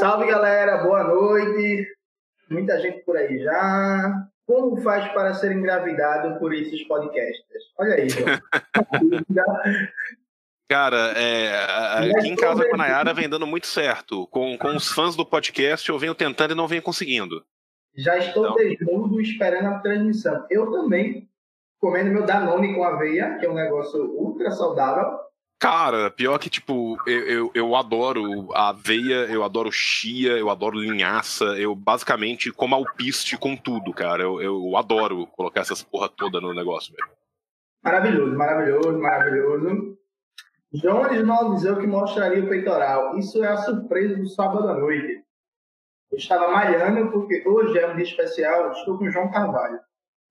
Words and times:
Salve 0.00 0.26
galera, 0.26 0.78
boa 0.78 1.04
noite. 1.04 1.86
Muita 2.48 2.80
gente 2.80 3.04
por 3.04 3.18
aí 3.18 3.38
já. 3.38 4.26
Como 4.46 4.80
faz 4.80 5.12
para 5.12 5.34
ser 5.34 5.52
engravidado 5.52 6.38
por 6.38 6.54
esses 6.54 6.82
podcasts? 6.88 7.44
Olha 7.78 7.96
aí, 7.96 8.08
Cara, 10.70 11.12
é, 11.18 12.12
aqui 12.16 12.28
em 12.28 12.34
casa 12.34 12.66
com 12.66 12.76
a 12.76 12.78
Nayara 12.78 13.12
vem 13.12 13.28
dando 13.28 13.46
muito 13.46 13.66
certo. 13.66 14.26
Com, 14.28 14.56
com 14.56 14.68
os 14.68 14.88
fãs 14.88 15.14
do 15.14 15.26
podcast, 15.26 15.86
eu 15.86 15.98
venho 15.98 16.14
tentando 16.14 16.52
e 16.52 16.56
não 16.56 16.66
venho 16.66 16.80
conseguindo. 16.80 17.44
Já 17.94 18.16
estou 18.16 18.46
então... 18.46 18.56
desnudo 18.56 19.20
esperando 19.20 19.66
a 19.66 19.80
transmissão. 19.80 20.46
Eu 20.48 20.70
também, 20.70 21.28
comendo 21.78 22.10
meu 22.10 22.24
Danone 22.24 22.74
com 22.74 22.84
aveia, 22.84 23.36
que 23.38 23.44
é 23.44 23.50
um 23.50 23.54
negócio 23.54 24.02
ultra 24.18 24.50
saudável. 24.50 25.29
Cara, 25.60 26.10
pior 26.10 26.38
que, 26.38 26.48
tipo, 26.48 26.96
eu, 27.06 27.20
eu, 27.26 27.50
eu, 27.54 27.76
adoro 27.76 28.50
aveia, 28.54 29.26
eu 29.30 29.44
adoro 29.44 29.70
chia, 29.70 30.38
eu 30.38 30.48
adoro 30.48 30.80
linhaça, 30.80 31.44
eu 31.58 31.74
basicamente 31.74 32.50
como 32.50 32.74
alpiste 32.74 33.36
com 33.36 33.54
tudo, 33.54 33.92
cara. 33.92 34.22
Eu, 34.22 34.40
eu 34.40 34.74
adoro 34.74 35.26
colocar 35.26 35.60
essas 35.60 35.82
porra 35.82 36.08
toda 36.08 36.40
no 36.40 36.54
negócio, 36.54 36.94
velho. 36.96 37.10
Maravilhoso, 37.84 38.34
maravilhoso, 38.34 38.98
maravilhoso. 38.98 39.98
Jones 40.72 41.28
avisou 41.28 41.76
que 41.76 41.86
mostraria 41.86 42.42
o 42.42 42.48
peitoral. 42.48 43.18
Isso 43.18 43.44
é 43.44 43.48
a 43.48 43.58
surpresa 43.58 44.16
do 44.16 44.30
sábado 44.30 44.66
à 44.66 44.74
noite. 44.78 45.22
Eu 46.10 46.16
estava 46.16 46.50
malhando 46.50 47.12
porque 47.12 47.46
hoje 47.46 47.78
é 47.78 47.86
um 47.86 47.96
dia 47.96 48.04
especial, 48.04 48.72
estou 48.72 48.96
com 48.96 49.04
o 49.04 49.10
João 49.10 49.30
Carvalho. 49.30 49.78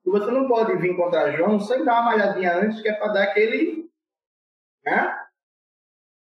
E 0.07 0.09
você 0.09 0.31
não 0.31 0.47
pode 0.47 0.75
vir 0.77 0.93
encontrar 0.93 1.31
João 1.33 1.59
sem 1.59 1.85
dar 1.85 2.01
uma 2.01 2.11
malhadinha 2.11 2.57
antes, 2.57 2.81
que 2.81 2.89
é 2.89 2.93
para 2.93 3.13
dar 3.13 3.23
aquele 3.25 3.89
né? 4.85 5.18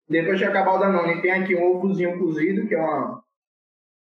Depois 0.09 0.39
de 0.39 0.45
acabar 0.45 0.73
o 0.73 0.79
Danone, 0.79 1.21
tem 1.21 1.31
aqui 1.31 1.55
um 1.55 1.75
ovozinho 1.75 2.17
cozido, 2.17 2.67
que 2.67 2.73
é 2.73 2.79
uma, 2.79 3.23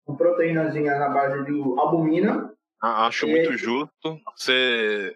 uma 0.07 0.17
proteínazinha 0.17 0.97
na 0.97 1.09
base 1.09 1.43
de 1.43 1.51
albumina. 1.77 2.53
Ah, 2.81 3.07
acho 3.07 3.27
e 3.27 3.31
muito 3.31 3.51
é... 3.51 3.57
justo. 3.57 4.21
Você, 4.35 5.15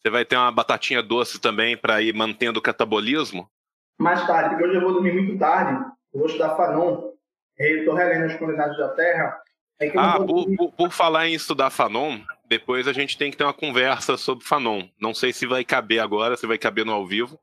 você 0.00 0.10
vai 0.10 0.24
ter 0.24 0.36
uma 0.36 0.50
batatinha 0.50 1.02
doce 1.02 1.40
também 1.40 1.76
para 1.76 2.02
ir 2.02 2.12
mantendo 2.14 2.58
o 2.58 2.62
catabolismo? 2.62 3.48
Mais 3.96 4.26
tarde, 4.26 4.50
porque 4.50 4.64
hoje 4.64 4.76
eu 4.76 4.80
vou 4.80 4.92
dormir 4.92 5.12
muito 5.12 5.38
tarde. 5.38 5.84
Eu 6.12 6.20
vou 6.20 6.26
estudar 6.26 6.56
Fanon. 6.56 7.12
Eu 7.56 7.78
estou 7.78 7.94
relendo 7.94 8.24
as 8.24 8.36
comunidades 8.36 8.76
da 8.76 8.88
Terra. 8.88 9.40
É 9.80 9.92
ah, 9.96 10.18
por, 10.18 10.56
por, 10.56 10.72
por, 10.72 10.90
falar 10.90 11.28
em 11.28 11.34
estudar 11.34 11.70
Fanon, 11.70 12.18
depois 12.48 12.88
a 12.88 12.92
gente 12.92 13.16
tem 13.16 13.30
que 13.30 13.36
ter 13.36 13.44
uma 13.44 13.54
conversa 13.54 14.16
sobre 14.16 14.44
Fanon. 14.44 14.88
Não 15.00 15.14
sei 15.14 15.32
se 15.32 15.46
vai 15.46 15.64
caber 15.64 16.00
agora, 16.00 16.36
se 16.36 16.46
vai 16.46 16.58
caber 16.58 16.84
no 16.84 16.92
ao 16.92 17.06
vivo. 17.06 17.38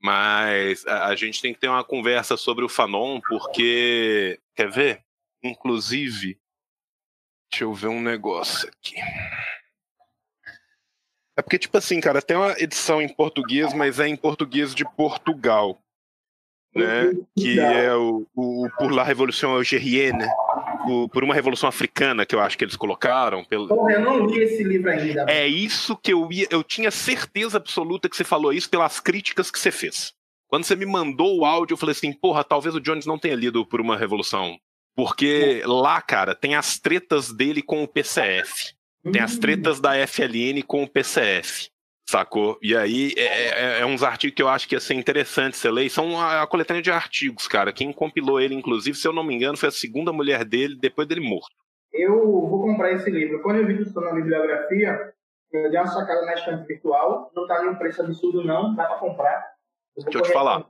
Mas 0.00 0.86
a, 0.86 1.06
a, 1.06 1.16
gente 1.16 1.42
tem 1.42 1.52
que 1.52 1.60
ter 1.60 1.68
uma 1.68 1.84
conversa 1.84 2.36
sobre 2.36 2.64
o 2.64 2.68
Fanon, 2.68 3.20
porque. 3.20 4.40
Quer 4.54 4.70
ver? 4.70 5.04
Inclusive. 5.42 6.38
Deixa 7.50 7.64
eu 7.64 7.74
ver 7.74 7.88
um 7.88 8.00
negócio 8.00 8.68
aqui. 8.68 8.96
É 11.36 11.42
porque, 11.42 11.58
tipo 11.58 11.76
assim, 11.76 12.00
cara, 12.00 12.22
tem 12.22 12.36
uma 12.36 12.52
edição 12.58 13.02
em 13.02 13.08
português, 13.08 13.72
mas 13.72 13.98
é 13.98 14.06
em 14.06 14.16
português 14.16 14.74
de 14.74 14.84
Portugal. 14.84 15.78
Né? 16.74 17.12
Que 17.36 17.58
é 17.58 17.94
o, 17.94 18.26
o 18.34 18.68
Por 18.78 18.92
la 18.92 19.02
Revolução 19.02 19.52
Algérienne, 19.52 20.24
por 21.12 21.24
uma 21.24 21.34
revolução 21.34 21.68
africana 21.68 22.26
que 22.26 22.34
eu 22.34 22.40
acho 22.40 22.56
que 22.56 22.64
eles 22.64 22.76
colocaram. 22.76 23.44
Pelo... 23.44 23.68
Porra, 23.68 23.92
eu 23.92 24.00
não 24.00 24.26
li 24.26 24.40
esse 24.42 24.62
livro 24.62 24.90
ainda. 24.90 25.26
É 25.28 25.46
isso 25.46 25.96
que 25.96 26.12
eu 26.12 26.30
ia. 26.30 26.46
Eu 26.50 26.62
tinha 26.62 26.90
certeza 26.90 27.56
absoluta 27.56 28.08
que 28.08 28.16
você 28.16 28.24
falou 28.24 28.52
isso 28.52 28.68
pelas 28.68 29.00
críticas 29.00 29.50
que 29.50 29.58
você 29.58 29.70
fez. 29.70 30.12
Quando 30.48 30.64
você 30.64 30.74
me 30.74 30.86
mandou 30.86 31.38
o 31.38 31.44
áudio, 31.44 31.74
eu 31.74 31.78
falei 31.78 31.92
assim, 31.92 32.12
porra, 32.12 32.42
talvez 32.42 32.74
o 32.74 32.80
Jones 32.80 33.06
não 33.06 33.18
tenha 33.18 33.36
lido 33.36 33.64
por 33.64 33.80
uma 33.80 33.96
revolução. 33.96 34.58
Porque 34.96 35.62
lá, 35.64 36.02
cara, 36.02 36.34
tem 36.34 36.56
as 36.56 36.78
tretas 36.78 37.32
dele 37.32 37.62
com 37.62 37.82
o 37.82 37.88
PCF. 37.88 38.74
Tem 39.12 39.22
as 39.22 39.38
tretas 39.38 39.80
da 39.80 39.92
FLN 40.06 40.62
com 40.66 40.82
o 40.82 40.88
PCF. 40.88 41.69
Sacou? 42.10 42.58
E 42.60 42.74
aí 42.74 43.14
é, 43.16 43.22
é, 43.22 43.80
é, 43.80 43.86
uns 43.86 44.02
artigos 44.02 44.34
que 44.34 44.42
eu 44.42 44.48
acho 44.48 44.66
que 44.66 44.74
ia 44.74 44.80
ser 44.80 44.94
interessante 44.94 45.56
você 45.56 45.70
ler. 45.70 45.88
São 45.88 46.20
a, 46.20 46.42
a, 46.42 46.46
coletânea 46.46 46.82
de 46.82 46.90
artigos, 46.90 47.46
cara. 47.46 47.72
Quem 47.72 47.92
compilou 47.92 48.40
ele, 48.40 48.52
inclusive, 48.52 48.98
se 48.98 49.06
eu 49.06 49.12
não 49.12 49.22
me 49.22 49.32
engano, 49.32 49.56
foi 49.56 49.68
a 49.68 49.72
segunda 49.72 50.12
mulher 50.12 50.44
dele 50.44 50.76
depois 50.76 51.06
dele 51.06 51.20
morto. 51.20 51.54
Eu 51.92 52.18
vou 52.18 52.62
comprar 52.62 52.90
esse 52.90 53.08
livro. 53.08 53.40
Quando 53.42 53.58
eu 53.58 53.66
vi 53.66 53.76
que 53.76 53.82
estou 53.84 54.02
na 54.02 54.12
bibliografia, 54.12 55.12
eu 55.52 55.70
dei 55.70 55.78
uma 55.78 55.86
sacada 55.86 56.26
na 56.26 56.34
estante 56.34 56.66
virtual. 56.66 57.30
Não 57.32 57.46
tá 57.46 57.60
nenhum 57.60 57.76
preço 57.76 58.02
absurdo, 58.02 58.42
não. 58.42 58.74
Dá 58.74 58.86
para 58.86 58.98
comprar. 58.98 59.44
Eu 59.96 60.02
Deixa 60.02 60.18
eu 60.18 60.22
te 60.22 60.32
falar. 60.32 60.66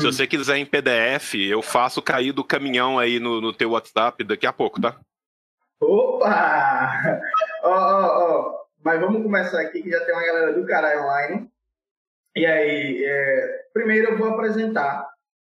Se 0.00 0.06
você 0.06 0.26
quiser 0.26 0.56
em 0.56 0.64
PDF, 0.64 1.34
eu 1.34 1.60
faço 1.60 2.00
cair 2.00 2.32
do 2.32 2.42
caminhão 2.42 2.98
aí 2.98 3.20
no, 3.20 3.42
no 3.42 3.52
teu 3.52 3.72
WhatsApp 3.72 4.24
daqui 4.24 4.46
a 4.46 4.54
pouco, 4.54 4.80
tá? 4.80 4.98
Opa! 5.82 7.20
Ó, 7.62 7.70
ó, 7.70 8.54
ó. 8.54 8.57
Mas 8.84 9.00
vamos 9.00 9.22
começar 9.22 9.60
aqui, 9.60 9.82
que 9.82 9.90
já 9.90 10.04
tem 10.04 10.14
uma 10.14 10.24
galera 10.24 10.52
do 10.52 10.66
caralho 10.66 11.02
online. 11.02 11.50
E 12.36 12.46
aí, 12.46 13.04
é... 13.04 13.64
primeiro 13.72 14.12
eu 14.12 14.18
vou 14.18 14.28
apresentar 14.28 15.02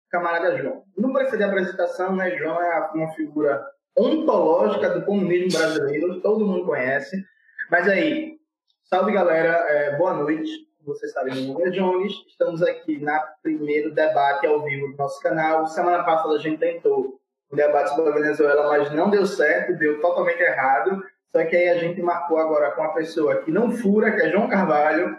o 0.07 0.09
camarada 0.11 0.57
João. 0.57 0.83
Não 0.97 1.13
precisa 1.13 1.37
de 1.37 1.43
apresentação, 1.43 2.15
né? 2.15 2.37
João 2.37 2.61
é 2.61 2.91
uma 2.93 3.11
figura 3.13 3.65
ontológica 3.95 4.89
do 4.89 5.05
comunismo 5.05 5.59
brasileiro, 5.59 6.21
todo 6.21 6.45
mundo 6.45 6.65
conhece. 6.65 7.23
Mas 7.69 7.87
aí, 7.87 8.37
salve 8.83 9.13
galera, 9.13 9.65
é, 9.69 9.95
boa 9.97 10.13
noite. 10.13 10.51
Vocês 10.85 11.13
sabem, 11.13 11.33
meu 11.35 11.53
nome 11.53 11.67
é 11.67 11.69
Jones. 11.69 12.13
Estamos 12.27 12.61
aqui 12.61 12.99
na 12.99 13.17
primeiro 13.41 13.93
debate 13.93 14.45
ao 14.45 14.61
vivo 14.63 14.89
do 14.89 14.97
nosso 14.97 15.21
canal. 15.21 15.65
Semana 15.67 16.03
passada 16.03 16.35
a 16.35 16.39
gente 16.39 16.59
tentou 16.59 17.19
um 17.49 17.55
debate 17.55 17.91
sobre 17.91 18.11
a 18.11 18.15
Venezuela, 18.15 18.67
mas 18.67 18.91
não 18.91 19.09
deu 19.09 19.25
certo, 19.25 19.77
deu 19.77 20.01
totalmente 20.01 20.41
errado. 20.41 21.01
Só 21.33 21.43
que 21.45 21.55
aí 21.55 21.69
a 21.69 21.79
gente 21.79 21.99
marcou 21.99 22.37
agora 22.37 22.71
com 22.71 22.81
uma 22.81 22.93
pessoa 22.93 23.41
que 23.41 23.49
não 23.49 23.71
fura, 23.71 24.15
que 24.15 24.21
é 24.21 24.29
João 24.29 24.47
Carvalho, 24.47 25.17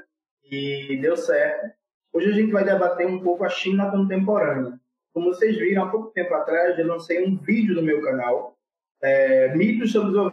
e 0.48 0.96
deu 1.02 1.16
certo. 1.16 1.74
Hoje 2.12 2.30
a 2.30 2.32
gente 2.32 2.52
vai 2.52 2.64
debater 2.64 3.04
um 3.04 3.20
pouco 3.20 3.44
a 3.44 3.48
China 3.48 3.90
contemporânea. 3.90 4.78
Como 5.12 5.34
vocês 5.34 5.56
viram, 5.58 5.84
há 5.84 5.90
pouco 5.90 6.12
tempo 6.12 6.32
atrás 6.34 6.78
eu 6.78 6.86
lancei 6.86 7.26
um 7.26 7.36
vídeo 7.36 7.74
no 7.74 7.82
meu 7.82 8.00
canal, 8.00 8.56
é, 9.02 9.54
mitos 9.56 9.90
sobre 9.90 10.16
os 10.16 10.32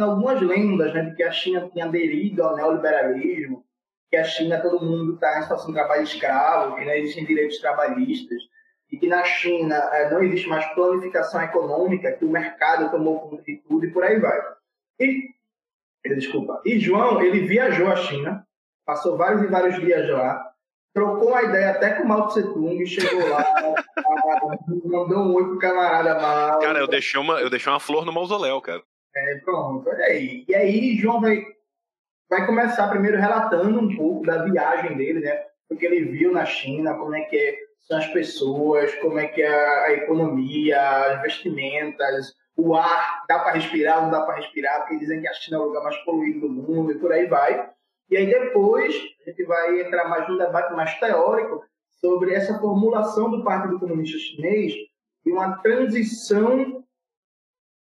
algumas 0.00 0.40
lendas 0.40 0.94
né, 0.94 1.02
de 1.02 1.16
que 1.16 1.22
a 1.22 1.32
China 1.32 1.68
tinha 1.70 1.84
aderido 1.84 2.42
ao 2.42 2.56
neoliberalismo, 2.56 3.62
que 4.08 4.16
a 4.16 4.24
China 4.24 4.62
todo 4.62 4.84
mundo 4.84 5.14
está 5.14 5.38
em 5.38 5.42
situação 5.42 5.66
de 5.66 5.74
trabalho 5.74 6.02
escravo, 6.02 6.76
que 6.76 6.84
não 6.84 6.92
existem 6.92 7.26
direitos 7.26 7.58
trabalhistas 7.58 8.42
e 8.92 8.98
que 8.98 9.08
na 9.08 9.24
China 9.24 9.74
é, 9.94 10.10
não 10.10 10.22
existe 10.22 10.46
mais 10.46 10.66
planificação 10.74 11.40
econômica, 11.42 12.12
que 12.12 12.26
o 12.26 12.30
mercado 12.30 12.90
tomou 12.90 13.20
conta 13.20 13.42
de 13.42 13.56
tudo 13.56 13.86
e 13.86 13.90
por 13.90 14.04
aí 14.04 14.20
vai. 14.20 14.38
E, 15.00 15.30
desculpa, 16.04 16.60
e 16.62 16.78
João, 16.78 17.22
ele 17.22 17.46
viajou 17.46 17.88
à 17.88 17.96
China, 17.96 18.46
passou 18.84 19.16
vários 19.16 19.42
e 19.42 19.46
vários 19.46 19.80
dias 19.80 20.08
lá, 20.10 20.52
trocou 20.94 21.30
uma 21.30 21.42
ideia 21.42 21.70
até 21.70 21.94
com 21.94 22.02
o 22.02 22.08
Mao 22.08 22.28
Tse 22.28 22.42
Tung, 22.42 22.84
chegou 22.86 23.26
lá, 23.30 23.42
mandou 24.84 25.20
um 25.20 25.34
oi 25.36 25.44
pro 25.44 25.58
camarada 25.58 26.20
mal. 26.20 26.58
Cara, 26.60 26.78
eu 26.78 26.86
deixei, 26.86 27.18
uma, 27.18 27.40
eu 27.40 27.48
deixei 27.48 27.72
uma 27.72 27.80
flor 27.80 28.04
no 28.04 28.12
mausoléu, 28.12 28.60
cara. 28.60 28.82
É, 29.16 29.36
pronto, 29.36 29.88
olha 29.88 30.04
aí. 30.04 30.44
E 30.46 30.54
aí, 30.54 30.96
João 30.96 31.18
vai, 31.18 31.42
vai 32.28 32.44
começar 32.44 32.88
primeiro 32.88 33.16
relatando 33.16 33.80
um 33.80 33.96
pouco 33.96 34.26
da 34.26 34.44
viagem 34.44 34.98
dele, 34.98 35.20
né? 35.20 35.46
O 35.70 35.76
que 35.76 35.86
ele 35.86 36.04
viu 36.04 36.30
na 36.30 36.44
China, 36.44 36.94
como 36.94 37.14
é 37.14 37.22
que 37.22 37.36
é 37.36 37.71
as 37.92 38.06
pessoas, 38.08 38.94
como 38.96 39.18
é 39.18 39.26
que 39.26 39.42
é 39.42 39.84
a 39.86 39.92
economia, 39.92 40.80
as 40.80 41.22
vestimentas, 41.22 42.34
o 42.56 42.74
ar, 42.74 43.24
dá 43.28 43.38
para 43.38 43.52
respirar, 43.52 44.02
não 44.02 44.10
dá 44.10 44.22
para 44.22 44.36
respirar, 44.36 44.80
porque 44.80 44.98
dizem 44.98 45.20
que 45.20 45.28
a 45.28 45.32
China 45.32 45.56
é 45.56 45.60
o 45.60 45.64
lugar 45.64 45.82
mais 45.82 45.96
poluído 46.04 46.40
do 46.40 46.48
mundo 46.48 46.92
e 46.92 46.98
por 46.98 47.12
aí 47.12 47.26
vai. 47.26 47.70
E 48.10 48.16
aí 48.16 48.26
depois 48.26 48.94
a 49.26 49.30
gente 49.30 49.44
vai 49.44 49.80
entrar 49.80 50.08
mais 50.08 50.28
num 50.28 50.36
debate 50.36 50.74
mais 50.74 50.98
teórico 50.98 51.64
sobre 52.00 52.34
essa 52.34 52.58
formulação 52.58 53.30
do 53.30 53.44
Partido 53.44 53.78
Comunista 53.78 54.18
Chinês 54.18 54.74
e 55.24 55.30
uma 55.30 55.56
transição 55.58 56.84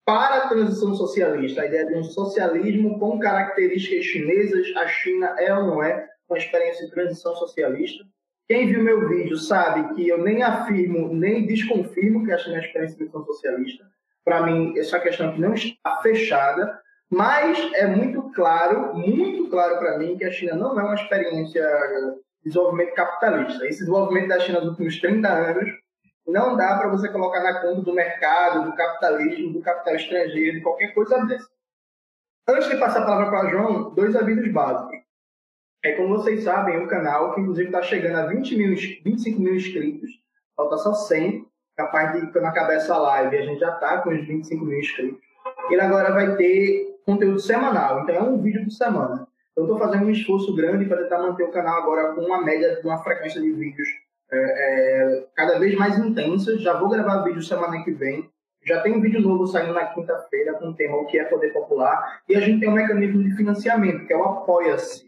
para 0.04 0.44
a 0.44 0.48
transição 0.48 0.94
socialista, 0.94 1.62
a 1.62 1.66
ideia 1.66 1.86
de 1.86 1.94
um 1.94 2.02
socialismo 2.02 2.98
com 2.98 3.18
características 3.18 4.06
chinesas, 4.06 4.74
a 4.76 4.88
China 4.88 5.36
é 5.38 5.54
ou 5.54 5.66
não 5.66 5.82
é 5.82 6.08
uma 6.28 6.38
experiência 6.38 6.86
de 6.86 6.92
transição 6.92 7.36
socialista. 7.36 8.04
Quem 8.48 8.66
viu 8.66 8.82
meu 8.82 9.06
vídeo 9.10 9.36
sabe 9.36 9.94
que 9.94 10.08
eu 10.08 10.24
nem 10.24 10.42
afirmo, 10.42 11.12
nem 11.12 11.44
desconfirmo 11.44 12.24
que 12.24 12.32
a 12.32 12.38
China 12.38 12.54
é 12.54 12.58
uma 12.58 12.64
experiência 12.64 12.96
de 12.96 13.10
transição 13.10 13.26
socialista. 13.26 13.84
Para 14.24 14.46
mim, 14.46 14.72
essa 14.78 14.98
questão 14.98 15.36
não 15.36 15.52
está 15.52 16.00
fechada, 16.00 16.80
mas 17.10 17.58
é 17.74 17.86
muito 17.86 18.22
claro, 18.32 18.96
muito 18.96 19.50
claro 19.50 19.78
para 19.78 19.98
mim 19.98 20.16
que 20.16 20.24
a 20.24 20.30
China 20.30 20.54
não 20.54 20.80
é 20.80 20.82
uma 20.82 20.94
experiência 20.94 21.62
de 21.62 22.48
desenvolvimento 22.48 22.94
capitalista. 22.94 23.66
Esse 23.66 23.80
desenvolvimento 23.80 24.28
da 24.28 24.40
China 24.40 24.60
nos 24.60 24.70
últimos 24.70 24.98
30 24.98 25.28
anos 25.28 25.70
não 26.26 26.56
dá 26.56 26.78
para 26.78 26.88
você 26.88 27.10
colocar 27.10 27.42
na 27.42 27.60
conta 27.60 27.82
do 27.82 27.92
mercado, 27.92 28.64
do 28.64 28.74
capitalismo, 28.74 29.52
do 29.52 29.60
capital 29.60 29.94
estrangeiro, 29.94 30.56
de 30.56 30.62
qualquer 30.62 30.94
coisa 30.94 31.18
dessa. 31.26 31.48
Antes 32.48 32.70
de 32.70 32.78
passar 32.78 33.02
a 33.02 33.04
palavra 33.04 33.30
para 33.30 33.50
João, 33.50 33.94
dois 33.94 34.16
avisos 34.16 34.50
básicos. 34.50 34.97
É 35.84 35.92
como 35.92 36.16
vocês 36.16 36.42
sabem, 36.42 36.78
o 36.78 36.88
canal, 36.88 37.34
que 37.34 37.40
inclusive 37.40 37.68
está 37.68 37.82
chegando 37.82 38.16
a 38.16 38.26
20 38.26 38.56
mil, 38.56 38.74
25 39.04 39.40
mil 39.40 39.54
inscritos, 39.54 40.10
falta 40.56 40.76
só 40.78 40.92
100. 40.92 41.46
capaz 41.76 42.12
de, 42.12 42.32
quando 42.32 42.46
acabar 42.46 42.74
essa 42.74 42.96
live, 42.96 43.36
a 43.36 43.42
gente 43.42 43.60
já 43.60 43.74
está 43.74 43.98
com 43.98 44.10
os 44.10 44.26
25 44.26 44.64
mil 44.64 44.78
inscritos. 44.78 45.20
Ele 45.70 45.80
agora 45.80 46.12
vai 46.12 46.34
ter 46.36 46.98
conteúdo 47.06 47.38
semanal, 47.38 48.02
então 48.02 48.14
é 48.14 48.22
um 48.22 48.40
vídeo 48.40 48.64
por 48.64 48.72
semana. 48.72 49.28
Eu 49.56 49.64
estou 49.64 49.78
fazendo 49.78 50.06
um 50.06 50.10
esforço 50.10 50.54
grande 50.54 50.84
para 50.84 51.02
tentar 51.02 51.18
manter 51.18 51.44
o 51.44 51.50
canal 51.50 51.82
agora 51.82 52.14
com 52.14 52.22
uma 52.22 52.42
média, 52.42 52.80
uma 52.84 53.02
frequência 53.02 53.40
de 53.40 53.52
vídeos 53.52 53.88
é, 54.30 54.38
é, 54.38 55.26
cada 55.34 55.58
vez 55.58 55.74
mais 55.76 55.98
intensa. 55.98 56.58
Já 56.58 56.78
vou 56.78 56.88
gravar 56.88 57.22
vídeo 57.22 57.42
semana 57.42 57.82
que 57.82 57.90
vem. 57.90 58.28
Já 58.64 58.80
tem 58.82 58.94
um 58.94 59.00
vídeo 59.00 59.20
novo 59.20 59.46
saindo 59.46 59.72
na 59.72 59.86
quinta-feira 59.86 60.54
com 60.54 60.68
o 60.68 60.74
tema 60.74 60.96
O 60.96 61.06
que 61.06 61.18
é 61.18 61.24
Poder 61.24 61.52
Popular. 61.52 62.22
E 62.28 62.36
a 62.36 62.40
gente 62.40 62.60
tem 62.60 62.68
um 62.68 62.74
mecanismo 62.74 63.22
de 63.22 63.34
financiamento, 63.34 64.06
que 64.06 64.12
é 64.12 64.16
o 64.16 64.24
Apoia-se. 64.24 65.07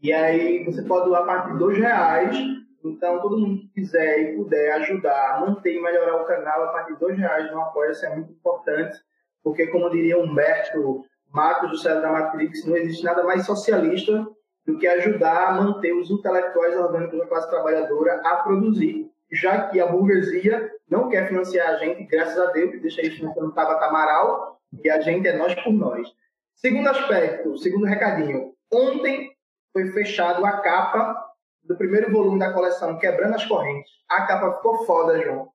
E 0.00 0.12
aí 0.12 0.64
você 0.64 0.82
pode 0.82 1.06
doar 1.06 1.22
a 1.22 1.26
partir 1.26 1.52
de 1.52 1.58
dois 1.58 1.78
reais. 1.78 2.36
Então, 2.84 3.20
todo 3.20 3.38
mundo 3.38 3.60
que 3.60 3.68
quiser 3.80 4.20
e 4.20 4.36
puder 4.36 4.72
ajudar 4.74 5.40
manter 5.40 5.74
e 5.74 5.82
melhorar 5.82 6.22
o 6.22 6.26
canal 6.26 6.64
a 6.64 6.68
partir 6.68 6.94
de 6.94 7.00
dois 7.00 7.18
reais 7.18 7.50
no 7.50 7.60
Apoia-se 7.60 8.06
é 8.06 8.14
muito 8.14 8.32
importante. 8.32 8.96
Porque, 9.42 9.66
como 9.66 9.90
diria 9.90 10.18
Humberto 10.18 11.04
Matos 11.32 11.70
do 11.70 11.78
Céu 11.78 12.00
da 12.00 12.12
Matrix, 12.12 12.64
não 12.64 12.76
existe 12.76 13.04
nada 13.04 13.24
mais 13.24 13.44
socialista 13.44 14.26
do 14.64 14.78
que 14.78 14.86
ajudar 14.86 15.48
a 15.48 15.52
manter 15.52 15.92
os 15.92 16.10
intelectuais 16.10 16.76
orgânicos 16.76 17.18
da 17.18 17.26
classe 17.26 17.50
trabalhadora 17.50 18.20
a 18.24 18.36
produzir, 18.36 19.10
já 19.32 19.68
que 19.68 19.80
a 19.80 19.86
burguesia 19.86 20.70
não 20.88 21.08
quer 21.08 21.26
financiar 21.26 21.70
a 21.70 21.76
gente, 21.76 22.04
graças 22.04 22.38
a 22.38 22.52
Deus, 22.52 22.70
que 22.72 22.78
deixa 22.78 23.02
isso 23.02 23.24
no 23.24 23.52
Tabata 23.52 23.86
Amaral, 23.86 24.60
e 24.84 24.90
a 24.90 25.00
gente 25.00 25.26
é 25.26 25.36
nós 25.36 25.54
por 25.54 25.72
nós. 25.72 26.08
Segundo 26.54 26.88
aspecto, 26.88 27.56
segundo 27.56 27.86
recadinho, 27.86 28.52
ontem 28.70 29.27
foi 29.72 29.90
fechado 29.92 30.44
a 30.44 30.60
capa 30.60 31.28
do 31.62 31.76
primeiro 31.76 32.10
volume 32.10 32.38
da 32.38 32.52
coleção 32.52 32.98
Quebrando 32.98 33.34
as 33.34 33.44
Correntes. 33.44 33.90
A 34.08 34.26
capa 34.26 34.56
ficou 34.56 34.84
foda, 34.86 35.22
João. 35.22 35.50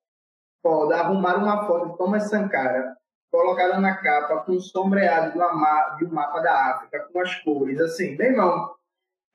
Foda. 0.61 0.97
Arrumaram 0.97 1.43
uma 1.43 1.65
foto 1.65 1.91
de 1.91 1.97
Thomas 1.97 2.29
Sankara 2.29 2.95
colocada 3.31 3.79
na 3.79 3.95
capa 3.97 4.41
com 4.43 4.59
sombreado 4.59 5.31
de, 5.31 5.37
uma, 5.39 5.95
de 5.97 6.05
um 6.05 6.11
mapa 6.13 6.39
da 6.39 6.71
África, 6.71 7.07
com 7.11 7.19
as 7.19 7.33
cores. 7.41 7.81
Assim, 7.81 8.15
meu 8.15 8.27
irmão, 8.27 8.71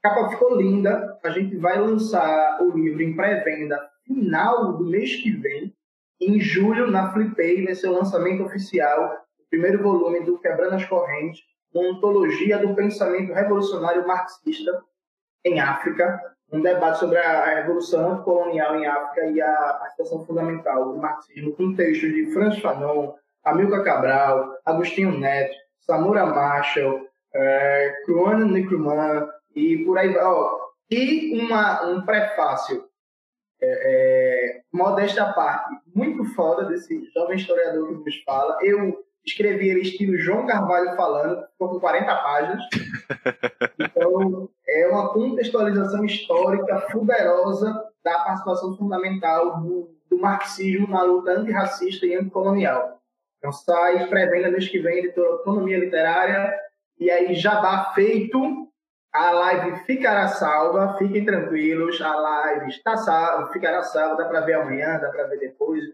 a 0.05 0.09
capa 0.09 0.31
ficou 0.31 0.57
linda. 0.57 1.19
A 1.25 1.31
gente 1.31 1.57
vai 1.57 1.79
lançar 1.79 2.63
o 2.63 2.71
livro 2.71 3.03
em 3.03 3.17
pré-venda 3.17 3.91
final 4.07 4.75
do 4.75 4.85
mês 4.85 5.17
que 5.17 5.33
vem. 5.33 5.75
Em 6.21 6.41
julho, 6.41 6.91
na 6.91 7.13
Flipei, 7.13 7.65
o 7.65 7.93
lançamento 7.93 8.45
oficial 8.45 9.11
do 9.39 9.45
primeiro 9.51 9.83
volume 9.83 10.25
do 10.25 10.39
Quebrando 10.39 10.77
as 10.77 10.85
Correntes, 10.85 11.41
ontologia 11.75 12.59
do 12.59 12.75
pensamento 12.75 13.33
revolucionário 13.33 14.07
marxista 14.07 14.83
em 15.45 15.61
África, 15.61 16.21
um 16.51 16.61
debate 16.61 16.99
sobre 16.99 17.19
a 17.19 17.57
revolução 17.57 18.23
colonial 18.23 18.77
em 18.77 18.87
África 18.87 19.27
e 19.27 19.41
a 19.41 19.75
participação 19.75 20.25
fundamental 20.25 20.93
do 20.93 20.99
marxismo, 20.99 21.55
com 21.55 21.75
textos 21.75 22.13
de 22.13 22.33
Franz 22.33 22.59
Fanon, 22.61 23.15
Amilcar 23.45 23.85
Cabral, 23.85 24.57
Agostinho 24.65 25.19
Neto, 25.19 25.55
Samura 25.81 26.27
Marshall, 26.27 27.07
é, 27.35 28.03
Kruana 28.05 28.47
e 29.55 29.85
por 29.85 29.99
aí 29.99 30.13
vai. 30.13 30.25
e 30.91 31.41
uma, 31.41 31.87
um 31.87 32.03
prefácio, 32.05 32.85
é, 33.61 33.67
é, 33.67 34.61
modesta 34.73 35.33
parte, 35.33 35.75
muito 35.95 36.25
foda 36.35 36.65
desse 36.65 37.11
jovem 37.13 37.37
historiador 37.37 37.89
que 37.89 38.05
nos 38.05 38.23
fala. 38.23 38.59
Eu 38.63 39.05
escrevi 39.29 39.69
ele 39.69 39.81
estilo 39.81 40.19
João 40.19 40.47
Carvalho 40.47 40.97
falando, 40.97 41.47
ficou 41.53 41.71
com 41.71 41.81
40 41.81 42.15
páginas. 42.17 42.63
Então, 43.81 44.49
é 44.67 44.87
uma 44.89 45.13
contextualização 45.13 46.05
histórica 46.05 46.87
poderosa 46.93 47.73
da 48.05 48.19
participação 48.21 48.77
fundamental 48.77 49.61
do, 49.61 49.91
do 50.11 50.19
marxismo 50.19 50.89
na 50.89 51.03
luta 51.03 51.33
antirracista 51.33 52.07
e 52.07 52.15
anticolonial. 52.15 53.01
Então 53.39 53.53
sai 53.53 54.07
pré-venda 54.09 54.51
mês 54.51 54.69
que 54.69 54.81
vem, 54.81 54.99
editora 54.99 55.31
Autonomia 55.31 55.79
Literária. 55.79 56.55
E 56.99 57.11
aí, 57.11 57.35
jabá 57.35 57.93
feito. 57.95 58.67
A 59.13 59.31
live 59.31 59.85
ficará 59.85 60.29
salva, 60.29 60.97
fiquem 60.99 61.25
tranquilos. 61.25 62.01
A 62.03 62.15
live 62.15 62.69
está 62.69 62.97
salva, 62.97 63.53
ficará 63.53 63.83
salva. 63.83 64.17
Dá 64.17 64.29
para 64.29 64.41
ver 64.41 64.55
amanhã, 64.55 64.99
dá 64.99 65.09
para 65.09 65.25
ver 65.29 65.39
depois. 65.39 65.85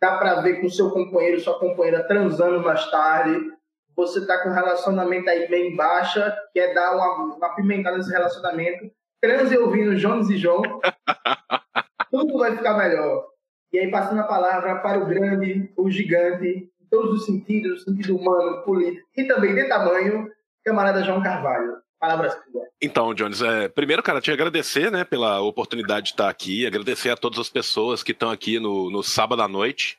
Dá 0.00 0.16
para 0.16 0.40
ver 0.40 0.60
com 0.60 0.68
seu 0.68 0.90
companheiro, 0.90 1.40
sua 1.40 1.58
companheira 1.58 2.06
transando 2.06 2.62
mais 2.62 2.88
tarde. 2.90 3.52
Você 3.96 4.20
está 4.20 4.42
com 4.42 4.50
um 4.50 4.54
relacionamento 4.54 5.28
aí 5.28 5.48
bem 5.48 5.74
baixa, 5.74 6.36
quer 6.52 6.72
dar 6.72 6.94
uma, 6.94 7.34
uma 7.34 7.54
pimentada 7.56 7.96
nesse 7.96 8.12
relacionamento. 8.12 8.90
Transe 9.20 9.58
ouvindo 9.58 9.96
Jones 9.96 10.30
e 10.30 10.36
João. 10.36 10.62
Tudo 12.10 12.38
vai 12.38 12.56
ficar 12.56 12.78
melhor. 12.78 13.26
E 13.72 13.78
aí, 13.78 13.90
passando 13.90 14.20
a 14.20 14.24
palavra 14.24 14.76
para 14.76 14.98
o 14.98 15.06
grande, 15.06 15.70
o 15.76 15.90
gigante, 15.90 16.70
em 16.80 16.86
todos 16.88 17.20
os 17.20 17.26
sentidos, 17.26 17.84
no 17.84 17.92
sentido 17.92 18.16
humano, 18.16 18.62
político 18.62 19.06
e 19.16 19.24
também 19.24 19.54
de 19.54 19.68
tamanho, 19.68 20.30
camarada 20.64 21.02
João 21.02 21.22
Carvalho. 21.22 21.76
Palavras. 22.00 22.36
Então, 22.80 23.12
Jones, 23.12 23.42
é, 23.42 23.68
primeiro, 23.68 24.02
cara, 24.02 24.20
te 24.20 24.30
agradecer 24.30 24.90
né, 24.90 25.02
pela 25.04 25.40
oportunidade 25.40 26.06
de 26.06 26.12
estar 26.12 26.28
aqui, 26.28 26.64
agradecer 26.64 27.10
a 27.10 27.16
todas 27.16 27.40
as 27.40 27.48
pessoas 27.48 28.02
que 28.02 28.12
estão 28.12 28.30
aqui 28.30 28.60
no, 28.60 28.88
no 28.90 29.02
sábado 29.02 29.42
à 29.42 29.48
noite, 29.48 29.98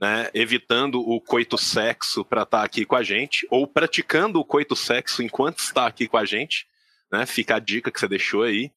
né, 0.00 0.30
evitando 0.32 1.00
o 1.00 1.20
coito 1.20 1.58
sexo 1.58 2.24
para 2.24 2.42
estar 2.42 2.64
aqui 2.64 2.86
com 2.86 2.96
a 2.96 3.02
gente, 3.02 3.46
ou 3.50 3.66
praticando 3.66 4.40
o 4.40 4.44
coito 4.44 4.74
sexo 4.74 5.22
enquanto 5.22 5.58
está 5.58 5.86
aqui 5.86 6.08
com 6.08 6.16
a 6.16 6.24
gente. 6.24 6.66
Né, 7.12 7.26
fica 7.26 7.56
a 7.56 7.60
dica 7.60 7.90
que 7.90 8.00
você 8.00 8.08
deixou 8.08 8.42
aí. 8.42 8.72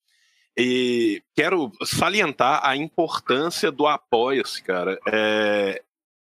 E 0.57 1.21
quero 1.35 1.71
salientar 1.85 2.59
a 2.63 2.75
importância 2.75 3.71
do 3.71 3.87
apoia-se, 3.87 4.61
cara. 4.63 4.99
É, 5.07 5.81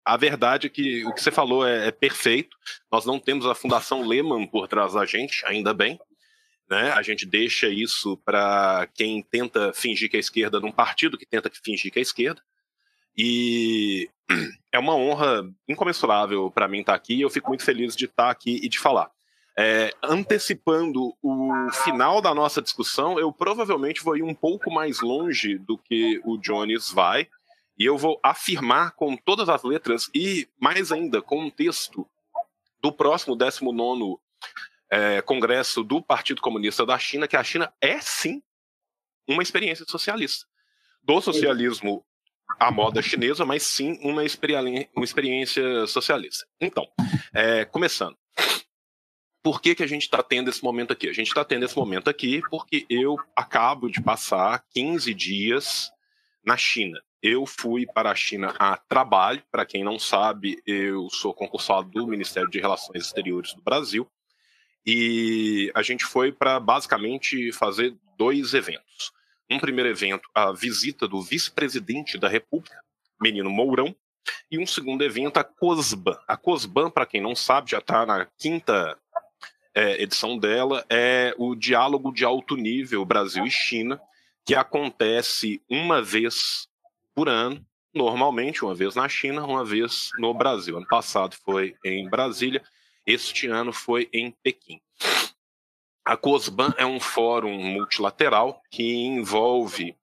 a 0.06 0.15
verdade 0.15 0.68
é 0.68 0.69
que 0.69 1.06
o 1.06 1.13
que 1.13 1.21
você 1.21 1.31
falou 1.31 1.68
é, 1.68 1.88
é, 1.88 1.92
perfeito. 1.92 2.56
Nós 2.92 3.06
não 3.06 3.19
temos 3.19 3.45
a 3.45 3.56
Fundação 3.56 4.07
Lehman 4.07 4.47
por 4.47 4.68
trás 4.68 4.94
da 4.94 5.06
gente, 5.06 5.45
ainda 5.45 5.74
bem. 5.74 6.00
Né? 6.69 6.92
A 6.92 7.01
gente 7.01 7.25
deixa 7.25 7.68
isso 7.68 8.16
para 8.18 8.88
quem 8.94 9.24
tenta 9.24 9.74
fingir 9.74 10.10
que 10.10 10.18
é 10.18 10.19
esquerda 10.19 10.60
num 10.60 10.71
partido 10.71 11.18
que 11.18 11.25
tenta 11.25 11.50
fingir 11.63 11.92
que 11.92 12.00
é 12.00 12.01
esquerda. 12.01 12.42
E 13.18 14.10
é 14.71 14.77
uma 14.77 14.95
honra 14.95 15.50
incomensurável 15.68 16.51
para 16.51 16.68
mim 16.68 16.81
estar 16.81 16.94
aqui. 16.94 17.19
Eu 17.19 17.30
fico 17.30 17.50
muito 17.50 17.63
feliz 17.63 17.95
de 17.95 18.06
estar 18.06 18.30
aqui 18.30 18.60
e 18.63 18.69
de 18.69 18.77
falar. 18.77 19.10
É, 19.57 19.94
antecipando 20.01 21.13
o 21.21 21.51
final 21.83 22.21
da 22.21 22.33
nossa 22.33 22.62
discussão, 22.62 23.19
eu 23.19 23.33
provavelmente 23.33 24.01
vou 24.01 24.16
ir 24.16 24.24
um 24.24 24.33
pouco 24.33 24.71
mais 24.71 25.01
longe 25.01 25.57
do 25.57 25.77
que 25.77 26.21
o 26.24 26.38
Jones 26.38 26.92
vai, 26.92 27.27
e 27.77 27.83
eu 27.83 27.98
vou 27.98 28.19
afirmar 28.24 28.92
com 28.92 29.18
todas 29.18 29.50
as 29.50 29.63
letras 29.63 30.10
e, 30.13 30.48
mais 30.57 30.94
ainda, 30.94 31.21
com 31.21 31.42
um 31.42 31.49
texto 31.49 32.07
do 32.81 32.92
próximo 32.92 33.35
19 33.35 34.18
é, 34.91 35.21
Congresso 35.21 35.83
do 35.83 36.01
Partido 36.01 36.41
Comunista 36.41 36.85
da 36.85 36.97
China, 36.97 37.27
que 37.27 37.37
a 37.37 37.43
China 37.43 37.73
é 37.81 37.99
sim 37.99 38.41
uma 39.27 39.43
experiência 39.43 39.85
socialista. 39.87 40.45
Do 41.03 41.21
socialismo 41.21 42.05
à 42.59 42.71
moda 42.71 43.01
chinesa, 43.01 43.45
mas 43.45 43.63
sim 43.63 43.97
uma, 44.01 44.23
experiência 44.23 45.87
socialista. 45.87 46.45
Então, 46.59 46.87
é, 47.33 47.63
começando 47.65 48.17
por 49.41 49.61
que, 49.61 49.75
que 49.75 49.83
a 49.83 49.87
gente 49.87 50.03
está 50.03 50.21
tendo 50.21 50.49
esse 50.49 50.63
momento 50.63 50.91
aqui? 50.91 51.07
A 51.07 51.13
gente 51.13 51.27
está 51.27 51.45
tendo 51.45 51.65
esse 51.65 51.75
momento 51.75 52.09
aqui 52.09 52.41
porque 52.49 52.85
eu 52.89 53.17
acabo 53.35 53.89
de 53.89 54.01
passar 54.01 54.63
15 54.71 55.13
dias 55.13 55.91
na 56.45 56.57
China. 56.57 57.01
Eu 57.21 57.45
fui 57.45 57.85
para 57.85 58.11
a 58.11 58.15
China 58.15 58.55
a 58.59 58.77
trabalho. 58.77 59.41
Para 59.51 59.65
quem 59.65 59.83
não 59.83 59.97
sabe, 59.97 60.61
eu 60.65 61.09
sou 61.09 61.33
concursado 61.33 61.89
do 61.89 62.07
Ministério 62.07 62.49
de 62.49 62.59
Relações 62.59 63.05
Exteriores 63.05 63.53
do 63.53 63.61
Brasil. 63.61 64.09
E 64.91 65.71
a 65.75 65.83
gente 65.83 66.03
foi 66.03 66.31
para 66.31 66.59
basicamente 66.59 67.51
fazer 67.51 67.95
dois 68.17 68.55
eventos. 68.55 69.11
Um 69.47 69.59
primeiro 69.59 69.87
evento, 69.87 70.27
a 70.33 70.51
visita 70.51 71.07
do 71.07 71.21
vice-presidente 71.21 72.17
da 72.17 72.27
República, 72.27 72.75
menino 73.21 73.51
Mourão, 73.51 73.95
e 74.49 74.57
um 74.57 74.65
segundo 74.65 75.03
evento, 75.03 75.37
a 75.37 75.43
COSBAN. 75.43 76.17
A 76.27 76.35
COSBAN, 76.35 76.89
para 76.89 77.05
quem 77.05 77.21
não 77.21 77.35
sabe, 77.35 77.69
já 77.69 77.77
está 77.77 78.03
na 78.03 78.25
quinta 78.25 78.97
é, 79.75 80.01
edição 80.01 80.39
dela 80.39 80.83
é 80.89 81.35
o 81.37 81.53
Diálogo 81.53 82.11
de 82.11 82.25
Alto 82.25 82.55
Nível 82.57 83.05
Brasil 83.05 83.45
e 83.45 83.51
China, 83.51 84.01
que 84.43 84.55
acontece 84.55 85.61
uma 85.69 86.01
vez 86.01 86.67
por 87.13 87.29
ano, 87.29 87.63
normalmente 87.93 88.65
uma 88.65 88.73
vez 88.73 88.95
na 88.95 89.07
China, 89.07 89.45
uma 89.45 89.63
vez 89.63 90.09
no 90.17 90.33
Brasil. 90.33 90.77
Ano 90.77 90.87
passado 90.87 91.35
foi 91.45 91.75
em 91.85 92.09
Brasília, 92.09 92.63
este 93.09 93.47
ano 93.47 93.73
foi 93.73 94.07
em 94.13 94.31
Pequim. 94.44 94.80
A 96.06 96.16
COSBAN 96.16 96.73
é 96.78 96.85
um 96.85 96.99
fórum 96.99 97.57
multilateral 97.57 98.61
que 98.69 98.83
envolve 98.83 99.95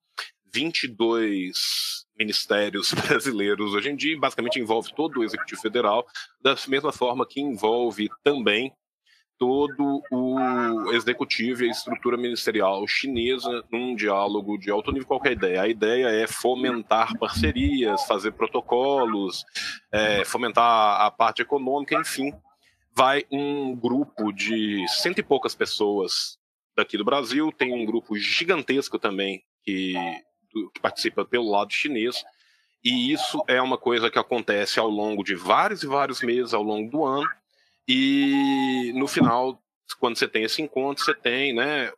22 0.53 2.05
ministérios 2.17 2.93
brasileiros 3.07 3.73
hoje 3.73 3.89
em 3.89 3.95
dia, 3.95 4.19
basicamente 4.19 4.59
envolve 4.59 4.93
todo 4.93 5.19
o 5.19 5.23
Executivo 5.23 5.61
Federal, 5.61 6.05
da 6.41 6.55
mesma 6.67 6.91
forma 6.91 7.25
que 7.25 7.39
envolve 7.39 8.09
também 8.23 8.73
todo 9.37 10.01
o 10.11 10.91
executivo 10.93 11.63
e 11.63 11.67
a 11.67 11.71
estrutura 11.71 12.17
ministerial 12.17 12.87
chinesa 12.87 13.63
num 13.71 13.95
diálogo 13.95 14.57
de 14.57 14.71
alto 14.71 14.91
nível. 14.91 15.07
Qualquer 15.07 15.33
ideia? 15.33 15.61
A 15.61 15.67
ideia 15.67 16.07
é 16.07 16.25
fomentar 16.25 17.15
parcerias, 17.19 18.03
fazer 18.05 18.31
protocolos, 18.31 19.45
é, 19.91 20.25
fomentar 20.25 21.01
a 21.01 21.11
parte 21.11 21.43
econômica, 21.43 21.95
enfim. 21.95 22.33
Vai 22.97 23.25
um 23.31 23.75
grupo 23.75 24.31
de 24.31 24.83
cento 24.87 25.19
e 25.19 25.23
poucas 25.23 25.53
pessoas 25.53 26.39
daqui 26.75 26.97
do 26.97 27.05
Brasil, 27.05 27.51
tem 27.51 27.71
um 27.71 27.85
grupo 27.85 28.17
gigantesco 28.17 28.97
também 28.97 29.43
que, 29.63 29.93
que 30.73 30.81
participa 30.81 31.23
pelo 31.23 31.51
lado 31.51 31.71
chinês. 31.71 32.25
E 32.83 33.11
isso 33.11 33.43
é 33.47 33.61
uma 33.61 33.77
coisa 33.77 34.09
que 34.09 34.17
acontece 34.17 34.79
ao 34.79 34.89
longo 34.89 35.23
de 35.23 35.35
vários 35.35 35.83
e 35.83 35.87
vários 35.87 36.23
meses 36.23 36.55
ao 36.55 36.63
longo 36.63 36.89
do 36.89 37.05
ano 37.05 37.29
e 37.87 38.91
no 38.95 39.07
final, 39.07 39.61
quando 39.99 40.17
você 40.17 40.27
tem 40.27 40.43
esse 40.43 40.59
encontro, 40.59 41.03
você 41.03 41.13
tem 41.13 41.53
né, 41.53 41.93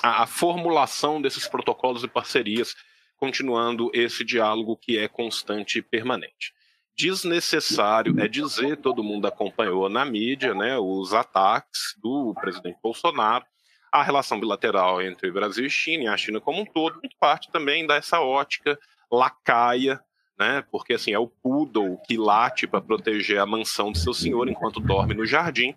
a, 0.00 0.22
a 0.22 0.26
formulação 0.26 1.20
desses 1.20 1.48
protocolos 1.48 2.04
e 2.04 2.08
parcerias, 2.08 2.76
continuando 3.16 3.90
esse 3.92 4.24
diálogo 4.24 4.76
que 4.76 4.96
é 4.96 5.08
constante 5.08 5.80
e 5.80 5.82
permanente 5.82 6.54
desnecessário 6.96 8.18
é 8.20 8.28
dizer, 8.28 8.76
todo 8.76 9.02
mundo 9.02 9.26
acompanhou 9.26 9.88
na 9.88 10.04
mídia, 10.04 10.54
né, 10.54 10.78
os 10.78 11.14
ataques 11.14 11.94
do 12.02 12.34
presidente 12.34 12.78
Bolsonaro, 12.82 13.44
a 13.90 14.02
relação 14.02 14.38
bilateral 14.38 15.02
entre 15.02 15.30
Brasil 15.30 15.66
e 15.66 15.70
China 15.70 16.04
e 16.04 16.08
a 16.08 16.16
China 16.16 16.40
como 16.40 16.60
um 16.60 16.66
todo, 16.66 17.00
muito 17.00 17.16
parte 17.18 17.50
também 17.50 17.86
dessa 17.86 18.20
ótica 18.20 18.78
lacaia 19.10 20.00
né? 20.40 20.64
Porque 20.72 20.94
assim 20.94 21.12
é 21.12 21.18
o 21.18 21.28
poodle 21.28 21.98
que 22.06 22.16
late 22.16 22.66
para 22.66 22.80
proteger 22.80 23.38
a 23.38 23.44
mansão 23.44 23.92
do 23.92 23.98
seu 23.98 24.14
senhor 24.14 24.48
enquanto 24.48 24.80
dorme 24.80 25.12
no 25.12 25.26
jardim. 25.26 25.76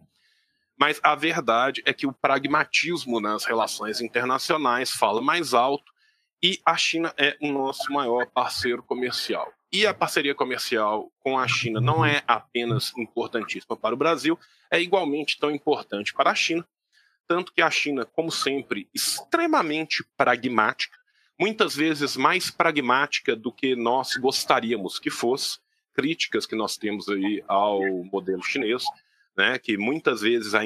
Mas 0.79 1.01
a 1.03 1.13
verdade 1.15 1.83
é 1.85 1.93
que 1.93 2.07
o 2.07 2.13
pragmatismo 2.13 3.19
nas 3.19 3.43
relações 3.43 3.99
internacionais 3.99 4.89
fala 4.89 5.21
mais 5.21 5.53
alto 5.53 5.91
e 6.41 6.61
a 6.65 6.77
China 6.77 7.13
é 7.17 7.37
o 7.41 7.51
nosso 7.51 7.91
maior 7.91 8.25
parceiro 8.27 8.81
comercial. 8.81 9.51
E 9.75 9.87
a 9.87 9.93
parceria 9.93 10.35
comercial 10.35 11.11
com 11.17 11.35
a 11.35 11.47
China 11.47 11.81
não 11.81 12.05
é 12.05 12.21
apenas 12.27 12.95
importantíssima 12.95 13.75
para 13.75 13.95
o 13.95 13.97
Brasil, 13.97 14.37
é 14.69 14.79
igualmente 14.79 15.39
tão 15.39 15.49
importante 15.49 16.13
para 16.13 16.29
a 16.29 16.35
China, 16.35 16.63
tanto 17.27 17.51
que 17.51 17.59
a 17.59 17.71
China, 17.71 18.05
como 18.05 18.31
sempre, 18.31 18.87
extremamente 18.93 20.05
pragmática, 20.15 20.95
muitas 21.39 21.75
vezes 21.75 22.15
mais 22.15 22.51
pragmática 22.51 23.35
do 23.35 23.51
que 23.51 23.75
nós 23.75 24.15
gostaríamos 24.15 24.99
que 24.99 25.09
fosse. 25.09 25.57
Críticas 25.95 26.45
que 26.45 26.55
nós 26.55 26.77
temos 26.77 27.09
aí 27.09 27.43
ao 27.47 27.81
modelo 28.11 28.43
chinês, 28.43 28.83
né, 29.35 29.57
que 29.57 29.77
muitas 29.77 30.21
vezes 30.21 30.53
a, 30.53 30.61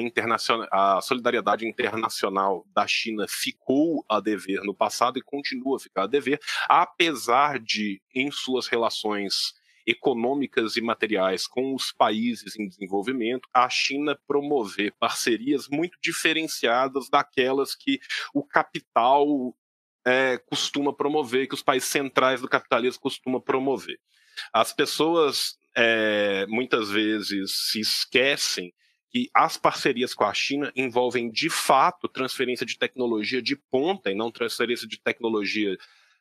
a 0.70 1.00
solidariedade 1.00 1.66
internacional 1.66 2.66
da 2.74 2.86
China 2.86 3.26
ficou 3.28 4.04
a 4.08 4.20
dever 4.20 4.62
no 4.62 4.74
passado 4.74 5.18
e 5.18 5.22
continua 5.22 5.76
a 5.76 5.80
ficar 5.80 6.02
a 6.04 6.06
dever, 6.06 6.38
apesar 6.68 7.58
de, 7.58 8.02
em 8.14 8.30
suas 8.30 8.66
relações 8.66 9.54
econômicas 9.86 10.76
e 10.76 10.82
materiais 10.82 11.46
com 11.46 11.74
os 11.74 11.90
países 11.92 12.58
em 12.58 12.68
desenvolvimento, 12.68 13.48
a 13.54 13.70
China 13.70 14.18
promover 14.26 14.92
parcerias 15.00 15.66
muito 15.66 15.98
diferenciadas 16.02 17.08
daquelas 17.08 17.74
que 17.74 17.98
o 18.34 18.44
capital 18.44 19.56
é, 20.06 20.36
costuma 20.36 20.92
promover, 20.92 21.48
que 21.48 21.54
os 21.54 21.62
países 21.62 21.88
centrais 21.88 22.42
do 22.42 22.48
capitalismo 22.48 23.00
costumam 23.00 23.40
promover. 23.40 23.98
As 24.52 24.72
pessoas 24.72 25.56
é, 25.76 26.46
muitas 26.46 26.90
vezes 26.90 27.70
se 27.70 27.80
esquecem 27.80 28.72
que 29.10 29.30
as 29.32 29.56
parcerias 29.56 30.12
com 30.12 30.24
a 30.24 30.34
China 30.34 30.70
envolvem 30.76 31.30
de 31.30 31.48
fato 31.48 32.08
transferência 32.08 32.66
de 32.66 32.76
tecnologia 32.76 33.40
de 33.40 33.56
ponta 33.56 34.10
e 34.10 34.14
não 34.14 34.30
transferência 34.30 34.86
de 34.86 35.00
tecnologia 35.00 35.76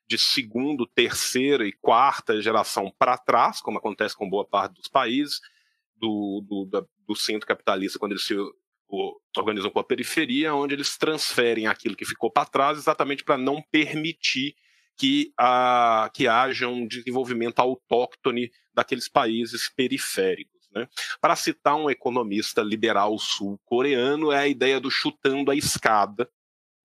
de 0.07 0.17
segundo, 0.17 0.87
terceira 0.87 1.67
e 1.67 1.73
quarta 1.73 2.41
geração 2.41 2.93
para 2.97 3.17
trás, 3.17 3.59
como 3.59 3.77
acontece 3.77 4.15
com 4.15 4.29
boa 4.29 4.45
parte 4.45 4.75
dos 4.75 4.87
países 4.87 5.41
do, 5.97 6.41
do, 6.47 6.87
do 7.05 7.15
centro 7.15 7.45
capitalista, 7.45 7.99
quando 7.99 8.13
eles 8.13 8.23
se 8.23 8.35
organizam 9.37 9.69
com 9.69 9.79
a 9.79 9.83
periferia, 9.83 10.53
onde 10.53 10.73
eles 10.73 10.97
transferem 10.97 11.67
aquilo 11.67 11.95
que 11.95 12.05
ficou 12.05 12.31
para 12.31 12.45
trás 12.45 12.77
exatamente 12.77 13.23
para 13.23 13.37
não 13.37 13.61
permitir 13.61 14.55
que, 14.97 15.31
a, 15.37 16.09
que 16.13 16.27
haja 16.27 16.67
um 16.67 16.87
desenvolvimento 16.87 17.59
autóctone 17.59 18.51
daqueles 18.73 19.07
países 19.07 19.69
periféricos. 19.69 20.67
Né? 20.73 20.87
Para 21.21 21.35
citar 21.35 21.75
um 21.75 21.89
economista 21.89 22.61
liberal 22.61 23.17
sul-coreano, 23.17 24.31
é 24.31 24.39
a 24.39 24.47
ideia 24.47 24.79
do 24.79 24.89
chutando 24.89 25.51
a 25.51 25.55
escada, 25.55 26.29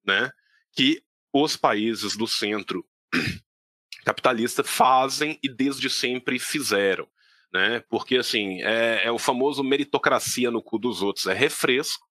né? 0.04 0.30
que 0.72 1.02
os 1.32 1.56
países 1.56 2.16
do 2.16 2.26
centro 2.26 2.84
capitalista 4.04 4.62
fazem 4.62 5.38
e 5.42 5.48
desde 5.48 5.88
sempre 5.88 6.38
fizeram 6.38 7.08
né? 7.52 7.84
Porque 7.88 8.16
assim 8.16 8.62
é, 8.62 9.04
é, 9.04 9.12
o 9.12 9.18
famoso 9.18 9.62
meritocracia 9.62 10.50
no 10.50 10.62
cu 10.62 10.78
dos 10.78 11.02
outros, 11.02 11.26
é 11.26 11.34
refresco, 11.34 12.06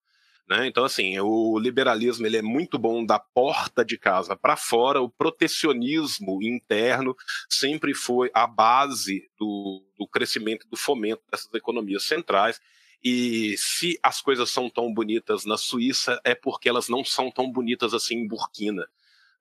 né? 0.51 0.67
Então 0.67 0.83
assim 0.83 1.17
o 1.21 1.57
liberalismo 1.57 2.27
ele 2.27 2.35
é 2.35 2.41
muito 2.41 2.77
bom 2.77 3.05
da 3.05 3.17
porta 3.17 3.85
de 3.85 3.97
casa 3.97 4.35
para 4.35 4.57
fora, 4.57 5.01
o 5.01 5.09
protecionismo 5.09 6.43
interno 6.43 7.15
sempre 7.49 7.93
foi 7.93 8.29
a 8.33 8.45
base 8.45 9.29
do, 9.39 9.81
do 9.97 10.05
crescimento, 10.05 10.67
do 10.69 10.75
fomento 10.75 11.23
dessas 11.31 11.53
economias 11.53 12.03
centrais. 12.03 12.59
E 13.01 13.55
se 13.57 13.97
as 14.03 14.21
coisas 14.21 14.51
são 14.51 14.69
tão 14.69 14.93
bonitas 14.93 15.45
na 15.45 15.57
Suíça, 15.57 16.19
é 16.25 16.35
porque 16.35 16.67
elas 16.67 16.89
não 16.89 17.05
são 17.05 17.31
tão 17.31 17.49
bonitas 17.49 17.93
assim 17.93 18.15
em 18.15 18.27
Burkina. 18.27 18.85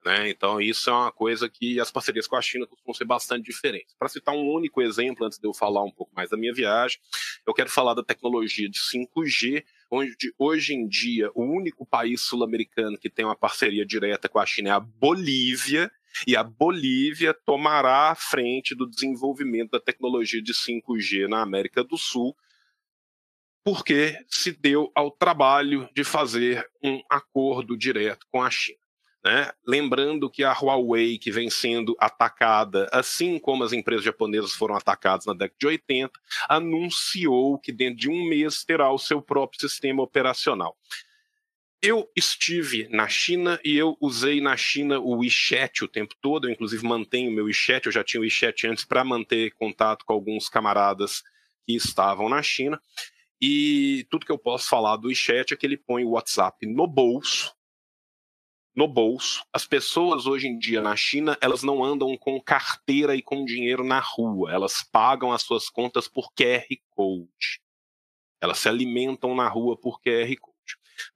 Né? 0.05 0.31
Então, 0.31 0.61
isso 0.61 0.88
é 0.88 0.93
uma 0.93 1.12
coisa 1.12 1.49
que 1.49 1.79
as 1.79 1.90
parcerias 1.90 2.26
com 2.26 2.37
a 2.37 2.40
China 2.40 2.67
costumam 2.67 2.95
ser 2.95 3.05
bastante 3.05 3.45
diferentes. 3.45 3.95
Para 3.99 4.09
citar 4.09 4.35
um 4.35 4.49
único 4.49 4.81
exemplo, 4.81 5.26
antes 5.26 5.38
de 5.38 5.47
eu 5.47 5.52
falar 5.52 5.83
um 5.83 5.90
pouco 5.90 6.14
mais 6.14 6.31
da 6.31 6.38
minha 6.38 6.55
viagem, 6.55 6.99
eu 7.47 7.52
quero 7.52 7.69
falar 7.69 7.93
da 7.93 8.02
tecnologia 8.02 8.69
de 8.69 8.79
5G, 8.79 9.62
onde 9.91 10.33
hoje 10.39 10.75
em 10.75 10.87
dia 10.87 11.31
o 11.35 11.43
único 11.43 11.85
país 11.85 12.21
sul-americano 12.21 12.99
que 12.99 13.11
tem 13.11 13.25
uma 13.25 13.37
parceria 13.37 13.85
direta 13.85 14.29
com 14.29 14.39
a 14.39 14.47
China 14.47 14.71
é 14.71 14.73
a 14.73 14.81
Bolívia, 14.81 15.91
e 16.27 16.37
a 16.37 16.43
Bolívia 16.43 17.33
tomará 17.33 18.11
a 18.11 18.15
frente 18.15 18.75
do 18.75 18.89
desenvolvimento 18.89 19.71
da 19.71 19.81
tecnologia 19.81 20.43
de 20.43 20.53
5G 20.53 21.29
na 21.29 21.41
América 21.41 21.85
do 21.85 21.97
Sul, 21.97 22.37
porque 23.65 24.19
se 24.29 24.53
deu 24.53 24.91
ao 24.95 25.11
trabalho 25.11 25.89
de 25.95 26.03
fazer 26.03 26.69
um 26.83 27.01
acordo 27.09 27.77
direto 27.77 28.27
com 28.31 28.43
a 28.43 28.51
China. 28.51 28.80
Né? 29.23 29.50
Lembrando 29.67 30.31
que 30.31 30.43
a 30.43 30.53
Huawei, 30.53 31.19
que 31.19 31.31
vem 31.31 31.50
sendo 31.50 31.95
atacada, 32.00 32.89
assim 32.91 33.39
como 33.39 33.62
as 33.62 33.73
empresas 33.73 34.05
japonesas 34.05 34.53
foram 34.53 34.75
atacadas 34.75 35.27
na 35.27 35.35
década 35.35 35.57
de 35.59 35.67
80, 35.67 36.12
anunciou 36.49 37.59
que 37.59 37.71
dentro 37.71 37.97
de 37.97 38.09
um 38.09 38.27
mês 38.29 38.65
terá 38.65 38.91
o 38.91 38.99
seu 38.99 39.21
próprio 39.21 39.61
sistema 39.61 40.03
operacional. 40.03 40.77
Eu 41.83 42.11
estive 42.15 42.89
na 42.89 43.09
China 43.09 43.59
e 43.65 43.77
eu 43.77 43.97
usei 44.00 44.41
na 44.41 44.55
China 44.57 45.00
o 45.00 45.19
WeChat 45.19 45.83
o 45.83 45.89
tempo 45.89 46.15
todo, 46.21 46.47
eu 46.47 46.53
inclusive 46.53 46.87
mantenho 46.87 47.31
meu 47.31 47.47
WeChat, 47.47 47.87
eu 47.87 47.93
já 47.93 48.05
tinha 48.05 48.21
o 48.21 48.23
WeChat 48.23 48.67
antes 48.67 48.85
para 48.85 49.05
manter 49.05 49.53
contato 49.53 50.05
com 50.05 50.12
alguns 50.12 50.49
camaradas 50.49 51.23
que 51.67 51.75
estavam 51.75 52.29
na 52.29 52.43
China. 52.43 52.81
E 53.41 54.07
tudo 54.11 54.27
que 54.27 54.33
eu 54.33 54.39
posso 54.39 54.69
falar 54.69 54.97
do 54.97 55.09
WeChat 55.09 55.55
é 55.55 55.57
que 55.57 55.65
ele 55.65 55.79
põe 55.79 56.05
o 56.05 56.11
WhatsApp 56.11 56.67
no 56.67 56.87
bolso, 56.87 57.55
no 58.75 58.87
bolso. 58.87 59.45
As 59.53 59.67
pessoas 59.67 60.27
hoje 60.27 60.47
em 60.47 60.59
dia 60.59 60.81
na 60.81 60.97
China, 60.97 61.37
elas 61.41 61.62
não 61.62 61.85
andam 61.85 62.17
com 62.17 62.41
carteira 62.41 63.15
e 63.15 63.23
com 63.23 63.45
dinheiro 63.45 63.85
na 63.85 64.00
rua. 64.00 64.53
Elas 64.53 64.83
pagam 64.83 65.33
as 65.33 65.43
suas 65.43 65.69
contas 65.69 66.09
por 66.09 66.33
QR 66.33 66.67
Code. 66.91 67.61
Elas 68.41 68.59
se 68.59 68.69
alimentam 68.69 69.35
na 69.35 69.49
rua 69.49 69.77
por 69.77 70.00
QR 70.00 70.35
Code. 70.41 70.57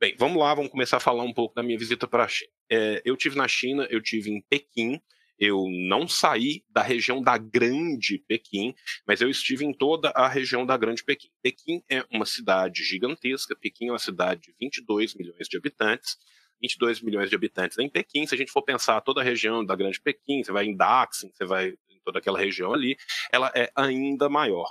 Bem, 0.00 0.14
vamos 0.18 0.38
lá, 0.38 0.54
vamos 0.54 0.70
começar 0.70 0.96
a 0.96 1.00
falar 1.00 1.22
um 1.22 1.32
pouco 1.32 1.54
da 1.54 1.62
minha 1.62 1.78
visita 1.78 2.06
para 2.06 2.24
a 2.24 2.28
China. 2.28 2.50
É, 2.70 3.02
eu 3.04 3.16
tive 3.16 3.36
na 3.36 3.48
China, 3.48 3.86
eu 3.90 4.02
tive 4.02 4.30
em 4.30 4.42
Pequim. 4.42 5.00
Eu 5.36 5.64
não 5.88 6.06
saí 6.06 6.64
da 6.70 6.80
região 6.80 7.20
da 7.20 7.36
Grande 7.36 8.18
Pequim, 8.28 8.72
mas 9.04 9.20
eu 9.20 9.28
estive 9.28 9.64
em 9.64 9.72
toda 9.72 10.10
a 10.10 10.28
região 10.28 10.64
da 10.64 10.76
Grande 10.76 11.02
Pequim. 11.02 11.28
Pequim 11.42 11.82
é 11.90 12.04
uma 12.10 12.24
cidade 12.24 12.84
gigantesca, 12.84 13.56
Pequim 13.56 13.88
é 13.88 13.92
uma 13.92 13.98
cidade 13.98 14.42
de 14.42 14.54
22 14.60 15.14
milhões 15.14 15.48
de 15.48 15.56
habitantes. 15.56 16.16
22 16.64 17.02
milhões 17.02 17.28
de 17.28 17.36
habitantes. 17.36 17.78
Em 17.78 17.88
Pequim, 17.88 18.26
se 18.26 18.34
a 18.34 18.38
gente 18.38 18.50
for 18.50 18.62
pensar 18.62 19.00
toda 19.02 19.20
a 19.20 19.24
região 19.24 19.64
da 19.64 19.76
Grande 19.76 20.00
Pequim, 20.00 20.42
você 20.42 20.50
vai 20.50 20.64
em 20.64 20.76
Daxing, 20.76 21.30
você 21.32 21.44
vai 21.44 21.68
em 21.68 22.00
toda 22.04 22.18
aquela 22.18 22.38
região 22.38 22.72
ali, 22.72 22.96
ela 23.30 23.52
é 23.54 23.70
ainda 23.76 24.28
maior. 24.28 24.70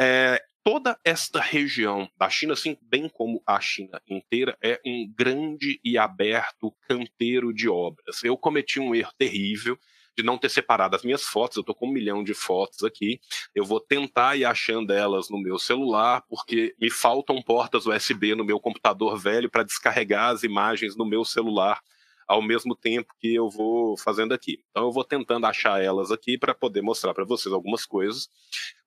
É, 0.00 0.42
toda 0.64 0.98
esta 1.04 1.40
região 1.40 2.08
da 2.16 2.30
China, 2.30 2.52
assim 2.52 2.78
bem 2.82 3.08
como 3.08 3.42
a 3.46 3.60
China 3.60 4.00
inteira, 4.08 4.56
é 4.62 4.80
um 4.86 5.12
grande 5.12 5.80
e 5.84 5.98
aberto 5.98 6.72
canteiro 6.82 7.52
de 7.52 7.68
obras. 7.68 8.22
Eu 8.22 8.36
cometi 8.36 8.78
um 8.78 8.94
erro 8.94 9.12
terrível 9.18 9.76
de 10.16 10.22
não 10.22 10.38
ter 10.38 10.48
separado 10.48 10.96
as 10.96 11.02
minhas 11.02 11.22
fotos. 11.22 11.56
Eu 11.56 11.64
tô 11.64 11.74
com 11.74 11.86
um 11.86 11.92
milhão 11.92 12.22
de 12.22 12.34
fotos 12.34 12.82
aqui. 12.84 13.20
Eu 13.54 13.64
vou 13.64 13.80
tentar 13.80 14.36
ir 14.36 14.44
achando 14.44 14.92
elas 14.92 15.28
no 15.30 15.38
meu 15.38 15.58
celular, 15.58 16.22
porque 16.28 16.74
me 16.80 16.90
faltam 16.90 17.42
portas 17.42 17.86
USB 17.86 18.34
no 18.34 18.44
meu 18.44 18.60
computador 18.60 19.18
velho 19.18 19.50
para 19.50 19.62
descarregar 19.62 20.30
as 20.30 20.42
imagens 20.42 20.96
no 20.96 21.04
meu 21.04 21.24
celular 21.24 21.80
ao 22.32 22.40
mesmo 22.40 22.74
tempo 22.74 23.14
que 23.20 23.34
eu 23.34 23.50
vou 23.50 23.96
fazendo 23.96 24.32
aqui. 24.32 24.64
Então 24.70 24.84
eu 24.84 24.92
vou 24.92 25.04
tentando 25.04 25.46
achar 25.46 25.82
elas 25.82 26.10
aqui 26.10 26.38
para 26.38 26.54
poder 26.54 26.80
mostrar 26.80 27.12
para 27.12 27.24
vocês 27.24 27.52
algumas 27.52 27.84
coisas. 27.84 28.28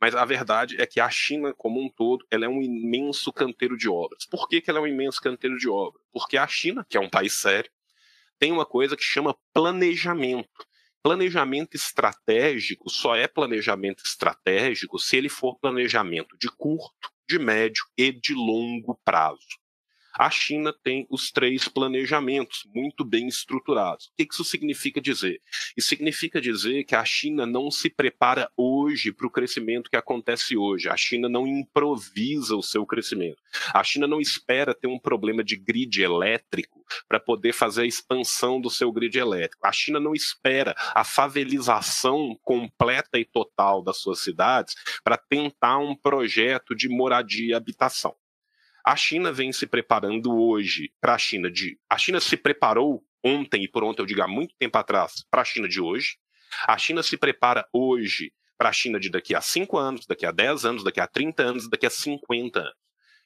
Mas 0.01 0.15
a 0.15 0.25
verdade 0.25 0.81
é 0.81 0.85
que 0.85 0.99
a 0.99 1.09
China 1.09 1.53
como 1.53 1.79
um 1.79 1.89
todo, 1.89 2.25
ela 2.31 2.45
é 2.45 2.49
um 2.49 2.61
imenso 2.61 3.31
canteiro 3.31 3.77
de 3.77 3.87
obras. 3.87 4.25
Por 4.25 4.47
que, 4.47 4.61
que 4.61 4.69
ela 4.69 4.79
é 4.79 4.81
um 4.81 4.87
imenso 4.87 5.21
canteiro 5.21 5.57
de 5.57 5.69
obras? 5.69 6.01
Porque 6.11 6.37
a 6.37 6.47
China, 6.47 6.85
que 6.89 6.97
é 6.97 6.99
um 6.99 7.09
país 7.09 7.33
sério, 7.33 7.69
tem 8.39 8.51
uma 8.51 8.65
coisa 8.65 8.97
que 8.97 9.03
chama 9.03 9.37
planejamento. 9.53 10.65
Planejamento 11.05 11.75
estratégico 11.75 12.89
só 12.89 13.15
é 13.15 13.27
planejamento 13.27 14.01
estratégico 14.03 14.97
se 14.97 15.15
ele 15.15 15.29
for 15.29 15.55
planejamento 15.59 16.35
de 16.35 16.49
curto, 16.49 17.11
de 17.29 17.37
médio 17.37 17.85
e 17.95 18.11
de 18.11 18.33
longo 18.33 18.99
prazo. 19.05 19.59
A 20.17 20.29
China 20.29 20.73
tem 20.83 21.05
os 21.09 21.29
três 21.29 21.67
planejamentos 21.67 22.65
muito 22.73 23.03
bem 23.03 23.27
estruturados. 23.27 24.07
O 24.07 24.11
que 24.15 24.27
isso 24.31 24.45
significa 24.45 25.01
dizer? 25.01 25.41
Isso 25.75 25.89
significa 25.89 26.39
dizer 26.39 26.85
que 26.85 26.95
a 26.95 27.03
China 27.03 27.45
não 27.45 27.69
se 27.69 27.89
prepara 27.89 28.49
hoje 28.55 29.11
para 29.11 29.27
o 29.27 29.29
crescimento 29.29 29.89
que 29.89 29.97
acontece 29.97 30.55
hoje. 30.55 30.87
A 30.87 30.95
China 30.95 31.27
não 31.27 31.45
improvisa 31.45 32.55
o 32.55 32.63
seu 32.63 32.85
crescimento. 32.85 33.41
A 33.73 33.83
China 33.83 34.07
não 34.07 34.21
espera 34.21 34.73
ter 34.73 34.87
um 34.87 34.97
problema 34.97 35.43
de 35.43 35.57
grid 35.57 36.01
elétrico 36.01 36.85
para 37.09 37.19
poder 37.19 37.51
fazer 37.51 37.81
a 37.81 37.87
expansão 37.87 38.61
do 38.61 38.69
seu 38.69 38.91
grid 38.93 39.17
elétrico. 39.17 39.67
A 39.67 39.71
China 39.71 39.99
não 39.99 40.13
espera 40.13 40.73
a 40.93 41.03
favelização 41.03 42.37
completa 42.41 43.19
e 43.19 43.25
total 43.25 43.83
das 43.83 43.97
suas 43.97 44.19
cidades 44.19 44.75
para 45.03 45.17
tentar 45.17 45.77
um 45.79 45.95
projeto 45.95 46.73
de 46.73 46.87
moradia 46.87 47.47
e 47.47 47.53
habitação. 47.53 48.15
A 48.85 48.95
China 48.95 49.31
vem 49.31 49.51
se 49.51 49.65
preparando 49.65 50.37
hoje 50.37 50.93
para 51.01 51.15
a 51.15 51.17
China 51.17 51.49
de. 51.49 51.79
A 51.89 51.97
China 51.97 52.19
se 52.19 52.37
preparou 52.37 53.03
ontem, 53.23 53.63
e 53.63 53.67
por 53.67 53.83
ontem 53.83 54.03
eu 54.03 54.05
digo 54.05 54.21
há 54.21 54.27
muito 54.27 54.53
tempo 54.59 54.77
atrás, 54.77 55.25
para 55.31 55.41
a 55.41 55.45
China 55.45 55.67
de 55.67 55.81
hoje. 55.81 56.17
A 56.67 56.77
China 56.77 57.01
se 57.01 57.17
prepara 57.17 57.67
hoje 57.73 58.31
para 58.55 58.69
a 58.69 58.71
China 58.71 58.99
de 58.99 59.09
daqui 59.09 59.33
a 59.33 59.41
5 59.41 59.75
anos, 59.75 60.05
daqui 60.05 60.23
a 60.23 60.31
10 60.31 60.65
anos, 60.65 60.83
daqui 60.83 60.99
a 60.99 61.07
30 61.07 61.41
anos, 61.41 61.67
daqui 61.67 61.87
a 61.87 61.89
50 61.89 62.59
anos. 62.59 62.75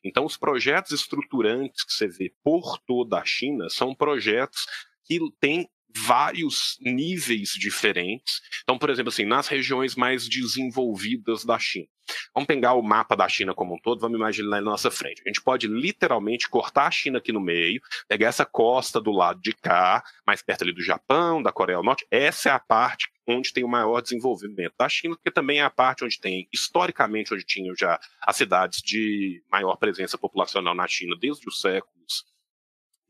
Então, 0.01 0.25
os 0.25 0.37
projetos 0.37 0.93
estruturantes 0.93 1.83
que 1.83 1.91
você 1.91 2.07
vê 2.07 2.33
por 2.41 2.79
toda 2.79 3.19
a 3.19 3.25
China 3.25 3.69
são 3.69 3.93
projetos 3.93 4.65
que 5.03 5.19
têm 5.41 5.69
vários 5.95 6.77
níveis 6.81 7.49
diferentes. 7.49 8.41
Então, 8.63 8.77
por 8.77 8.89
exemplo, 8.89 9.09
assim, 9.09 9.25
nas 9.25 9.47
regiões 9.47 9.95
mais 9.95 10.27
desenvolvidas 10.27 11.43
da 11.43 11.57
China. 11.57 11.87
Vamos 12.33 12.47
pegar 12.47 12.73
o 12.73 12.81
mapa 12.81 13.15
da 13.15 13.29
China 13.29 13.53
como 13.53 13.75
um 13.75 13.79
todo, 13.79 14.01
vamos 14.01 14.17
imaginar 14.17 14.49
na 14.49 14.61
nossa 14.61 14.89
frente. 14.89 15.21
A 15.23 15.29
gente 15.29 15.41
pode 15.41 15.67
literalmente 15.67 16.49
cortar 16.49 16.87
a 16.87 16.91
China 16.91 17.19
aqui 17.19 17.31
no 17.31 17.39
meio, 17.39 17.81
pegar 18.07 18.27
essa 18.27 18.45
costa 18.45 18.99
do 18.99 19.11
lado 19.11 19.39
de 19.41 19.53
cá, 19.53 20.03
mais 20.25 20.41
perto 20.41 20.63
ali 20.63 20.73
do 20.73 20.81
Japão, 20.81 21.41
da 21.41 21.51
Coreia 21.51 21.77
do 21.77 21.83
Norte. 21.83 22.07
Essa 22.09 22.49
é 22.49 22.51
a 22.51 22.59
parte 22.59 23.09
onde 23.27 23.53
tem 23.53 23.63
o 23.63 23.67
maior 23.67 24.01
desenvolvimento 24.01 24.73
da 24.77 24.89
China, 24.89 25.15
porque 25.15 25.29
também 25.29 25.59
é 25.59 25.63
a 25.63 25.69
parte 25.69 26.03
onde 26.03 26.19
tem, 26.19 26.47
historicamente, 26.51 27.33
onde 27.33 27.45
tinham 27.45 27.75
já 27.75 27.99
as 28.21 28.35
cidades 28.35 28.81
de 28.81 29.43
maior 29.51 29.75
presença 29.75 30.17
populacional 30.17 30.73
na 30.73 30.87
China 30.87 31.15
desde 31.19 31.47
os 31.47 31.61
séculos 31.61 32.25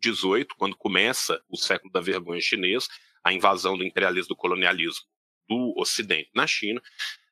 18, 0.02 0.56
quando 0.58 0.76
começa 0.76 1.42
o 1.50 1.58
século 1.58 1.92
da 1.92 2.02
vergonha 2.02 2.42
chinês, 2.42 2.88
a 3.24 3.34
invasão 3.34 3.78
do 3.78 3.84
imperialismo, 3.84 4.30
do 4.30 4.36
colonialismo 4.36 5.06
do 5.48 5.74
Ocidente 5.78 6.30
na 6.34 6.46
China, 6.46 6.82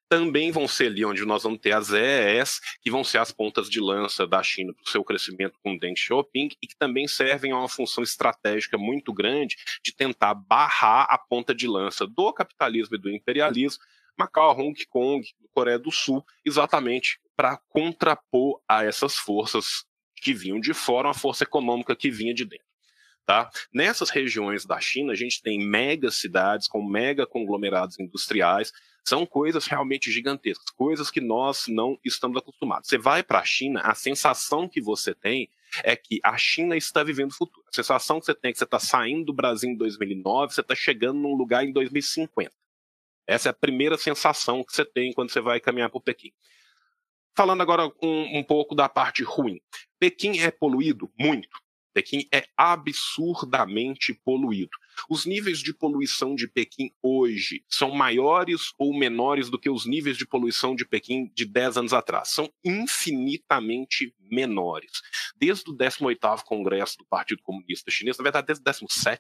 também 0.10 0.52
vão 0.52 0.68
ser 0.68 0.88
ali 0.88 1.04
onde 1.04 1.26
nós 1.26 1.44
vamos 1.44 1.60
ter 1.60 1.74
as 1.74 1.92
EES, 1.92 2.62
que 2.82 2.90
vão 2.90 3.04
ser 3.04 3.18
as 3.18 3.32
pontas 3.32 3.70
de 3.70 3.80
lança 3.80 4.26
da 4.26 4.42
China 4.42 4.74
para 4.74 4.84
o 4.84 4.90
seu 4.90 5.04
crescimento 5.04 5.60
com 5.62 5.78
Deng 5.78 5.96
Xiaoping, 5.96 6.50
e 6.62 6.68
que 6.68 6.78
também 6.78 7.08
servem 7.08 7.52
a 7.52 7.58
uma 7.58 7.68
função 7.70 8.04
estratégica 8.04 8.78
muito 8.78 9.14
grande 9.14 9.58
de 9.84 9.94
tentar 9.94 10.34
barrar 10.34 11.08
a 11.10 11.18
ponta 11.18 11.54
de 11.54 11.68
lança 11.68 12.08
do 12.08 12.32
capitalismo 12.34 12.96
e 12.96 13.00
do 13.00 13.10
imperialismo, 13.10 13.84
Macau, 14.18 14.58
Hong 14.58 14.86
Kong, 14.88 15.28
Coreia 15.54 15.78
do 15.78 15.92
Sul, 15.92 16.26
exatamente 16.44 17.20
para 17.36 17.58
contrapor 17.70 18.60
a 18.68 18.84
essas 18.84 19.16
forças 19.16 19.86
que 20.22 20.34
vinham 20.34 20.60
de 20.60 20.74
fora, 20.74 21.08
uma 21.08 21.14
força 21.14 21.44
econômica 21.44 21.96
que 21.96 22.10
vinha 22.10 22.34
de 22.34 22.46
dentro. 22.46 22.66
Tá? 23.26 23.50
Nessas 23.74 24.10
regiões 24.10 24.66
da 24.66 24.80
China, 24.80 25.12
a 25.12 25.16
gente 25.16 25.42
tem 25.42 25.60
mega 25.60 26.10
cidades 26.10 26.68
com 26.68 26.82
mega 26.82 27.28
conglomerados 27.28 28.00
industriais, 28.00 28.72
são 29.04 29.26
coisas 29.26 29.66
realmente 29.68 30.12
gigantescas, 30.12 30.70
coisas 30.72 31.12
que 31.12 31.20
nós 31.20 31.66
não 31.68 32.00
estamos 32.06 32.38
acostumados. 32.38 32.88
Você 32.88 32.98
vai 32.98 33.24
para 33.24 33.40
a 33.40 33.44
China, 33.44 33.82
a 33.82 33.94
sensação 33.94 34.68
que 34.68 34.82
você 34.82 35.14
tem 35.14 35.50
é 35.84 35.96
que 35.96 36.20
a 36.24 36.38
China 36.38 36.76
está 36.76 37.04
vivendo 37.04 37.32
o 37.32 37.36
futuro. 37.36 37.66
A 37.68 37.76
sensação 37.76 38.20
que 38.20 38.26
você 38.26 38.34
tem 38.34 38.50
é 38.50 38.52
que 38.54 38.60
você 38.60 38.64
está 38.64 38.80
saindo 38.80 39.26
do 39.26 39.34
Brasil 39.34 39.70
em 39.70 39.76
2009, 39.76 40.54
você 40.54 40.62
está 40.62 40.76
chegando 40.76 41.20
num 41.20 41.36
lugar 41.36 41.66
em 41.66 41.72
2050. 41.72 42.52
Essa 43.26 43.50
é 43.50 43.52
a 43.52 43.54
primeira 43.54 43.98
sensação 43.98 44.64
que 44.64 44.74
você 44.74 44.86
tem 44.86 45.12
quando 45.12 45.32
você 45.32 45.42
vai 45.42 45.60
caminhar 45.60 45.90
por 45.90 46.02
Pequim. 46.02 46.32
Falando 47.38 47.62
agora 47.62 47.86
um, 48.02 48.40
um 48.40 48.44
pouco 48.44 48.74
da 48.74 48.90
parte 48.90 49.22
ruim. 49.22 49.62
Pequim 50.00 50.40
é 50.40 50.50
poluído? 50.50 51.12
Muito. 51.20 51.62
Pequim 51.94 52.28
é 52.34 52.48
absurdamente 52.58 54.12
poluído. 54.26 54.72
Os 55.08 55.24
níveis 55.24 55.60
de 55.60 55.72
poluição 55.72 56.34
de 56.34 56.48
Pequim 56.48 56.90
hoje 57.00 57.64
são 57.70 57.92
maiores 57.92 58.74
ou 58.80 58.92
menores 58.92 59.52
do 59.52 59.60
que 59.60 59.70
os 59.70 59.86
níveis 59.86 60.18
de 60.18 60.26
poluição 60.26 60.76
de 60.76 60.84
Pequim 60.84 61.32
de 61.36 61.46
10 61.46 61.78
anos 61.78 61.94
atrás. 61.94 62.30
São 62.30 62.52
infinitamente 62.66 64.16
menores. 64.20 64.92
Desde 65.36 65.70
o 65.70 65.78
18º 65.78 66.44
Congresso 66.44 66.98
do 66.98 67.06
Partido 67.06 67.44
Comunista 67.44 67.92
Chinês, 67.92 68.18
na 68.18 68.24
verdade 68.24 68.48
desde 68.48 68.64
o 68.64 68.88
17º, 68.88 69.20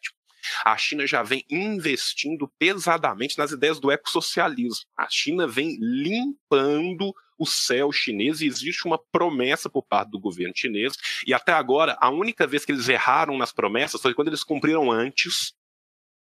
a 0.64 0.78
China 0.78 1.06
já 1.06 1.24
vem 1.24 1.46
investindo 1.50 2.48
pesadamente 2.60 3.38
nas 3.38 3.52
ideias 3.52 3.80
do 3.80 3.92
ecossocialismo. 3.92 4.86
A 4.98 5.08
China 5.10 5.48
vem 5.48 5.78
limpando 5.80 7.14
o 7.38 7.46
céu 7.46 7.92
chinês 7.92 8.42
e 8.42 8.48
existe 8.48 8.86
uma 8.86 8.98
promessa 8.98 9.70
por 9.70 9.84
parte 9.84 10.10
do 10.10 10.20
governo 10.20 10.54
chinês. 10.56 10.94
E 11.26 11.34
até 11.34 11.54
agora, 11.54 11.98
a 12.00 12.10
única 12.10 12.48
vez 12.48 12.66
que 12.66 12.72
eles 12.72 12.90
erraram 12.90 13.38
nas 13.38 13.52
promessas 13.52 14.02
foi 14.02 14.14
quando 14.14 14.30
eles 14.30 14.44
cumpriram 14.44 14.92
antes, 14.92 15.54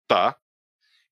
tá? 0.09 0.37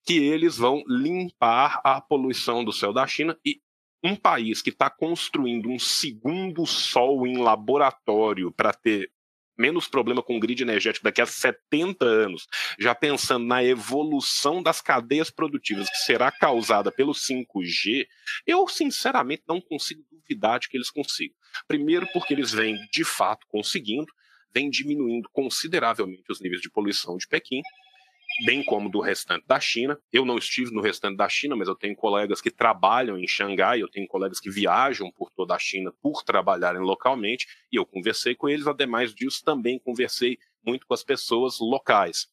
Que 0.05 0.19
eles 0.19 0.57
vão 0.57 0.83
limpar 0.89 1.81
a 1.85 2.01
poluição 2.01 2.65
do 2.65 2.73
céu 2.73 2.93
da 2.93 3.07
China 3.07 3.39
e 3.45 3.61
um 4.03 4.17
país 4.17 4.61
que 4.61 4.71
está 4.71 4.91
construindo 4.91 5.69
um 5.69 5.79
segundo 5.79 6.67
sol 6.67 7.25
em 7.27 7.39
laboratório 7.39 8.51
para 8.51 8.73
ter 8.73 9.13
menos 9.57 9.89
problema 9.89 10.23
com 10.23 10.37
o 10.37 10.41
grid 10.41 10.63
energético 10.63 11.05
daqui 11.05 11.21
a 11.21 11.27
70 11.27 12.05
anos, 12.05 12.47
já 12.79 12.95
pensando 12.95 13.47
na 13.47 13.63
evolução 13.63 14.63
das 14.63 14.81
cadeias 14.81 15.31
produtivas 15.31 15.89
que 15.89 15.97
será 15.99 16.31
causada 16.31 16.91
pelo 16.91 17.13
5G, 17.13 18.07
eu 18.47 18.67
sinceramente 18.69 19.43
não 19.47 19.61
consigo 19.61 20.03
duvidar 20.11 20.59
de 20.59 20.69
que 20.69 20.77
eles 20.77 20.91
consigam. 20.91 21.37
Primeiro, 21.67 22.07
porque 22.13 22.33
eles 22.33 22.53
vêm 22.53 22.77
de 22.93 23.05
fato 23.05 23.47
conseguindo, 23.49 24.13
vêm 24.55 24.71
diminuindo 24.71 25.29
consideravelmente 25.33 26.31
os 26.31 26.41
níveis 26.41 26.61
de 26.61 26.71
poluição 26.71 27.17
de 27.17 27.27
Pequim, 27.27 27.61
bem 28.45 28.63
como 28.63 28.89
do 28.89 29.01
restante 29.01 29.45
da 29.47 29.61
China. 29.61 29.99
Eu 30.13 30.25
não 30.25 30.39
estive 30.39 30.73
no 30.73 30.81
restante 30.81 31.17
da 31.17 31.29
China, 31.29 31.57
mas 31.57 31.69
eu 31.69 31.75
tenho 31.75 31.95
colegas 31.95 32.41
que 32.41 32.51
trabalham 32.51 33.19
em 33.19 33.27
Xangai, 33.27 33.83
eu 33.83 33.89
tenho 33.89 34.07
colegas 34.07 34.41
que 34.41 34.51
viajam 34.51 35.11
por 35.13 35.31
toda 35.31 35.55
a 35.55 35.59
China 35.59 35.93
por 36.03 36.23
trabalharem 36.23 36.81
localmente, 36.81 37.47
e 37.71 37.77
eu 37.77 37.87
conversei 37.87 38.35
com 38.35 38.49
eles, 38.49 38.67
ademais 38.67 39.15
disso, 39.15 39.43
também 39.45 39.79
conversei 39.79 40.39
muito 40.65 40.87
com 40.87 40.95
as 40.95 41.05
pessoas 41.05 41.59
locais. 41.61 42.29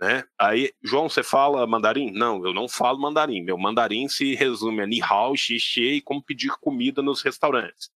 Né? 0.00 0.24
Aí, 0.36 0.72
João, 0.82 1.08
você 1.08 1.22
fala 1.22 1.66
mandarim? 1.66 2.10
Não, 2.10 2.44
eu 2.44 2.52
não 2.52 2.68
falo 2.68 2.98
mandarim. 2.98 3.40
Meu 3.40 3.56
mandarim 3.56 4.08
se 4.08 4.34
resume 4.34 4.82
a 4.82 4.86
ni 4.86 5.00
hao, 5.00 5.36
xi, 5.36 5.60
xie 5.60 5.94
e 5.94 6.00
como 6.00 6.22
pedir 6.22 6.50
comida 6.60 7.00
nos 7.00 7.22
restaurantes. 7.22 7.88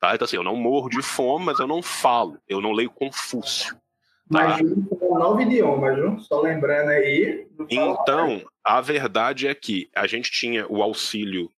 Tá? 0.00 0.14
Então, 0.14 0.24
assim, 0.24 0.36
eu 0.36 0.42
não 0.42 0.56
morro 0.56 0.88
de 0.88 1.02
fome, 1.02 1.44
mas 1.44 1.58
eu 1.58 1.66
não 1.66 1.82
falo, 1.82 2.38
eu 2.48 2.60
não 2.60 2.72
leio 2.72 2.90
Confúcio. 2.90 3.76
Mas 4.32 4.58
tá. 4.58 4.64
um 4.64 5.18
novo 5.18 5.42
idioma, 5.42 5.94
Ju? 5.94 6.18
Só 6.20 6.40
lembrando 6.40 6.88
aí. 6.88 7.46
Então, 7.68 8.42
a 8.64 8.80
verdade 8.80 9.46
é 9.46 9.54
que 9.54 9.90
a 9.94 10.06
gente 10.06 10.30
tinha 10.30 10.66
o 10.68 10.82
auxílio 10.82 11.50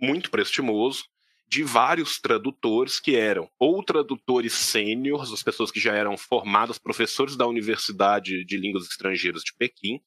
muito 0.00 0.30
prestimoso 0.30 1.04
de 1.48 1.62
vários 1.62 2.20
tradutores 2.20 3.00
que 3.00 3.16
eram 3.16 3.48
ou 3.58 3.82
tradutores 3.82 4.52
sêniores, 4.52 5.32
as 5.32 5.42
pessoas 5.42 5.70
que 5.70 5.80
já 5.80 5.94
eram 5.94 6.16
formadas, 6.16 6.78
professores 6.78 7.36
da 7.36 7.46
Universidade 7.46 8.44
de 8.44 8.56
Línguas 8.58 8.84
Estrangeiras 8.84 9.42
de 9.42 9.54
Pequim, 9.56 10.00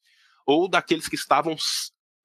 ou 0.46 0.68
daqueles 0.68 1.08
que 1.08 1.16
estavam 1.16 1.56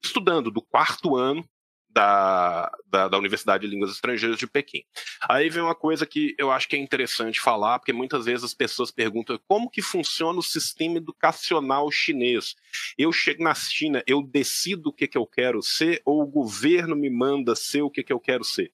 estudando 0.04 0.52
do 0.52 0.62
quarto 0.62 1.16
ano 1.16 1.44
da, 1.90 2.72
da, 2.86 3.08
da, 3.08 3.18
Universidade 3.18 3.66
de 3.66 3.74
Línguas 3.74 3.92
Estrangeiras 3.92 4.38
de 4.38 4.48
Pequim. 4.48 4.84
Aí 5.28 5.50
vem 5.50 5.64
uma 5.64 5.76
coisa 5.76 6.06
que 6.06 6.36
eu 6.38 6.52
acho 6.52 6.68
que 6.68 6.76
é 6.76 6.80
interessante 6.80 7.40
falar, 7.40 7.80
porque 7.80 7.94
muitas 7.94 8.26
vezes 8.26 8.44
as 8.44 8.54
pessoas 8.54 8.92
perguntam 8.92 9.40
como 9.48 9.70
que 9.70 9.82
funciona 9.82 10.38
o 10.40 10.44
sistema 10.44 10.98
educacional 10.98 11.90
chinês. 11.92 12.56
Eu 12.98 13.12
chego 13.12 13.44
na 13.44 13.56
China, 13.56 14.04
eu 14.06 14.22
decido 14.22 14.90
o 14.90 14.94
que, 14.94 15.08
que 15.08 15.18
eu 15.18 15.26
quero 15.26 15.62
ser, 15.62 16.02
ou 16.06 16.22
o 16.22 16.28
governo 16.28 16.96
me 16.96 17.10
manda 17.10 17.56
ser 17.56 17.82
o 17.82 17.90
que, 17.90 18.04
que 18.04 18.14
eu 18.14 18.20
quero 18.20 18.44
ser? 18.44 18.72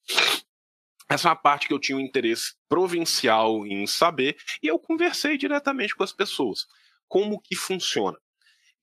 Essa 1.09 1.27
é 1.27 1.29
uma 1.29 1.35
parte 1.35 1.67
que 1.67 1.73
eu 1.73 1.79
tinha 1.79 1.97
um 1.97 2.01
interesse 2.01 2.55
provincial 2.67 3.65
em 3.67 3.85
saber, 3.85 4.35
e 4.61 4.67
eu 4.67 4.79
conversei 4.79 5.37
diretamente 5.37 5.95
com 5.95 6.03
as 6.03 6.11
pessoas. 6.11 6.65
Como 7.07 7.39
que 7.39 7.55
funciona? 7.55 8.17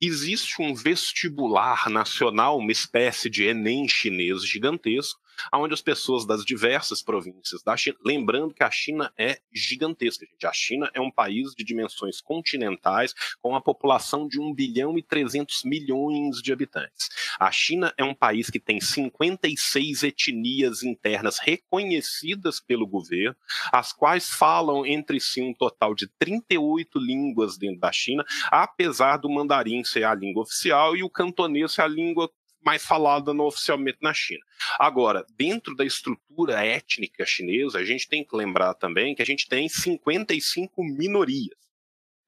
Existe 0.00 0.62
um 0.62 0.74
vestibular 0.74 1.90
nacional, 1.90 2.58
uma 2.58 2.72
espécie 2.72 3.28
de 3.28 3.44
Enem 3.44 3.88
chinês 3.88 4.44
gigantesco, 4.44 5.20
onde 5.52 5.74
as 5.74 5.82
pessoas 5.82 6.26
das 6.26 6.44
diversas 6.44 7.02
províncias 7.02 7.62
da 7.62 7.76
China, 7.76 7.96
lembrando 8.04 8.54
que 8.54 8.62
a 8.62 8.70
China 8.70 9.12
é 9.16 9.40
gigantesca, 9.52 10.26
gente. 10.26 10.46
A 10.46 10.52
China 10.52 10.90
é 10.94 11.00
um 11.00 11.10
país 11.10 11.54
de 11.54 11.64
dimensões 11.64 12.20
continentais, 12.20 13.14
com 13.40 13.50
uma 13.50 13.60
população 13.60 14.26
de 14.26 14.40
1 14.40 14.54
bilhão 14.54 14.98
e 14.98 15.02
300 15.02 15.64
milhões 15.64 16.40
de 16.42 16.52
habitantes. 16.52 17.08
A 17.38 17.50
China 17.50 17.92
é 17.96 18.04
um 18.04 18.14
país 18.14 18.50
que 18.50 18.60
tem 18.60 18.80
56 18.80 20.02
etnias 20.02 20.82
internas 20.82 21.38
reconhecidas 21.38 22.60
pelo 22.60 22.86
governo, 22.86 23.36
as 23.72 23.92
quais 23.92 24.28
falam 24.28 24.84
entre 24.84 25.20
si 25.20 25.42
um 25.42 25.54
total 25.54 25.94
de 25.94 26.06
38 26.18 26.98
línguas 26.98 27.56
dentro 27.56 27.80
da 27.80 27.92
China, 27.92 28.24
apesar 28.50 29.16
do 29.16 29.30
mandarim 29.30 29.84
ser 29.84 30.04
a 30.04 30.14
língua 30.14 30.42
oficial 30.42 30.96
e 30.96 31.02
o 31.02 31.10
cantonês 31.10 31.72
ser 31.72 31.82
a 31.82 31.88
língua 31.88 32.30
mais 32.64 32.84
falada 32.84 33.32
no, 33.32 33.46
oficialmente 33.46 33.98
na 34.00 34.12
China. 34.12 34.40
Agora, 34.78 35.24
dentro 35.36 35.74
da 35.74 35.84
estrutura 35.84 36.64
étnica 36.64 37.24
chinesa, 37.26 37.78
a 37.78 37.84
gente 37.84 38.08
tem 38.08 38.24
que 38.24 38.36
lembrar 38.36 38.74
também 38.74 39.14
que 39.14 39.22
a 39.22 39.26
gente 39.26 39.48
tem 39.48 39.68
55 39.68 40.82
minorias. 40.84 41.58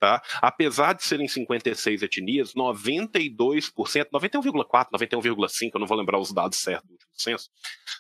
Tá? 0.03 0.21
Apesar 0.41 0.95
de 0.95 1.05
serem 1.05 1.29
56 1.29 2.03
etnias, 2.03 2.55
92%, 2.55 3.31
91,4%, 4.13 4.89
91,5%, 4.93 5.71
eu 5.75 5.81
não 5.81 5.87
vou 5.87 5.97
lembrar 5.97 6.19
os 6.19 6.33
dados 6.33 6.59
certos 6.59 6.89
do 6.89 6.93
último 6.95 7.13
censo, 7.15 7.49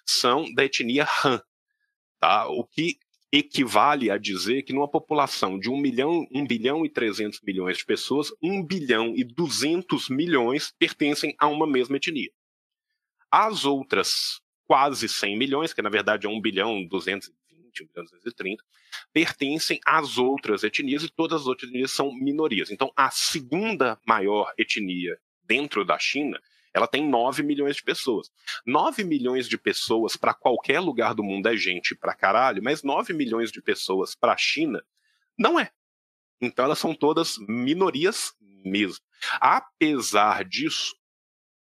são 0.04 0.52
da 0.52 0.64
etnia 0.64 1.06
Han. 1.24 1.40
Tá? 2.18 2.48
O 2.48 2.64
que 2.64 2.98
equivale 3.32 4.10
a 4.10 4.18
dizer 4.18 4.62
que 4.62 4.74
numa 4.74 4.88
população 4.88 5.58
de 5.58 5.70
1 5.70 5.76
milhão, 5.78 6.26
1 6.30 6.46
bilhão 6.46 6.84
e 6.84 6.90
300 6.90 7.40
milhões 7.40 7.78
de 7.78 7.86
pessoas, 7.86 8.30
1 8.42 8.62
bilhão 8.62 9.14
e 9.16 9.24
200 9.24 10.10
milhões 10.10 10.74
pertencem 10.78 11.34
a 11.38 11.48
uma 11.48 11.66
mesma 11.66 11.96
etnia. 11.96 12.30
As 13.30 13.64
outras 13.64 14.42
quase 14.64 15.08
100 15.08 15.38
milhões, 15.38 15.72
que 15.72 15.80
na 15.80 15.88
verdade 15.88 16.26
é 16.26 16.30
1 16.30 16.40
bilhão 16.42 16.86
220, 16.86 17.34
1 17.82 17.86
bilhão 17.86 18.04
230, 18.04 18.62
pertencem 19.14 19.80
às 19.86 20.18
outras 20.18 20.62
etnias 20.62 21.02
e 21.02 21.08
todas 21.08 21.40
as 21.40 21.46
outras 21.46 21.70
etnias 21.70 21.90
são 21.90 22.12
minorias. 22.12 22.70
Então, 22.70 22.92
a 22.94 23.10
segunda 23.10 23.98
maior 24.06 24.52
etnia 24.58 25.18
dentro 25.42 25.84
da 25.86 25.98
China 25.98 26.38
ela 26.74 26.87
tem 26.87 27.06
9 27.08 27.42
milhões 27.42 27.76
de 27.76 27.82
pessoas. 27.82 28.30
9 28.66 29.04
milhões 29.04 29.48
de 29.48 29.58
pessoas 29.58 30.16
para 30.16 30.32
qualquer 30.32 30.80
lugar 30.80 31.14
do 31.14 31.22
mundo 31.22 31.48
é 31.48 31.56
gente 31.56 31.94
pra 31.94 32.14
caralho, 32.14 32.62
mas 32.62 32.82
9 32.82 33.12
milhões 33.12 33.52
de 33.52 33.61
pessoas 33.61 34.14
para 34.14 34.32
a 34.32 34.37
China 34.37 34.82
não 35.38 35.58
é. 35.58 35.70
Então 36.40 36.64
elas 36.64 36.78
são 36.78 36.94
todas 36.94 37.37
minorias 37.48 38.35
mesmo. 38.40 39.04
Apesar 39.40 40.44
disso, 40.44 40.96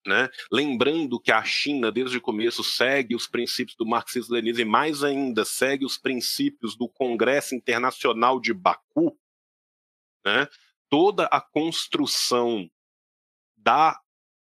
né, 0.07 0.29
lembrando 0.51 1.21
que 1.21 1.33
a 1.33 1.43
China, 1.43 1.91
desde 1.91 2.19
o 2.19 2.21
começo, 2.21 2.63
segue 2.63 3.15
os 3.15 3.27
princípios 3.27 3.77
do 3.77 3.87
marxismo-leninismo 3.87 4.63
e 4.63 4.65
mais 4.65 5.03
ainda 5.03 5.45
segue 5.45 5.85
os 5.85 5.99
princípios 5.99 6.77
do 6.77 6.89
Congresso 6.89 7.55
Internacional 7.55 8.41
de 8.41 8.55
Baku, 8.55 9.19
né, 10.25 10.49
toda 10.89 11.27
a 11.27 11.41
construção 11.41 12.71
da 13.57 14.01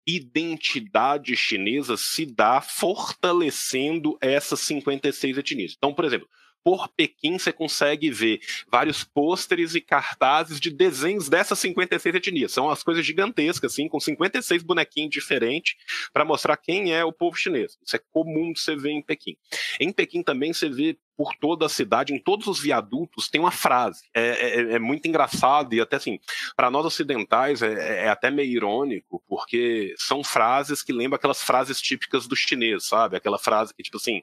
identidade 0.07 1.37
chinesa 1.37 1.97
se 1.97 2.27
dá 2.27 2.61
fortalecendo 2.61 4.17
essas 4.21 4.61
56 4.61 5.39
etnias. 5.39 5.75
Então, 5.77 5.95
por 5.95 6.05
exemplo, 6.05 6.29
por 6.65 6.89
Pequim 6.89 7.39
você 7.39 7.53
consegue 7.53 8.11
ver 8.11 8.41
vários 8.73 9.05
pôsteres 9.05 9.75
e 9.75 9.83
cartazes 9.83 10.59
de 10.59 10.71
desenhos 10.71 11.29
dessas 11.29 11.59
56 11.59 12.15
etnias. 12.15 12.53
São 12.53 12.71
as 12.71 12.83
coisas 12.83 13.05
gigantescas, 13.05 13.73
assim, 13.73 13.87
com 13.87 14.01
56 14.01 14.63
bonequinhos 14.63 15.11
diferentes 15.11 15.77
para 16.13 16.25
mostrar 16.25 16.57
quem 16.57 16.95
é 16.95 17.05
o 17.05 17.13
povo 17.13 17.37
chinês. 17.37 17.79
Isso 17.85 17.97
é 17.97 18.01
comum 18.11 18.53
de 18.53 18.61
você 18.61 18.75
ver 18.75 18.93
em 18.93 19.03
Pequim. 19.03 19.37
Em 19.79 19.93
Pequim 19.93 20.23
também 20.23 20.55
você 20.55 20.71
vê 20.71 20.97
por 21.17 21.35
toda 21.37 21.67
a 21.67 21.69
cidade, 21.69 22.13
em 22.13 22.19
todos 22.19 22.47
os 22.47 22.61
viadutos, 22.61 23.29
tem 23.29 23.41
uma 23.41 23.51
frase. 23.51 24.03
É, 24.15 24.23
é, 24.23 24.75
é 24.75 24.79
muito 24.79 25.07
engraçado 25.07 25.75
e 25.75 25.81
até 25.81 25.97
assim, 25.97 26.19
para 26.57 26.71
nós 26.71 26.85
ocidentais 26.85 27.63
é, 27.63 28.05
é, 28.05 28.09
até 28.09 28.31
meio 28.31 28.51
irônico, 28.51 29.23
porque 29.29 29.95
são 29.97 30.25
frases 30.25 30.83
que 30.83 30.93
lembram 30.93 31.17
aquelas 31.17 31.43
frases 31.43 31.81
típicas 31.81 32.27
do 32.27 32.37
chinês, 32.37 32.85
sabe? 32.87 33.17
Aquela 33.17 33.39
frase 33.39 33.75
que, 33.75 33.83
tipo 33.83 33.97
assim, 33.97 34.23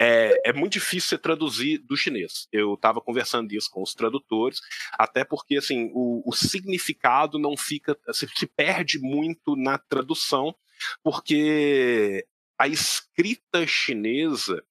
é, 0.00 0.50
é, 0.50 0.52
muito 0.52 0.74
difícil 0.74 1.10
você 1.10 1.18
traduzir 1.18 1.78
do 1.78 1.96
chinês. 1.96 2.48
Eu 2.52 2.74
estava 2.74 3.00
conversando 3.00 3.52
isso 3.52 3.70
com 3.70 3.82
os 3.82 3.94
tradutores, 3.94 4.60
até 4.92 5.24
porque 5.24 5.56
assim 5.56 5.90
o, 5.94 6.22
o 6.28 6.32
significado 6.32 7.38
não 7.38 7.56
fica, 7.56 7.96
se, 8.12 8.28
se, 8.34 8.46
perde 8.46 8.98
muito 8.98 9.54
na 9.56 9.78
tradução, 9.78 10.54
porque 11.02 12.26
a 12.58 12.66
escrita 12.66 13.66
chinesa 13.66 14.62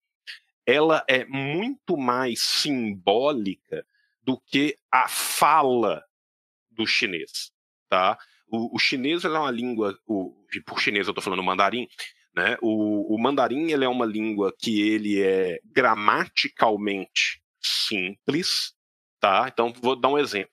ela 0.65 1.04
é 1.08 1.26
muito 1.26 1.97
mais 1.97 2.41
simbólica 2.41 3.86
do 4.21 4.39
que 4.39 4.78
a 4.91 5.08
fala 5.08 6.04
do 6.71 6.88
chinês, 6.88 7.52
tá? 7.89 8.17
O, 8.47 8.76
o 8.76 8.80
chinês 8.80 9.26
é 9.26 9.30
uma 9.30 9.52
língua, 9.52 9.97
o, 10.08 10.34
por 10.65 10.80
chinês 10.80 11.08
eu 11.08 11.12
estou 11.12 11.23
falando 11.23 11.43
mandarim, 11.43 11.88
né? 12.36 12.58
O, 12.62 13.13
o 13.13 13.21
mandarim 13.21 13.71
ele 13.71 13.86
é 13.86 13.89
uma 13.89 14.06
língua 14.06 14.54
que 14.58 14.82
ele 14.82 15.21
é 15.21 15.60
gramaticalmente 15.65 17.41
simples, 17.62 18.73
tá? 19.19 19.49
Então 19.52 19.73
vou 19.82 19.95
dar 19.95 20.10
um 20.10 20.17
exemplo. 20.17 20.52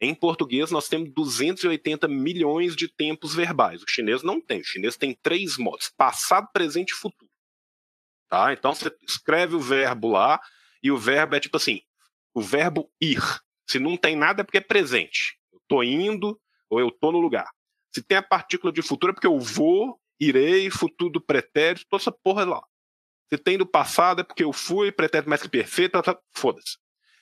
Em 0.00 0.14
português 0.14 0.70
nós 0.70 0.88
temos 0.88 1.12
280 1.14 2.08
milhões 2.08 2.74
de 2.74 2.88
tempos 2.88 3.34
verbais. 3.34 3.82
O 3.82 3.88
chinês 3.88 4.22
não 4.22 4.40
tem. 4.40 4.60
O 4.60 4.64
chinês 4.64 4.96
tem 4.96 5.16
três 5.22 5.56
modos: 5.56 5.92
passado, 5.96 6.48
presente 6.52 6.90
e 6.90 6.96
futuro. 6.96 7.31
Tá? 8.32 8.50
Então 8.50 8.74
você 8.74 8.90
escreve 9.06 9.54
o 9.54 9.60
verbo 9.60 10.08
lá 10.08 10.40
e 10.82 10.90
o 10.90 10.96
verbo 10.96 11.34
é 11.36 11.40
tipo 11.40 11.58
assim: 11.58 11.82
o 12.32 12.40
verbo 12.40 12.90
ir. 12.98 13.22
Se 13.68 13.78
não 13.78 13.94
tem 13.94 14.16
nada 14.16 14.40
é 14.40 14.44
porque 14.44 14.56
é 14.56 14.62
presente. 14.62 15.38
Eu 15.52 15.60
tô 15.68 15.82
indo 15.82 16.40
ou 16.70 16.80
eu 16.80 16.90
tô 16.90 17.12
no 17.12 17.20
lugar. 17.20 17.50
Se 17.94 18.02
tem 18.02 18.16
a 18.16 18.22
partícula 18.22 18.72
de 18.72 18.80
futuro 18.80 19.10
é 19.10 19.14
porque 19.14 19.26
eu 19.26 19.38
vou 19.38 20.00
irei, 20.18 20.70
futuro 20.70 21.12
do 21.12 21.20
pretérito, 21.20 21.84
toda 21.90 22.02
essa 22.02 22.10
porra 22.10 22.46
lá. 22.46 22.62
Se 23.30 23.36
tem 23.36 23.58
do 23.58 23.66
passado 23.66 24.22
é 24.22 24.24
porque 24.24 24.44
eu 24.44 24.52
fui, 24.52 24.90
pretérito 24.90 25.28
mais 25.28 25.42
que 25.42 25.48
perfeito, 25.50 25.92
tá, 25.92 26.02
tá, 26.02 26.18
foda-se. 26.34 26.78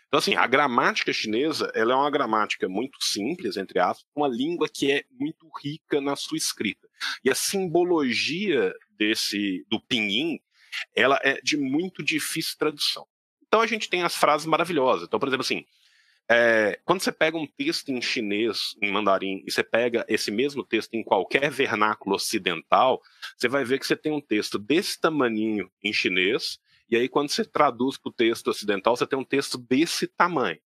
Então, 0.07 0.19
assim, 0.19 0.37
a 0.37 0.47
gramática 0.47 1.13
chinesa, 1.13 1.73
ela 1.75 1.93
é 1.93 1.97
uma 1.97 2.11
gramática 2.11 2.69
muito 2.69 3.03
simples, 3.03 3.57
entre 3.57 3.81
aspas, 3.81 4.07
uma 4.15 4.29
língua 4.29 4.69
que 4.73 4.93
é 4.93 5.05
muito 5.11 5.49
rica 5.61 6.01
na 6.01 6.15
sua 6.15 6.39
escrita. 6.39 6.87
E 7.25 7.31
a 7.31 7.35
simbologia 7.35 8.73
desse, 8.97 9.67
do 9.69 9.81
pinyin, 9.81 10.39
ela 10.95 11.19
é 11.23 11.41
de 11.43 11.57
muito 11.57 12.03
difícil 12.03 12.57
tradução. 12.59 13.07
Então 13.47 13.61
a 13.61 13.67
gente 13.67 13.89
tem 13.89 14.03
as 14.03 14.17
frases 14.17 14.47
maravilhosas. 14.47 15.07
Então, 15.07 15.19
por 15.19 15.29
exemplo, 15.29 15.43
assim, 15.43 15.65
é, 16.33 16.79
quando 16.85 17.01
você 17.01 17.11
pega 17.11 17.37
um 17.37 17.47
texto 17.47 17.89
em 17.89 18.01
chinês, 18.01 18.77
em 18.81 18.93
mandarim, 18.93 19.43
e 19.45 19.51
você 19.51 19.65
pega 19.65 20.07
esse 20.09 20.31
mesmo 20.31 20.63
texto 20.63 20.95
em 20.95 21.03
qualquer 21.03 21.51
vernáculo 21.51 22.15
ocidental, 22.15 23.03
você 23.37 23.49
vai 23.49 23.65
ver 23.65 23.81
que 23.81 23.87
você 23.87 23.97
tem 23.97 24.13
um 24.13 24.21
texto 24.21 24.57
desse 24.57 25.01
tamaninho 25.01 25.69
em 25.83 25.93
chinês, 25.93 26.61
e 26.89 26.97
aí 26.97 27.09
quando 27.09 27.31
você 27.31 27.45
traduz 27.45 27.99
para 27.99 28.11
o 28.11 28.13
texto 28.13 28.47
ocidental, 28.47 28.97
você 28.97 29.09
tem 29.09 29.19
um 29.19 29.25
texto 29.25 29.59
desse 29.59 30.07
tamanho. 30.07 30.61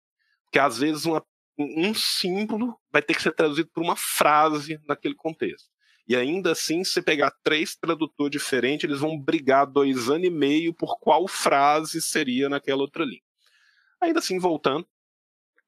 Porque 0.43 0.59
às 0.59 0.79
vezes 0.79 1.05
uma, 1.05 1.25
um 1.57 1.93
símbolo 1.93 2.77
vai 2.91 3.01
ter 3.01 3.15
que 3.15 3.21
ser 3.21 3.31
traduzido 3.31 3.69
por 3.73 3.81
uma 3.81 3.95
frase 3.95 4.81
naquele 4.85 5.15
contexto. 5.15 5.72
E 6.07 6.15
ainda 6.15 6.51
assim, 6.51 6.83
se 6.83 7.01
pegar 7.01 7.31
três 7.43 7.75
tradutores 7.75 8.31
diferentes, 8.31 8.83
eles 8.83 8.99
vão 8.99 9.17
brigar 9.17 9.65
dois 9.65 10.09
anos 10.09 10.27
e 10.27 10.29
meio 10.29 10.73
por 10.73 10.99
qual 10.99 11.27
frase 11.27 12.01
seria 12.01 12.49
naquela 12.49 12.81
outra 12.81 13.05
língua. 13.05 13.25
Ainda 14.01 14.19
assim, 14.19 14.37
voltando, 14.37 14.85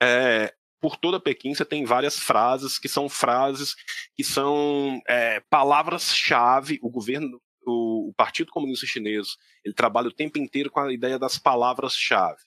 é, 0.02 0.54
por 0.82 0.98
toda 0.98 1.19
Pequim 1.19 1.56
você 1.56 1.63
tem 1.63 1.86
várias 1.86 2.19
frases 2.19 2.78
que 2.78 2.89
são 2.89 3.08
frases 3.08 3.76
que 4.13 4.24
são 4.24 5.02
é, 5.08 5.39
palavras-chave. 5.50 6.80
O 6.82 6.89
governo, 6.89 7.41
o, 7.65 8.10
o, 8.10 8.13
Partido 8.13 8.52
Comunista 8.52 8.86
Chinês, 8.86 9.38
ele 9.63 9.74
trabalha 9.74 10.10
o 10.10 10.13
tempo 10.13 10.38
inteiro 10.38 10.69
com 10.69 10.82
a 10.82 10.93
ideia 10.93 11.17
das 11.17 11.38
palavras-chave. 11.38 12.39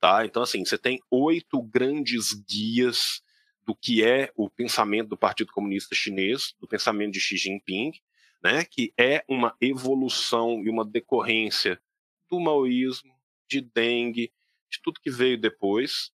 Tá? 0.00 0.24
Então, 0.24 0.42
assim, 0.42 0.64
você 0.64 0.78
tem 0.78 1.00
oito 1.10 1.60
grandes 1.62 2.32
guias 2.32 3.22
do 3.66 3.74
que 3.74 4.04
é 4.04 4.30
o 4.36 4.48
pensamento 4.50 5.08
do 5.08 5.16
Partido 5.16 5.52
Comunista 5.52 5.94
Chinês, 5.94 6.54
do 6.60 6.68
pensamento 6.68 7.12
de 7.12 7.20
Xi 7.20 7.36
Jinping. 7.36 7.92
né, 8.42 8.62
que 8.62 8.92
é 9.00 9.24
uma 9.26 9.56
evolução 9.58 10.62
e 10.62 10.68
uma 10.68 10.84
decorrência 10.84 11.80
do 12.28 12.38
maoísmo, 12.38 13.10
de 13.48 13.62
dengue, 13.62 14.30
de 14.70 14.82
tudo 14.82 15.00
que 15.00 15.10
veio 15.10 15.40
depois, 15.40 16.10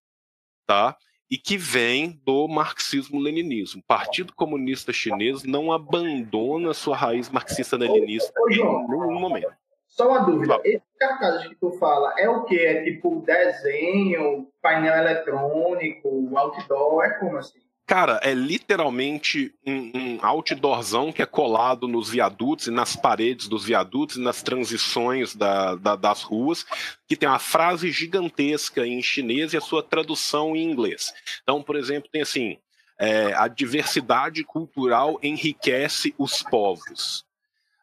tá? 0.65 0.97
E 1.29 1.37
que 1.37 1.57
vem 1.57 2.21
do 2.25 2.47
marxismo-leninismo. 2.47 3.81
O 3.81 3.85
Partido 3.85 4.33
Comunista 4.33 4.93
Chinês 4.93 5.43
não 5.43 5.73
abandona 5.73 6.73
sua 6.73 6.97
raiz 6.97 7.29
marxista-leninista 7.29 8.33
em 8.49 8.59
nenhum 8.59 9.19
momento. 9.19 9.53
Só 9.91 10.09
uma 10.09 10.21
dúvida, 10.21 10.61
esse 10.65 10.85
cartaz 10.99 11.49
que 11.49 11.57
tu 11.57 11.73
fala 11.73 12.15
é 12.17 12.29
o 12.29 12.45
que? 12.45 12.59
É 12.59 12.85
tipo 12.85 13.23
desenho, 13.27 14.49
painel 14.63 14.97
eletrônico, 14.97 16.31
outdoor, 16.37 17.05
é 17.05 17.11
como 17.19 17.37
assim? 17.37 17.59
Cara, 17.91 18.21
é 18.23 18.33
literalmente 18.33 19.53
um, 19.67 19.91
um, 19.93 20.19
outdoorzão 20.23 21.11
que 21.11 21.23
é 21.23 21.27
colado 21.27 21.89
nos 21.89 22.09
viadutos 22.09 22.69
e 22.69 22.71
nas 22.71 22.95
paredes 22.95 23.49
dos 23.49 23.65
viadutos 23.65 24.15
e 24.15 24.21
nas 24.21 24.45
transições 24.45 25.35
da, 25.35 25.75
da, 25.75 25.97
das 25.97 26.23
ruas, 26.23 26.65
que 27.09 27.17
tem 27.17 27.29
uma 27.29 27.41
frase 27.41 27.91
gigantesca 27.91 28.87
em 28.87 29.03
chinês 29.03 29.53
e 29.53 29.57
a 29.57 29.61
sua 29.61 29.83
tradução 29.83 30.55
em 30.55 30.71
inglês. 30.71 31.13
Então, 31.43 31.65
por 31.65 31.75
exemplo, 31.75 32.09
tem 32.13 32.23
assim: 32.23 32.59
é, 32.97 33.35
a 33.35 33.49
diversidade 33.49 34.45
cultural 34.45 35.19
enriquece 35.21 36.15
os 36.17 36.45
povos. 36.45 37.25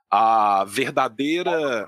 A 0.09 0.63
verdadeira 0.63 1.85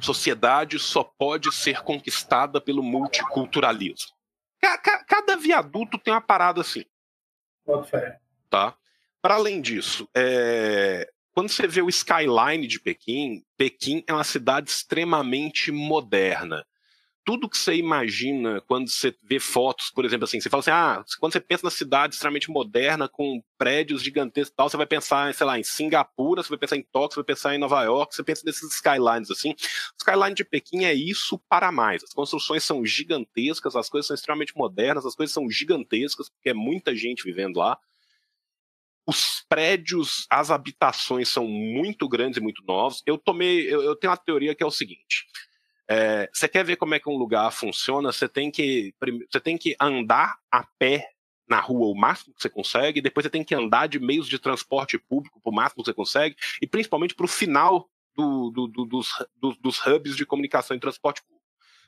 sociedade 0.00 0.78
só 0.78 1.04
pode 1.04 1.52
ser 1.52 1.82
conquistada 1.82 2.60
pelo 2.60 2.82
multiculturalismo. 2.82 4.12
Cada 5.06 5.36
viaduto 5.36 5.98
tem 5.98 6.12
uma 6.12 6.20
parada 6.20 6.60
assim. 6.60 6.84
Tá? 8.48 8.76
Para 9.22 9.34
além 9.34 9.60
disso, 9.60 10.08
é... 10.14 11.10
quando 11.32 11.48
você 11.48 11.66
vê 11.66 11.82
o 11.82 11.88
skyline 11.88 12.66
de 12.66 12.80
Pequim, 12.80 13.44
Pequim 13.56 14.02
é 14.06 14.12
uma 14.12 14.24
cidade 14.24 14.70
extremamente 14.70 15.70
moderna 15.70 16.66
tudo 17.30 17.48
que 17.48 17.56
você 17.56 17.76
imagina 17.76 18.60
quando 18.62 18.90
você 18.90 19.14
vê 19.22 19.38
fotos, 19.38 19.88
por 19.88 20.04
exemplo, 20.04 20.24
assim, 20.24 20.40
você 20.40 20.50
fala 20.50 20.62
assim, 20.62 20.72
ah, 20.72 21.04
quando 21.20 21.32
você 21.32 21.38
pensa 21.38 21.62
na 21.62 21.70
cidade 21.70 22.14
extremamente 22.14 22.50
moderna, 22.50 23.08
com 23.08 23.40
prédios 23.56 24.02
gigantescos 24.02 24.52
e 24.52 24.56
tal, 24.56 24.68
você 24.68 24.76
vai 24.76 24.86
pensar, 24.86 25.32
sei 25.32 25.46
lá, 25.46 25.56
em 25.56 25.62
Singapura, 25.62 26.42
você 26.42 26.48
vai 26.48 26.58
pensar 26.58 26.76
em 26.76 26.82
Tóquio, 26.82 27.14
você 27.14 27.20
vai 27.20 27.24
pensar 27.24 27.54
em 27.54 27.58
Nova 27.58 27.84
York, 27.84 28.12
você 28.12 28.24
pensa 28.24 28.42
nesses 28.44 28.74
skylines, 28.74 29.30
assim. 29.30 29.50
O 29.50 29.56
skyline 30.00 30.34
de 30.34 30.44
Pequim 30.44 30.84
é 30.84 30.92
isso 30.92 31.38
para 31.48 31.70
mais. 31.70 32.02
As 32.02 32.12
construções 32.12 32.64
são 32.64 32.84
gigantescas, 32.84 33.76
as 33.76 33.88
coisas 33.88 34.08
são 34.08 34.14
extremamente 34.14 34.56
modernas, 34.56 35.06
as 35.06 35.14
coisas 35.14 35.32
são 35.32 35.48
gigantescas, 35.48 36.28
porque 36.28 36.50
é 36.50 36.54
muita 36.54 36.96
gente 36.96 37.22
vivendo 37.22 37.58
lá. 37.58 37.78
Os 39.06 39.44
prédios, 39.48 40.26
as 40.28 40.50
habitações 40.50 41.28
são 41.28 41.46
muito 41.46 42.08
grandes 42.08 42.38
e 42.38 42.42
muito 42.42 42.64
novos. 42.66 43.04
Eu 43.06 43.16
tomei, 43.16 43.72
eu, 43.72 43.82
eu 43.82 43.94
tenho 43.94 44.10
uma 44.10 44.16
teoria 44.16 44.52
que 44.52 44.64
é 44.64 44.66
o 44.66 44.70
seguinte: 44.70 45.26
é, 45.92 46.30
você 46.32 46.46
quer 46.46 46.64
ver 46.64 46.76
como 46.76 46.94
é 46.94 47.00
que 47.00 47.08
um 47.08 47.16
lugar 47.16 47.50
funciona? 47.50 48.12
Você 48.12 48.28
tem 48.28 48.48
que, 48.48 48.94
você 49.28 49.40
tem 49.40 49.58
que 49.58 49.74
andar 49.80 50.38
a 50.48 50.64
pé 50.78 51.10
na 51.48 51.58
rua 51.58 51.88
o 51.88 51.96
máximo 51.96 52.32
que 52.32 52.40
você 52.40 52.48
consegue, 52.48 53.00
depois 53.00 53.24
você 53.24 53.30
tem 53.30 53.42
que 53.42 53.56
andar 53.56 53.88
de 53.88 53.98
meios 53.98 54.28
de 54.28 54.38
transporte 54.38 54.96
público 54.96 55.40
o 55.44 55.50
máximo 55.50 55.82
que 55.82 55.90
você 55.90 55.94
consegue, 55.94 56.36
e 56.62 56.66
principalmente 56.66 57.12
para 57.12 57.24
o 57.24 57.28
final 57.28 57.90
do, 58.14 58.50
do, 58.50 58.66
do, 58.68 58.84
dos, 58.84 59.08
dos 59.60 59.84
hubs 59.84 60.14
de 60.14 60.24
comunicação 60.24 60.76
e 60.76 60.80
transporte 60.80 61.22
público. 61.22 61.40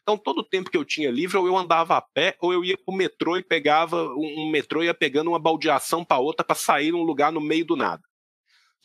Então, 0.03 0.19
todo 0.19 0.39
o 0.39 0.45
tempo 0.45 0.69
que 0.69 0.77
eu 0.77 0.85
tinha 0.85 1.09
livre, 1.09 1.37
ou 1.37 1.47
eu 1.47 1.57
andava 1.57 1.97
a 1.97 2.03
pé, 2.03 2.37
ou 2.41 2.53
eu 2.53 2.65
ia 2.65 2.77
para 2.77 2.93
o 2.93 2.97
metrô 2.97 3.37
e 3.37 3.43
pegava 3.43 4.03
um, 4.17 4.47
um 4.47 4.51
metrô 4.51 4.83
e 4.83 4.87
ia 4.87 4.95
pegando 4.95 5.29
uma 5.29 5.39
baldeação 5.39 6.05
para 6.05 6.19
outra 6.19 6.45
para 6.45 6.57
sair 6.57 6.91
num 6.91 7.05
lugar 7.05 7.31
no 7.31 7.41
meio 7.41 7.65
do 7.65 7.77
nada. 7.77 8.03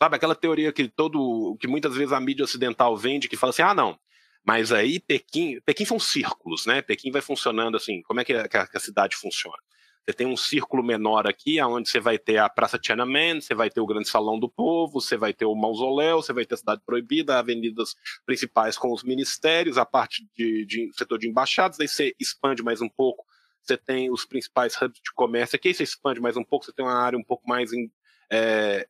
Sabe, 0.00 0.14
aquela 0.14 0.36
teoria 0.36 0.72
que 0.72 0.88
todo 0.88 1.56
que 1.58 1.66
muitas 1.66 1.96
vezes 1.96 2.12
a 2.12 2.20
mídia 2.20 2.44
ocidental 2.44 2.96
vende, 2.96 3.28
que 3.28 3.36
fala 3.36 3.50
assim: 3.50 3.62
ah, 3.62 3.74
não, 3.74 3.98
mas 4.48 4.72
aí 4.72 4.98
Pequim, 4.98 5.60
Pequim 5.60 5.84
são 5.84 6.00
círculos, 6.00 6.64
né? 6.64 6.80
Pequim 6.80 7.10
vai 7.10 7.20
funcionando 7.20 7.76
assim, 7.76 8.00
como 8.00 8.20
é 8.20 8.24
que 8.24 8.32
a, 8.32 8.48
que 8.48 8.56
a 8.56 8.80
cidade 8.80 9.14
funciona? 9.14 9.58
Você 10.06 10.14
tem 10.14 10.26
um 10.26 10.38
círculo 10.38 10.82
menor 10.82 11.26
aqui, 11.26 11.60
onde 11.60 11.86
você 11.86 12.00
vai 12.00 12.18
ter 12.18 12.38
a 12.38 12.48
Praça 12.48 12.78
Tiananmen, 12.78 13.42
você 13.42 13.54
vai 13.54 13.68
ter 13.68 13.82
o 13.82 13.86
Grande 13.86 14.08
Salão 14.08 14.40
do 14.40 14.48
Povo, 14.48 15.02
você 15.02 15.18
vai 15.18 15.34
ter 15.34 15.44
o 15.44 15.54
Mausoléu, 15.54 16.22
você 16.22 16.32
vai 16.32 16.46
ter 16.46 16.54
a 16.54 16.56
Cidade 16.56 16.80
Proibida, 16.86 17.38
avenidas 17.38 17.94
principais 18.24 18.78
com 18.78 18.90
os 18.90 19.02
ministérios, 19.02 19.76
a 19.76 19.84
parte 19.84 20.26
de, 20.34 20.64
de 20.64 20.90
setor 20.96 21.18
de 21.18 21.28
embaixadas, 21.28 21.76
daí 21.76 21.86
você 21.86 22.14
expande 22.18 22.62
mais 22.62 22.80
um 22.80 22.88
pouco, 22.88 23.26
você 23.62 23.76
tem 23.76 24.10
os 24.10 24.24
principais 24.24 24.74
hubs 24.80 24.98
de 25.04 25.12
comércio 25.12 25.56
aqui, 25.56 25.74
você 25.74 25.82
expande 25.82 26.22
mais 26.22 26.38
um 26.38 26.42
pouco, 26.42 26.64
você 26.64 26.72
tem 26.72 26.86
uma 26.86 26.98
área 26.98 27.18
um 27.18 27.22
pouco 27.22 27.46
mais 27.46 27.70
em, 27.70 27.92
é, 28.32 28.88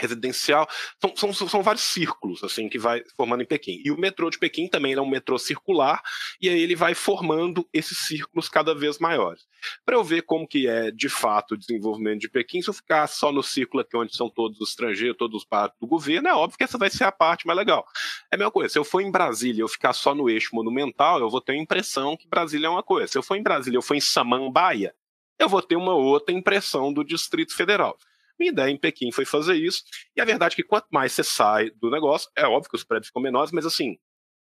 residencial. 0.00 0.68
São, 1.16 1.32
são, 1.34 1.48
são, 1.48 1.62
vários 1.62 1.84
círculos 1.84 2.42
assim 2.42 2.68
que 2.68 2.78
vai 2.78 3.02
formando 3.16 3.42
em 3.42 3.46
Pequim. 3.46 3.80
E 3.84 3.90
o 3.90 3.98
metrô 3.98 4.30
de 4.30 4.38
Pequim 4.38 4.68
também 4.68 4.92
é 4.92 5.00
um 5.00 5.08
metrô 5.08 5.38
circular, 5.38 6.02
e 6.40 6.48
aí 6.48 6.60
ele 6.60 6.74
vai 6.74 6.94
formando 6.94 7.68
esses 7.72 7.98
círculos 7.98 8.48
cada 8.48 8.74
vez 8.74 8.98
maiores. 8.98 9.46
Para 9.84 9.96
eu 9.96 10.04
ver 10.04 10.22
como 10.22 10.46
que 10.46 10.66
é 10.66 10.90
de 10.90 11.08
fato 11.08 11.52
o 11.52 11.56
desenvolvimento 11.56 12.20
de 12.20 12.28
Pequim, 12.28 12.62
se 12.62 12.68
eu 12.68 12.74
ficar 12.74 13.06
só 13.06 13.30
no 13.30 13.42
círculo 13.42 13.82
aqui 13.82 13.96
onde 13.96 14.16
são 14.16 14.28
todos 14.28 14.60
os 14.60 14.70
estrangeiros, 14.70 15.16
todos 15.16 15.42
os 15.42 15.44
partes 15.46 15.78
do 15.78 15.86
governo, 15.86 16.28
é 16.28 16.34
óbvio 16.34 16.58
que 16.58 16.64
essa 16.64 16.78
vai 16.78 16.90
ser 16.90 17.04
a 17.04 17.12
parte 17.12 17.46
mais 17.46 17.58
legal. 17.58 17.86
É 18.30 18.36
a 18.36 18.38
mesma 18.38 18.50
coisa, 18.50 18.72
se 18.72 18.78
eu 18.78 18.84
for 18.84 19.00
em 19.00 19.10
Brasília 19.10 19.62
eu 19.62 19.68
ficar 19.68 19.92
só 19.92 20.14
no 20.14 20.28
eixo 20.28 20.54
monumental, 20.54 21.20
eu 21.20 21.28
vou 21.30 21.40
ter 21.40 21.52
a 21.52 21.56
impressão 21.56 22.16
que 22.16 22.28
Brasília 22.28 22.66
é 22.66 22.70
uma 22.70 22.82
coisa. 22.82 23.08
Se 23.08 23.18
eu 23.18 23.22
for 23.22 23.36
em 23.36 23.42
Brasília 23.42 23.76
eu 23.76 23.82
for 23.82 23.94
em 23.94 24.00
Samambaia, 24.00 24.94
eu 25.38 25.48
vou 25.48 25.62
ter 25.62 25.76
uma 25.76 25.94
outra 25.94 26.34
impressão 26.34 26.92
do 26.92 27.02
Distrito 27.02 27.56
Federal. 27.56 27.96
Minha 28.40 28.52
ideia 28.52 28.70
em 28.70 28.78
Pequim 28.78 29.12
foi 29.12 29.26
fazer 29.26 29.54
isso. 29.54 29.82
E 30.16 30.20
a 30.20 30.24
verdade 30.24 30.54
é 30.54 30.56
que 30.56 30.62
quanto 30.62 30.86
mais 30.90 31.12
você 31.12 31.22
sai 31.22 31.68
do 31.72 31.90
negócio, 31.90 32.30
é 32.34 32.46
óbvio 32.46 32.70
que 32.70 32.76
os 32.76 32.82
prédios 32.82 33.08
ficam 33.08 33.20
menores, 33.20 33.52
mas 33.52 33.66
assim, 33.66 33.98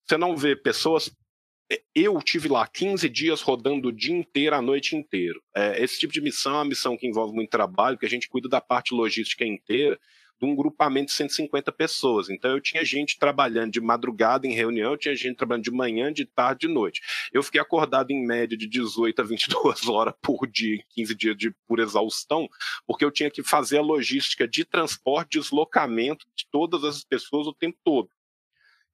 você 0.09 0.17
não 0.17 0.35
vê 0.35 0.57
pessoas. 0.57 1.15
Eu 1.95 2.21
tive 2.23 2.49
lá 2.49 2.67
15 2.67 3.07
dias 3.11 3.43
rodando 3.43 3.89
o 3.89 3.93
dia 3.93 4.15
inteiro, 4.15 4.57
a 4.57 4.63
noite 4.63 4.97
inteira. 4.97 5.39
É, 5.55 5.83
esse 5.83 5.99
tipo 5.99 6.11
de 6.11 6.23
missão 6.23 6.55
é 6.55 6.57
uma 6.57 6.65
missão 6.65 6.97
que 6.97 7.07
envolve 7.07 7.35
muito 7.35 7.51
trabalho, 7.51 7.99
que 7.99 8.07
a 8.07 8.09
gente 8.09 8.29
cuida 8.31 8.49
da 8.49 8.63
parte 8.63 8.95
logística 8.95 9.45
inteira 9.45 10.01
de 10.43 10.47
um 10.47 10.57
grupamento 10.57 11.07
de 11.07 11.13
150 11.13 11.71
pessoas. 11.71 12.29
Então 12.29 12.51
eu 12.51 12.61
tinha 12.61 12.85
gente 12.85 13.17
trabalhando 13.17 13.71
de 13.71 13.81
madrugada 13.81 14.45
em 14.45 14.53
reunião, 14.53 14.93
eu 14.93 14.99
tinha 14.99 15.15
gente 15.15 15.37
trabalhando 15.37 15.63
de 15.63 15.71
manhã, 15.71 16.13
de 16.13 16.25
tarde, 16.25 16.67
de 16.67 16.75
noite. 16.75 17.01
Eu 17.33 17.45
fiquei 17.45 17.61
acordado 17.61 18.11
em 18.11 18.27
média 18.27 18.59
de 18.59 18.67
18 18.67 19.23
a 19.23 19.25
22 19.25 19.87
horas 19.89 20.13
por 20.21 20.45
dia, 20.49 20.83
15 20.91 21.15
dias 21.15 21.37
de 21.37 21.53
pura 21.69 21.85
exaustão, 21.85 22.49
porque 22.85 23.05
eu 23.05 23.11
tinha 23.13 23.31
que 23.31 23.45
fazer 23.45 23.79
a 23.79 23.83
logística 23.83 24.49
de 24.49 24.65
transporte, 24.65 25.39
deslocamento 25.39 26.27
de 26.35 26.45
todas 26.51 26.83
as 26.83 27.05
pessoas 27.05 27.47
o 27.47 27.55
tempo 27.55 27.79
todo. 27.85 28.11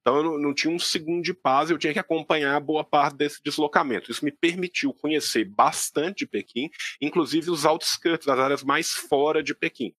Então 0.01 0.17
eu 0.17 0.23
não, 0.23 0.37
não, 0.37 0.53
tinha 0.53 0.73
um 0.73 0.79
segundo 0.79 1.23
de 1.23 1.33
paz, 1.33 1.71
eu 1.71 1.79
tinha 1.79 1.93
que 1.93 1.99
acompanhar 1.99 2.59
boa 2.59 2.83
parte 2.83 3.17
desse 3.17 3.41
deslocamento. 3.43 4.11
Isso 4.11 4.23
me 4.23 4.31
permitiu 4.31 4.93
conhecer 4.93 5.45
bastante 5.45 6.19
de 6.19 6.27
Pequim, 6.27 6.69
inclusive 7.01 7.49
os 7.49 7.65
outskirts, 7.65 8.27
as 8.27 8.39
áreas 8.39 8.63
mais 8.63 8.91
fora 8.91 9.41
de 9.41 9.55
Pequim 9.55 9.95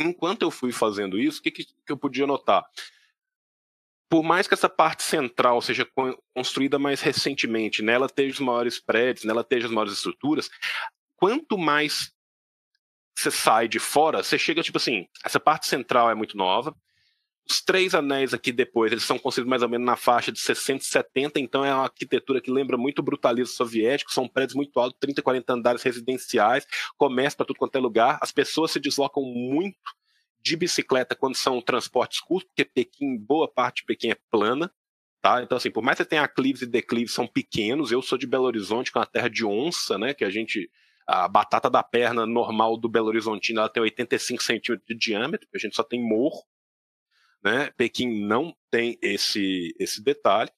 enquanto 0.00 0.42
eu 0.42 0.50
fui 0.50 0.72
fazendo 0.72 1.18
isso, 1.18 1.40
o 1.40 1.42
que, 1.42 1.50
que, 1.50 1.66
eu 1.88 1.96
podia 1.96 2.26
notar? 2.26 2.64
Por 4.08 4.22
mais 4.22 4.48
que 4.48 4.54
essa 4.54 4.68
parte 4.68 5.02
central 5.02 5.60
seja 5.62 5.86
construída 6.34 6.78
mais 6.78 7.00
recentemente, 7.00 7.82
nela 7.82 8.06
esteja 8.06 8.34
os 8.34 8.40
maiores 8.40 8.80
prédios, 8.80 9.24
nela 9.24 9.42
esteja 9.42 9.66
as 9.66 9.72
maiores 9.72 9.92
estruturas, 9.92 10.50
quanto 11.16 11.56
mais 11.56 12.12
você 13.14 13.30
sai 13.30 13.68
de 13.68 13.78
fora, 13.78 14.22
você 14.22 14.38
chega 14.38 14.62
tipo 14.62 14.78
assim, 14.78 15.06
essa 15.24 15.38
parte 15.38 15.66
central 15.66 16.10
é 16.10 16.14
muito 16.14 16.36
nova, 16.36 16.74
os 17.50 17.60
três 17.60 17.94
anéis 17.94 18.32
aqui 18.32 18.52
depois, 18.52 18.92
eles 18.92 19.04
são 19.04 19.18
construídos 19.18 19.50
mais 19.50 19.62
ou 19.62 19.68
menos 19.68 19.84
na 19.84 19.96
faixa 19.96 20.30
de 20.30 20.38
60 20.38 20.84
e 20.84 20.86
70, 20.86 21.40
então 21.40 21.64
é 21.64 21.74
uma 21.74 21.82
arquitetura 21.82 22.40
que 22.40 22.50
lembra 22.50 22.76
muito 22.76 23.00
o 23.00 23.02
brutalismo 23.02 23.52
soviético, 23.52 24.12
são 24.12 24.28
prédios 24.28 24.54
muito 24.54 24.78
altos, 24.78 24.98
30, 25.00 25.20
40 25.20 25.52
andares 25.52 25.82
residenciais, 25.82 26.66
comércio 26.96 27.36
para 27.36 27.46
tudo 27.46 27.58
quanto 27.58 27.76
é 27.76 27.80
lugar, 27.80 28.18
as 28.22 28.30
pessoas 28.30 28.70
se 28.70 28.78
deslocam 28.78 29.24
muito 29.24 29.76
de 30.40 30.56
bicicleta 30.56 31.14
quando 31.14 31.34
são 31.34 31.60
transportes 31.60 32.20
curtos, 32.20 32.48
porque 32.48 32.64
Pequim, 32.64 33.18
boa 33.18 33.48
parte 33.48 33.78
de 33.78 33.86
Pequim 33.86 34.10
é 34.10 34.16
plana, 34.30 34.72
tá? 35.20 35.42
Então 35.42 35.58
assim, 35.58 35.70
por 35.70 35.82
mais 35.82 35.96
que 35.96 36.04
você 36.04 36.08
tenha 36.08 36.22
aclives 36.22 36.62
e 36.62 36.66
declives 36.66 37.12
são 37.12 37.26
pequenos, 37.26 37.90
eu 37.90 38.00
sou 38.00 38.16
de 38.16 38.26
Belo 38.26 38.44
Horizonte, 38.44 38.92
com 38.92 39.00
é 39.00 39.02
a 39.02 39.06
terra 39.06 39.28
de 39.28 39.44
onça, 39.44 39.98
né, 39.98 40.14
que 40.14 40.24
a 40.24 40.30
gente 40.30 40.70
a 41.06 41.26
batata 41.26 41.68
da 41.68 41.82
perna 41.82 42.24
normal 42.24 42.76
do 42.76 42.88
Belo 42.88 43.08
Horizontino 43.08 43.58
ela 43.58 43.68
tem 43.68 43.82
85 43.82 44.40
centímetros 44.40 44.86
de 44.86 44.94
diâmetro, 44.94 45.48
a 45.52 45.58
gente 45.58 45.74
só 45.74 45.82
tem 45.82 46.00
morro, 46.00 46.44
né? 47.42 47.70
Pequim 47.76 48.26
não 48.26 48.54
tem 48.70 48.98
esse, 49.02 49.74
esse 49.78 50.02
detalhe. 50.02 50.50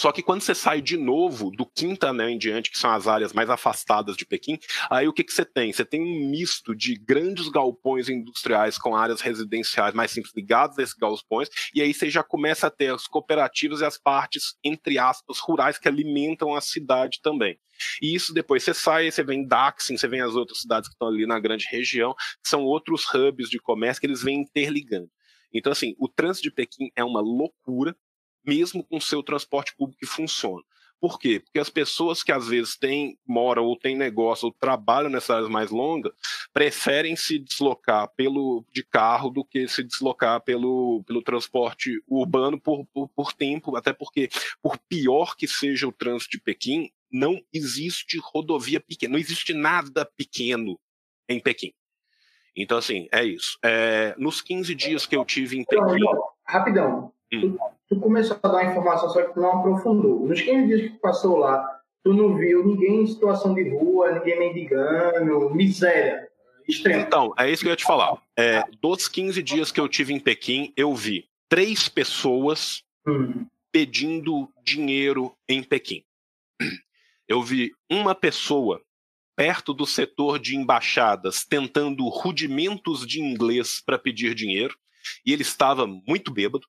Só 0.00 0.12
que 0.12 0.22
quando 0.22 0.42
você 0.42 0.54
sai 0.54 0.80
de 0.80 0.96
novo 0.96 1.50
do 1.50 1.66
quinto 1.66 2.06
anel 2.06 2.28
em 2.28 2.38
diante, 2.38 2.70
que 2.70 2.78
são 2.78 2.90
as 2.90 3.08
áreas 3.08 3.32
mais 3.32 3.50
afastadas 3.50 4.16
de 4.16 4.24
Pequim, 4.24 4.56
aí 4.88 5.08
o 5.08 5.12
que, 5.12 5.24
que 5.24 5.32
você 5.32 5.44
tem? 5.44 5.72
Você 5.72 5.84
tem 5.84 6.00
um 6.00 6.30
misto 6.30 6.72
de 6.72 6.94
grandes 6.94 7.48
galpões 7.48 8.08
industriais 8.08 8.78
com 8.78 8.94
áreas 8.94 9.20
residenciais 9.20 9.94
mais 9.94 10.12
simples 10.12 10.32
ligadas 10.36 10.78
a 10.78 10.82
esses 10.84 10.94
galpões, 10.94 11.48
e 11.74 11.82
aí 11.82 11.92
você 11.92 12.08
já 12.08 12.22
começa 12.22 12.68
a 12.68 12.70
ter 12.70 12.94
as 12.94 13.08
cooperativas 13.08 13.80
e 13.80 13.84
as 13.84 13.98
partes, 13.98 14.54
entre 14.62 15.00
aspas, 15.00 15.40
rurais 15.40 15.78
que 15.78 15.88
alimentam 15.88 16.54
a 16.54 16.60
cidade 16.60 17.18
também. 17.20 17.58
E 18.00 18.14
isso 18.14 18.32
depois 18.32 18.62
você 18.62 18.74
sai, 18.74 19.10
você 19.10 19.24
vem 19.24 19.46
Daxin, 19.46 19.96
você 19.96 20.06
vem 20.06 20.20
as 20.20 20.36
outras 20.36 20.60
cidades 20.60 20.88
que 20.88 20.94
estão 20.94 21.08
ali 21.08 21.26
na 21.26 21.40
grande 21.40 21.66
região, 21.68 22.14
que 22.14 22.48
são 22.48 22.62
outros 22.62 23.04
hubs 23.12 23.50
de 23.50 23.58
comércio 23.58 24.00
que 24.00 24.06
eles 24.06 24.22
vêm 24.22 24.42
interligando. 24.42 25.10
Então, 25.52 25.72
assim, 25.72 25.94
o 25.98 26.08
trânsito 26.08 26.44
de 26.44 26.54
Pequim 26.54 26.90
é 26.94 27.04
uma 27.04 27.20
loucura, 27.20 27.96
mesmo 28.44 28.84
com 28.84 28.96
o 28.96 29.02
seu 29.02 29.22
transporte 29.22 29.74
público 29.76 30.00
que 30.00 30.06
funciona. 30.06 30.62
Por 31.00 31.18
quê? 31.18 31.38
Porque 31.38 31.60
as 31.60 31.70
pessoas 31.70 32.24
que 32.24 32.32
às 32.32 32.48
vezes 32.48 32.76
têm, 32.76 33.16
moram 33.24 33.64
ou 33.64 33.78
têm 33.78 33.96
negócio 33.96 34.46
ou 34.46 34.52
trabalham 34.52 35.08
nessas 35.08 35.30
áreas 35.30 35.50
mais 35.50 35.70
longas, 35.70 36.12
preferem 36.52 37.14
se 37.14 37.38
deslocar 37.38 38.08
pelo 38.16 38.64
de 38.72 38.82
carro 38.82 39.30
do 39.30 39.44
que 39.44 39.68
se 39.68 39.84
deslocar 39.84 40.40
pelo, 40.40 41.04
pelo 41.04 41.22
transporte 41.22 42.02
urbano 42.08 42.60
por, 42.60 42.84
por, 42.86 43.08
por 43.10 43.32
tempo, 43.32 43.76
até 43.76 43.92
porque, 43.92 44.28
por 44.60 44.76
pior 44.88 45.36
que 45.36 45.46
seja 45.46 45.86
o 45.86 45.92
trânsito 45.92 46.32
de 46.32 46.40
Pequim, 46.40 46.90
não 47.10 47.40
existe 47.52 48.18
rodovia 48.18 48.80
pequena, 48.80 49.12
não 49.12 49.20
existe 49.20 49.54
nada 49.54 50.04
pequeno 50.04 50.78
em 51.28 51.38
Pequim. 51.38 51.72
Então, 52.58 52.76
assim, 52.76 53.08
é 53.12 53.24
isso. 53.24 53.56
É, 53.64 54.14
nos 54.18 54.42
15 54.42 54.74
dias 54.74 55.06
que 55.06 55.14
eu 55.14 55.24
tive 55.24 55.56
em 55.56 55.64
Pequim. 55.64 56.04
Rapidão. 56.44 57.12
Hum. 57.32 57.40
Tu, 57.40 57.58
tu, 57.88 58.00
começou 58.00 58.36
a 58.42 58.48
dar 58.48 58.64
informação, 58.64 59.08
só 59.10 59.22
que 59.22 59.32
tu 59.32 59.40
não 59.40 59.60
aprofundou. 59.60 60.26
Nos 60.26 60.40
15 60.40 60.66
dias 60.66 60.80
que 60.82 60.88
tu 60.90 61.00
passou 61.00 61.36
lá, 61.36 61.80
tu 62.02 62.12
não 62.12 62.36
viu 62.36 62.66
ninguém 62.66 63.02
em 63.02 63.06
situação 63.06 63.54
de 63.54 63.68
rua, 63.70 64.10
ninguém 64.12 64.38
mendigando, 64.40 65.54
miséria. 65.54 66.28
Extrema. 66.66 67.00
Então, 67.00 67.32
é 67.38 67.48
isso 67.48 67.62
que 67.62 67.68
eu 67.68 67.72
ia 67.72 67.76
te 67.76 67.84
falar. 67.84 68.20
É, 68.36 68.64
dos 68.82 69.08
15 69.08 69.40
dias 69.42 69.70
que 69.70 69.80
eu 69.80 69.88
tive 69.88 70.12
em 70.12 70.20
Pequim, 70.20 70.72
eu 70.76 70.94
vi 70.94 71.28
três 71.48 71.88
pessoas 71.88 72.82
hum. 73.06 73.46
pedindo 73.72 74.48
dinheiro 74.64 75.32
em 75.48 75.62
Pequim. 75.62 76.02
Eu 77.28 77.42
vi 77.42 77.72
uma 77.90 78.14
pessoa 78.14 78.82
perto 79.38 79.72
do 79.72 79.86
setor 79.86 80.40
de 80.40 80.56
embaixadas 80.56 81.44
tentando 81.44 82.08
rudimentos 82.08 83.06
de 83.06 83.20
inglês 83.20 83.80
para 83.80 83.96
pedir 83.96 84.34
dinheiro 84.34 84.76
e 85.24 85.32
ele 85.32 85.42
estava 85.42 85.86
muito 85.86 86.32
bêbado. 86.32 86.66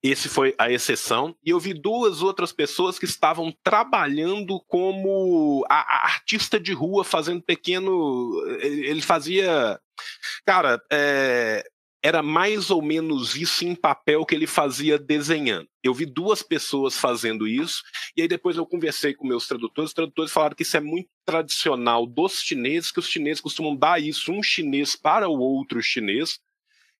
Esse 0.00 0.28
foi 0.28 0.54
a 0.56 0.70
exceção. 0.70 1.34
E 1.44 1.50
eu 1.50 1.58
vi 1.58 1.74
duas 1.74 2.22
outras 2.22 2.52
pessoas 2.52 2.96
que 2.96 3.06
estavam 3.06 3.52
trabalhando 3.64 4.60
como 4.68 5.66
a, 5.68 5.80
a 5.80 6.04
artista 6.04 6.60
de 6.60 6.72
rua, 6.72 7.02
fazendo 7.02 7.42
pequeno. 7.42 8.40
Ele 8.60 9.02
fazia. 9.02 9.78
Cara, 10.46 10.80
é, 10.90 11.68
era 12.02 12.22
mais 12.22 12.70
ou 12.70 12.82
menos 12.82 13.36
isso 13.36 13.64
em 13.64 13.74
papel 13.74 14.24
que 14.24 14.34
ele 14.34 14.46
fazia 14.46 14.98
desenhando. 14.98 15.68
Eu 15.82 15.92
vi 15.92 16.06
duas 16.06 16.42
pessoas 16.42 16.96
fazendo 16.96 17.46
isso, 17.46 17.82
e 18.16 18.22
aí 18.22 18.28
depois 18.28 18.56
eu 18.56 18.66
conversei 18.66 19.14
com 19.14 19.26
meus 19.26 19.46
tradutores. 19.46 19.90
Os 19.90 19.94
tradutores 19.94 20.32
falaram 20.32 20.56
que 20.56 20.62
isso 20.62 20.76
é 20.76 20.80
muito 20.80 21.08
tradicional 21.24 22.06
dos 22.06 22.40
chineses, 22.40 22.90
que 22.90 22.98
os 22.98 23.08
chineses 23.08 23.40
costumam 23.40 23.76
dar 23.76 24.00
isso, 24.00 24.32
um 24.32 24.42
chinês 24.42 24.96
para 24.96 25.28
o 25.28 25.38
outro 25.38 25.82
chinês, 25.82 26.38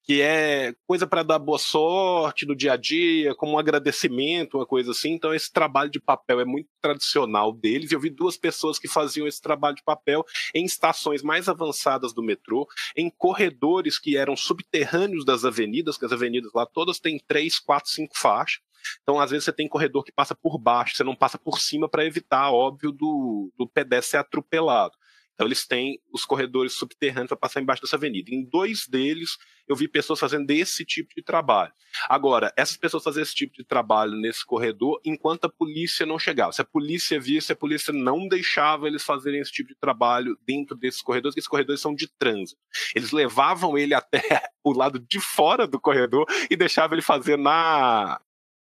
que 0.02 0.22
é 0.22 0.74
coisa 0.86 1.06
para 1.06 1.22
dar 1.22 1.38
boa 1.38 1.58
sorte 1.58 2.46
no 2.46 2.56
dia 2.56 2.72
a 2.72 2.76
dia, 2.76 3.34
como 3.34 3.52
um 3.52 3.58
agradecimento, 3.58 4.58
uma 4.58 4.66
coisa 4.66 4.92
assim. 4.92 5.12
Então, 5.12 5.34
esse 5.34 5.52
trabalho 5.52 5.90
de 5.90 6.00
papel 6.00 6.40
é 6.40 6.44
muito 6.44 6.68
tradicional 6.80 7.52
deles. 7.52 7.92
Eu 7.92 8.00
vi 8.00 8.10
duas 8.10 8.36
pessoas 8.36 8.78
que 8.78 8.88
faziam 8.88 9.26
esse 9.26 9.40
trabalho 9.40 9.76
de 9.76 9.82
papel 9.82 10.24
em 10.54 10.64
estações 10.64 11.22
mais 11.22 11.48
avançadas 11.48 12.12
do 12.12 12.22
metrô, 12.22 12.66
em 12.96 13.10
corredores 13.10 13.98
que 13.98 14.16
eram 14.16 14.36
subterrâneos 14.36 15.24
das 15.24 15.44
avenidas, 15.44 15.96
que 15.96 16.04
as 16.04 16.12
avenidas 16.12 16.52
lá 16.54 16.66
todas 16.66 16.98
têm 16.98 17.18
três, 17.26 17.58
quatro, 17.58 17.90
cinco 17.90 18.18
faixas. 18.18 18.60
Então, 19.02 19.20
às 19.20 19.30
vezes, 19.30 19.44
você 19.44 19.52
tem 19.52 19.68
corredor 19.68 20.04
que 20.04 20.12
passa 20.12 20.34
por 20.34 20.58
baixo, 20.58 20.96
você 20.96 21.04
não 21.04 21.14
passa 21.14 21.38
por 21.38 21.60
cima 21.60 21.88
para 21.88 22.04
evitar, 22.04 22.50
óbvio, 22.50 22.90
do, 22.90 23.52
do 23.56 23.68
pedestre 23.68 24.12
ser 24.12 24.16
atropelado. 24.16 24.96
Então, 25.40 25.48
eles 25.48 25.66
têm 25.66 25.98
os 26.12 26.26
corredores 26.26 26.74
subterrâneos 26.74 27.28
para 27.28 27.36
passar 27.38 27.62
embaixo 27.62 27.80
dessa 27.80 27.96
avenida. 27.96 28.30
Em 28.30 28.44
dois 28.44 28.86
deles, 28.86 29.38
eu 29.66 29.74
vi 29.74 29.88
pessoas 29.88 30.20
fazendo 30.20 30.50
esse 30.50 30.84
tipo 30.84 31.14
de 31.16 31.22
trabalho. 31.22 31.72
Agora, 32.10 32.52
essas 32.58 32.76
pessoas 32.76 33.02
fazendo 33.02 33.22
esse 33.22 33.34
tipo 33.34 33.56
de 33.56 33.64
trabalho 33.64 34.12
nesse 34.20 34.44
corredor 34.44 35.00
enquanto 35.02 35.46
a 35.46 35.48
polícia 35.48 36.04
não 36.04 36.18
chegava. 36.18 36.52
Se 36.52 36.60
a 36.60 36.64
polícia 36.64 37.18
visse, 37.18 37.52
a 37.52 37.56
polícia 37.56 37.90
não 37.90 38.28
deixava 38.28 38.86
eles 38.86 39.02
fazerem 39.02 39.40
esse 39.40 39.50
tipo 39.50 39.70
de 39.70 39.76
trabalho 39.76 40.36
dentro 40.46 40.76
desses 40.76 41.00
corredores, 41.00 41.32
que 41.32 41.40
esses 41.40 41.48
corredores 41.48 41.80
são 41.80 41.94
de 41.94 42.06
trânsito. 42.18 42.60
Eles 42.94 43.10
levavam 43.10 43.78
ele 43.78 43.94
até 43.94 44.20
o 44.62 44.74
lado 44.74 44.98
de 44.98 45.20
fora 45.20 45.66
do 45.66 45.80
corredor 45.80 46.26
e 46.50 46.54
deixavam 46.54 46.96
ele 46.96 47.02
fazer 47.02 47.38
na, 47.38 48.20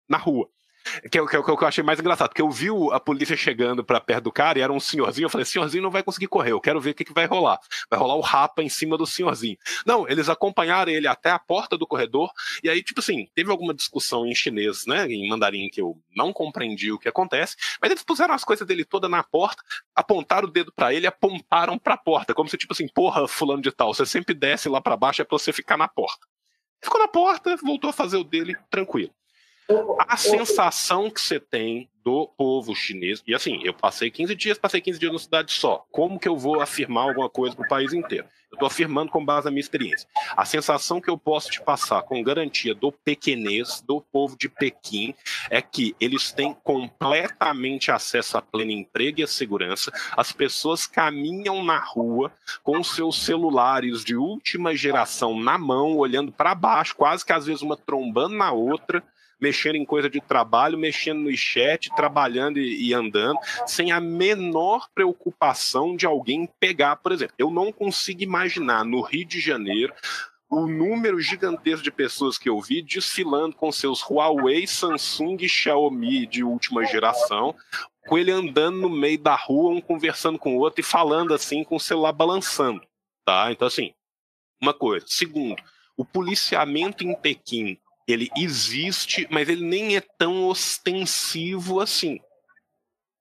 na 0.06 0.18
rua. 0.18 0.50
Que 1.10 1.18
é, 1.18 1.26
que, 1.26 1.42
que, 1.42 1.42
que 1.42 1.64
eu 1.64 1.68
achei 1.68 1.84
mais 1.84 1.98
engraçado, 2.00 2.28
porque 2.28 2.42
eu 2.42 2.50
vi 2.50 2.68
a 2.92 3.00
polícia 3.00 3.36
chegando 3.36 3.84
para 3.84 4.00
perto 4.00 4.24
do 4.24 4.32
cara 4.32 4.58
e 4.58 4.62
era 4.62 4.72
um 4.72 4.80
senhorzinho. 4.80 5.26
Eu 5.26 5.30
falei: 5.30 5.44
senhorzinho 5.44 5.82
não 5.82 5.90
vai 5.90 6.02
conseguir 6.02 6.28
correr, 6.28 6.52
eu 6.52 6.60
quero 6.60 6.80
ver 6.80 6.90
o 6.90 6.94
que, 6.94 7.04
que 7.04 7.12
vai 7.12 7.26
rolar. 7.26 7.58
Vai 7.90 7.98
rolar 7.98 8.14
o 8.14 8.20
rapa 8.20 8.62
em 8.62 8.68
cima 8.68 8.96
do 8.96 9.06
senhorzinho. 9.06 9.56
Não, 9.84 10.08
eles 10.08 10.28
acompanharam 10.28 10.90
ele 10.90 11.06
até 11.06 11.30
a 11.30 11.38
porta 11.38 11.76
do 11.76 11.86
corredor, 11.86 12.30
e 12.62 12.68
aí, 12.68 12.82
tipo 12.82 13.00
assim, 13.00 13.28
teve 13.34 13.50
alguma 13.50 13.74
discussão 13.74 14.26
em 14.26 14.34
chinês, 14.34 14.86
né, 14.86 15.06
em 15.06 15.28
mandarim, 15.28 15.68
que 15.68 15.80
eu 15.80 15.96
não 16.14 16.32
compreendi 16.32 16.90
o 16.92 16.98
que 16.98 17.08
acontece, 17.08 17.56
mas 17.80 17.90
eles 17.90 18.02
puseram 18.02 18.34
as 18.34 18.44
coisas 18.44 18.66
dele 18.66 18.84
toda 18.84 19.08
na 19.08 19.22
porta, 19.22 19.62
apontaram 19.94 20.48
o 20.48 20.50
dedo 20.50 20.72
para 20.72 20.92
ele 20.92 21.06
apontaram 21.06 21.78
para 21.78 21.94
a 21.94 21.98
porta, 21.98 22.34
como 22.34 22.48
se, 22.48 22.56
tipo 22.56 22.72
assim, 22.72 22.88
porra, 22.88 23.26
fulano 23.28 23.62
de 23.62 23.70
tal, 23.70 23.92
você 23.92 24.06
sempre 24.06 24.34
desce 24.34 24.68
lá 24.68 24.80
para 24.80 24.96
baixo 24.96 25.22
é 25.22 25.24
pra 25.24 25.38
você 25.38 25.52
ficar 25.52 25.76
na 25.76 25.88
porta. 25.88 26.26
Ficou 26.82 27.00
na 27.00 27.08
porta, 27.08 27.56
voltou 27.56 27.90
a 27.90 27.92
fazer 27.92 28.16
o 28.16 28.24
dele 28.24 28.56
tranquilo. 28.70 29.12
A 29.98 30.16
sensação 30.16 31.10
que 31.10 31.20
você 31.20 31.38
tem 31.38 31.90
do 32.02 32.26
povo 32.26 32.74
chinês, 32.74 33.22
e 33.26 33.34
assim, 33.34 33.60
eu 33.62 33.74
passei 33.74 34.10
15 34.10 34.34
dias, 34.34 34.56
passei 34.56 34.80
15 34.80 34.98
dias 34.98 35.12
numa 35.12 35.18
cidade 35.18 35.52
só. 35.52 35.84
Como 35.92 36.18
que 36.18 36.26
eu 36.26 36.38
vou 36.38 36.60
afirmar 36.60 37.04
alguma 37.04 37.28
coisa 37.28 37.54
para 37.54 37.66
o 37.66 37.68
país 37.68 37.92
inteiro? 37.92 38.26
Eu 38.50 38.54
estou 38.54 38.66
afirmando 38.66 39.10
com 39.10 39.22
base 39.22 39.44
na 39.44 39.50
minha 39.50 39.60
experiência. 39.60 40.08
A 40.34 40.46
sensação 40.46 41.02
que 41.02 41.10
eu 41.10 41.18
posso 41.18 41.50
te 41.50 41.60
passar 41.60 42.02
com 42.02 42.22
garantia 42.22 42.74
do 42.74 42.90
pequenês, 42.90 43.82
do 43.82 44.00
povo 44.00 44.38
de 44.38 44.48
Pequim, 44.48 45.14
é 45.50 45.60
que 45.60 45.94
eles 46.00 46.32
têm 46.32 46.54
completamente 46.64 47.90
acesso 47.90 48.38
a 48.38 48.42
pleno 48.42 48.70
emprego 48.70 49.20
e 49.20 49.22
a 49.22 49.26
segurança. 49.26 49.92
As 50.16 50.32
pessoas 50.32 50.86
caminham 50.86 51.62
na 51.62 51.78
rua 51.78 52.32
com 52.62 52.82
seus 52.82 53.22
celulares 53.22 54.02
de 54.02 54.16
última 54.16 54.74
geração 54.74 55.38
na 55.38 55.58
mão, 55.58 55.98
olhando 55.98 56.32
para 56.32 56.54
baixo, 56.54 56.96
quase 56.96 57.26
que 57.26 57.34
às 57.34 57.44
vezes 57.44 57.60
uma 57.60 57.76
trombando 57.76 58.34
na 58.34 58.50
outra 58.50 59.04
mexendo 59.40 59.76
em 59.76 59.84
coisa 59.84 60.10
de 60.10 60.20
trabalho, 60.20 60.78
mexendo 60.78 61.20
no 61.20 61.36
chat, 61.36 61.90
trabalhando 61.94 62.58
e, 62.58 62.88
e, 62.88 62.94
andando, 62.94 63.38
sem 63.66 63.92
a 63.92 64.00
menor 64.00 64.88
preocupação 64.94 65.96
de 65.96 66.06
alguém 66.06 66.48
pegar, 66.58 66.96
por 66.96 67.12
exemplo. 67.12 67.34
Eu 67.38 67.50
não 67.50 67.72
consigo 67.72 68.22
imaginar 68.22 68.84
no 68.84 69.00
Rio 69.00 69.24
de 69.24 69.40
Janeiro 69.40 69.94
o 70.50 70.66
número 70.66 71.20
gigantesco 71.20 71.84
de 71.84 71.90
pessoas 71.90 72.38
que 72.38 72.48
eu 72.48 72.58
vi 72.60 72.82
desfilando 72.82 73.54
com 73.54 73.70
seus 73.70 74.02
Huawei, 74.02 74.66
Samsung 74.66 75.36
e 75.40 75.48
Xiaomi 75.48 76.26
de 76.26 76.42
última 76.42 76.86
geração, 76.86 77.54
com 78.06 78.16
ele 78.16 78.30
andando 78.30 78.78
no 78.78 78.88
meio 78.88 79.18
da 79.18 79.36
rua, 79.36 79.74
um 79.74 79.80
conversando 79.80 80.38
com 80.38 80.56
o 80.56 80.60
outro 80.60 80.80
e 80.80 80.84
falando 80.84 81.34
assim 81.34 81.62
com 81.62 81.76
o 81.76 81.80
celular 81.80 82.12
balançando, 82.12 82.80
tá? 83.26 83.52
Então 83.52 83.68
assim, 83.68 83.92
uma 84.60 84.72
coisa. 84.72 85.04
Segundo, 85.06 85.62
o 85.96 86.04
policiamento 86.04 87.04
em 87.04 87.14
Pequim 87.14 87.78
ele 88.08 88.30
existe, 88.36 89.28
mas 89.30 89.48
ele 89.48 89.64
nem 89.64 89.96
é 89.96 90.00
tão 90.00 90.46
ostensivo 90.46 91.80
assim. 91.80 92.18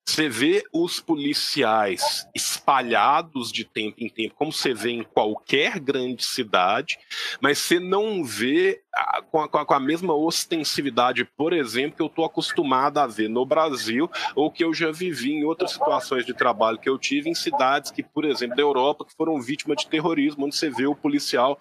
Você 0.08 0.30
vê 0.30 0.64
os 0.72 1.02
policiais 1.02 2.26
espalhados 2.34 3.52
de 3.52 3.66
tempo 3.66 3.98
em 4.00 4.08
tempo, 4.08 4.36
como 4.36 4.54
você 4.54 4.74
vê 4.74 4.92
em 4.92 5.04
qualquer 5.04 5.80
grande 5.80 6.24
cidade, 6.24 6.98
mas 7.42 7.58
você 7.58 7.78
não 7.78 8.24
vê 8.24 8.82
com 9.30 9.42
a, 9.42 9.66
com 9.66 9.74
a 9.74 9.80
mesma 9.82 10.14
ostensividade, 10.14 11.26
por 11.38 11.52
exemplo, 11.52 11.98
que 11.98 12.02
eu 12.02 12.08
estou 12.08 12.24
acostumado 12.24 13.00
a 13.00 13.06
ver 13.06 13.28
no 13.28 13.46
Brasil, 13.46 14.10
ou 14.34 14.50
que 14.50 14.64
eu 14.64 14.74
já 14.74 14.92
vivi 14.92 15.34
em 15.34 15.44
outras 15.44 15.72
situações 15.72 16.26
de 16.26 16.34
trabalho 16.34 16.80
que 16.80 16.90
eu 16.90 16.98
tive 16.98 17.30
em 17.30 17.36
cidades 17.36 17.92
que, 17.92 18.02
por 18.02 18.24
exemplo, 18.24 18.56
da 18.56 18.62
Europa, 18.62 19.04
que 19.04 19.14
foram 19.14 19.42
vítimas 19.42 19.82
de 19.82 19.90
terrorismo, 19.90 20.46
onde 20.46 20.56
você 20.56 20.70
vê 20.70 20.88
o 20.88 20.96
policial 20.96 21.60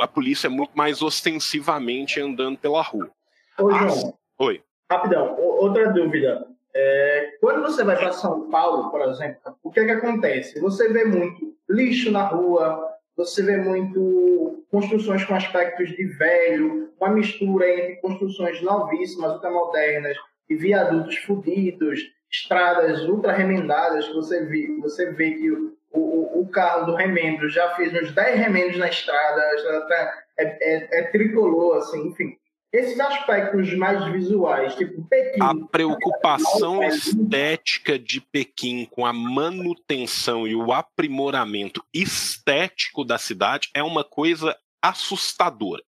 a 0.00 0.08
polícia 0.08 0.46
é 0.46 0.50
muito 0.50 0.72
mais 0.74 1.02
ostensivamente 1.02 2.20
andando 2.20 2.58
pela 2.58 2.82
rua. 2.82 3.10
Oi, 3.58 3.74
João. 3.74 4.14
Oi. 4.38 4.62
Rapidão, 4.90 5.36
outra 5.38 5.92
dúvida. 5.92 6.46
É, 6.74 7.36
quando 7.40 7.62
você 7.62 7.82
vai 7.82 7.96
para 7.96 8.12
São 8.12 8.48
Paulo, 8.48 8.90
por 8.90 9.02
exemplo, 9.02 9.56
o 9.62 9.70
que, 9.70 9.80
é 9.80 9.84
que 9.84 9.90
acontece? 9.90 10.60
Você 10.60 10.88
vê 10.92 11.04
muito 11.04 11.54
lixo 11.68 12.10
na 12.10 12.24
rua, 12.24 12.88
você 13.16 13.42
vê 13.42 13.56
muito 13.56 14.64
construções 14.70 15.24
com 15.24 15.34
aspectos 15.34 15.88
de 15.90 16.04
velho, 16.04 16.92
uma 17.00 17.10
mistura 17.10 17.68
entre 17.68 17.96
construções 17.96 18.62
novíssimas, 18.62 19.32
ultramodernas, 19.32 20.16
e 20.48 20.56
viadutos 20.56 21.16
fodidos, 21.18 22.00
estradas 22.30 23.02
ultra 23.04 23.32
remendadas, 23.32 24.08
que 24.08 24.14
você 24.14 24.44
vê, 24.44 24.76
você 24.80 25.12
vê 25.12 25.32
que 25.32 25.48
o, 25.92 26.40
o, 26.40 26.48
carro 26.48 26.86
do 26.86 26.94
remendo 26.94 27.48
já 27.48 27.74
fez 27.74 27.92
uns 27.92 28.12
10 28.12 28.38
remendos 28.38 28.78
na 28.78 28.88
estrada, 28.88 29.40
tá, 29.88 30.22
é, 30.38 30.44
é, 30.44 31.00
é, 31.00 31.02
tricolor, 31.04 31.78
assim, 31.78 32.08
enfim. 32.08 32.36
Esses 32.72 33.00
aspectos 33.00 33.74
mais 33.74 34.04
visuais, 34.12 34.76
tipo 34.76 35.02
Pequim. 35.08 35.42
A 35.42 35.52
preocupação 35.72 36.84
estética 36.84 37.98
de 37.98 38.20
Pequim 38.20 38.84
com 38.84 39.04
a 39.04 39.12
manutenção 39.12 40.46
e 40.46 40.54
o 40.54 40.72
aprimoramento 40.72 41.84
estético 41.92 43.04
da 43.04 43.18
cidade 43.18 43.68
é 43.74 43.82
uma 43.82 44.04
coisa 44.04 44.56
assustadora. 44.80 45.82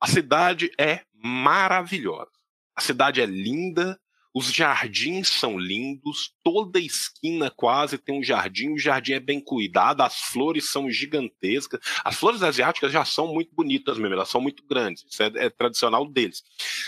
A 0.00 0.06
cidade 0.06 0.70
é 0.80 1.00
maravilhosa. 1.12 2.30
A 2.74 2.80
cidade 2.80 3.20
é 3.20 3.26
linda, 3.26 3.98
os 4.36 4.52
jardins 4.52 5.28
são 5.30 5.58
lindos, 5.58 6.34
toda 6.44 6.78
esquina 6.78 7.50
quase 7.50 7.96
tem 7.96 8.18
um 8.18 8.22
jardim, 8.22 8.68
o 8.68 8.78
jardim 8.78 9.14
é 9.14 9.18
bem 9.18 9.40
cuidado, 9.40 10.02
as 10.02 10.14
flores 10.14 10.70
são 10.70 10.90
gigantescas. 10.90 11.80
As 12.04 12.16
flores 12.16 12.42
asiáticas 12.42 12.92
já 12.92 13.02
são 13.02 13.32
muito 13.32 13.54
bonitas 13.54 13.96
mesmo, 13.96 14.12
elas 14.12 14.28
são 14.28 14.38
muito 14.38 14.62
grandes, 14.66 15.06
isso 15.10 15.22
é, 15.22 15.32
é 15.36 15.48
tradicional 15.48 16.06
deles. 16.06 16.42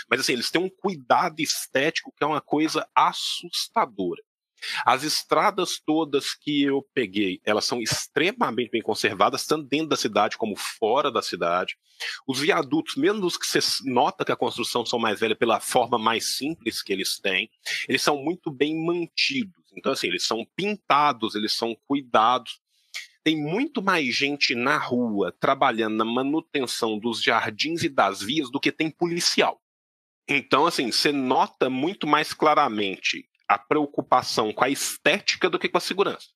Mas 0.07 0.19
assim, 0.19 0.33
eles 0.33 0.51
têm 0.51 0.61
um 0.61 0.69
cuidado 0.69 1.39
estético 1.39 2.13
que 2.15 2.23
é 2.23 2.27
uma 2.27 2.39
coisa 2.39 2.87
assustadora. 2.93 4.21
As 4.85 5.03
estradas 5.03 5.79
todas 5.79 6.33
que 6.33 6.63
eu 6.63 6.85
peguei, 6.93 7.39
elas 7.45 7.65
são 7.65 7.81
extremamente 7.81 8.71
bem 8.71 8.81
conservadas, 8.81 9.45
tanto 9.45 9.67
dentro 9.67 9.89
da 9.89 9.95
cidade 9.95 10.37
como 10.37 10.55
fora 10.55 11.11
da 11.11 11.21
cidade. 11.21 11.77
Os 12.27 12.39
viadutos, 12.39 12.95
mesmo 12.95 13.25
os 13.25 13.37
que 13.37 13.45
você 13.45 13.59
nota 13.85 14.23
que 14.23 14.31
a 14.31 14.37
construção 14.37 14.85
são 14.85 14.99
mais 14.99 15.19
velha 15.19 15.35
pela 15.35 15.59
forma 15.59 15.97
mais 15.97 16.37
simples 16.37 16.81
que 16.81 16.93
eles 16.93 17.19
têm, 17.19 17.49
eles 17.87 18.01
são 18.01 18.17
muito 18.23 18.51
bem 18.51 18.85
mantidos. 18.85 19.63
Então, 19.75 19.91
assim, 19.91 20.07
eles 20.07 20.25
são 20.25 20.45
pintados, 20.55 21.35
eles 21.35 21.53
são 21.53 21.75
cuidados. 21.87 22.59
Tem 23.23 23.37
muito 23.37 23.81
mais 23.81 24.15
gente 24.15 24.55
na 24.55 24.77
rua 24.77 25.35
trabalhando 25.39 25.97
na 25.97 26.05
manutenção 26.05 26.97
dos 26.97 27.21
jardins 27.21 27.83
e 27.83 27.89
das 27.89 28.21
vias 28.21 28.49
do 28.49 28.59
que 28.59 28.71
tem 28.71 28.89
policial. 28.89 29.61
Então, 30.27 30.65
assim, 30.65 30.91
você 30.91 31.11
nota 31.11 31.69
muito 31.69 32.05
mais 32.07 32.33
claramente 32.33 33.28
a 33.49 33.57
preocupação 33.57 34.53
com 34.53 34.63
a 34.63 34.69
estética 34.69 35.49
do 35.49 35.57
que 35.57 35.67
com 35.67 35.79
a 35.79 35.81
segurança. 35.81 36.27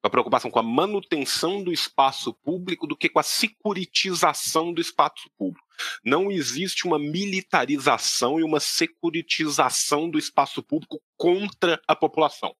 A 0.00 0.08
preocupação 0.08 0.48
com 0.48 0.60
a 0.60 0.62
manutenção 0.62 1.64
do 1.64 1.72
espaço 1.72 2.32
público 2.32 2.86
do 2.86 2.96
que 2.96 3.08
com 3.08 3.18
a 3.18 3.24
securitização 3.24 4.72
do 4.72 4.80
espaço 4.80 5.28
público. 5.36 5.66
Não 6.04 6.30
existe 6.30 6.86
uma 6.86 6.98
militarização 6.98 8.38
e 8.38 8.44
uma 8.44 8.60
securitização 8.60 10.08
do 10.08 10.16
espaço 10.16 10.62
público 10.62 11.02
contra 11.16 11.82
a 11.88 11.96
população. 11.96 12.54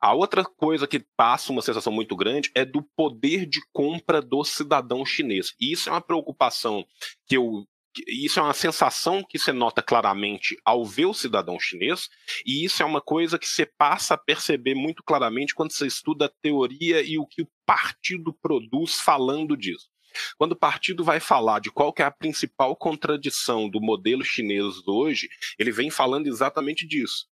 A 0.00 0.12
outra 0.12 0.44
coisa 0.44 0.88
que 0.88 0.98
passa 1.16 1.52
uma 1.52 1.62
sensação 1.62 1.92
muito 1.92 2.16
grande 2.16 2.50
é 2.54 2.64
do 2.64 2.82
poder 2.96 3.46
de 3.46 3.60
compra 3.72 4.20
do 4.20 4.42
cidadão 4.42 5.04
chinês. 5.04 5.54
E 5.60 5.70
isso 5.70 5.88
é 5.88 5.92
uma 5.92 6.00
preocupação 6.00 6.84
que 7.26 7.36
eu 7.36 7.68
isso 8.06 8.38
é 8.38 8.42
uma 8.42 8.54
sensação 8.54 9.24
que 9.28 9.38
você 9.38 9.52
nota 9.52 9.82
claramente 9.82 10.56
ao 10.64 10.84
ver 10.84 11.06
o 11.06 11.14
cidadão 11.14 11.58
chinês, 11.58 12.08
e 12.46 12.64
isso 12.64 12.82
é 12.82 12.86
uma 12.86 13.00
coisa 13.00 13.38
que 13.38 13.46
você 13.46 13.66
passa 13.66 14.14
a 14.14 14.18
perceber 14.18 14.74
muito 14.74 15.02
claramente 15.02 15.54
quando 15.54 15.72
você 15.72 15.86
estuda 15.86 16.26
a 16.26 16.32
teoria 16.42 17.02
e 17.02 17.18
o 17.18 17.26
que 17.26 17.42
o 17.42 17.48
partido 17.66 18.32
produz 18.40 19.00
falando 19.00 19.56
disso. 19.56 19.88
Quando 20.36 20.52
o 20.52 20.58
partido 20.58 21.04
vai 21.04 21.20
falar 21.20 21.60
de 21.60 21.70
qual 21.70 21.94
é 21.98 22.02
a 22.02 22.10
principal 22.10 22.74
contradição 22.76 23.68
do 23.68 23.80
modelo 23.80 24.24
chinês 24.24 24.86
hoje, 24.86 25.28
ele 25.58 25.70
vem 25.70 25.90
falando 25.90 26.26
exatamente 26.26 26.86
disso 26.86 27.28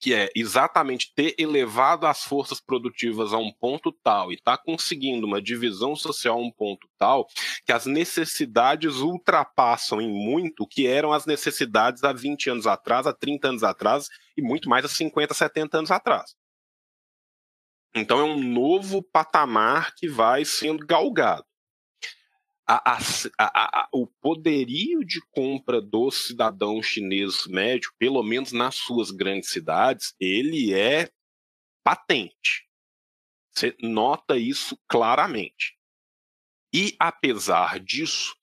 que 0.00 0.14
é 0.14 0.30
exatamente 0.34 1.12
ter 1.14 1.34
elevado 1.38 2.06
as 2.06 2.22
forças 2.22 2.60
produtivas 2.60 3.32
a 3.32 3.38
um 3.38 3.52
ponto 3.52 3.92
tal 4.02 4.30
e 4.30 4.34
estar 4.34 4.56
tá 4.56 4.62
conseguindo 4.62 5.26
uma 5.26 5.42
divisão 5.42 5.96
social 5.96 6.38
a 6.38 6.42
um 6.42 6.50
ponto 6.50 6.88
tal 6.96 7.26
que 7.66 7.72
as 7.72 7.86
necessidades 7.86 8.96
ultrapassam 8.96 10.00
em 10.00 10.08
muito 10.08 10.62
o 10.62 10.66
que 10.66 10.86
eram 10.86 11.12
as 11.12 11.26
necessidades 11.26 12.04
há 12.04 12.12
20 12.12 12.50
anos 12.50 12.66
atrás, 12.66 13.06
há 13.06 13.12
30 13.12 13.48
anos 13.48 13.62
atrás 13.62 14.08
e 14.36 14.42
muito 14.42 14.68
mais 14.68 14.84
há 14.84 14.88
50, 14.88 15.34
70 15.34 15.78
anos 15.78 15.90
atrás. 15.90 16.34
Então 17.94 18.20
é 18.20 18.24
um 18.24 18.42
novo 18.42 19.02
patamar 19.02 19.94
que 19.96 20.08
vai 20.08 20.44
sendo 20.44 20.86
galgado 20.86 21.47
a, 22.68 22.98
a, 23.38 23.80
a, 23.80 23.88
o 23.92 24.06
poderio 24.06 25.02
de 25.02 25.22
compra 25.30 25.80
do 25.80 26.10
cidadão 26.10 26.82
chinês 26.82 27.46
médio, 27.46 27.90
pelo 27.98 28.22
menos 28.22 28.52
nas 28.52 28.74
suas 28.74 29.10
grandes 29.10 29.48
cidades, 29.48 30.14
ele 30.20 30.74
é 30.74 31.10
patente. 31.82 32.68
Você 33.50 33.74
nota 33.80 34.36
isso 34.36 34.78
claramente. 34.86 35.78
E 36.72 36.94
apesar 36.98 37.80
disso, 37.80 38.36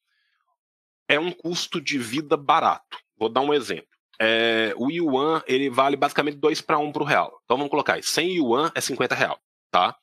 é 1.08 1.20
um 1.20 1.32
custo 1.32 1.80
de 1.80 2.00
vida 2.00 2.36
barato. 2.36 2.98
Vou 3.16 3.30
dar 3.30 3.42
um 3.42 3.54
exemplo. 3.54 3.88
É, 4.20 4.74
o 4.78 4.90
yuan 4.90 5.44
ele 5.46 5.70
vale 5.70 5.96
basicamente 5.96 6.38
2 6.38 6.62
para 6.62 6.80
1 6.80 6.92
para 6.92 7.04
o 7.04 7.06
real. 7.06 7.40
Então 7.44 7.58
vamos 7.58 7.70
colocar 7.70 7.94
aí, 7.94 8.04
100 8.04 8.38
yuan 8.38 8.72
é 8.74 8.82
50 8.82 9.14
real, 9.14 9.40
tá? 9.70 9.96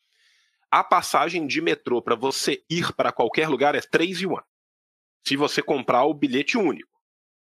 A 0.72 0.82
passagem 0.82 1.46
de 1.46 1.60
metrô 1.60 2.00
para 2.00 2.14
você 2.14 2.64
ir 2.70 2.94
para 2.94 3.12
qualquer 3.12 3.46
lugar 3.46 3.74
é 3.74 3.82
3 3.82 4.22
yuan. 4.22 4.42
Se 5.28 5.36
você 5.36 5.62
comprar 5.62 6.04
o 6.06 6.14
bilhete 6.14 6.56
único. 6.56 6.90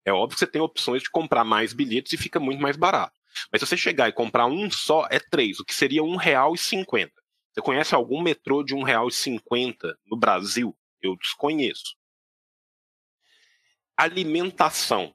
É 0.05 0.13
óbvio 0.13 0.35
que 0.35 0.39
você 0.39 0.47
tem 0.47 0.61
opções 0.61 1.01
de 1.01 1.09
comprar 1.09 1.43
mais 1.43 1.73
bilhetes 1.73 2.13
e 2.13 2.17
fica 2.17 2.39
muito 2.39 2.61
mais 2.61 2.77
barato. 2.77 3.19
Mas 3.51 3.59
se 3.59 3.67
você 3.67 3.75
chegar 3.75 4.07
e 4.07 4.13
comprar 4.13 4.45
um 4.45 4.69
só, 4.69 5.07
é 5.09 5.19
3, 5.19 5.59
o 5.59 5.65
que 5.65 5.73
seria 5.73 6.03
R$ 6.03 6.07
1,50. 6.07 7.11
Você 7.51 7.61
conhece 7.61 7.95
algum 7.95 8.21
metrô 8.21 8.63
de 8.63 8.75
R$ 8.75 8.81
1,50 8.81 9.95
no 10.05 10.15
Brasil? 10.15 10.77
Eu 11.01 11.15
desconheço. 11.17 11.97
Alimentação. 13.97 15.13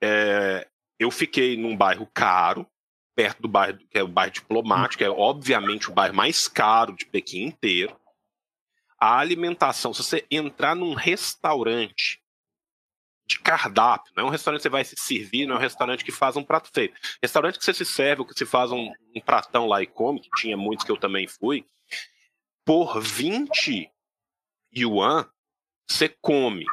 É, 0.00 0.68
eu 1.00 1.10
fiquei 1.10 1.56
num 1.56 1.76
bairro 1.76 2.08
caro, 2.14 2.64
perto 3.14 3.42
do 3.42 3.48
bairro, 3.48 3.78
que 3.78 3.98
é 3.98 4.02
o 4.02 4.08
bairro 4.08 4.32
diplomático, 4.32 4.98
que 4.98 5.04
é 5.04 5.10
obviamente 5.10 5.90
o 5.90 5.94
bairro 5.94 6.14
mais 6.14 6.48
caro 6.48 6.94
de 6.94 7.06
Pequim 7.06 7.44
inteiro. 7.44 7.98
A 8.98 9.18
alimentação, 9.18 9.92
se 9.92 10.02
você 10.02 10.26
entrar 10.30 10.74
num 10.74 10.94
restaurante 10.94 12.22
de 13.26 13.38
cardápio, 13.38 14.12
não 14.16 14.24
é 14.24 14.26
um 14.26 14.30
restaurante 14.30 14.60
que 14.60 14.62
você 14.64 14.68
vai 14.68 14.84
se 14.84 14.96
servir, 14.96 15.46
não 15.46 15.56
é 15.56 15.58
um 15.58 15.60
restaurante 15.62 16.04
que 16.04 16.12
faz 16.12 16.36
um 16.36 16.44
prato 16.44 16.70
feio. 16.72 16.92
Restaurante 17.20 17.58
que 17.58 17.64
você 17.64 17.74
se 17.74 17.84
serve, 17.84 18.24
que 18.24 18.34
você 18.34 18.46
faz 18.46 18.70
um, 18.70 18.92
um 19.14 19.20
pratão 19.20 19.66
lá 19.66 19.82
e 19.82 19.86
come, 19.86 20.20
que 20.20 20.30
tinha 20.36 20.56
muitos 20.56 20.84
que 20.84 20.92
eu 20.92 20.96
também 20.96 21.26
fui, 21.26 21.66
por 22.64 23.00
20 23.00 23.90
yuan, 24.74 25.28
você 25.88 26.08
come 26.08 26.64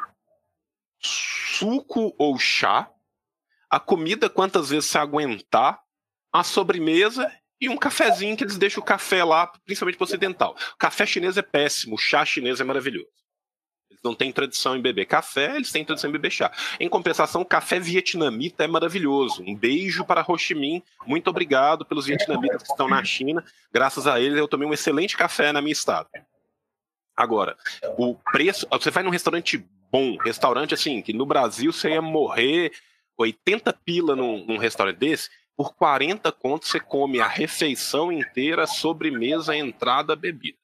suco 1.00 2.14
ou 2.18 2.38
chá, 2.38 2.90
a 3.68 3.80
comida 3.80 4.28
quantas 4.28 4.70
vezes 4.70 4.90
você 4.90 4.98
aguentar, 4.98 5.82
a 6.32 6.42
sobremesa 6.42 7.30
e 7.60 7.68
um 7.68 7.76
cafezinho 7.76 8.36
que 8.36 8.44
eles 8.44 8.56
deixam 8.56 8.82
o 8.82 8.86
café 8.86 9.22
lá, 9.22 9.46
principalmente 9.64 9.96
para 9.96 10.04
o 10.04 10.08
ocidental. 10.08 10.56
O 10.74 10.78
café 10.78 11.04
chinês 11.04 11.36
é 11.36 11.42
péssimo, 11.42 11.96
o 11.96 11.98
chá 11.98 12.24
chinês 12.24 12.60
é 12.60 12.64
maravilhoso. 12.64 13.08
Eles 13.90 14.00
não 14.02 14.14
têm 14.14 14.32
tradição 14.32 14.76
em 14.76 14.80
beber 14.80 15.04
café, 15.04 15.56
eles 15.56 15.70
têm 15.70 15.84
tradição 15.84 16.08
em 16.08 16.12
beber 16.12 16.30
chá. 16.30 16.50
Em 16.78 16.88
compensação, 16.88 17.42
o 17.42 17.44
café 17.44 17.78
vietnamita 17.78 18.64
é 18.64 18.66
maravilhoso. 18.66 19.42
Um 19.46 19.54
beijo 19.54 20.04
para 20.04 20.24
Ho 20.26 20.38
Chi 20.38 20.54
Minh. 20.54 20.82
Muito 21.06 21.28
obrigado 21.28 21.84
pelos 21.84 22.06
vietnamitas 22.06 22.62
que 22.62 22.70
estão 22.70 22.88
na 22.88 23.04
China. 23.04 23.44
Graças 23.70 24.06
a 24.06 24.18
eles, 24.18 24.38
eu 24.38 24.48
tomei 24.48 24.66
um 24.66 24.72
excelente 24.72 25.16
café 25.16 25.52
na 25.52 25.60
minha 25.60 25.72
estado. 25.72 26.08
Agora, 27.14 27.56
o 27.98 28.14
preço. 28.32 28.66
Você 28.70 28.90
vai 28.90 29.02
num 29.02 29.10
restaurante 29.10 29.62
bom, 29.90 30.16
restaurante 30.16 30.72
assim, 30.72 31.02
que 31.02 31.12
no 31.12 31.26
Brasil 31.26 31.72
você 31.72 31.90
ia 31.90 32.00
morrer 32.00 32.72
80 33.18 33.72
pila 33.84 34.16
num, 34.16 34.46
num 34.46 34.56
restaurante 34.56 34.96
desse 34.96 35.28
por 35.56 35.74
40 35.74 36.32
contos 36.32 36.70
você 36.70 36.80
come 36.80 37.20
a 37.20 37.26
refeição 37.26 38.10
inteira, 38.10 38.66
sobremesa, 38.66 39.54
entrada, 39.54 40.16
bebida. 40.16 40.58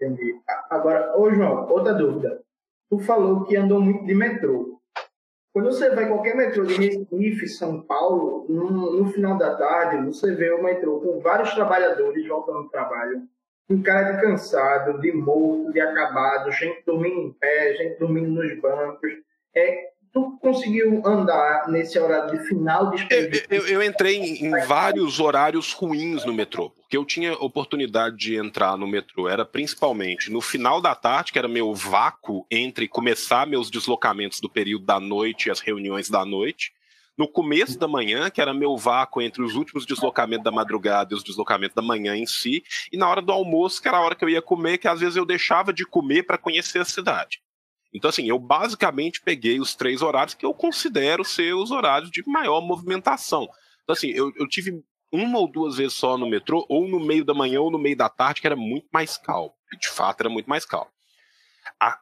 Entendi. 0.00 0.40
Agora, 0.68 1.16
ô 1.16 1.30
João, 1.30 1.68
outra 1.68 1.94
dúvida. 1.94 2.42
Tu 2.90 2.98
falou 2.98 3.44
que 3.44 3.56
andou 3.56 3.80
muito 3.80 4.04
de 4.04 4.14
metrô. 4.14 4.80
Quando 5.52 5.66
você 5.66 5.94
vai 5.94 6.08
qualquer 6.08 6.34
metrô 6.34 6.64
de 6.64 6.74
Recife, 6.74 7.46
São 7.46 7.80
Paulo, 7.80 8.44
no, 8.48 8.98
no, 8.98 9.12
final 9.12 9.38
da 9.38 9.54
tarde, 9.54 10.04
você 10.04 10.34
vê 10.34 10.50
o 10.50 10.62
metrô 10.62 11.00
com 11.00 11.20
vários 11.20 11.54
trabalhadores 11.54 12.26
voltando 12.26 12.64
do 12.64 12.70
trabalho, 12.70 13.22
com 13.68 13.80
cara 13.80 14.12
de 14.12 14.20
cansado, 14.20 15.00
de 15.00 15.12
morto, 15.12 15.72
de 15.72 15.80
acabado, 15.80 16.50
gente 16.50 16.84
dormindo 16.84 17.20
em 17.20 17.32
pé, 17.32 17.74
gente 17.74 18.00
dormindo 18.00 18.30
nos 18.30 18.60
bancos. 18.60 19.12
É, 19.54 19.92
tu 20.14 20.38
conseguiu 20.40 21.02
andar 21.04 21.68
nesse 21.68 21.98
horário 21.98 22.38
de 22.38 22.46
final 22.46 22.92
de? 22.92 23.04
Eu, 23.10 23.30
eu, 23.50 23.66
eu, 23.66 23.82
entrei 23.82 24.16
em, 24.16 24.46
em, 24.46 24.66
vários 24.66 25.18
horários 25.18 25.72
ruins 25.72 26.24
no 26.24 26.32
metrô, 26.32 26.70
porque 26.70 26.96
eu 26.96 27.04
tinha 27.04 27.32
oportunidade 27.34 28.16
de 28.16 28.36
entrar 28.36 28.78
no 28.78 28.86
metrô, 28.86 29.28
era 29.28 29.44
principalmente 29.44 30.30
no 30.30 30.40
final 30.40 30.80
da 30.80 30.94
tarde, 30.94 31.32
que 31.32 31.38
era 31.38 31.48
meu 31.48 31.74
vácuo 31.74 32.46
entre 32.48 32.86
começar 32.86 33.44
meus 33.44 33.68
deslocamentos 33.68 34.38
do 34.38 34.48
período 34.48 34.86
da 34.86 35.00
noite 35.00 35.46
e 35.46 35.50
as 35.50 35.58
reuniões 35.58 36.08
da 36.08 36.24
noite, 36.24 36.72
no 37.18 37.26
começo 37.26 37.76
da 37.76 37.88
manhã, 37.88 38.30
que 38.30 38.40
era 38.40 38.54
meu 38.54 38.76
vácuo 38.76 39.20
entre 39.20 39.42
os 39.42 39.56
últimos 39.56 39.84
deslocamentos 39.84 40.44
da 40.44 40.52
madrugada 40.52 41.12
e 41.12 41.16
os 41.16 41.24
deslocamentos 41.24 41.74
da 41.74 41.82
manhã 41.82 42.16
em 42.16 42.26
si, 42.26 42.62
e 42.92 42.96
na 42.96 43.08
hora 43.08 43.20
do 43.20 43.32
almoço, 43.32 43.82
que 43.82 43.88
era 43.88 43.96
a 43.96 44.00
hora 44.00 44.14
que 44.14 44.24
eu 44.24 44.28
ia 44.28 44.42
comer, 44.42 44.78
que 44.78 44.86
às 44.86 45.00
vezes 45.00 45.16
eu 45.16 45.24
deixava 45.24 45.72
de 45.72 45.84
comer 45.84 46.22
para 46.22 46.38
conhecer 46.38 46.78
a 46.78 46.84
cidade. 46.84 47.43
Então, 47.94 48.08
assim, 48.08 48.28
eu 48.28 48.38
basicamente 48.38 49.20
peguei 49.20 49.60
os 49.60 49.74
três 49.74 50.02
horários 50.02 50.34
que 50.34 50.44
eu 50.44 50.52
considero 50.52 51.24
ser 51.24 51.54
os 51.54 51.70
horários 51.70 52.10
de 52.10 52.22
maior 52.26 52.60
movimentação. 52.60 53.48
Então, 53.82 53.92
assim, 53.92 54.08
eu, 54.08 54.32
eu 54.36 54.48
tive 54.48 54.82
uma 55.12 55.38
ou 55.38 55.46
duas 55.46 55.76
vezes 55.76 55.94
só 55.94 56.18
no 56.18 56.28
metrô, 56.28 56.66
ou 56.68 56.88
no 56.88 56.98
meio 56.98 57.24
da 57.24 57.32
manhã 57.32 57.60
ou 57.60 57.70
no 57.70 57.78
meio 57.78 57.96
da 57.96 58.08
tarde, 58.08 58.40
que 58.40 58.46
era 58.46 58.56
muito 58.56 58.88
mais 58.92 59.16
calmo. 59.16 59.54
De 59.80 59.88
fato, 59.88 60.20
era 60.20 60.28
muito 60.28 60.50
mais 60.50 60.64
calmo. 60.64 60.90
A, 61.78 61.96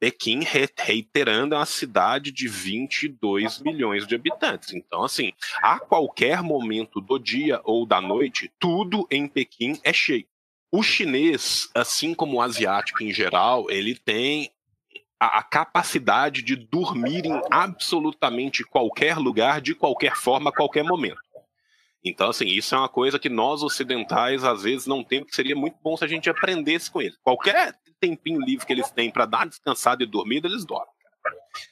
Pequim, 0.00 0.40
reiterando, 0.76 1.54
é 1.54 1.58
uma 1.58 1.66
cidade 1.66 2.32
de 2.32 2.48
22 2.48 3.60
milhões 3.60 4.06
de 4.06 4.14
habitantes. 4.14 4.74
Então, 4.74 5.04
assim, 5.04 5.32
a 5.62 5.78
qualquer 5.78 6.42
momento 6.42 7.00
do 7.00 7.18
dia 7.18 7.60
ou 7.62 7.86
da 7.86 8.00
noite, 8.00 8.50
tudo 8.58 9.06
em 9.10 9.28
Pequim 9.28 9.78
é 9.84 9.92
cheio. 9.92 10.26
O 10.72 10.82
chinês, 10.82 11.68
assim 11.74 12.14
como 12.14 12.38
o 12.38 12.42
asiático 12.42 13.02
em 13.02 13.12
geral, 13.12 13.70
ele 13.70 13.94
tem 13.94 14.50
a, 15.18 15.38
a 15.38 15.42
capacidade 15.42 16.42
de 16.42 16.56
dormir 16.56 17.24
em 17.26 17.40
absolutamente 17.50 18.64
qualquer 18.64 19.16
lugar, 19.16 19.60
de 19.60 19.74
qualquer 19.74 20.14
forma, 20.14 20.50
a 20.50 20.52
qualquer 20.52 20.84
momento. 20.84 21.20
Então, 22.04 22.30
assim, 22.30 22.46
isso 22.46 22.74
é 22.74 22.78
uma 22.78 22.88
coisa 22.88 23.18
que 23.18 23.28
nós 23.28 23.62
ocidentais 23.62 24.44
às 24.44 24.62
vezes 24.62 24.86
não 24.86 25.02
temos, 25.02 25.28
que 25.28 25.34
seria 25.34 25.56
muito 25.56 25.76
bom 25.82 25.96
se 25.96 26.04
a 26.04 26.08
gente 26.08 26.30
aprendesse 26.30 26.90
com 26.90 27.02
eles. 27.02 27.18
Qualquer 27.22 27.74
tempinho 27.98 28.40
livre 28.40 28.64
que 28.64 28.72
eles 28.72 28.90
têm 28.90 29.10
para 29.10 29.26
dar 29.26 29.46
descansado 29.46 30.02
e 30.02 30.06
dormida, 30.06 30.46
eles 30.46 30.64
dormem. 30.64 30.94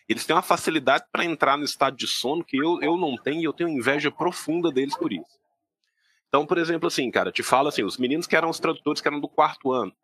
Eles 0.08 0.24
têm 0.24 0.34
uma 0.34 0.42
facilidade 0.42 1.04
para 1.12 1.24
entrar 1.24 1.56
no 1.56 1.64
estado 1.64 1.96
de 1.96 2.06
sono 2.06 2.44
que 2.44 2.56
eu, 2.56 2.80
eu 2.82 2.96
não 2.96 3.16
tenho 3.16 3.40
e 3.40 3.44
eu 3.44 3.52
tenho 3.52 3.68
inveja 3.68 4.10
profunda 4.10 4.72
deles 4.72 4.96
por 4.96 5.12
isso. 5.12 5.38
Então, 6.28 6.44
por 6.44 6.58
exemplo, 6.58 6.88
assim, 6.88 7.08
cara, 7.10 7.30
te 7.30 7.42
falo 7.42 7.68
assim, 7.68 7.84
os 7.84 7.96
meninos 7.96 8.26
que 8.26 8.34
eram 8.34 8.50
os 8.50 8.58
tradutores 8.58 9.00
que 9.00 9.06
eram 9.06 9.20
do 9.20 9.28
quarto 9.28 9.70
ano 9.70 9.94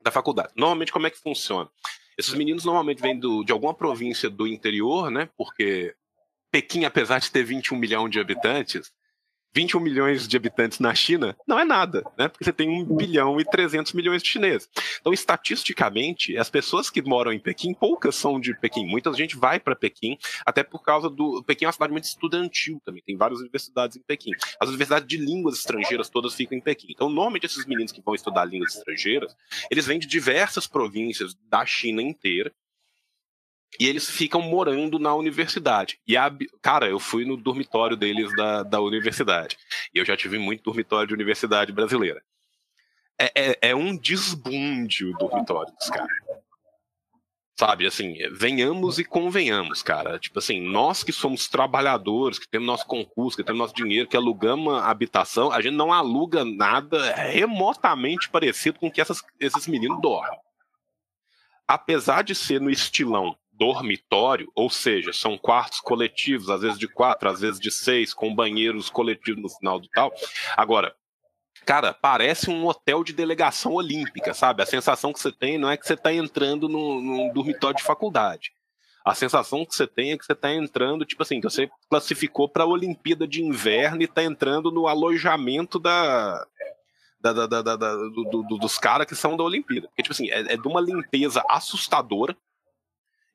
da 0.00 0.10
faculdade. 0.10 0.52
Normalmente, 0.54 0.92
como 0.92 1.06
é 1.06 1.10
que 1.10 1.18
funciona? 1.18 1.68
Esses 2.16 2.34
meninos 2.34 2.64
normalmente 2.64 3.00
vêm 3.00 3.18
do, 3.18 3.42
de 3.44 3.52
alguma 3.52 3.74
província 3.74 4.28
do 4.28 4.46
interior, 4.46 5.10
né? 5.10 5.28
Porque 5.36 5.94
Pequim, 6.50 6.84
apesar 6.84 7.18
de 7.18 7.30
ter 7.30 7.42
21 7.42 7.78
milhões 7.78 8.10
de 8.10 8.20
habitantes, 8.20 8.92
21 9.54 9.80
milhões 9.80 10.26
de 10.26 10.36
habitantes 10.36 10.78
na 10.78 10.94
China 10.94 11.36
não 11.46 11.58
é 11.58 11.64
nada, 11.64 12.02
né? 12.16 12.28
Porque 12.28 12.44
você 12.44 12.52
tem 12.52 12.68
1 12.68 12.96
bilhão 12.96 13.40
e 13.40 13.44
300 13.44 13.92
milhões 13.92 14.22
de 14.22 14.28
chineses. 14.28 14.68
Então, 15.00 15.12
estatisticamente, 15.12 16.36
as 16.36 16.48
pessoas 16.48 16.88
que 16.88 17.02
moram 17.02 17.32
em 17.32 17.38
Pequim, 17.38 17.74
poucas 17.74 18.14
são 18.14 18.40
de 18.40 18.54
Pequim. 18.58 18.86
Muita 18.86 19.12
gente 19.12 19.36
vai 19.36 19.60
para 19.60 19.76
Pequim, 19.76 20.16
até 20.46 20.62
por 20.62 20.82
causa 20.82 21.08
do. 21.10 21.42
Pequim 21.44 21.64
é 21.64 21.68
uma 21.68 21.72
cidade 21.72 21.92
muito 21.92 22.04
estudantil 22.04 22.80
também, 22.84 23.02
tem 23.04 23.16
várias 23.16 23.40
universidades 23.40 23.96
em 23.96 24.02
Pequim. 24.02 24.30
As 24.58 24.68
universidades 24.68 25.06
de 25.06 25.16
línguas 25.16 25.58
estrangeiras 25.58 26.08
todas 26.08 26.34
ficam 26.34 26.56
em 26.56 26.60
Pequim. 26.60 26.88
Então, 26.90 27.08
normalmente, 27.08 27.46
esses 27.46 27.66
meninos 27.66 27.92
que 27.92 28.00
vão 28.00 28.14
estudar 28.14 28.44
línguas 28.44 28.76
estrangeiras, 28.76 29.36
eles 29.70 29.86
vêm 29.86 29.98
de 29.98 30.06
diversas 30.06 30.66
províncias 30.66 31.34
da 31.48 31.64
China 31.66 32.00
inteira 32.00 32.52
e 33.78 33.86
eles 33.86 34.08
ficam 34.08 34.40
morando 34.40 34.98
na 34.98 35.14
universidade. 35.14 35.98
E 36.06 36.16
a, 36.16 36.30
cara, 36.60 36.88
eu 36.88 36.98
fui 36.98 37.24
no 37.24 37.36
dormitório 37.36 37.96
deles 37.96 38.34
da, 38.36 38.62
da 38.62 38.80
universidade. 38.80 39.56
E 39.94 39.98
eu 39.98 40.04
já 40.04 40.16
tive 40.16 40.38
muito 40.38 40.62
dormitório 40.62 41.08
de 41.08 41.14
universidade 41.14 41.72
brasileira. 41.72 42.22
É, 43.18 43.32
é, 43.34 43.58
é 43.70 43.74
um 43.74 43.96
desbunde 43.96 45.06
o 45.06 45.16
dormitório 45.16 45.72
dos 45.74 45.88
caras. 45.88 46.10
Sabe, 47.58 47.86
assim, 47.86 48.16
venhamos 48.32 48.98
e 48.98 49.04
convenhamos, 49.04 49.82
cara. 49.82 50.18
Tipo 50.18 50.38
assim, 50.38 50.60
nós 50.60 51.04
que 51.04 51.12
somos 51.12 51.48
trabalhadores, 51.48 52.38
que 52.38 52.48
temos 52.48 52.66
nosso 52.66 52.86
concurso, 52.86 53.36
que 53.36 53.44
temos 53.44 53.60
nosso 53.60 53.74
dinheiro, 53.74 54.08
que 54.08 54.16
alugamos 54.16 54.82
habitação, 54.82 55.52
a 55.52 55.60
gente 55.60 55.74
não 55.74 55.92
aluga 55.92 56.44
nada 56.44 57.14
remotamente 57.14 58.28
parecido 58.28 58.78
com 58.78 58.90
que 58.90 59.00
essas, 59.00 59.22
esses 59.38 59.66
meninos 59.66 60.00
dormem. 60.00 60.38
Apesar 61.68 62.22
de 62.22 62.34
ser 62.34 62.60
no 62.60 62.70
estilão 62.70 63.36
dormitório, 63.52 64.50
ou 64.54 64.70
seja, 64.70 65.12
são 65.12 65.36
quartos 65.36 65.80
coletivos, 65.80 66.48
às 66.48 66.62
vezes 66.62 66.78
de 66.78 66.88
quatro, 66.88 67.28
às 67.28 67.40
vezes 67.40 67.60
de 67.60 67.70
seis, 67.70 68.14
com 68.14 68.34
banheiros 68.34 68.88
coletivos 68.88 69.42
no 69.42 69.48
final 69.48 69.78
do 69.78 69.88
tal. 69.88 70.12
Agora, 70.56 70.94
cara, 71.66 71.92
parece 71.92 72.50
um 72.50 72.66
hotel 72.66 73.04
de 73.04 73.12
delegação 73.12 73.74
olímpica, 73.74 74.34
sabe? 74.34 74.62
A 74.62 74.66
sensação 74.66 75.12
que 75.12 75.20
você 75.20 75.30
tem 75.30 75.58
não 75.58 75.70
é 75.70 75.76
que 75.76 75.86
você 75.86 75.94
está 75.94 76.12
entrando 76.12 76.68
num, 76.68 77.00
num 77.00 77.32
dormitório 77.32 77.76
de 77.76 77.82
faculdade. 77.82 78.52
A 79.04 79.14
sensação 79.14 79.66
que 79.66 79.74
você 79.74 79.86
tem 79.86 80.12
é 80.12 80.18
que 80.18 80.24
você 80.24 80.32
está 80.32 80.52
entrando, 80.52 81.04
tipo 81.04 81.22
assim, 81.22 81.40
que 81.40 81.50
você 81.50 81.68
classificou 81.90 82.48
para 82.48 82.62
a 82.62 82.68
Olimpíada 82.68 83.26
de 83.26 83.42
Inverno 83.42 84.00
e 84.00 84.04
está 84.04 84.22
entrando 84.22 84.70
no 84.70 84.86
alojamento 84.86 85.78
da, 85.78 86.46
da, 87.20 87.46
da, 87.46 87.62
da, 87.62 87.76
do, 87.76 88.44
do, 88.48 88.58
dos 88.58 88.78
caras 88.78 89.06
que 89.06 89.16
são 89.16 89.36
da 89.36 89.42
Olimpíada. 89.44 89.88
Porque, 89.88 90.02
tipo 90.02 90.12
assim, 90.12 90.30
é, 90.30 90.54
é 90.54 90.56
de 90.56 90.68
uma 90.68 90.80
limpeza 90.80 91.42
assustadora. 91.48 92.36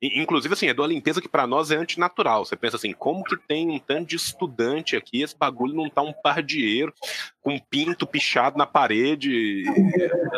Inclusive, 0.00 0.54
assim, 0.54 0.68
é 0.68 0.74
de 0.74 0.80
uma 0.80 0.86
limpeza 0.86 1.20
que 1.20 1.28
para 1.28 1.46
nós 1.46 1.70
é 1.70 1.76
antinatural. 1.76 2.44
Você 2.44 2.54
pensa 2.56 2.76
assim, 2.76 2.92
como 2.92 3.24
que 3.24 3.36
tem 3.36 3.68
um 3.68 3.78
tanto 3.78 4.08
de 4.08 4.16
estudante 4.16 4.96
aqui, 4.96 5.22
esse 5.22 5.36
bagulho 5.36 5.74
não 5.74 5.90
tá 5.90 6.02
um 6.02 6.12
pardieiro 6.12 6.94
com 7.40 7.58
pinto 7.58 8.06
pichado 8.06 8.56
na 8.56 8.66
parede, 8.66 9.64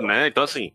né? 0.03 0.29
Então, 0.29 0.43
assim, 0.43 0.73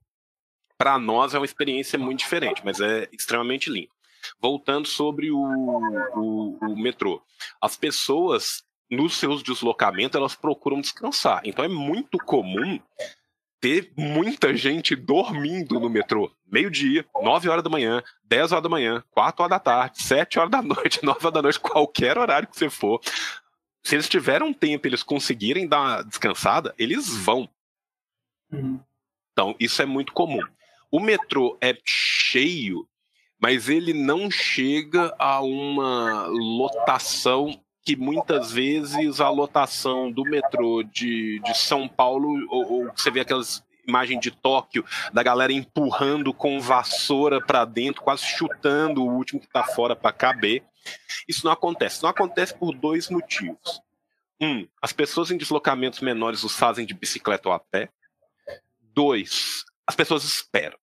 para 0.78 1.00
nós 1.00 1.34
é 1.34 1.40
uma 1.40 1.46
experiência 1.46 1.98
muito 1.98 2.20
diferente, 2.20 2.62
mas 2.64 2.80
é 2.80 3.08
extremamente 3.12 3.72
limpo. 3.72 3.94
Voltando 4.40 4.88
sobre 4.88 5.32
o, 5.32 5.38
o, 5.38 6.58
o 6.62 6.76
metrô. 6.76 7.22
As 7.60 7.76
pessoas, 7.76 8.64
nos 8.90 9.18
seus 9.18 9.42
deslocamentos, 9.42 10.16
elas 10.16 10.36
procuram 10.36 10.82
descansar. 10.82 11.42
Então 11.44 11.66
é 11.66 11.68
muito 11.68 12.18
comum 12.20 12.80
ter 13.60 13.92
muita 13.98 14.56
gente 14.56 14.96
dormindo 14.96 15.80
no 15.80 15.90
metrô. 15.90 16.32
Meio-dia, 16.46 17.06
9 17.22 17.50
horas 17.50 17.64
da 17.64 17.70
manhã, 17.70 18.04
10 18.26 18.52
horas 18.52 18.64
da 18.64 18.70
manhã, 18.70 19.04
4 19.12 19.44
horas 19.44 19.50
da 19.50 19.60
tarde, 19.60 20.02
7 20.02 20.40
horas 20.40 20.52
da 20.52 20.62
noite, 20.64 21.04
9 21.04 21.20
horas 21.20 21.34
da 21.34 21.42
noite, 21.42 21.60
qualquer 21.60 22.18
horário 22.18 22.48
que 22.48 22.58
você 22.58 22.70
for. 22.70 23.02
Se 23.84 23.96
eles 23.96 24.10
tiverem 24.10 24.48
um 24.48 24.54
tempo 24.54 24.88
eles 24.88 25.04
conseguirem 25.04 25.68
dar 25.68 25.80
uma 25.80 26.02
descansada, 26.04 26.74
eles 26.78 27.10
vão. 27.10 27.50
Uhum. 28.52 28.80
Então, 29.32 29.56
isso 29.60 29.82
é 29.82 29.86
muito 29.86 30.14
comum. 30.14 30.42
O 30.92 31.00
metrô 31.00 31.58
é 31.60 31.78
cheio, 31.84 32.88
mas 33.40 33.68
ele 33.68 33.94
não 33.94 34.32
chega 34.32 35.14
a 35.20 35.42
uma 35.42 36.26
lotação 36.28 37.60
que 37.86 37.96
muitas 37.96 38.52
vezes 38.52 39.22
a 39.22 39.30
lotação 39.30 40.12
do 40.12 40.24
metrô 40.24 40.82
de, 40.82 41.40
de 41.40 41.56
São 41.56 41.88
Paulo, 41.88 42.44
ou, 42.50 42.72
ou 42.72 42.92
você 42.96 43.12
vê 43.12 43.20
aquelas 43.20 43.64
imagens 43.88 44.20
de 44.20 44.32
Tóquio, 44.32 44.84
da 45.14 45.22
galera 45.22 45.54
empurrando 45.54 46.34
com 46.34 46.60
vassoura 46.60 47.40
para 47.40 47.64
dentro, 47.64 48.02
quase 48.02 48.24
chutando 48.24 49.04
o 49.04 49.14
último 49.16 49.40
que 49.40 49.46
está 49.46 49.64
fora 49.64 49.96
para 49.96 50.12
caber. 50.12 50.64
Isso 51.28 51.46
não 51.46 51.52
acontece. 51.52 52.02
Não 52.02 52.10
acontece 52.10 52.56
por 52.56 52.74
dois 52.74 53.08
motivos. 53.08 53.80
Um, 54.42 54.68
as 54.82 54.92
pessoas 54.92 55.30
em 55.30 55.38
deslocamentos 55.38 56.00
menores 56.02 56.44
os 56.44 56.58
fazem 56.58 56.88
de 56.88 56.94
bicicleta 56.96 57.50
ou 57.50 57.54
a 57.54 57.60
pé. 57.60 57.90
Dois, 58.82 59.64
as 59.86 59.96
pessoas 59.96 60.24
esperam. 60.24 60.78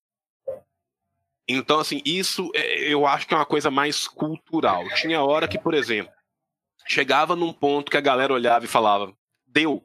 Então, 1.49 1.81
assim, 1.81 2.01
isso 2.05 2.49
é, 2.55 2.85
eu 2.85 3.05
acho 3.07 3.27
que 3.27 3.35
é 3.35 3.37
uma 3.37 3.45
coisa 3.45 3.73
mais 3.73 4.07
cultural. 4.07 4.89
Tinha 4.95 5.21
hora 5.21 5.49
que, 5.49 5.59
por 5.59 5.75
exemplo, 5.75 6.13
chegava 6.87 7.37
num 7.37 7.53
ponto 7.53 7.91
que 7.91 7.97
a 7.97 8.01
galera 8.01 8.33
olhava 8.33 8.65
e 8.65 8.69
falava: 8.69 9.13
deu. 9.47 9.85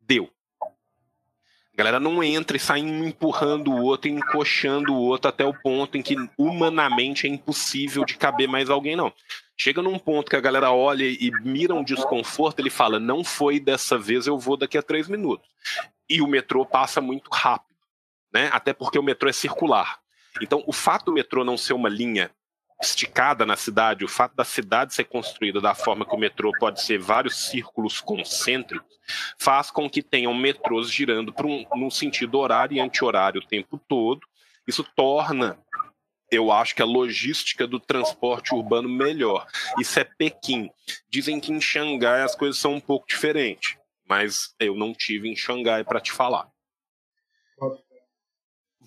Deu. 0.00 0.30
A 0.62 1.76
galera 1.76 2.00
não 2.00 2.22
entra 2.22 2.56
e 2.56 2.60
sai 2.60 2.80
empurrando 2.80 3.70
o 3.70 3.82
outro, 3.82 4.10
encoxando 4.10 4.92
o 4.92 5.00
outro 5.00 5.28
até 5.28 5.44
o 5.44 5.54
ponto 5.54 5.96
em 5.96 6.02
que 6.02 6.14
humanamente 6.36 7.26
é 7.26 7.30
impossível 7.30 8.04
de 8.04 8.16
caber 8.16 8.48
mais 8.48 8.68
alguém, 8.68 8.96
não. 8.96 9.12
Chega 9.56 9.80
num 9.80 9.98
ponto 9.98 10.30
que 10.30 10.36
a 10.36 10.40
galera 10.40 10.72
olha 10.72 11.04
e 11.04 11.30
mira 11.42 11.74
um 11.74 11.84
desconforto, 11.84 12.60
ele 12.60 12.70
fala: 12.70 12.98
não 12.98 13.22
foi 13.22 13.60
dessa 13.60 13.98
vez, 13.98 14.26
eu 14.26 14.38
vou 14.38 14.56
daqui 14.56 14.76
a 14.76 14.82
três 14.82 15.08
minutos. 15.08 15.48
E 16.08 16.20
o 16.20 16.26
metrô 16.26 16.66
passa 16.66 17.00
muito 17.00 17.28
rápido, 17.30 17.76
né? 18.32 18.50
Até 18.52 18.72
porque 18.72 18.98
o 18.98 19.02
metrô 19.02 19.28
é 19.28 19.32
circular. 19.32 20.00
Então, 20.40 20.62
o 20.66 20.72
fato 20.72 21.06
do 21.06 21.12
metrô 21.12 21.44
não 21.44 21.56
ser 21.56 21.72
uma 21.72 21.88
linha 21.88 22.30
esticada 22.80 23.44
na 23.44 23.56
cidade, 23.56 24.04
o 24.04 24.08
fato 24.08 24.34
da 24.34 24.44
cidade 24.44 24.94
ser 24.94 25.04
construída 25.04 25.60
da 25.60 25.74
forma 25.74 26.06
que 26.06 26.14
o 26.14 26.18
metrô 26.18 26.50
pode 26.58 26.82
ser 26.82 26.98
vários 26.98 27.48
círculos 27.48 28.00
concêntricos, 28.00 28.98
faz 29.38 29.70
com 29.70 29.88
que 29.88 30.02
tenham 30.02 30.32
metrôs 30.34 30.90
girando 30.90 31.32
para 31.32 31.46
um, 31.46 31.64
num 31.76 31.90
sentido 31.90 32.38
horário 32.38 32.76
e 32.76 32.80
anti-horário 32.80 33.40
o 33.40 33.46
tempo 33.46 33.78
todo. 33.88 34.20
Isso 34.66 34.84
torna, 34.96 35.58
eu 36.30 36.50
acho 36.50 36.74
que 36.74 36.82
a 36.82 36.86
logística 36.86 37.66
do 37.66 37.78
transporte 37.78 38.54
urbano 38.54 38.88
melhor. 38.88 39.46
Isso 39.78 39.98
é 40.00 40.04
Pequim. 40.04 40.70
Dizem 41.08 41.38
que 41.38 41.52
em 41.52 41.60
Xangai 41.60 42.22
as 42.22 42.34
coisas 42.34 42.58
são 42.58 42.74
um 42.74 42.80
pouco 42.80 43.06
diferentes, 43.06 43.76
mas 44.08 44.54
eu 44.58 44.74
não 44.74 44.94
tive 44.94 45.28
em 45.28 45.36
Xangai 45.36 45.84
para 45.84 46.00
te 46.00 46.12
falar 46.12 46.48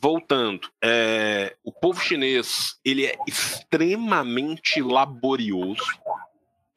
voltando, 0.04 0.70
é, 0.84 1.56
o 1.64 1.72
povo 1.72 2.02
chinês 2.02 2.78
ele 2.84 3.06
é 3.06 3.16
extremamente 3.26 4.82
laborioso 4.82 5.82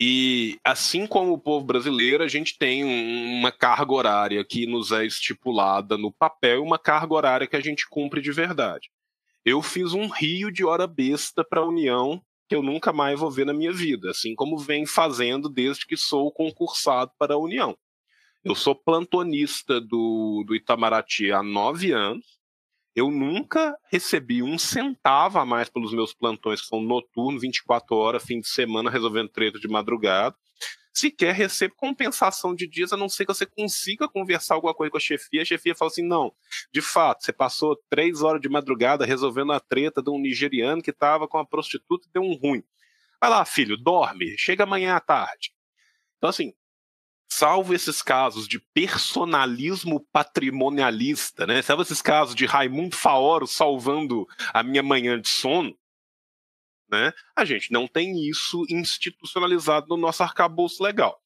e 0.00 0.60
assim 0.62 1.08
como 1.08 1.32
o 1.32 1.38
povo 1.38 1.66
brasileiro, 1.66 2.22
a 2.22 2.28
gente 2.28 2.56
tem 2.56 2.84
uma 2.84 3.50
carga 3.50 3.92
horária 3.92 4.44
que 4.44 4.64
nos 4.64 4.92
é 4.92 5.04
estipulada 5.04 5.98
no 5.98 6.12
papel, 6.12 6.62
uma 6.62 6.78
carga 6.78 7.14
horária 7.14 7.46
que 7.48 7.56
a 7.56 7.60
gente 7.60 7.88
cumpre 7.88 8.20
de 8.20 8.30
verdade. 8.30 8.92
Eu 9.44 9.60
fiz 9.60 9.92
um 9.92 10.06
rio 10.06 10.52
de 10.52 10.64
hora 10.64 10.86
besta 10.86 11.42
para 11.42 11.62
a 11.62 11.66
União 11.66 12.22
que 12.48 12.54
eu 12.54 12.62
nunca 12.62 12.92
mais 12.92 13.18
vou 13.18 13.28
ver 13.28 13.44
na 13.44 13.52
minha 13.52 13.72
vida, 13.72 14.12
assim 14.12 14.36
como 14.36 14.56
vem 14.56 14.86
fazendo 14.86 15.48
desde 15.48 15.84
que 15.84 15.96
sou 15.96 16.30
concursado 16.30 17.10
para 17.18 17.34
a 17.34 17.38
União. 17.38 17.76
Eu 18.44 18.54
sou 18.54 18.72
plantonista 18.72 19.80
do, 19.80 20.44
do 20.46 20.54
Itamaraty 20.54 21.32
há 21.32 21.42
nove 21.42 21.90
anos 21.90 22.36
Eu 22.96 23.10
nunca 23.10 23.76
recebi 23.92 24.42
um 24.42 24.58
centavo 24.58 25.38
a 25.38 25.44
mais 25.44 25.68
pelos 25.68 25.92
meus 25.92 26.14
plantões, 26.14 26.62
que 26.62 26.66
são 26.66 26.80
noturnos, 26.80 27.42
24 27.42 27.94
horas, 27.94 28.24
fim 28.24 28.40
de 28.40 28.48
semana, 28.48 28.90
resolvendo 28.90 29.28
treta 29.28 29.60
de 29.60 29.68
madrugada. 29.68 30.34
Sequer 30.94 31.34
recebo 31.34 31.74
compensação 31.76 32.54
de 32.54 32.66
dias, 32.66 32.94
a 32.94 32.96
não 32.96 33.06
ser 33.06 33.26
que 33.26 33.34
você 33.34 33.44
consiga 33.44 34.08
conversar 34.08 34.54
alguma 34.54 34.72
coisa 34.72 34.90
com 34.90 34.96
a 34.96 35.00
chefia. 35.00 35.42
A 35.42 35.44
chefia 35.44 35.74
fala 35.74 35.90
assim: 35.90 36.02
não, 36.02 36.32
de 36.72 36.80
fato, 36.80 37.22
você 37.22 37.34
passou 37.34 37.76
três 37.90 38.22
horas 38.22 38.40
de 38.40 38.48
madrugada 38.48 39.04
resolvendo 39.04 39.52
a 39.52 39.60
treta 39.60 40.02
de 40.02 40.08
um 40.08 40.18
nigeriano 40.18 40.80
que 40.80 40.90
estava 40.90 41.28
com 41.28 41.36
a 41.36 41.44
prostituta 41.44 42.08
e 42.08 42.12
deu 42.14 42.22
um 42.22 42.32
ruim. 42.34 42.64
Vai 43.20 43.28
lá, 43.28 43.44
filho, 43.44 43.76
dorme, 43.76 44.38
chega 44.38 44.64
amanhã 44.64 44.96
à 44.96 45.00
tarde. 45.00 45.52
Então, 46.16 46.30
assim, 46.30 46.54
salvo 47.38 47.74
esses 47.74 48.00
casos 48.00 48.48
de 48.48 48.58
personalismo 48.58 50.00
patrimonialista, 50.10 51.46
né? 51.46 51.60
Salvo 51.60 51.82
esses 51.82 52.00
casos 52.00 52.34
de 52.34 52.46
Raimundo 52.46 52.96
Faoro 52.96 53.46
salvando 53.46 54.26
a 54.54 54.62
minha 54.62 54.82
manhã 54.82 55.20
de 55.20 55.28
sono, 55.28 55.76
né? 56.90 57.12
A 57.36 57.44
gente 57.44 57.70
não 57.70 57.86
tem 57.86 58.26
isso 58.26 58.64
institucionalizado 58.70 59.86
no 59.88 59.98
nosso 59.98 60.22
arcabouço 60.22 60.82
legal. 60.82 61.20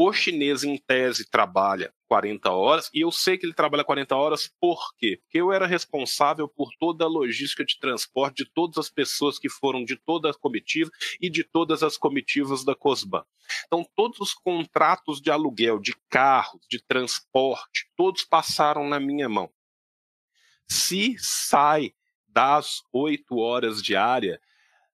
O 0.00 0.12
chinês, 0.12 0.62
em 0.62 0.76
tese, 0.78 1.28
trabalha 1.28 1.92
40 2.06 2.52
horas, 2.52 2.88
e 2.94 3.00
eu 3.00 3.10
sei 3.10 3.36
que 3.36 3.44
ele 3.44 3.52
trabalha 3.52 3.82
40 3.82 4.14
horas 4.14 4.48
por 4.60 4.94
quê? 4.96 5.18
Porque 5.20 5.40
eu 5.40 5.52
era 5.52 5.66
responsável 5.66 6.46
por 6.48 6.70
toda 6.78 7.04
a 7.04 7.08
logística 7.08 7.64
de 7.64 7.76
transporte 7.80 8.44
de 8.44 8.50
todas 8.52 8.78
as 8.78 8.88
pessoas 8.88 9.40
que 9.40 9.48
foram 9.48 9.84
de 9.84 9.96
toda 9.96 10.30
a 10.30 10.34
comitiva 10.34 10.88
e 11.20 11.28
de 11.28 11.42
todas 11.42 11.82
as 11.82 11.98
comitivas 11.98 12.64
da 12.64 12.76
COSBAN. 12.76 13.24
Então, 13.66 13.84
todos 13.96 14.20
os 14.20 14.32
contratos 14.32 15.20
de 15.20 15.32
aluguel 15.32 15.80
de 15.80 15.96
carros, 16.08 16.64
de 16.70 16.80
transporte, 16.80 17.90
todos 17.96 18.22
passaram 18.22 18.88
na 18.88 19.00
minha 19.00 19.28
mão. 19.28 19.50
Se 20.68 21.16
sai 21.18 21.92
das 22.28 22.84
8 22.92 23.36
horas 23.36 23.82
diária, 23.82 24.40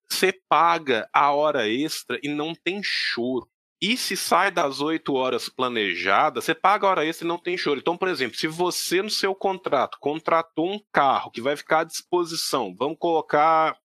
você 0.09 0.33
paga 0.49 1.07
a 1.13 1.31
hora 1.31 1.69
extra 1.69 2.19
e 2.23 2.29
não 2.29 2.55
tem 2.55 2.81
choro. 2.83 3.51
E 3.87 3.99
se 3.99 4.16
sai 4.16 4.51
das 4.51 4.80
8 4.80 5.12
horas 5.12 5.51
planejadas, 5.51 6.45
você 6.45 6.55
paga 6.55 6.87
a 6.87 6.91
hora 6.91 7.05
extra 7.05 7.26
e 7.26 7.28
não 7.28 7.37
tem 7.37 7.55
choro. 7.55 7.78
Então, 7.78 7.99
por 7.99 8.09
exemplo, 8.09 8.35
se 8.35 8.47
você 8.47 9.03
no 9.03 9.11
seu 9.11 9.35
contrato 9.35 9.99
contratou 10.01 10.72
um 10.72 10.80
carro 10.91 11.30
que 11.30 11.43
vai 11.43 11.55
ficar 11.55 11.80
à 11.80 11.85
disposição, 11.85 12.74
vamos 12.74 12.97
colocar 12.99 13.76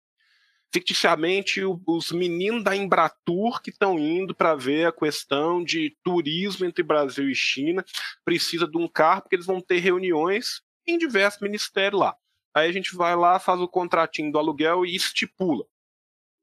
ficticiamente 0.72 1.62
os 1.86 2.14
meninos 2.14 2.64
da 2.64 2.78
Embratur 2.78 3.62
que 3.62 3.72
estão 3.72 4.00
indo 4.00 4.34
para 4.34 4.56
ver 4.56 4.88
a 4.88 4.94
questão 4.94 5.62
de 5.62 5.98
turismo 6.02 6.66
entre 6.66 6.82
Brasil 6.82 7.30
e 7.30 7.36
China, 7.36 7.84
precisa 8.24 8.66
de 8.66 8.78
um 8.78 8.88
carro 8.88 9.24
porque 9.24 9.36
eles 9.36 9.48
vão 9.48 9.60
ter 9.60 9.80
reuniões 9.80 10.62
em 10.88 10.98
diversos 10.98 11.42
ministérios 11.42 12.00
lá. 12.00 12.16
Aí 12.56 12.70
a 12.70 12.72
gente 12.72 12.96
vai 12.96 13.18
lá, 13.18 13.38
faz 13.38 13.60
o 13.60 13.68
contratinho 13.68 14.32
do 14.32 14.40
aluguel 14.40 14.86
e 14.86 14.96
estipula 14.96 15.66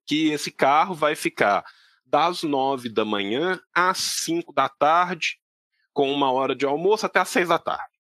que 0.06 0.28
esse 0.28 0.50
carro 0.50 0.94
vai 0.94 1.16
ficar 1.16 1.64
das 2.06 2.42
nove 2.42 2.88
da 2.88 3.04
manhã 3.04 3.60
às 3.74 3.98
cinco 3.98 4.52
da 4.52 4.68
tarde, 4.68 5.38
com 5.92 6.12
uma 6.12 6.30
hora 6.30 6.54
de 6.54 6.64
almoço 6.64 7.06
até 7.06 7.20
às 7.20 7.28
seis 7.28 7.48
da 7.48 7.58
tarde. 7.58 7.96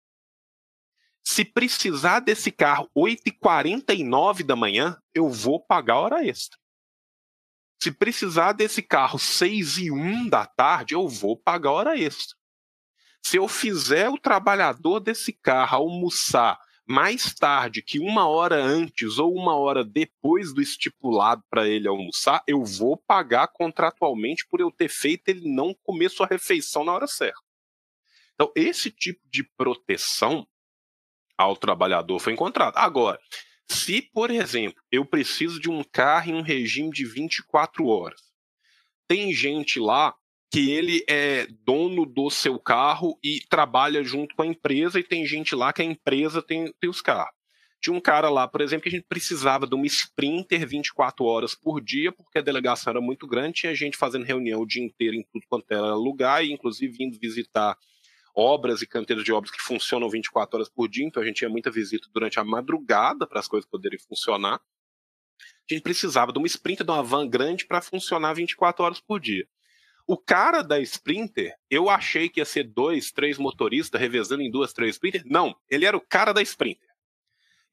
Se 1.24 1.44
precisar 1.44 2.20
desse 2.20 2.52
carro 2.52 2.88
8h49 2.96 4.44
da 4.44 4.54
manhã, 4.54 4.96
eu 5.12 5.28
vou 5.28 5.60
pagar 5.60 5.96
hora 5.96 6.24
extra. 6.24 6.56
Se 7.82 7.90
precisar 7.90 8.52
desse 8.52 8.80
carro 8.80 9.18
6 9.18 9.78
e 9.78 9.90
1 9.90 10.28
da 10.28 10.46
tarde, 10.46 10.94
eu 10.94 11.06
vou 11.08 11.36
pagar 11.36 11.72
hora 11.72 11.98
extra. 11.98 12.36
Se 13.22 13.36
eu 13.36 13.48
fizer 13.48 14.08
o 14.08 14.18
trabalhador 14.18 15.00
desse 15.00 15.32
carro 15.32 15.76
almoçar 15.78 16.58
mais 16.86 17.34
tarde 17.34 17.82
que 17.82 17.98
uma 17.98 18.28
hora 18.28 18.56
antes 18.56 19.18
ou 19.18 19.34
uma 19.34 19.56
hora 19.56 19.84
depois 19.84 20.54
do 20.54 20.62
estipulado 20.62 21.42
para 21.50 21.66
ele 21.66 21.88
almoçar, 21.88 22.42
eu 22.46 22.64
vou 22.64 22.96
pagar 22.96 23.48
contratualmente 23.48 24.46
por 24.46 24.60
eu 24.60 24.70
ter 24.70 24.88
feito 24.88 25.28
ele 25.28 25.52
não 25.52 25.74
comer 25.82 26.08
sua 26.10 26.26
refeição 26.26 26.84
na 26.84 26.92
hora 26.92 27.06
certa. 27.08 27.40
Então, 28.34 28.52
esse 28.54 28.90
tipo 28.90 29.20
de 29.28 29.42
proteção 29.42 30.46
ao 31.36 31.56
trabalhador 31.56 32.18
foi 32.18 32.34
encontrado. 32.34 32.76
Agora, 32.76 33.18
se, 33.68 34.00
por 34.00 34.30
exemplo, 34.30 34.80
eu 34.92 35.04
preciso 35.04 35.58
de 35.58 35.68
um 35.68 35.82
carro 35.82 36.30
em 36.30 36.34
um 36.34 36.42
regime 36.42 36.90
de 36.90 37.04
24 37.04 37.86
horas, 37.86 38.20
tem 39.08 39.32
gente 39.32 39.80
lá 39.80 40.14
que 40.50 40.70
ele 40.70 41.04
é 41.08 41.46
dono 41.64 42.06
do 42.06 42.30
seu 42.30 42.58
carro 42.58 43.18
e 43.22 43.40
trabalha 43.48 44.02
junto 44.02 44.34
com 44.34 44.42
a 44.42 44.46
empresa, 44.46 44.98
e 44.98 45.04
tem 45.04 45.26
gente 45.26 45.54
lá 45.54 45.72
que 45.72 45.82
a 45.82 45.84
empresa 45.84 46.40
tem, 46.40 46.72
tem 46.80 46.88
os 46.88 47.00
carros. 47.02 47.34
Tinha 47.80 47.94
um 47.94 48.00
cara 48.00 48.30
lá, 48.30 48.48
por 48.48 48.60
exemplo, 48.60 48.84
que 48.84 48.88
a 48.88 48.92
gente 48.92 49.06
precisava 49.08 49.66
de 49.66 49.74
uma 49.74 49.86
Sprinter 49.86 50.66
24 50.66 51.24
horas 51.24 51.54
por 51.54 51.80
dia, 51.80 52.10
porque 52.10 52.38
a 52.38 52.42
delegação 52.42 52.90
era 52.90 53.00
muito 53.00 53.26
grande, 53.26 53.60
tinha 53.60 53.74
gente 53.74 53.96
fazendo 53.96 54.24
reunião 54.24 54.62
o 54.62 54.66
dia 54.66 54.82
inteiro 54.82 55.14
em 55.14 55.22
tudo 55.32 55.44
quanto 55.48 55.70
era 55.70 55.94
lugar, 55.94 56.44
e 56.44 56.52
inclusive 56.52 56.96
vindo 56.96 57.18
visitar 57.18 57.76
obras 58.34 58.82
e 58.82 58.86
canteiros 58.86 59.24
de 59.24 59.32
obras 59.32 59.50
que 59.50 59.62
funcionam 59.62 60.10
24 60.10 60.56
horas 60.56 60.68
por 60.68 60.88
dia, 60.88 61.06
então 61.06 61.22
a 61.22 61.26
gente 61.26 61.36
tinha 61.36 61.48
muita 61.48 61.70
visita 61.70 62.08
durante 62.12 62.38
a 62.38 62.44
madrugada 62.44 63.26
para 63.26 63.40
as 63.40 63.48
coisas 63.48 63.68
poderem 63.68 63.98
funcionar. 63.98 64.60
A 65.38 65.74
gente 65.74 65.82
precisava 65.82 66.32
de 66.32 66.38
uma 66.38 66.46
Sprinter, 66.46 66.84
de 66.84 66.92
uma 66.92 67.02
van 67.02 67.28
grande 67.28 67.66
para 67.66 67.80
funcionar 67.80 68.34
24 68.34 68.84
horas 68.84 69.00
por 69.00 69.18
dia. 69.18 69.48
O 70.06 70.16
cara 70.16 70.62
da 70.62 70.78
Sprinter, 70.80 71.56
eu 71.68 71.90
achei 71.90 72.28
que 72.28 72.40
ia 72.40 72.44
ser 72.44 72.64
dois, 72.64 73.10
três 73.10 73.38
motoristas 73.38 74.00
revezando 74.00 74.42
em 74.42 74.50
duas, 74.50 74.72
três 74.72 74.94
Sprinter. 74.94 75.22
Não, 75.26 75.56
ele 75.68 75.84
era 75.84 75.96
o 75.96 76.00
cara 76.00 76.32
da 76.32 76.40
Sprinter. 76.42 76.88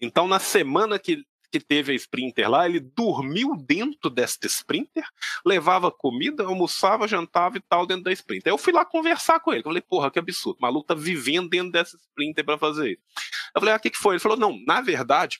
Então, 0.02 0.28
na 0.28 0.40
semana 0.40 0.98
que, 0.98 1.24
que 1.52 1.60
teve 1.60 1.92
a 1.92 1.96
Sprinter 1.96 2.50
lá, 2.50 2.66
ele 2.66 2.80
dormiu 2.80 3.56
dentro 3.56 4.10
desta 4.10 4.48
Sprinter, 4.48 5.06
levava 5.46 5.92
comida, 5.92 6.44
almoçava, 6.44 7.08
jantava 7.08 7.58
e 7.58 7.62
tal 7.62 7.86
dentro 7.86 8.06
da 8.06 8.12
Sprinter. 8.12 8.52
Eu 8.52 8.58
fui 8.58 8.74
lá 8.74 8.84
conversar 8.84 9.40
com 9.40 9.52
ele. 9.52 9.60
Eu 9.60 9.66
falei, 9.66 9.82
porra, 9.82 10.10
que 10.10 10.18
absurdo. 10.18 10.58
O 10.58 10.62
maluco 10.62 10.88
tá 10.88 10.96
vivendo 10.96 11.50
dentro 11.50 11.72
dessa 11.72 11.96
Sprinter 11.96 12.44
para 12.44 12.58
fazer 12.58 12.94
isso. 12.94 13.02
Eu 13.56 13.62
falei, 13.62 13.76
ah, 13.76 13.78
o 13.78 13.80
que, 13.80 13.92
que 13.92 13.98
foi? 13.98 14.16
Ele 14.16 14.20
falou, 14.20 14.38
não, 14.38 14.60
na 14.66 14.82
verdade, 14.82 15.40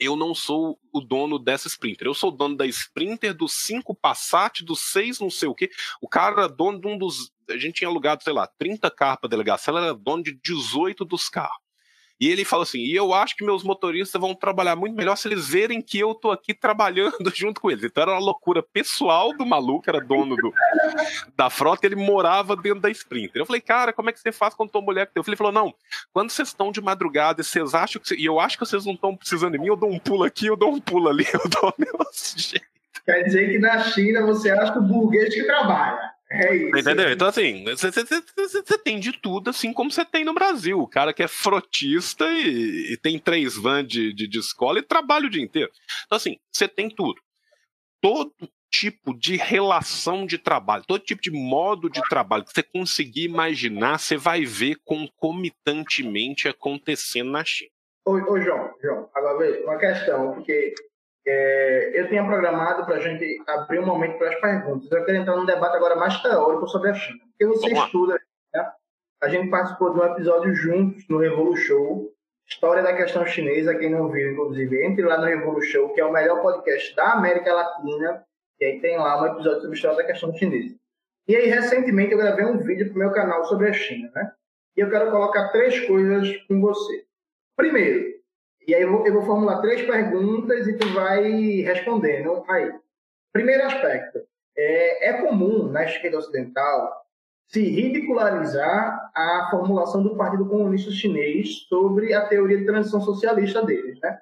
eu 0.00 0.16
não 0.16 0.34
sou 0.34 0.80
o 0.92 1.00
dono 1.00 1.38
dessa 1.38 1.68
Sprinter. 1.68 2.06
Eu 2.06 2.14
sou 2.14 2.30
dono 2.30 2.56
da 2.56 2.66
Sprinter, 2.66 3.34
dos 3.34 3.52
cinco 3.66 3.94
Passat, 3.94 4.64
dos 4.64 4.80
seis 4.90 5.20
não 5.20 5.30
sei 5.30 5.48
o 5.48 5.54
quê. 5.54 5.70
O 6.00 6.08
cara 6.08 6.42
era 6.42 6.48
dono 6.48 6.80
de 6.80 6.88
um 6.88 6.96
dos. 6.96 7.30
A 7.48 7.58
gente 7.58 7.74
tinha 7.74 7.88
alugado, 7.88 8.22
sei 8.24 8.32
lá, 8.32 8.46
30 8.46 8.90
carros 8.90 9.20
para 9.20 9.30
delegação, 9.30 9.76
ela 9.76 9.88
era 9.88 9.94
dono 9.94 10.22
de 10.22 10.32
18 10.42 11.04
dos 11.04 11.28
carros. 11.28 11.58
E 12.20 12.28
ele 12.28 12.44
fala 12.44 12.64
assim: 12.64 12.80
e 12.80 12.94
eu 12.94 13.14
acho 13.14 13.34
que 13.34 13.44
meus 13.44 13.64
motoristas 13.64 14.20
vão 14.20 14.34
trabalhar 14.34 14.76
muito 14.76 14.94
melhor 14.94 15.16
se 15.16 15.26
eles 15.26 15.48
verem 15.48 15.80
que 15.80 15.98
eu 15.98 16.14
tô 16.14 16.30
aqui 16.30 16.52
trabalhando 16.52 17.30
junto 17.34 17.60
com 17.60 17.70
eles. 17.70 17.82
Então 17.82 18.02
era 18.02 18.12
uma 18.12 18.20
loucura 18.20 18.62
pessoal 18.62 19.32
do 19.34 19.46
maluco, 19.46 19.88
era 19.88 20.00
dono 20.00 20.36
do, 20.36 20.52
da 21.34 21.48
frota, 21.48 21.86
ele 21.86 21.96
morava 21.96 22.54
dentro 22.54 22.80
da 22.80 22.90
Sprinter. 22.90 23.40
Eu 23.40 23.46
falei, 23.46 23.62
cara, 23.62 23.92
como 23.92 24.10
é 24.10 24.12
que 24.12 24.20
você 24.20 24.30
faz 24.30 24.52
quando 24.52 24.70
tua 24.70 24.82
mulher 24.82 25.06
que 25.06 25.14
tem? 25.14 25.20
Eu 25.20 25.24
falei, 25.24 25.36
falou, 25.36 25.52
não, 25.52 25.74
quando 26.12 26.30
vocês 26.30 26.48
estão 26.48 26.70
de 26.70 26.82
madrugada 26.82 27.40
e 27.40 27.44
vocês 27.44 27.74
acham 27.74 28.02
que. 28.02 28.14
E 28.14 28.26
eu 28.26 28.38
acho 28.38 28.58
que 28.58 28.66
vocês 28.66 28.84
não 28.84 28.92
estão 28.92 29.16
precisando 29.16 29.52
de 29.52 29.58
mim, 29.58 29.68
eu 29.68 29.76
dou 29.76 29.90
um 29.90 29.98
pulo 29.98 30.24
aqui, 30.24 30.46
eu 30.46 30.56
dou 30.56 30.74
um 30.74 30.80
pulo 30.80 31.08
ali, 31.08 31.24
eu 31.32 31.48
dou 31.48 31.72
meu 31.78 31.98
jeito. 32.36 32.66
Quer 33.06 33.22
dizer 33.22 33.50
que 33.50 33.58
na 33.58 33.82
China 33.84 34.26
você 34.26 34.50
acha 34.50 34.72
que 34.72 34.78
o 34.78 34.82
burguês 34.82 35.34
que 35.34 35.44
trabalha. 35.44 36.19
É 36.32 36.54
isso. 36.54 36.78
Entendeu? 36.78 37.10
Então, 37.10 37.26
assim, 37.26 37.64
você 37.64 38.78
tem 38.78 39.00
de 39.00 39.12
tudo, 39.12 39.50
assim 39.50 39.72
como 39.72 39.90
você 39.90 40.04
tem 40.04 40.24
no 40.24 40.32
Brasil. 40.32 40.78
O 40.78 40.86
cara 40.86 41.12
que 41.12 41.24
é 41.24 41.28
frotista 41.28 42.24
e, 42.30 42.92
e 42.92 42.96
tem 42.96 43.18
três 43.18 43.56
vans 43.56 43.88
de, 43.88 44.12
de, 44.12 44.28
de, 44.28 44.38
escola 44.38 44.78
e 44.78 44.82
trabalha 44.82 45.26
o 45.26 45.30
dia 45.30 45.42
inteiro. 45.42 45.70
Então, 46.06 46.16
assim, 46.16 46.38
você 46.52 46.68
tem 46.68 46.88
tudo. 46.88 47.20
Todo 48.00 48.32
tipo 48.70 49.12
de 49.12 49.34
relação 49.34 50.24
de 50.24 50.38
trabalho, 50.38 50.84
todo 50.86 51.02
tipo 51.02 51.20
de 51.20 51.32
modo 51.32 51.90
de 51.90 52.00
trabalho 52.08 52.44
que 52.44 52.52
você 52.52 52.62
conseguir 52.62 53.24
imaginar, 53.24 53.98
você 53.98 54.16
vai 54.16 54.44
ver 54.44 54.76
concomitantemente 54.84 56.46
acontecendo 56.46 57.32
na 57.32 57.44
China. 57.44 57.72
Ô, 58.06 58.12
ô 58.12 58.40
João, 58.40 58.72
João, 58.80 59.10
agora 59.12 59.38
veja, 59.38 59.64
uma 59.64 59.76
questão, 59.76 60.34
porque 60.34 60.72
é, 61.30 62.00
eu 62.00 62.08
tinha 62.08 62.24
programado 62.24 62.84
para 62.84 62.96
a 62.96 63.00
gente 63.00 63.40
abrir 63.46 63.78
um 63.78 63.86
momento 63.86 64.18
para 64.18 64.30
as 64.30 64.40
perguntas. 64.40 64.90
Eu 64.90 65.04
quero 65.04 65.18
entrar 65.18 65.36
num 65.36 65.46
debate 65.46 65.76
agora 65.76 65.94
mais 65.94 66.20
teórico 66.20 66.66
sobre 66.66 66.90
a 66.90 66.94
China. 66.94 67.20
Porque 67.30 67.46
você 67.46 67.70
Vamos 67.70 67.84
estuda, 67.84 68.20
né? 68.54 68.72
a 69.22 69.28
gente 69.28 69.48
participou 69.48 69.92
de 69.92 70.00
um 70.00 70.04
episódio 70.04 70.54
juntos 70.54 71.06
no 71.08 71.18
Revolu 71.18 71.56
Show, 71.56 72.12
História 72.48 72.82
da 72.82 72.96
Questão 72.96 73.24
Chinesa, 73.24 73.76
quem 73.76 73.90
não 73.90 74.08
viu, 74.08 74.32
inclusive, 74.32 74.84
entre 74.84 75.04
lá 75.04 75.18
no 75.18 75.26
Revolu 75.26 75.62
Show, 75.62 75.94
que 75.94 76.00
é 76.00 76.04
o 76.04 76.12
melhor 76.12 76.42
podcast 76.42 76.96
da 76.96 77.12
América 77.12 77.52
Latina, 77.52 78.24
e 78.58 78.64
aí 78.64 78.80
tem 78.80 78.98
lá 78.98 79.22
um 79.22 79.26
episódio 79.26 79.60
sobre 79.60 79.70
a 79.70 79.76
História 79.76 79.96
da 79.98 80.04
Questão 80.04 80.34
Chinesa. 80.34 80.74
E 81.28 81.36
aí, 81.36 81.46
recentemente, 81.46 82.10
eu 82.10 82.18
gravei 82.18 82.44
um 82.44 82.58
vídeo 82.58 82.86
para 82.86 82.96
o 82.96 82.98
meu 82.98 83.12
canal 83.12 83.44
sobre 83.44 83.68
a 83.68 83.72
China, 83.72 84.10
né? 84.14 84.32
E 84.76 84.80
eu 84.80 84.90
quero 84.90 85.12
colocar 85.12 85.50
três 85.50 85.78
coisas 85.86 86.36
com 86.48 86.60
você. 86.60 87.04
Primeiro, 87.56 88.19
e 88.66 88.74
aí 88.74 88.82
eu 88.82 88.90
vou, 88.90 89.06
eu 89.06 89.12
vou 89.12 89.22
formular 89.22 89.60
três 89.60 89.82
perguntas 89.82 90.66
e 90.66 90.76
tu 90.76 90.88
vai 90.92 91.22
respondendo 91.60 92.44
aí. 92.48 92.72
Primeiro 93.32 93.64
aspecto. 93.64 94.20
É, 94.56 95.10
é 95.10 95.12
comum 95.22 95.68
na 95.70 95.84
esquerda 95.84 96.18
ocidental 96.18 97.00
se 97.46 97.62
ridicularizar 97.62 99.10
a 99.14 99.48
formulação 99.50 100.02
do 100.02 100.16
Partido 100.16 100.46
Comunista 100.46 100.90
Chinês 100.90 101.66
sobre 101.68 102.14
a 102.14 102.26
teoria 102.26 102.58
de 102.58 102.64
transição 102.64 103.00
socialista 103.00 103.64
deles, 103.64 103.98
né? 104.00 104.18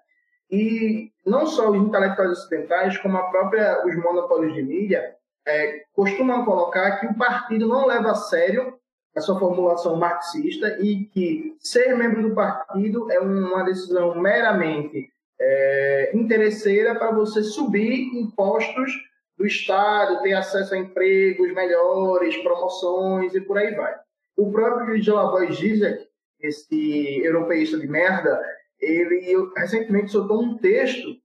E 0.51 1.11
não 1.27 1.47
só 1.47 1.71
os 1.71 1.77
intelectuais 1.77 2.31
ocidentais, 2.31 2.97
como 2.99 3.19
a 3.19 3.31
própria 3.31 3.87
os 3.87 3.95
monopólios 3.97 4.55
de 4.55 4.63
mídia 4.63 5.15
é, 5.47 5.83
costumam 5.93 6.45
colocar 6.45 7.01
que 7.01 7.07
o 7.07 7.19
partido 7.19 7.69
não 7.69 7.87
leva 7.87 8.13
a 8.13 8.15
sério 8.15 8.79
a 9.17 9.21
sua 9.21 9.39
formulação 9.39 9.97
marxista 9.97 10.79
e 10.81 11.05
que 11.07 11.57
ser 11.61 11.97
membro 11.97 12.23
do 12.23 12.35
partido 12.35 13.11
é 13.11 13.19
uma 13.21 13.65
decisão 13.65 14.21
meramente 14.21 15.09
é, 15.41 16.11
interesseira 16.15 16.95
para 16.95 17.13
você 17.13 17.43
subir 17.43 18.15
impostos 18.15 18.93
do 19.37 19.47
Estado, 19.47 20.23
ter 20.23 20.35
acesso 20.35 20.75
a 20.75 20.79
empregos 20.79 21.53
melhores, 21.55 22.37
promoções 22.39 23.35
e 23.35 23.41
por 23.41 23.57
aí 23.57 23.75
vai. 23.75 23.95
O 24.37 24.51
próprio 24.51 24.97
Slavoj 24.97 25.53
Zizek, 25.53 26.07
esse 26.41 27.21
europeísta 27.25 27.79
de 27.79 27.87
merda, 27.87 28.41
ele 28.81 29.37
recentemente 29.57 30.11
soltou 30.11 30.43
um 30.43 30.59
texto 30.59 31.17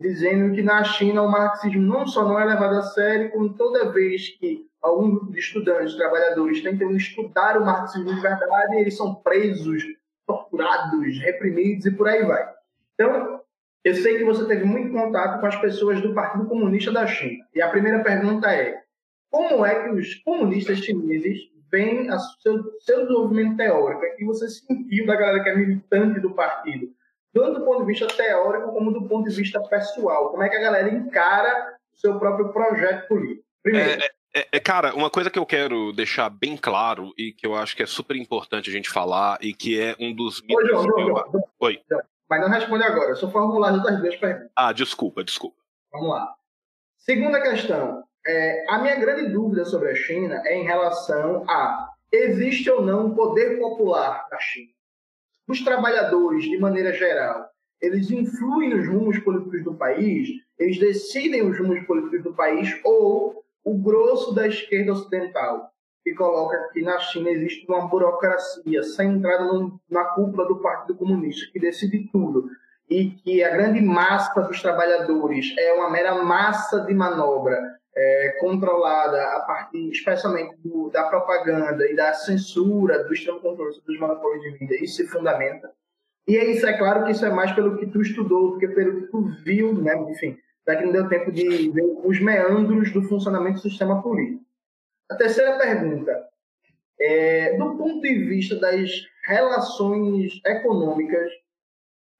dizendo 0.00 0.54
que 0.54 0.62
na 0.62 0.82
China 0.84 1.22
o 1.22 1.30
marxismo 1.30 1.82
não 1.82 2.06
só 2.06 2.24
não 2.24 2.38
é 2.38 2.44
levado 2.44 2.76
a 2.76 2.82
sério, 2.82 3.30
como 3.30 3.54
toda 3.54 3.92
vez 3.92 4.30
que 4.38 4.66
de 5.30 5.38
estudantes, 5.38 5.94
trabalhadores 5.94 6.62
tentam 6.62 6.94
estudar 6.96 7.56
o 7.56 7.64
marxismo 7.64 8.14
de 8.14 8.20
verdade, 8.20 8.76
eles 8.76 8.96
são 8.96 9.14
presos, 9.14 9.84
torturados, 10.26 11.18
reprimidos 11.20 11.86
e 11.86 11.90
por 11.92 12.08
aí 12.08 12.24
vai. 12.24 12.52
Então, 12.94 13.40
eu 13.84 13.94
sei 13.94 14.18
que 14.18 14.24
você 14.24 14.46
teve 14.46 14.64
muito 14.64 14.92
contato 14.92 15.40
com 15.40 15.46
as 15.46 15.56
pessoas 15.56 16.00
do 16.00 16.14
Partido 16.14 16.46
Comunista 16.46 16.92
da 16.92 17.06
China. 17.06 17.44
E 17.54 17.62
a 17.62 17.68
primeira 17.68 18.02
pergunta 18.02 18.52
é: 18.52 18.80
como 19.30 19.64
é 19.64 19.84
que 19.84 19.90
os 19.90 20.14
comunistas 20.16 20.78
chineses 20.78 21.50
veem 21.70 22.10
o 22.10 22.18
seu, 22.40 22.62
seu 22.80 23.02
desenvolvimento 23.02 23.56
teórico? 23.56 24.04
É 24.04 24.10
que 24.10 24.24
você 24.24 24.48
sentiu 24.48 25.06
da 25.06 25.16
galera 25.16 25.42
que 25.42 25.48
é 25.48 25.56
militante 25.56 26.20
do 26.20 26.34
partido, 26.34 26.92
tanto 27.32 27.60
do 27.60 27.64
ponto 27.64 27.80
de 27.80 27.86
vista 27.86 28.06
teórico 28.08 28.72
como 28.72 28.92
do 28.92 29.08
ponto 29.08 29.28
de 29.28 29.34
vista 29.34 29.60
pessoal. 29.68 30.30
Como 30.30 30.42
é 30.42 30.48
que 30.48 30.56
a 30.56 30.62
galera 30.62 30.88
encara 30.88 31.76
o 31.92 31.98
seu 31.98 32.18
próprio 32.18 32.52
projeto 32.52 33.08
político? 33.08 33.44
Primeiro. 33.62 34.02
É, 34.02 34.11
é, 34.34 34.48
é, 34.52 34.60
cara, 34.60 34.94
uma 34.94 35.10
coisa 35.10 35.30
que 35.30 35.38
eu 35.38 35.44
quero 35.44 35.92
deixar 35.92 36.30
bem 36.30 36.56
claro 36.56 37.12
e 37.18 37.32
que 37.32 37.46
eu 37.46 37.54
acho 37.54 37.76
que 37.76 37.82
é 37.82 37.86
super 37.86 38.16
importante 38.16 38.70
a 38.70 38.72
gente 38.72 38.88
falar 38.88 39.38
e 39.42 39.52
que 39.52 39.78
é 39.78 39.94
um 40.00 40.14
dos 40.14 40.40
mitos. 40.40 40.56
Oi, 40.56 40.68
João, 40.68 40.82
João, 40.84 41.06
João. 41.08 41.44
Oi. 41.60 41.80
Mas 42.28 42.40
não 42.40 42.48
responde 42.48 42.82
agora, 42.82 43.10
eu 43.10 43.16
só 43.16 43.30
formular 43.30 43.74
as 43.74 44.00
duas 44.00 44.16
perguntas. 44.16 44.50
Ah, 44.56 44.72
desculpa, 44.72 45.22
desculpa. 45.22 45.56
Vamos 45.92 46.08
lá. 46.08 46.34
Segunda 46.96 47.42
questão. 47.42 48.02
É, 48.26 48.64
a 48.70 48.78
minha 48.78 48.96
grande 48.96 49.30
dúvida 49.30 49.64
sobre 49.64 49.90
a 49.90 49.94
China 49.94 50.40
é 50.46 50.56
em 50.56 50.64
relação 50.64 51.44
a 51.48 51.90
existe 52.10 52.70
ou 52.70 52.82
não 52.82 53.06
um 53.06 53.14
poder 53.14 53.58
popular 53.58 54.26
na 54.30 54.38
China. 54.38 54.70
Os 55.48 55.60
trabalhadores, 55.62 56.44
de 56.44 56.56
maneira 56.58 56.92
geral, 56.92 57.50
eles 57.80 58.10
influem 58.10 58.70
nos 58.70 58.86
rumos 58.88 59.18
políticos 59.18 59.64
do 59.64 59.74
país, 59.74 60.28
eles 60.58 60.78
decidem 60.78 61.42
os 61.42 61.58
rumos 61.58 61.84
políticos 61.84 62.22
do 62.22 62.32
país, 62.32 62.78
ou 62.84 63.41
o 63.64 63.76
grosso 63.78 64.34
da 64.34 64.46
esquerda 64.46 64.92
ocidental 64.92 65.72
que 66.04 66.14
coloca 66.14 66.70
que 66.72 66.82
na 66.82 66.98
China 66.98 67.30
existe 67.30 67.64
uma 67.68 67.86
burocracia 67.86 68.82
centrada 68.82 69.44
no, 69.44 69.80
na 69.88 70.04
cúpula 70.06 70.46
do 70.46 70.60
Partido 70.60 70.96
Comunista, 70.96 71.48
que 71.52 71.60
decide 71.60 72.08
tudo, 72.10 72.48
e 72.90 73.10
que 73.10 73.42
a 73.42 73.50
grande 73.50 73.80
massa 73.80 74.40
dos 74.42 74.60
trabalhadores 74.60 75.54
é 75.56 75.72
uma 75.74 75.90
mera 75.90 76.22
massa 76.24 76.80
de 76.80 76.92
manobra 76.92 77.78
é, 77.94 78.36
controlada 78.40 79.22
a 79.36 79.40
partir, 79.40 79.90
especialmente 79.90 80.56
do, 80.58 80.90
da 80.90 81.04
propaganda 81.04 81.88
e 81.88 81.94
da 81.94 82.12
censura 82.12 83.04
do 83.04 83.12
extremo 83.12 83.40
controle 83.40 83.80
dos 83.86 84.00
monopólios 84.00 84.42
de 84.42 84.58
mídia, 84.58 84.82
isso 84.82 84.96
se 84.96 85.06
fundamenta. 85.06 85.70
E 86.26 86.36
é 86.36 86.50
isso 86.50 86.66
é 86.66 86.76
claro 86.76 87.04
que 87.04 87.12
isso 87.12 87.24
é 87.24 87.30
mais 87.30 87.52
pelo 87.52 87.76
que 87.76 87.86
tu 87.86 88.00
estudou 88.00 88.52
do 88.52 88.58
que 88.58 88.68
pelo 88.68 89.02
que 89.02 89.06
tu 89.08 89.22
viu, 89.44 89.74
né? 89.74 89.94
enfim, 90.10 90.36
já 90.66 90.76
que 90.76 90.84
não 90.84 90.92
deu 90.92 91.08
tempo 91.08 91.32
de 91.32 91.70
ver 91.70 91.84
os 92.04 92.20
meandros 92.20 92.92
do 92.92 93.02
funcionamento 93.02 93.56
do 93.56 93.68
sistema 93.68 94.02
político. 94.02 94.44
A 95.10 95.14
terceira 95.14 95.58
pergunta. 95.58 96.28
É, 97.00 97.56
do 97.56 97.76
ponto 97.76 98.00
de 98.00 98.14
vista 98.24 98.56
das 98.56 98.90
relações 99.24 100.40
econômicas, 100.46 101.30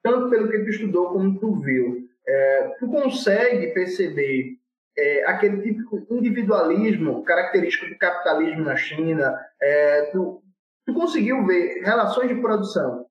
tanto 0.03 0.29
pelo 0.29 0.51
que 0.51 0.59
tu 0.59 0.71
estudou 0.71 1.13
como 1.13 1.39
tu 1.39 1.61
viu, 1.61 2.09
é, 2.27 2.77
tu 2.79 2.89
consegue 2.89 3.69
perceber 3.69 4.57
é, 4.97 5.25
aquele 5.27 5.63
típico 5.63 6.05
individualismo 6.11 7.23
característico 7.25 7.89
do 7.89 7.99
capitalismo 7.99 8.65
na 8.65 8.77
China? 8.77 9.39
É, 9.61 10.03
tu, 10.13 10.43
tu, 10.85 10.95
conseguiu 10.95 11.47
ver 11.47 11.83
relações 11.83 12.29
de 12.29 12.41
produção 12.41 13.07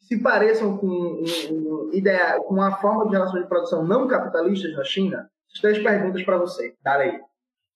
se 0.00 0.20
pareçam 0.22 0.76
com, 0.76 0.86
um, 0.86 1.24
um, 1.50 1.90
ideia, 1.92 2.38
com 2.40 2.54
uma 2.54 2.76
forma 2.80 3.06
de 3.06 3.12
relações 3.12 3.42
de 3.42 3.48
produção 3.48 3.84
não 3.84 4.06
capitalistas 4.06 4.72
na 4.74 4.84
China? 4.84 5.30
Três 5.60 5.82
perguntas 5.82 6.22
para 6.22 6.38
você. 6.38 6.74
Dá 6.82 6.96
aí. 6.96 7.20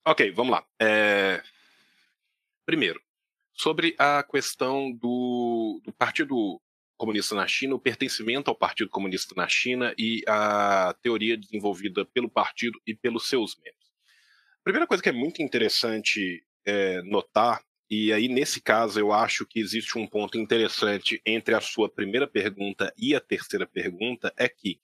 Ok, 0.06 0.30
vamos 0.32 0.52
lá. 0.52 0.64
É... 0.80 1.42
Primeiro, 2.64 3.00
sobre 3.52 3.94
a 3.98 4.22
questão 4.22 4.92
do, 4.92 5.80
do 5.84 5.92
Partido 5.92 6.60
Comunista 6.96 7.34
na 7.34 7.46
China, 7.46 7.74
o 7.74 7.80
pertencimento 7.80 8.50
ao 8.50 8.54
Partido 8.54 8.90
Comunista 8.90 9.34
na 9.34 9.48
China 9.48 9.94
e 9.98 10.22
a 10.28 10.94
teoria 11.02 11.36
desenvolvida 11.36 12.04
pelo 12.04 12.28
partido 12.28 12.78
e 12.86 12.94
pelos 12.94 13.28
seus 13.28 13.56
membros. 13.56 13.90
A 14.60 14.62
primeira 14.62 14.86
coisa 14.86 15.02
que 15.02 15.08
é 15.08 15.12
muito 15.12 15.42
interessante 15.42 16.44
é, 16.64 17.00
notar, 17.02 17.62
e 17.90 18.12
aí 18.12 18.28
nesse 18.28 18.60
caso 18.60 19.00
eu 19.00 19.12
acho 19.12 19.44
que 19.44 19.58
existe 19.58 19.98
um 19.98 20.06
ponto 20.06 20.38
interessante 20.38 21.20
entre 21.26 21.54
a 21.54 21.60
sua 21.60 21.88
primeira 21.88 22.26
pergunta 22.26 22.94
e 22.96 23.14
a 23.14 23.20
terceira 23.20 23.66
pergunta, 23.66 24.32
é 24.36 24.48
que 24.48 24.80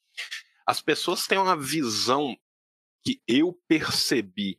as 0.66 0.80
pessoas 0.80 1.26
têm 1.26 1.38
uma 1.38 1.56
visão 1.56 2.36
que 3.04 3.22
eu 3.28 3.56
percebi 3.68 4.58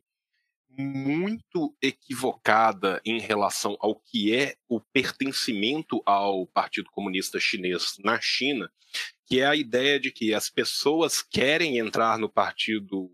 muito 0.70 1.76
equivocada 1.82 3.00
em 3.04 3.18
relação 3.18 3.76
ao 3.80 3.96
que 3.96 4.34
é 4.34 4.56
o 4.68 4.80
pertencimento 4.80 6.00
ao 6.06 6.46
Partido 6.46 6.88
Comunista 6.90 7.38
Chinês 7.40 7.96
na 7.98 8.18
China, 8.20 8.72
que 9.26 9.40
é 9.40 9.46
a 9.46 9.56
ideia 9.56 9.98
de 10.00 10.10
que 10.10 10.32
as 10.32 10.48
pessoas 10.48 11.20
querem 11.20 11.78
entrar 11.78 12.16
no 12.16 12.28
Partido 12.28 13.10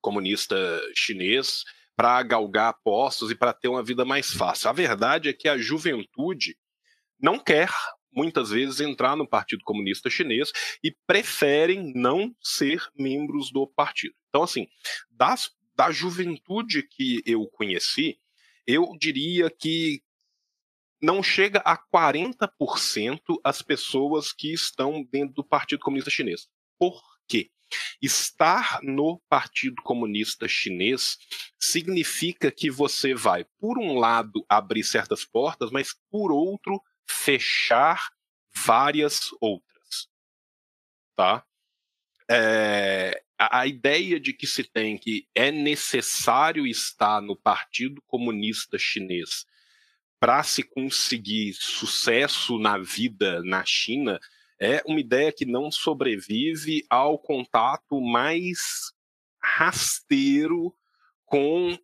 Comunista 0.00 0.56
Chinês 0.94 1.64
para 2.00 2.22
galgar 2.22 2.72
postos 2.82 3.30
e 3.30 3.34
para 3.34 3.52
ter 3.52 3.68
uma 3.68 3.82
vida 3.82 4.06
mais 4.06 4.30
fácil. 4.30 4.70
A 4.70 4.72
verdade 4.72 5.28
é 5.28 5.34
que 5.34 5.46
a 5.46 5.58
juventude 5.58 6.56
não 7.20 7.38
quer 7.38 7.68
muitas 8.10 8.48
vezes 8.48 8.80
entrar 8.80 9.14
no 9.14 9.28
Partido 9.28 9.62
Comunista 9.64 10.08
Chinês 10.08 10.50
e 10.82 10.96
preferem 11.06 11.92
não 11.94 12.34
ser 12.40 12.82
membros 12.96 13.52
do 13.52 13.66
partido. 13.66 14.14
Então, 14.30 14.42
assim, 14.42 14.66
das 15.10 15.50
da 15.76 15.90
juventude 15.90 16.88
que 16.88 17.22
eu 17.26 17.46
conheci, 17.46 18.18
eu 18.66 18.96
diria 18.98 19.50
que 19.50 20.02
não 21.02 21.22
chega 21.22 21.58
a 21.66 21.76
40% 21.76 22.48
as 23.44 23.60
pessoas 23.60 24.32
que 24.32 24.54
estão 24.54 25.06
dentro 25.12 25.34
do 25.34 25.44
Partido 25.44 25.80
Comunista 25.80 26.10
Chinês. 26.10 26.48
Por 26.78 26.98
quê? 27.28 27.50
Estar 28.00 28.80
no 28.82 29.20
Partido 29.28 29.82
Comunista 29.82 30.48
Chinês 30.48 31.18
significa 31.58 32.50
que 32.50 32.70
você 32.70 33.14
vai, 33.14 33.44
por 33.58 33.78
um 33.78 33.98
lado, 33.98 34.44
abrir 34.48 34.84
certas 34.84 35.24
portas, 35.24 35.70
mas 35.70 35.94
por 36.10 36.32
outro, 36.32 36.82
fechar 37.06 38.10
várias 38.54 39.30
outras. 39.40 40.08
Tá? 41.16 41.44
É, 42.28 43.22
a, 43.38 43.60
a 43.60 43.66
ideia 43.66 44.20
de 44.20 44.32
que 44.32 44.46
se 44.46 44.62
tem 44.64 44.96
que 44.96 45.26
é 45.34 45.50
necessário 45.50 46.66
estar 46.66 47.20
no 47.20 47.34
Partido 47.34 48.02
Comunista 48.02 48.78
Chinês 48.78 49.46
para 50.20 50.42
se 50.42 50.62
conseguir 50.62 51.54
sucesso 51.54 52.58
na 52.58 52.76
vida 52.76 53.42
na 53.42 53.64
China 53.64 54.20
é 54.60 54.82
uma 54.86 55.00
ideia 55.00 55.32
que 55.32 55.46
não 55.46 55.70
sobrevive 55.70 56.84
ao 56.90 57.18
contato 57.18 58.00
mais 58.00 58.92
rasteiro 59.42 60.74
com 61.24 61.78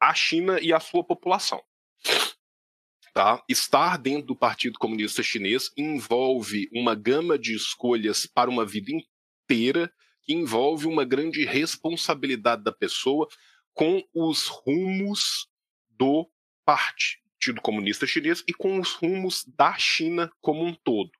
a 0.00 0.14
China 0.14 0.58
e 0.60 0.72
a 0.72 0.80
sua 0.80 1.04
população. 1.04 1.62
Tá? 3.12 3.42
Estar 3.48 3.98
dentro 3.98 4.28
do 4.28 4.36
Partido 4.36 4.78
Comunista 4.78 5.22
Chinês 5.22 5.70
envolve 5.76 6.68
uma 6.72 6.94
gama 6.94 7.38
de 7.38 7.54
escolhas 7.54 8.26
para 8.26 8.48
uma 8.48 8.64
vida 8.64 8.92
inteira 8.92 9.92
que 10.22 10.32
envolve 10.32 10.86
uma 10.86 11.04
grande 11.04 11.44
responsabilidade 11.44 12.62
da 12.62 12.72
pessoa 12.72 13.28
com 13.74 14.02
os 14.14 14.46
rumos 14.46 15.48
do 15.90 16.30
Partido 16.64 17.60
Comunista 17.60 18.06
Chinês 18.06 18.44
e 18.46 18.52
com 18.52 18.78
os 18.78 18.92
rumos 18.92 19.44
da 19.56 19.76
China 19.78 20.30
como 20.40 20.64
um 20.64 20.74
todo, 20.74 21.10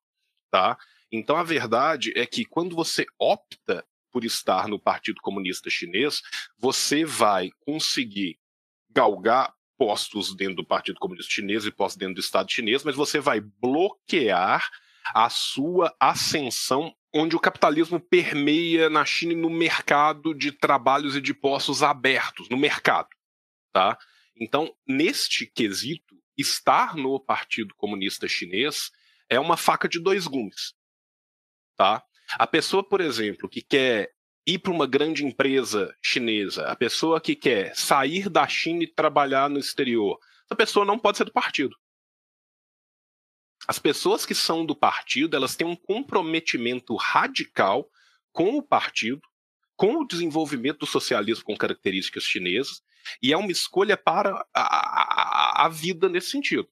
tá? 0.51 0.79
Então 1.11 1.37
a 1.37 1.43
verdade 1.43 2.13
é 2.17 2.27
que 2.27 2.45
quando 2.45 2.77
você 2.77 3.07
opta 3.19 3.85
por 4.11 4.25
estar 4.25 4.69
no 4.69 4.79
Partido 4.79 5.21
Comunista 5.21 5.71
Chinês, 5.71 6.23
você 6.59 7.05
vai 7.05 7.51
conseguir 7.61 8.39
galgar 8.91 9.53
postos 9.77 10.35
dentro 10.35 10.57
do 10.57 10.67
Partido 10.67 10.99
Comunista 10.99 11.33
Chinês 11.33 11.65
e 11.65 11.71
postos 11.71 11.99
dentro 11.99 12.15
do 12.15 12.21
Estado 12.21 12.51
chinês, 12.51 12.83
mas 12.83 12.97
você 12.97 13.21
vai 13.21 13.41
bloquear 13.41 14.69
a 15.15 15.31
sua 15.31 15.95
ascensão 16.01 16.93
onde 17.15 17.37
o 17.37 17.41
capitalismo 17.41 18.01
permeia 18.01 18.91
na 18.91 19.05
China 19.05 19.33
e 19.33 19.37
no 19.37 19.49
mercado 19.49 20.35
de 20.35 20.53
trabalhos 20.53 21.17
e 21.17 21.21
de 21.21 21.33
postos 21.33 21.83
abertos, 21.83 22.49
no 22.49 22.57
mercado, 22.57 23.09
tá? 23.73 23.97
Então, 24.37 24.71
neste 24.87 25.47
quesito, 25.47 26.17
estar 26.37 26.95
no 26.97 27.19
Partido 27.19 27.75
Comunista 27.75 28.29
Chinês 28.29 28.91
é 29.29 29.39
uma 29.39 29.57
faca 29.57 29.89
de 29.89 30.01
dois 30.01 30.27
gumes, 30.27 30.75
tá? 31.77 32.03
A 32.33 32.47
pessoa, 32.47 32.87
por 32.87 33.01
exemplo, 33.01 33.49
que 33.49 33.63
quer 33.63 34.13
ir 34.47 34.59
para 34.59 34.73
uma 34.73 34.87
grande 34.87 35.25
empresa 35.25 35.95
chinesa, 36.03 36.67
a 36.67 36.77
pessoa 36.77 37.21
que 37.21 37.35
quer 37.35 37.75
sair 37.77 38.29
da 38.29 38.47
China 38.49 38.85
e 38.85 38.93
trabalhar 38.93 39.49
no 39.49 39.59
exterior, 39.59 40.19
essa 40.47 40.57
pessoa 40.57 40.87
não 40.87 40.99
pode 40.99 41.19
ser 41.19 41.25
do 41.25 41.33
partido. 41.33 41.77
As 43.67 43.79
pessoas 43.79 44.25
que 44.25 44.35
são 44.35 44.65
do 44.65 44.75
partido, 44.75 45.37
elas 45.37 45.55
têm 45.55 45.67
um 45.67 45.77
comprometimento 45.77 46.97
radical 46.97 47.91
com 48.33 48.57
o 48.57 48.63
partido, 48.63 49.21
com 49.77 49.97
o 49.97 50.07
desenvolvimento 50.07 50.81
do 50.81 50.87
socialismo 50.87 51.45
com 51.45 51.57
características 51.57 52.25
chinesas, 52.25 52.83
e 53.23 53.33
é 53.33 53.37
uma 53.37 53.53
escolha 53.53 53.97
para 53.97 54.31
a, 54.55 55.63
a, 55.63 55.67
a 55.67 55.69
vida 55.69 56.09
nesse 56.09 56.31
sentido. 56.31 56.69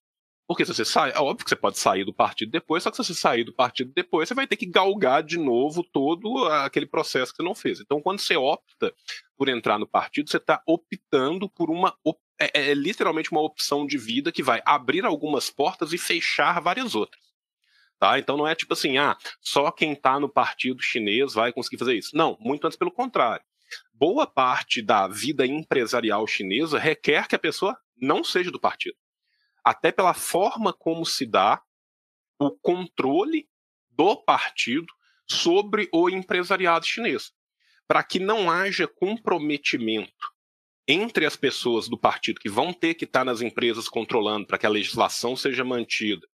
Porque 0.47 0.64
se 0.64 0.72
você 0.72 0.84
sai, 0.84 1.11
é 1.11 1.18
óbvio 1.18 1.44
que 1.44 1.51
você 1.51 1.57
pode 1.57 1.78
sair 1.78 2.05
do 2.05 2.14
partido 2.14 2.53
depois, 2.53 2.82
só 2.82 2.90
que 2.90 2.97
se 2.97 3.05
você 3.05 3.14
sair 3.14 3.42
do 3.42 3.53
partido 3.53 3.92
depois, 3.92 4.28
você 4.28 4.34
vai 4.34 4.47
ter 4.47 4.57
que 4.57 4.66
galgar 4.66 5.22
de 5.22 5.38
novo 5.38 5.82
todo 5.82 6.47
aquele 6.47 6.86
processo 6.86 7.32
que 7.32 7.38
você 7.38 7.42
não 7.42 7.55
fez. 7.55 7.80
Então, 7.80 8.01
quando 8.01 8.20
você 8.20 8.36
opta 8.36 8.94
por 9.36 9.49
entrar 9.49 9.78
no 9.78 9.88
partido, 9.88 10.30
você 10.30 10.36
está 10.36 10.62
optando 10.64 11.49
por 11.49 11.68
uma 11.68 11.97
é, 12.38 12.70
é, 12.70 12.74
literalmente 12.74 13.32
uma 13.32 13.40
opção 13.40 13.86
de 13.86 13.99
vida 13.99 14.30
que 14.30 14.42
vai 14.42 14.62
abrir 14.64 15.05
algumas 15.05 15.51
portas 15.51 15.92
e 15.92 15.99
fechar 15.99 16.61
várias 16.61 16.94
outras. 16.94 17.24
Tá? 17.99 18.18
Então 18.18 18.36
não 18.36 18.47
é 18.47 18.55
tipo 18.55 18.74
assim, 18.74 18.99
ah, 18.99 19.16
só 19.40 19.70
quem 19.70 19.92
está 19.92 20.20
no 20.20 20.28
partido 20.28 20.82
chinês 20.82 21.32
vai 21.32 21.53
conseguir 21.53 21.78
fazer 21.78 21.94
isso. 21.94 22.14
Não, 22.14 22.36
muito 22.38 22.66
antes 22.66 22.76
pelo 22.76 22.90
contrário. 22.90 23.44
Boa 23.92 24.26
parte 24.26 24.82
da 24.82 25.09
vida 25.09 25.47
empresarial 25.47 26.26
chinesa 26.26 26.78
requer 26.78 27.26
que 27.26 27.34
a 27.34 27.38
pessoa 27.38 27.76
não 27.97 28.22
seja 28.22 28.51
do 28.51 28.61
partido. 28.61 28.97
Até 29.67 29.91
pela 29.91 30.14
forma 30.14 30.73
como 30.73 31.05
se 31.05 31.27
dá 31.27 31.61
o 32.39 32.53
controle 32.53 33.49
do 33.91 34.14
partido 34.14 34.87
sobre 35.29 35.89
o 35.93 36.09
empresariado 36.09 36.87
chinês. 36.87 37.33
Para 37.89 38.05
que 38.05 38.21
não 38.21 38.49
haja 38.49 38.87
comprometimento 38.87 40.33
entre 40.87 41.27
as 41.27 41.35
pessoas 41.35 41.89
do 41.89 41.99
partido 41.99 42.39
que 42.39 42.49
vão 42.49 42.73
ter 42.73 42.95
que 42.95 43.07
estar 43.07 43.25
nas 43.25 43.41
empresas 43.41 43.89
controlando 43.89 44.47
para 44.47 44.57
que 44.57 44.67
a 44.67 44.71
legislação 44.71 45.35
seja 45.35 45.64
mantida, 45.64 46.25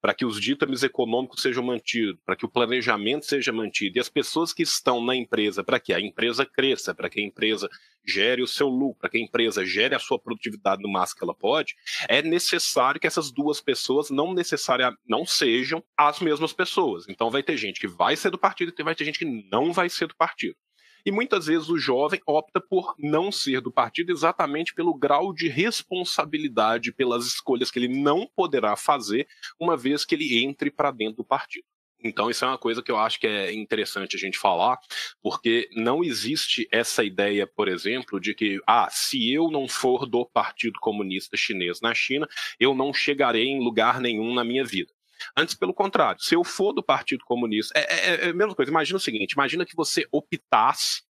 para 0.00 0.14
que 0.14 0.24
os 0.24 0.40
ditames 0.40 0.82
econômicos 0.82 1.42
sejam 1.42 1.62
mantidos, 1.62 2.20
para 2.24 2.36
que 2.36 2.44
o 2.44 2.48
planejamento 2.48 3.26
seja 3.26 3.52
mantido, 3.52 3.98
e 3.98 4.00
as 4.00 4.08
pessoas 4.08 4.52
que 4.52 4.62
estão 4.62 5.04
na 5.04 5.14
empresa, 5.14 5.62
para 5.62 5.80
que 5.80 5.92
a 5.92 6.00
empresa 6.00 6.44
cresça, 6.44 6.94
para 6.94 7.08
que 7.08 7.20
a 7.20 7.24
empresa 7.24 7.68
gere 8.06 8.42
o 8.42 8.46
seu 8.46 8.68
lucro, 8.68 9.00
para 9.00 9.10
que 9.10 9.16
a 9.16 9.20
empresa 9.20 9.64
gere 9.64 9.94
a 9.94 9.98
sua 9.98 10.18
produtividade 10.18 10.82
no 10.82 10.90
máximo 10.90 11.18
que 11.18 11.24
ela 11.24 11.34
pode, 11.34 11.74
é 12.08 12.20
necessário 12.22 13.00
que 13.00 13.06
essas 13.06 13.30
duas 13.30 13.60
pessoas 13.60 14.10
não 14.10 14.34
necessariamente 14.34 15.00
não 15.06 15.24
sejam 15.24 15.82
as 15.96 16.20
mesmas 16.20 16.52
pessoas. 16.52 17.06
Então 17.08 17.30
vai 17.30 17.42
ter 17.42 17.56
gente 17.56 17.80
que 17.80 17.86
vai 17.86 18.16
ser 18.16 18.30
do 18.30 18.38
partido 18.38 18.72
e 18.76 18.82
vai 18.82 18.94
ter 18.94 19.04
gente 19.04 19.18
que 19.18 19.48
não 19.50 19.72
vai 19.72 19.88
ser 19.88 20.06
do 20.06 20.16
partido. 20.16 20.56
E 21.04 21.12
muitas 21.12 21.46
vezes 21.46 21.68
o 21.68 21.76
jovem 21.76 22.20
opta 22.26 22.60
por 22.60 22.94
não 22.98 23.30
ser 23.30 23.60
do 23.60 23.70
partido 23.70 24.10
exatamente 24.10 24.74
pelo 24.74 24.94
grau 24.94 25.34
de 25.34 25.48
responsabilidade 25.48 26.92
pelas 26.92 27.26
escolhas 27.26 27.70
que 27.70 27.78
ele 27.78 27.88
não 27.88 28.26
poderá 28.34 28.74
fazer 28.74 29.28
uma 29.60 29.76
vez 29.76 30.04
que 30.04 30.14
ele 30.14 30.42
entre 30.42 30.70
para 30.70 30.90
dentro 30.90 31.16
do 31.16 31.24
partido. 31.24 31.66
Então, 32.04 32.28
isso 32.30 32.44
é 32.44 32.48
uma 32.48 32.58
coisa 32.58 32.82
que 32.82 32.92
eu 32.92 32.98
acho 32.98 33.18
que 33.18 33.26
é 33.26 33.50
interessante 33.52 34.14
a 34.14 34.18
gente 34.18 34.38
falar, 34.38 34.78
porque 35.22 35.70
não 35.72 36.04
existe 36.04 36.68
essa 36.70 37.02
ideia, 37.02 37.46
por 37.46 37.66
exemplo, 37.66 38.20
de 38.20 38.34
que, 38.34 38.60
ah, 38.66 38.88
se 38.90 39.32
eu 39.32 39.50
não 39.50 39.66
for 39.66 40.04
do 40.04 40.26
Partido 40.26 40.78
Comunista 40.80 41.34
Chinês 41.34 41.80
na 41.80 41.94
China, 41.94 42.28
eu 42.60 42.74
não 42.74 42.92
chegarei 42.92 43.46
em 43.46 43.64
lugar 43.64 44.00
nenhum 44.00 44.34
na 44.34 44.44
minha 44.44 44.64
vida. 44.64 44.92
Antes, 45.36 45.54
pelo 45.54 45.74
contrário, 45.74 46.20
se 46.20 46.34
eu 46.34 46.44
for 46.44 46.72
do 46.72 46.82
Partido 46.82 47.24
Comunista, 47.24 47.78
é, 47.78 47.82
é, 47.82 48.26
é 48.26 48.30
a 48.30 48.34
mesma 48.34 48.54
coisa. 48.54 48.70
Imagina 48.70 48.96
o 48.96 49.00
seguinte: 49.00 49.32
imagina 49.32 49.64
que 49.64 49.76
você 49.76 50.06
optasse 50.12 51.02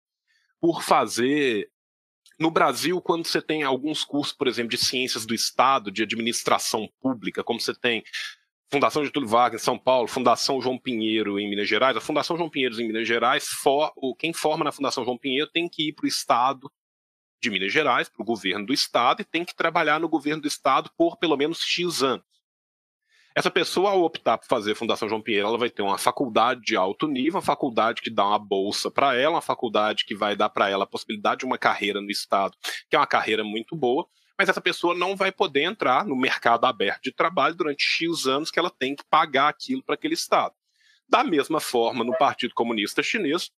por 0.60 0.82
fazer. 0.82 1.68
No 2.38 2.50
Brasil, 2.50 3.00
quando 3.00 3.26
você 3.26 3.40
tem 3.40 3.62
alguns 3.62 4.04
cursos, 4.04 4.34
por 4.34 4.48
exemplo, 4.48 4.70
de 4.70 4.78
ciências 4.78 5.24
do 5.24 5.34
Estado, 5.34 5.92
de 5.92 6.02
administração 6.02 6.88
pública, 7.00 7.44
como 7.44 7.60
você 7.60 7.74
tem 7.74 8.02
Fundação 8.72 9.04
Getúlio 9.04 9.28
Vargas 9.28 9.60
em 9.60 9.64
São 9.64 9.78
Paulo, 9.78 10.08
Fundação 10.08 10.60
João 10.60 10.78
Pinheiro 10.78 11.38
em 11.38 11.48
Minas 11.48 11.68
Gerais. 11.68 11.94
A 11.94 12.00
Fundação 12.00 12.38
João 12.38 12.48
Pinheiro 12.48 12.80
em 12.80 12.86
Minas 12.86 13.06
Gerais, 13.06 13.46
for, 13.46 13.92
quem 14.18 14.32
forma 14.32 14.64
na 14.64 14.72
Fundação 14.72 15.04
João 15.04 15.18
Pinheiro 15.18 15.50
tem 15.52 15.68
que 15.68 15.88
ir 15.88 15.92
para 15.92 16.06
o 16.06 16.08
Estado 16.08 16.72
de 17.42 17.50
Minas 17.50 17.70
Gerais, 17.70 18.08
para 18.08 18.22
o 18.22 18.24
governo 18.24 18.64
do 18.64 18.72
Estado, 18.72 19.20
e 19.20 19.24
tem 19.26 19.44
que 19.44 19.54
trabalhar 19.54 20.00
no 20.00 20.08
governo 20.08 20.40
do 20.40 20.48
Estado 20.48 20.90
por 20.96 21.18
pelo 21.18 21.36
menos 21.36 21.60
X 21.60 22.02
anos. 22.02 22.24
Essa 23.34 23.50
pessoa, 23.50 23.90
ao 23.90 24.02
optar 24.02 24.36
por 24.36 24.46
fazer 24.46 24.74
Fundação 24.74 25.08
João 25.08 25.22
Pinheiro, 25.22 25.48
ela 25.48 25.58
vai 25.58 25.70
ter 25.70 25.80
uma 25.82 25.96
faculdade 25.96 26.60
de 26.60 26.76
alto 26.76 27.06
nível, 27.06 27.36
uma 27.36 27.42
faculdade 27.42 28.02
que 28.02 28.10
dá 28.10 28.26
uma 28.26 28.38
bolsa 28.38 28.90
para 28.90 29.16
ela, 29.16 29.36
uma 29.36 29.42
faculdade 29.42 30.04
que 30.04 30.14
vai 30.14 30.36
dar 30.36 30.50
para 30.50 30.68
ela 30.68 30.84
a 30.84 30.86
possibilidade 30.86 31.40
de 31.40 31.46
uma 31.46 31.56
carreira 31.56 32.00
no 32.00 32.10
Estado, 32.10 32.56
que 32.90 32.96
é 32.96 32.98
uma 32.98 33.06
carreira 33.06 33.42
muito 33.42 33.74
boa, 33.74 34.06
mas 34.38 34.48
essa 34.48 34.60
pessoa 34.60 34.94
não 34.94 35.16
vai 35.16 35.32
poder 35.32 35.62
entrar 35.62 36.04
no 36.04 36.14
mercado 36.14 36.66
aberto 36.66 37.04
de 37.04 37.12
trabalho 37.12 37.54
durante 37.54 37.82
X 37.82 38.26
anos 38.26 38.50
que 38.50 38.58
ela 38.58 38.70
tem 38.70 38.94
que 38.94 39.04
pagar 39.08 39.48
aquilo 39.48 39.82
para 39.82 39.94
aquele 39.94 40.14
Estado. 40.14 40.54
Da 41.08 41.24
mesma 41.24 41.60
forma, 41.60 42.04
no 42.04 42.16
Partido 42.18 42.54
Comunista 42.54 43.02
Chinês, 43.02 43.50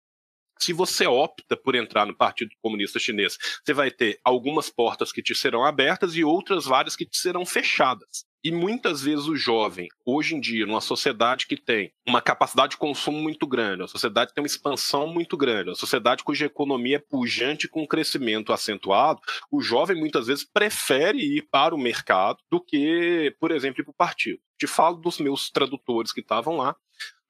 se 0.59 0.73
você 0.73 1.07
opta 1.07 1.57
por 1.57 1.75
entrar 1.75 2.07
no 2.07 2.14
Partido 2.14 2.51
Comunista 2.61 2.99
Chinês, 2.99 3.37
você 3.64 3.73
vai 3.73 3.91
ter 3.91 4.20
algumas 4.23 4.70
portas 4.70 5.11
que 5.11 5.23
te 5.23 5.35
serão 5.35 5.64
abertas 5.64 6.14
e 6.14 6.23
outras 6.23 6.66
várias 6.66 6.95
que 6.95 7.07
te 7.07 7.16
serão 7.16 7.45
fechadas. 7.45 8.25
E 8.45 8.51
muitas 8.51 9.03
vezes 9.03 9.26
o 9.26 9.36
jovem, 9.36 9.88
hoje 10.05 10.34
em 10.34 10.40
dia, 10.40 10.66
numa 10.66 10.80
sociedade 10.80 11.47
que 11.47 11.57
tem 11.57 11.93
uma 12.05 12.20
capacidade 12.20 12.72
de 12.72 12.76
consumo 12.76 13.22
muito 13.22 13.47
grande, 13.47 13.82
uma 13.82 13.88
sociedade 13.88 14.30
que 14.30 14.34
tem 14.34 14.43
uma 14.43 14.49
expansão 14.49 15.07
muito 15.07 15.36
grande, 15.36 15.68
uma 15.68 15.76
sociedade 15.76 16.24
cuja 16.24 16.47
economia 16.47 16.97
é 16.97 16.99
pujante 16.99 17.68
com 17.68 17.84
um 17.84 17.86
crescimento 17.86 18.53
acentuado, 18.53 19.20
o 19.49 19.61
jovem 19.61 19.97
muitas 19.97 20.26
vezes 20.26 20.43
prefere 20.43 21.18
ir 21.18 21.43
para 21.53 21.72
o 21.72 21.78
mercado 21.78 22.38
do 22.51 22.61
que, 22.61 23.32
por 23.38 23.53
exemplo, 23.53 23.80
ir 23.80 23.84
para 23.84 23.93
o 23.93 23.95
partido. 23.95 24.40
Te 24.59 24.66
falo 24.66 24.97
dos 24.97 25.20
meus 25.20 25.49
tradutores 25.49 26.12
que 26.12 26.20
estavam 26.20 26.57
lá, 26.57 26.74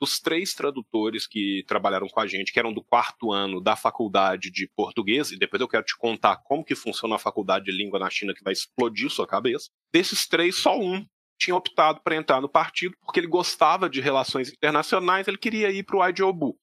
dos 0.03 0.19
três 0.19 0.53
tradutores 0.53 1.29
que 1.29 1.65
trabalharam 1.69 2.09
com 2.09 2.19
a 2.19 2.27
gente, 2.27 2.53
que 2.53 2.59
eram 2.59 2.73
do 2.73 2.83
quarto 2.83 3.31
ano 3.31 3.61
da 3.61 3.77
faculdade 3.77 4.51
de 4.51 4.69
português, 4.75 5.31
e 5.31 5.39
depois 5.39 5.61
eu 5.61 5.69
quero 5.69 5.85
te 5.85 5.97
contar 5.97 6.39
como 6.39 6.65
que 6.65 6.75
funciona 6.75 7.15
a 7.15 7.21
faculdade 7.21 7.67
de 7.67 7.71
língua 7.71 8.01
na 8.01 8.11
China, 8.11 8.35
que 8.35 8.43
vai 8.43 8.53
explodir 8.53 9.09
sua 9.11 9.29
cabeça. 9.29 9.71
Desses 9.93 10.27
três, 10.27 10.57
só 10.57 10.77
um 10.77 11.07
tinha 11.39 11.55
optado 11.55 12.01
para 12.03 12.17
entrar 12.17 12.41
no 12.41 12.49
partido 12.49 12.97
porque 13.01 13.21
ele 13.21 13.29
gostava 13.29 13.89
de 13.89 14.01
relações 14.01 14.49
internacionais, 14.49 15.29
ele 15.29 15.39
queria 15.39 15.71
ir 15.71 15.85
para 15.85 15.97
o 15.97 16.09
IDOBU. 16.09 16.59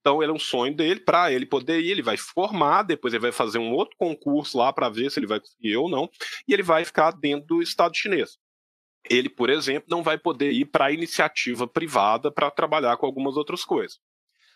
Então, 0.00 0.20
ele 0.20 0.32
é 0.32 0.34
um 0.34 0.38
sonho 0.38 0.74
dele, 0.74 0.98
para 0.98 1.30
ele 1.30 1.46
poder 1.46 1.78
ir, 1.78 1.90
ele 1.90 2.02
vai 2.02 2.16
formar, 2.16 2.82
depois 2.82 3.14
ele 3.14 3.22
vai 3.22 3.32
fazer 3.32 3.58
um 3.58 3.70
outro 3.70 3.94
concurso 3.96 4.58
lá 4.58 4.72
para 4.72 4.88
ver 4.88 5.12
se 5.12 5.20
ele 5.20 5.28
vai 5.28 5.38
conseguir 5.38 5.76
ou 5.76 5.88
não, 5.88 6.10
e 6.48 6.52
ele 6.52 6.64
vai 6.64 6.84
ficar 6.84 7.12
dentro 7.12 7.46
do 7.46 7.62
Estado 7.62 7.96
chinês 7.96 8.36
ele, 9.08 9.28
por 9.28 9.48
exemplo, 9.48 9.88
não 9.88 10.02
vai 10.02 10.18
poder 10.18 10.52
ir 10.52 10.66
para 10.66 10.86
a 10.86 10.92
iniciativa 10.92 11.66
privada 11.66 12.30
para 12.30 12.50
trabalhar 12.50 12.96
com 12.96 13.06
algumas 13.06 13.36
outras 13.36 13.64
coisas. 13.64 13.98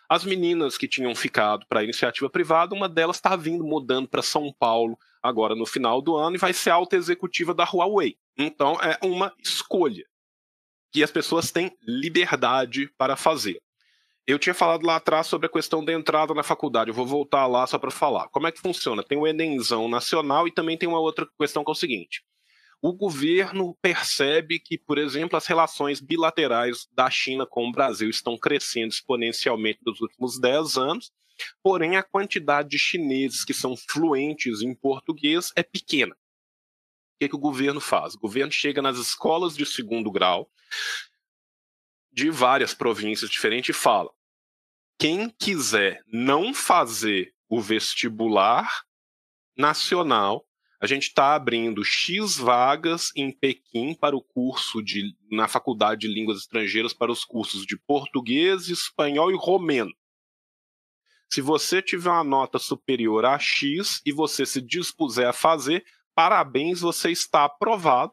As 0.08 0.24
meninas 0.24 0.76
que 0.76 0.86
tinham 0.86 1.14
ficado 1.14 1.66
para 1.66 1.80
a 1.80 1.84
iniciativa 1.84 2.28
privada, 2.28 2.74
uma 2.74 2.88
delas 2.88 3.16
está 3.16 3.34
vindo 3.36 3.64
mudando 3.64 4.08
para 4.08 4.22
São 4.22 4.52
Paulo 4.52 4.98
agora 5.22 5.54
no 5.54 5.64
final 5.64 6.02
do 6.02 6.14
ano 6.16 6.36
e 6.36 6.38
vai 6.38 6.52
ser 6.52 6.70
alta 6.70 6.96
executiva 6.96 7.54
da 7.54 7.64
Huawei. 7.64 8.16
Então 8.36 8.74
é 8.82 8.98
uma 9.02 9.32
escolha 9.42 10.04
que 10.92 11.02
as 11.02 11.10
pessoas 11.10 11.50
têm 11.50 11.72
liberdade 11.82 12.88
para 12.98 13.16
fazer. 13.16 13.60
Eu 14.26 14.38
tinha 14.38 14.54
falado 14.54 14.86
lá 14.86 14.96
atrás 14.96 15.26
sobre 15.26 15.46
a 15.46 15.50
questão 15.50 15.84
da 15.84 15.92
entrada 15.92 16.32
na 16.32 16.42
faculdade, 16.42 16.90
eu 16.90 16.94
vou 16.94 17.06
voltar 17.06 17.46
lá 17.46 17.66
só 17.66 17.78
para 17.78 17.90
falar. 17.90 18.28
Como 18.28 18.46
é 18.46 18.52
que 18.52 18.60
funciona? 18.60 19.02
Tem 19.02 19.18
o 19.18 19.26
Enemzão 19.26 19.88
nacional 19.88 20.46
e 20.46 20.52
também 20.52 20.78
tem 20.78 20.88
uma 20.88 21.00
outra 21.00 21.26
questão 21.38 21.64
que 21.64 21.70
é 21.70 21.72
o 21.72 21.74
seguinte: 21.74 22.22
o 22.86 22.92
governo 22.92 23.74
percebe 23.80 24.60
que, 24.60 24.76
por 24.76 24.98
exemplo, 24.98 25.38
as 25.38 25.46
relações 25.46 26.02
bilaterais 26.02 26.86
da 26.92 27.08
China 27.08 27.46
com 27.46 27.66
o 27.66 27.72
Brasil 27.72 28.10
estão 28.10 28.36
crescendo 28.36 28.92
exponencialmente 28.92 29.80
nos 29.86 30.02
últimos 30.02 30.38
10 30.38 30.76
anos, 30.76 31.10
porém 31.62 31.96
a 31.96 32.02
quantidade 32.02 32.68
de 32.68 32.78
chineses 32.78 33.42
que 33.42 33.54
são 33.54 33.74
fluentes 33.74 34.60
em 34.60 34.74
português 34.74 35.50
é 35.56 35.62
pequena. 35.62 36.12
O 36.12 36.18
que, 37.20 37.30
que 37.30 37.34
o 37.34 37.38
governo 37.38 37.80
faz? 37.80 38.16
O 38.16 38.18
governo 38.18 38.52
chega 38.52 38.82
nas 38.82 38.98
escolas 38.98 39.56
de 39.56 39.64
segundo 39.64 40.12
grau 40.12 40.50
de 42.12 42.28
várias 42.28 42.74
províncias 42.74 43.30
diferentes 43.30 43.74
e 43.74 43.78
fala: 43.78 44.10
quem 44.98 45.30
quiser 45.30 46.04
não 46.06 46.52
fazer 46.52 47.34
o 47.48 47.62
vestibular 47.62 48.84
nacional 49.56 50.46
a 50.84 50.86
gente 50.86 51.04
está 51.04 51.34
abrindo 51.34 51.82
X 51.82 52.36
vagas 52.36 53.10
em 53.16 53.32
Pequim 53.32 53.94
para 53.94 54.14
o 54.14 54.20
curso 54.20 54.82
de 54.82 55.16
na 55.30 55.48
Faculdade 55.48 56.02
de 56.02 56.12
Línguas 56.12 56.40
Estrangeiras 56.40 56.92
para 56.92 57.10
os 57.10 57.24
cursos 57.24 57.64
de 57.64 57.74
português, 57.74 58.68
espanhol 58.68 59.32
e 59.32 59.34
romeno. 59.34 59.90
Se 61.32 61.40
você 61.40 61.80
tiver 61.80 62.10
uma 62.10 62.22
nota 62.22 62.58
superior 62.58 63.24
a 63.24 63.38
X 63.38 64.02
e 64.04 64.12
você 64.12 64.44
se 64.44 64.60
dispuser 64.60 65.26
a 65.26 65.32
fazer, 65.32 65.82
parabéns, 66.14 66.82
você 66.82 67.10
está 67.10 67.46
aprovado 67.46 68.12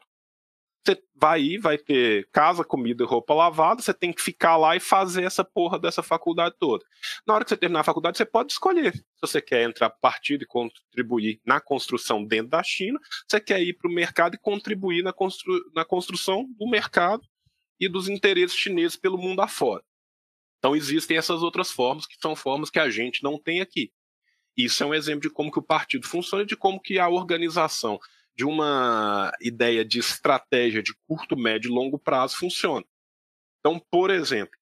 você 0.83 1.01
vai 1.15 1.41
ir, 1.41 1.57
vai 1.59 1.77
ter 1.77 2.27
casa, 2.31 2.63
comida 2.63 3.05
roupa 3.05 3.33
lavada, 3.33 3.81
você 3.81 3.93
tem 3.93 4.11
que 4.11 4.21
ficar 4.21 4.57
lá 4.57 4.75
e 4.75 4.79
fazer 4.79 5.23
essa 5.23 5.43
porra 5.43 5.77
dessa 5.77 6.01
faculdade 6.01 6.55
toda. 6.59 6.83
Na 7.25 7.35
hora 7.35 7.43
que 7.43 7.49
você 7.49 7.57
terminar 7.57 7.81
a 7.81 7.83
faculdade, 7.83 8.17
você 8.17 8.25
pode 8.25 8.51
escolher 8.51 8.93
se 8.93 9.03
você 9.21 9.41
quer 9.41 9.63
entrar 9.63 9.89
partido 9.91 10.43
e 10.43 10.47
contribuir 10.47 11.39
na 11.45 11.61
construção 11.61 12.23
dentro 12.23 12.49
da 12.49 12.63
China, 12.63 12.99
você 13.27 13.39
quer 13.39 13.61
ir 13.61 13.73
para 13.73 13.89
o 13.89 13.93
mercado 13.93 14.35
e 14.35 14.39
contribuir 14.39 15.03
na, 15.03 15.13
constru 15.13 15.61
na 15.75 15.85
construção 15.85 16.47
do 16.57 16.67
mercado 16.67 17.23
e 17.79 17.87
dos 17.87 18.09
interesses 18.09 18.57
chineses 18.57 18.95
pelo 18.95 19.17
mundo 19.17 19.41
afora. 19.41 19.83
Então 20.57 20.75
existem 20.75 21.17
essas 21.17 21.43
outras 21.43 21.71
formas, 21.71 22.05
que 22.05 22.15
são 22.19 22.35
formas 22.35 22.69
que 22.69 22.79
a 22.79 22.89
gente 22.89 23.23
não 23.23 23.37
tem 23.37 23.61
aqui. 23.61 23.91
Isso 24.57 24.83
é 24.83 24.85
um 24.85 24.93
exemplo 24.93 25.21
de 25.21 25.29
como 25.29 25.51
que 25.51 25.59
o 25.59 25.63
partido 25.63 26.07
funciona 26.07 26.43
e 26.43 26.47
de 26.47 26.55
como 26.55 26.79
que 26.79 26.99
a 26.99 27.07
organização 27.07 27.99
de 28.35 28.45
uma 28.45 29.31
ideia 29.41 29.83
de 29.83 29.99
estratégia 29.99 30.81
de 30.81 30.93
curto, 31.07 31.37
médio 31.37 31.69
e 31.69 31.73
longo 31.73 31.99
prazo 31.99 32.37
funciona. 32.37 32.85
Então, 33.59 33.79
por 33.91 34.09
exemplo, 34.09 34.57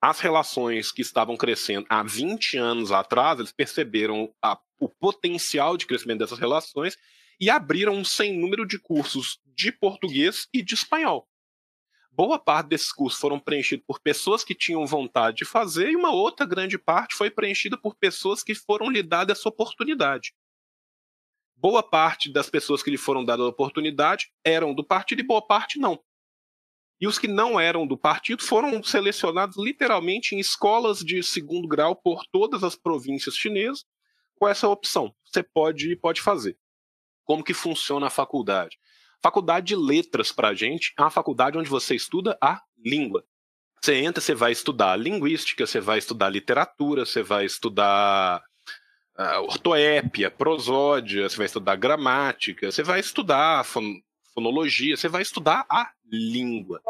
as 0.00 0.20
relações 0.20 0.92
que 0.92 1.02
estavam 1.02 1.36
crescendo 1.36 1.86
há 1.88 2.02
20 2.02 2.56
anos 2.56 2.92
atrás, 2.92 3.38
eles 3.38 3.52
perceberam 3.52 4.32
a, 4.42 4.58
o 4.78 4.88
potencial 4.88 5.76
de 5.76 5.86
crescimento 5.86 6.20
dessas 6.20 6.38
relações 6.38 6.96
e 7.40 7.50
abriram 7.50 7.94
um 7.94 8.04
sem 8.04 8.38
número 8.38 8.66
de 8.66 8.78
cursos 8.78 9.40
de 9.44 9.72
português 9.72 10.48
e 10.52 10.62
de 10.62 10.74
espanhol. 10.74 11.28
Boa 12.10 12.38
parte 12.38 12.68
desses 12.68 12.92
cursos 12.92 13.20
foram 13.20 13.38
preenchidos 13.38 13.84
por 13.86 14.00
pessoas 14.00 14.42
que 14.42 14.54
tinham 14.54 14.86
vontade 14.86 15.36
de 15.38 15.44
fazer, 15.44 15.90
e 15.90 15.96
uma 15.96 16.10
outra 16.10 16.46
grande 16.46 16.78
parte 16.78 17.14
foi 17.14 17.30
preenchida 17.30 17.76
por 17.76 17.94
pessoas 17.94 18.42
que 18.42 18.54
foram 18.54 18.88
lhe 18.88 19.02
dadas 19.02 19.38
essa 19.38 19.48
oportunidade 19.50 20.32
boa 21.56 21.82
parte 21.82 22.30
das 22.30 22.50
pessoas 22.50 22.82
que 22.82 22.90
lhe 22.90 22.98
foram 22.98 23.24
dadas 23.24 23.46
a 23.46 23.48
oportunidade 23.48 24.30
eram 24.44 24.74
do 24.74 24.84
partido 24.84 25.20
e 25.20 25.26
boa 25.26 25.40
parte 25.44 25.78
não. 25.78 25.98
E 27.00 27.06
os 27.06 27.18
que 27.18 27.28
não 27.28 27.60
eram 27.60 27.86
do 27.86 27.96
partido 27.96 28.42
foram 28.42 28.82
selecionados 28.82 29.56
literalmente 29.58 30.34
em 30.34 30.38
escolas 30.38 31.00
de 31.00 31.22
segundo 31.22 31.68
grau 31.68 31.94
por 31.94 32.24
todas 32.26 32.64
as 32.64 32.74
províncias 32.74 33.36
chinesas 33.36 33.84
com 34.38 34.48
essa 34.48 34.68
opção. 34.68 35.14
Você 35.24 35.42
pode 35.42 35.96
pode 35.96 36.20
fazer. 36.20 36.58
Como 37.24 37.44
que 37.44 37.52
funciona 37.52 38.06
a 38.06 38.10
faculdade? 38.10 38.78
Faculdade 39.22 39.66
de 39.66 39.76
letras 39.76 40.30
para 40.30 40.48
a 40.48 40.54
gente 40.54 40.94
é 40.98 41.02
uma 41.02 41.10
faculdade 41.10 41.58
onde 41.58 41.68
você 41.68 41.94
estuda 41.94 42.38
a 42.40 42.62
língua. 42.78 43.24
Você 43.82 43.96
entra, 43.96 44.20
você 44.20 44.34
vai 44.34 44.52
estudar 44.52 44.96
linguística, 44.96 45.66
você 45.66 45.80
vai 45.80 45.98
estudar 45.98 46.28
literatura, 46.28 47.04
você 47.04 47.22
vai 47.22 47.44
estudar 47.44 48.42
uh, 49.18 49.42
ortoépia, 49.42 50.30
prosódia, 50.30 51.28
você 51.28 51.36
vai 51.36 51.46
estudar 51.46 51.76
gramática, 51.76 52.70
você 52.70 52.82
vai 52.82 53.00
estudar 53.00 53.64
fon 53.64 54.00
fonologia, 54.34 54.96
você 54.96 55.08
vai 55.08 55.22
estudar 55.22 55.64
a 55.70 55.90
língua. 56.12 56.82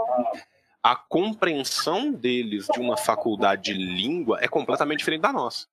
A 0.82 0.96
compreensão 0.96 2.12
deles 2.12 2.66
de 2.66 2.80
uma 2.80 2.96
faculdade 2.96 3.72
de 3.72 3.74
língua 3.74 4.38
é 4.40 4.48
completamente 4.48 4.98
diferente 4.98 5.20
da 5.20 5.32
nossa. 5.32 5.68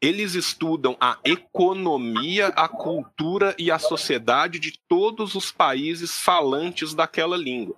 Eles 0.00 0.34
estudam 0.34 0.96
a 0.98 1.18
economia, 1.24 2.48
a 2.48 2.66
cultura 2.68 3.54
e 3.58 3.70
a 3.70 3.78
sociedade 3.78 4.58
de 4.58 4.78
todos 4.88 5.34
os 5.34 5.52
países 5.52 6.18
falantes 6.18 6.94
daquela 6.94 7.36
língua. 7.36 7.76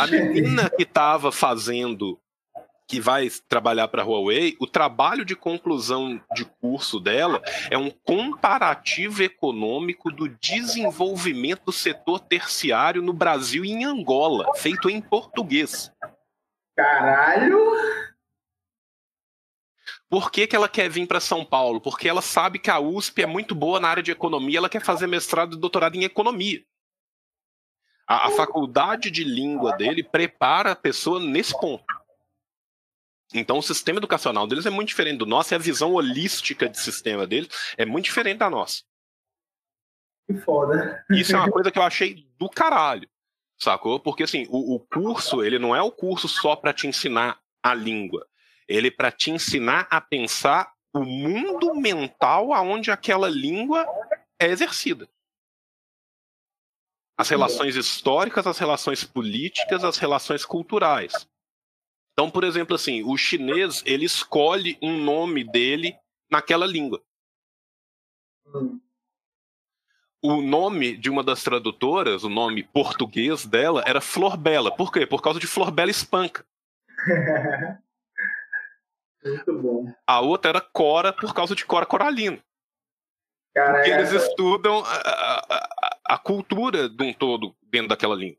A 0.00 0.06
menina 0.06 0.68
que 0.68 0.82
estava 0.82 1.30
fazendo 1.30 2.20
que 2.86 3.00
vai 3.00 3.28
trabalhar 3.48 3.88
para 3.88 4.02
a 4.02 4.04
Huawei, 4.04 4.56
o 4.60 4.66
trabalho 4.66 5.24
de 5.24 5.34
conclusão 5.34 6.20
de 6.34 6.44
curso 6.44 7.00
dela 7.00 7.40
é 7.70 7.78
um 7.78 7.90
comparativo 7.90 9.22
econômico 9.22 10.10
do 10.10 10.28
desenvolvimento 10.28 11.64
do 11.66 11.72
setor 11.72 12.20
terciário 12.20 13.00
no 13.00 13.12
Brasil 13.12 13.64
e 13.64 13.70
em 13.70 13.84
Angola, 13.84 14.54
feito 14.56 14.90
em 14.90 15.00
português. 15.00 15.90
Caralho! 16.76 17.58
Por 20.08 20.30
que, 20.30 20.46
que 20.46 20.54
ela 20.54 20.68
quer 20.68 20.88
vir 20.88 21.06
para 21.06 21.20
São 21.20 21.44
Paulo? 21.44 21.80
Porque 21.80 22.08
ela 22.08 22.22
sabe 22.22 22.58
que 22.58 22.70
a 22.70 22.78
USP 22.78 23.22
é 23.22 23.26
muito 23.26 23.54
boa 23.54 23.80
na 23.80 23.88
área 23.88 24.02
de 24.02 24.12
economia, 24.12 24.58
ela 24.58 24.68
quer 24.68 24.82
fazer 24.82 25.06
mestrado 25.06 25.56
e 25.56 25.60
doutorado 25.60 25.96
em 25.96 26.04
economia. 26.04 26.62
A, 28.06 28.28
a 28.28 28.30
faculdade 28.30 29.10
de 29.10 29.24
língua 29.24 29.72
dele 29.76 30.04
prepara 30.04 30.72
a 30.72 30.76
pessoa 30.76 31.18
nesse 31.18 31.58
ponto. 31.58 31.84
Então, 33.32 33.58
o 33.58 33.62
sistema 33.62 33.98
educacional 33.98 34.46
deles 34.46 34.66
é 34.66 34.70
muito 34.70 34.88
diferente 34.88 35.18
do 35.18 35.26
nosso 35.26 35.54
e 35.54 35.56
a 35.56 35.58
visão 35.58 35.92
holística 35.92 36.68
de 36.68 36.78
sistema 36.78 37.26
deles 37.26 37.48
é 37.76 37.84
muito 37.84 38.04
diferente 38.04 38.38
da 38.38 38.50
nossa. 38.50 38.82
Que 40.26 40.34
foda. 40.34 41.04
Isso 41.10 41.34
é 41.34 41.38
uma 41.38 41.50
coisa 41.50 41.70
que 41.70 41.78
eu 41.78 41.82
achei 41.82 42.26
do 42.38 42.48
caralho, 42.48 43.08
sacou? 43.58 44.00
Porque, 44.00 44.22
assim, 44.22 44.46
o, 44.48 44.74
o 44.74 44.80
curso, 44.80 45.42
ele 45.42 45.58
não 45.58 45.74
é 45.74 45.82
o 45.82 45.92
curso 45.92 46.28
só 46.28 46.56
para 46.56 46.72
te 46.72 46.86
ensinar 46.86 47.40
a 47.62 47.74
língua. 47.74 48.26
Ele 48.68 48.88
é 48.88 48.90
para 48.90 49.10
te 49.10 49.30
ensinar 49.30 49.86
a 49.90 50.00
pensar 50.00 50.72
o 50.94 51.04
mundo 51.04 51.74
mental 51.74 52.52
aonde 52.52 52.90
aquela 52.90 53.28
língua 53.28 53.86
é 54.38 54.46
exercida. 54.46 55.08
As 57.16 57.28
relações 57.28 57.76
históricas, 57.76 58.46
as 58.46 58.58
relações 58.58 59.04
políticas, 59.04 59.84
as 59.84 59.98
relações 59.98 60.44
culturais. 60.44 61.28
Então, 62.14 62.30
por 62.30 62.44
exemplo, 62.44 62.74
assim, 62.74 63.02
o 63.02 63.16
chinês 63.16 63.82
ele 63.84 64.06
escolhe 64.06 64.78
um 64.80 64.96
nome 64.96 65.44
dele 65.44 65.94
naquela 66.30 66.64
língua. 66.64 67.02
Hum. 68.46 68.80
O 70.22 70.40
nome 70.40 70.96
de 70.96 71.10
uma 71.10 71.22
das 71.22 71.42
tradutoras, 71.42 72.24
o 72.24 72.30
nome 72.30 72.62
português 72.62 73.44
dela, 73.44 73.82
era 73.84 74.00
Flor 74.00 74.36
Bela. 74.38 74.74
Por 74.74 74.90
quê? 74.90 75.04
Por 75.04 75.20
causa 75.20 75.38
de 75.38 75.46
Flor 75.46 75.70
Bela 75.70 75.90
Espanca. 75.90 76.46
Muito 79.22 79.58
bom. 79.58 79.92
A 80.06 80.20
outra 80.20 80.50
era 80.50 80.60
Cora 80.60 81.12
por 81.12 81.34
causa 81.34 81.54
de 81.54 81.64
Cora 81.66 81.84
Coralina. 81.84 82.38
Cara, 83.54 83.74
porque 83.74 83.90
eles 83.90 84.12
estudam 84.12 84.82
a, 84.84 84.94
a, 84.94 85.98
a, 86.14 86.18
cultura 86.18 86.88
de 86.88 87.04
um 87.04 87.12
todo 87.12 87.54
dentro 87.62 87.88
daquela 87.88 88.14
língua. 88.14 88.38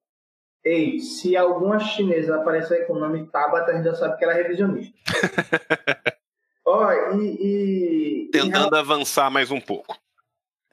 Ei, 0.66 1.00
se 1.00 1.38
alguma 1.38 1.80
chinesa 1.80 2.38
aparecer 2.38 2.88
com 2.88 2.94
o 2.94 3.00
nome 3.00 3.28
Tabata, 3.28 3.72
a 3.72 3.76
gente 3.76 3.86
já 3.86 3.94
sabe 3.94 4.18
que 4.18 4.24
ela 4.24 4.34
é 4.34 4.42
revisionista. 4.42 4.98
Ó, 6.66 6.88
oh, 6.88 7.22
e, 7.22 8.26
e, 8.26 8.30
Tentando 8.32 8.76
e... 8.76 8.80
avançar 8.80 9.30
mais 9.30 9.52
um 9.52 9.62
pouco. 9.62 9.96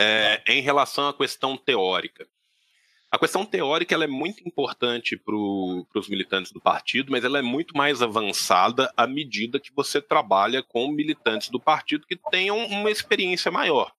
É, 0.00 0.42
em 0.48 0.62
relação 0.62 1.08
à 1.08 1.14
questão 1.14 1.58
teórica. 1.58 2.26
A 3.10 3.18
questão 3.18 3.44
teórica 3.44 3.94
ela 3.94 4.04
é 4.04 4.08
muito 4.08 4.42
importante 4.48 5.18
para 5.18 5.36
os 5.36 6.08
militantes 6.08 6.50
do 6.50 6.62
partido, 6.62 7.12
mas 7.12 7.22
ela 7.22 7.38
é 7.38 7.42
muito 7.42 7.76
mais 7.76 8.00
avançada 8.00 8.90
à 8.96 9.06
medida 9.06 9.60
que 9.60 9.70
você 9.74 10.00
trabalha 10.00 10.62
com 10.62 10.88
militantes 10.88 11.50
do 11.50 11.60
partido 11.60 12.06
que 12.06 12.16
tenham 12.16 12.56
uma 12.64 12.90
experiência 12.90 13.50
maior. 13.50 13.92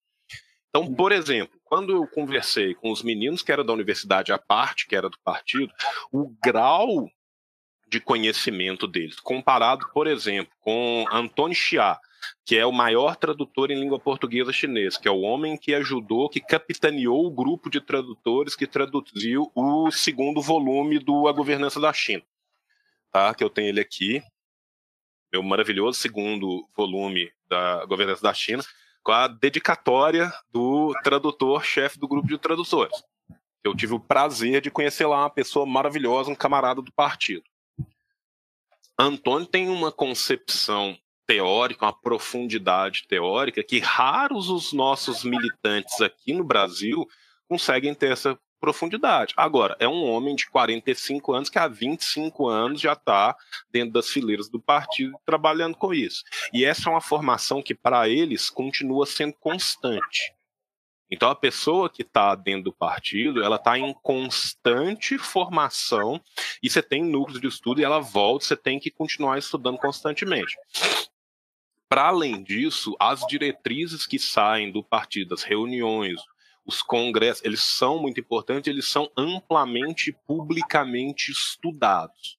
Então, 0.70 0.92
por 0.92 1.12
exemplo, 1.12 1.60
quando 1.74 1.92
eu 1.92 2.06
conversei 2.06 2.76
com 2.76 2.92
os 2.92 3.02
meninos 3.02 3.42
que 3.42 3.52
eram 3.52 3.66
da 3.66 3.74
universidade 3.74 4.32
à 4.32 4.38
parte, 4.38 4.86
que 4.86 4.96
era 4.96 5.10
do 5.10 5.18
partido, 5.24 5.74
o 6.12 6.30
grau 6.40 7.10
de 7.88 8.00
conhecimento 8.00 8.86
deles, 8.86 9.20
comparado, 9.20 9.90
por 9.92 10.06
exemplo, 10.06 10.54
com 10.60 11.04
Antônio 11.12 11.56
Chia, 11.56 11.98
que 12.46 12.56
é 12.56 12.64
o 12.64 12.72
maior 12.72 13.16
tradutor 13.16 13.72
em 13.72 13.80
língua 13.80 14.00
portuguesa 14.00 14.54
chinesa, 14.54 15.00
que 15.02 15.08
é 15.08 15.12
o 15.12 15.22
homem 15.22 15.58
que 15.58 15.74
ajudou, 15.74 16.30
que 16.30 16.40
capitaneou 16.40 17.26
o 17.26 17.32
grupo 17.32 17.72
de 17.72 17.82
tradutores 17.82 18.56
que 18.56 18.68
traduziu 18.68 19.52
o 19.56 19.90
segundo 19.90 20.44
volume 20.44 21.00
do 21.00 21.28
A 21.28 21.32
Governança 21.32 21.80
da 21.80 21.92
China. 21.92 22.22
Tá? 23.12 23.34
Que 23.34 23.44
eu 23.44 23.50
tenho 23.50 23.70
ele 23.70 23.82
aqui, 23.82 24.22
meu 25.32 25.42
maravilhoso 25.42 26.00
segundo 26.00 26.70
volume 26.78 27.32
da 27.50 27.84
Governança 27.88 28.22
da 28.22 28.32
China 28.32 28.64
com 29.04 29.12
a 29.12 29.28
dedicatória 29.28 30.32
do 30.52 30.94
tradutor-chefe 31.04 32.00
do 32.00 32.08
grupo 32.08 32.28
de 32.28 32.38
tradutores. 32.38 33.04
Eu 33.64 33.76
tive 33.76 33.94
o 33.94 34.00
prazer 34.00 34.62
de 34.62 34.72
conhecer 34.72 35.06
lá 35.06 35.20
uma 35.22 35.30
pessoa 35.30 35.66
maravilhosa, 35.66 36.32
um 36.32 36.36
camarada 36.36 36.82
do 36.82 36.92
partido. 36.92 37.44
Antônio 38.98 39.48
tem 39.48 39.70
uma 39.70 39.92
concepção 39.92 40.98
teórica, 41.26 41.86
uma 41.86 41.94
profundidade 41.94 43.06
teórica 43.08 43.64
que 43.64 43.80
raros 43.80 44.50
os 44.50 44.74
nossos 44.74 45.24
militantes 45.24 46.02
aqui 46.02 46.34
no 46.34 46.44
Brasil 46.44 47.08
conseguem 47.48 47.94
ter 47.94 48.12
essa 48.12 48.38
profundidade. 48.64 49.34
Agora, 49.36 49.76
é 49.78 49.86
um 49.90 50.10
homem 50.10 50.38
de 50.38 50.50
45 50.50 51.34
anos 51.34 51.50
que 51.50 51.60
há 51.60 51.68
25 51.68 52.48
anos 52.48 52.80
já 52.80 52.94
está 52.94 53.36
dentro 53.70 53.92
das 53.92 54.08
fileiras 54.08 54.48
do 54.48 54.58
partido 54.58 55.20
trabalhando 55.26 55.76
com 55.76 55.94
isso. 55.94 56.24
E 56.54 56.64
essa 56.64 56.88
é 56.88 56.90
uma 56.90 57.02
formação 57.02 57.62
que, 57.62 57.76
para 57.76 58.08
eles, 58.08 58.50
continua 58.50 59.06
sendo 59.06 59.34
constante. 59.34 60.34
Então 61.12 61.30
a 61.30 61.36
pessoa 61.36 61.90
que 61.90 62.04
está 62.04 62.36
dentro 62.36 62.64
do 62.64 62.74
partido, 62.74 63.44
ela 63.44 63.58
está 63.58 63.78
em 63.78 63.94
constante 64.02 65.18
formação 65.18 66.22
e 66.64 66.70
você 66.70 66.82
tem 66.82 67.04
núcleos 67.04 67.42
de 67.42 67.48
estudo 67.48 67.82
e 67.82 67.84
ela 67.84 68.00
volta, 68.00 68.46
você 68.46 68.56
tem 68.56 68.80
que 68.80 68.90
continuar 68.90 69.38
estudando 69.38 69.78
constantemente. 69.78 70.56
Para 71.90 72.08
além 72.08 72.42
disso, 72.42 72.96
as 72.98 73.28
diretrizes 73.28 74.08
que 74.08 74.18
saem 74.18 74.72
do 74.72 74.82
partido, 74.82 75.34
as 75.34 75.44
reuniões, 75.44 76.22
os 76.66 76.82
congressos, 76.82 77.44
eles 77.44 77.62
são 77.62 78.00
muito 78.00 78.20
importantes, 78.20 78.68
eles 78.68 78.88
são 78.88 79.12
amplamente 79.18 80.12
publicamente 80.26 81.32
estudados. 81.32 82.38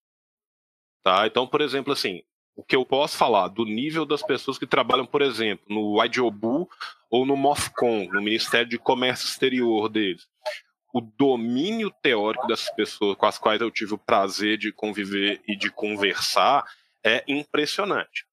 Tá? 1.02 1.26
Então, 1.26 1.46
por 1.46 1.60
exemplo, 1.60 1.92
assim, 1.92 2.22
o 2.56 2.62
que 2.62 2.76
eu 2.76 2.84
posso 2.84 3.16
falar 3.16 3.48
do 3.48 3.64
nível 3.64 4.06
das 4.06 4.22
pessoas 4.22 4.58
que 4.58 4.66
trabalham, 4.66 5.06
por 5.06 5.20
exemplo, 5.20 5.64
no 5.68 6.02
IDOBU 6.02 6.68
ou 7.10 7.26
no 7.26 7.36
MOFCOM, 7.36 8.08
no 8.10 8.22
Ministério 8.22 8.68
de 8.68 8.78
Comércio 8.78 9.26
Exterior 9.26 9.88
deles. 9.88 10.26
O 10.92 11.00
domínio 11.00 11.90
teórico 11.90 12.46
dessas 12.46 12.70
pessoas 12.70 13.16
com 13.16 13.26
as 13.26 13.36
quais 13.36 13.60
eu 13.60 13.70
tive 13.70 13.94
o 13.94 13.98
prazer 13.98 14.56
de 14.56 14.72
conviver 14.72 15.42
e 15.46 15.56
de 15.56 15.70
conversar 15.70 16.64
é 17.02 17.24
impressionante 17.26 18.24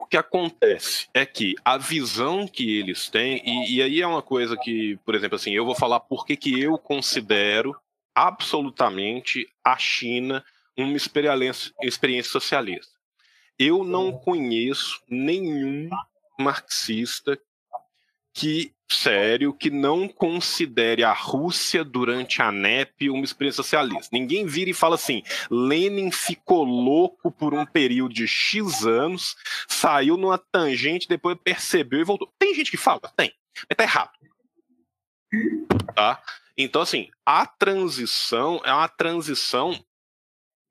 o 0.00 0.06
que 0.06 0.16
acontece 0.16 1.08
é 1.12 1.26
que 1.26 1.54
a 1.62 1.76
visão 1.76 2.48
que 2.48 2.78
eles 2.78 3.10
têm, 3.10 3.42
e, 3.44 3.76
e, 3.76 3.82
aí 3.82 4.00
é 4.00 4.06
uma 4.06 4.22
coisa 4.22 4.56
que, 4.56 4.98
por 5.04 5.14
exemplo, 5.14 5.36
assim, 5.36 5.52
eu 5.52 5.64
vou 5.64 5.74
falar 5.74 6.00
por 6.00 6.24
que 6.24 6.58
eu 6.58 6.78
considero 6.78 7.76
absolutamente 8.14 9.46
a 9.62 9.76
China 9.76 10.42
uma 10.76 10.96
experiência, 10.96 11.72
experiência 11.82 12.32
socialista. 12.32 12.92
Eu 13.58 13.84
não 13.84 14.10
conheço 14.10 15.02
nenhum 15.06 15.90
marxista 16.38 17.38
que 18.40 18.72
sério 18.90 19.52
que 19.52 19.68
não 19.68 20.08
considere 20.08 21.04
a 21.04 21.12
Rússia 21.12 21.84
durante 21.84 22.40
a 22.40 22.50
NEP 22.50 23.10
uma 23.10 23.22
experiência 23.22 23.62
socialista. 23.62 24.08
Ninguém 24.10 24.46
vira 24.46 24.70
e 24.70 24.74
fala 24.74 24.94
assim: 24.94 25.22
Lenin 25.50 26.10
ficou 26.10 26.64
louco 26.64 27.30
por 27.30 27.52
um 27.52 27.66
período 27.66 28.14
de 28.14 28.26
X 28.26 28.86
anos, 28.86 29.36
saiu 29.68 30.16
numa 30.16 30.38
tangente, 30.38 31.06
depois 31.06 31.36
percebeu 31.44 32.00
e 32.00 32.04
voltou. 32.04 32.32
Tem 32.38 32.54
gente 32.54 32.70
que 32.70 32.78
fala? 32.78 33.00
Tem. 33.14 33.30
Mas 33.68 33.76
tá 33.76 33.84
errado. 33.84 34.12
Tá? 35.94 36.22
Então, 36.56 36.80
assim, 36.80 37.10
a 37.26 37.44
transição 37.44 38.62
é 38.64 38.72
uma 38.72 38.88
transição 38.88 39.78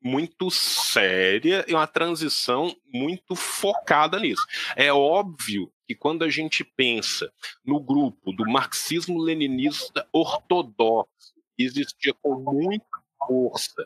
muito 0.02 0.50
séria 0.50 1.64
e 1.68 1.74
uma 1.74 1.86
transição 1.86 2.74
muito 2.92 3.36
focada 3.36 4.18
nisso. 4.18 4.44
É 4.74 4.92
óbvio 4.92 5.70
que 5.90 5.94
quando 5.96 6.22
a 6.22 6.30
gente 6.30 6.62
pensa 6.62 7.32
no 7.64 7.80
grupo 7.80 8.30
do 8.32 8.48
marxismo-leninista 8.48 10.06
ortodoxo, 10.12 11.34
que 11.56 11.64
existia 11.64 12.14
com 12.22 12.36
muita 12.36 12.86
força 13.26 13.84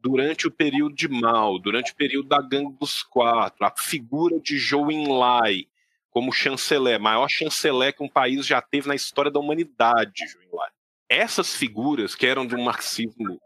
durante 0.00 0.46
o 0.46 0.50
período 0.50 0.94
de 0.94 1.08
Mao, 1.08 1.58
durante 1.58 1.92
o 1.92 1.94
período 1.94 2.30
da 2.30 2.40
Gangue 2.40 2.74
dos 2.80 3.02
Quatro, 3.02 3.66
a 3.66 3.74
figura 3.76 4.40
de 4.40 4.58
Zhou 4.58 4.90
Enlai 4.90 5.66
como 6.10 6.32
chanceler, 6.32 6.98
maior 6.98 7.28
chanceler 7.28 7.94
que 7.94 8.02
um 8.02 8.08
país 8.08 8.46
já 8.46 8.62
teve 8.62 8.88
na 8.88 8.94
história 8.94 9.30
da 9.30 9.38
humanidade, 9.38 10.26
Zhou 10.26 10.42
Enlai. 10.42 10.70
Essas 11.06 11.54
figuras 11.54 12.14
que 12.14 12.26
eram 12.26 12.46
de 12.46 12.54
um 12.54 12.64
marxismo 12.64 13.38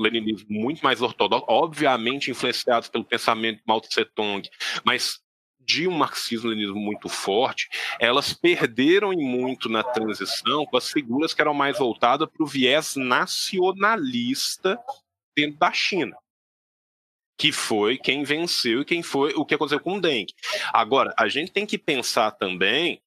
leninismo 0.00 0.48
muito 0.50 0.82
mais 0.82 1.00
ortodoxo, 1.00 1.46
obviamente 1.48 2.28
influenciados 2.28 2.88
pelo 2.88 3.04
pensamento 3.04 3.58
de 3.58 3.62
Mao 3.64 3.80
Tse 3.80 4.04
Tung, 4.04 4.42
mas 4.84 5.21
de 5.64 5.86
um 5.88 5.92
marxismo-leninismo 5.92 6.78
muito 6.78 7.08
forte, 7.08 7.68
elas 7.98 8.32
perderam 8.32 9.12
muito 9.12 9.68
na 9.68 9.82
transição 9.82 10.66
com 10.66 10.76
as 10.76 10.90
figuras 10.90 11.32
que 11.32 11.40
eram 11.40 11.54
mais 11.54 11.78
voltadas 11.78 12.28
para 12.28 12.42
o 12.42 12.46
viés 12.46 12.96
nacionalista 12.96 14.78
dentro 15.34 15.58
da 15.58 15.72
China 15.72 16.16
que 17.42 17.50
foi 17.50 17.98
quem 17.98 18.22
venceu 18.22 18.82
e 18.82 18.84
quem 18.84 19.02
foi 19.02 19.32
o 19.34 19.44
que 19.44 19.54
aconteceu 19.54 19.80
com 19.80 19.96
o 19.96 20.00
Deng. 20.00 20.26
Agora, 20.72 21.12
a 21.18 21.26
gente 21.26 21.50
tem 21.50 21.66
que 21.66 21.76
pensar 21.76 22.30
também 22.30 23.02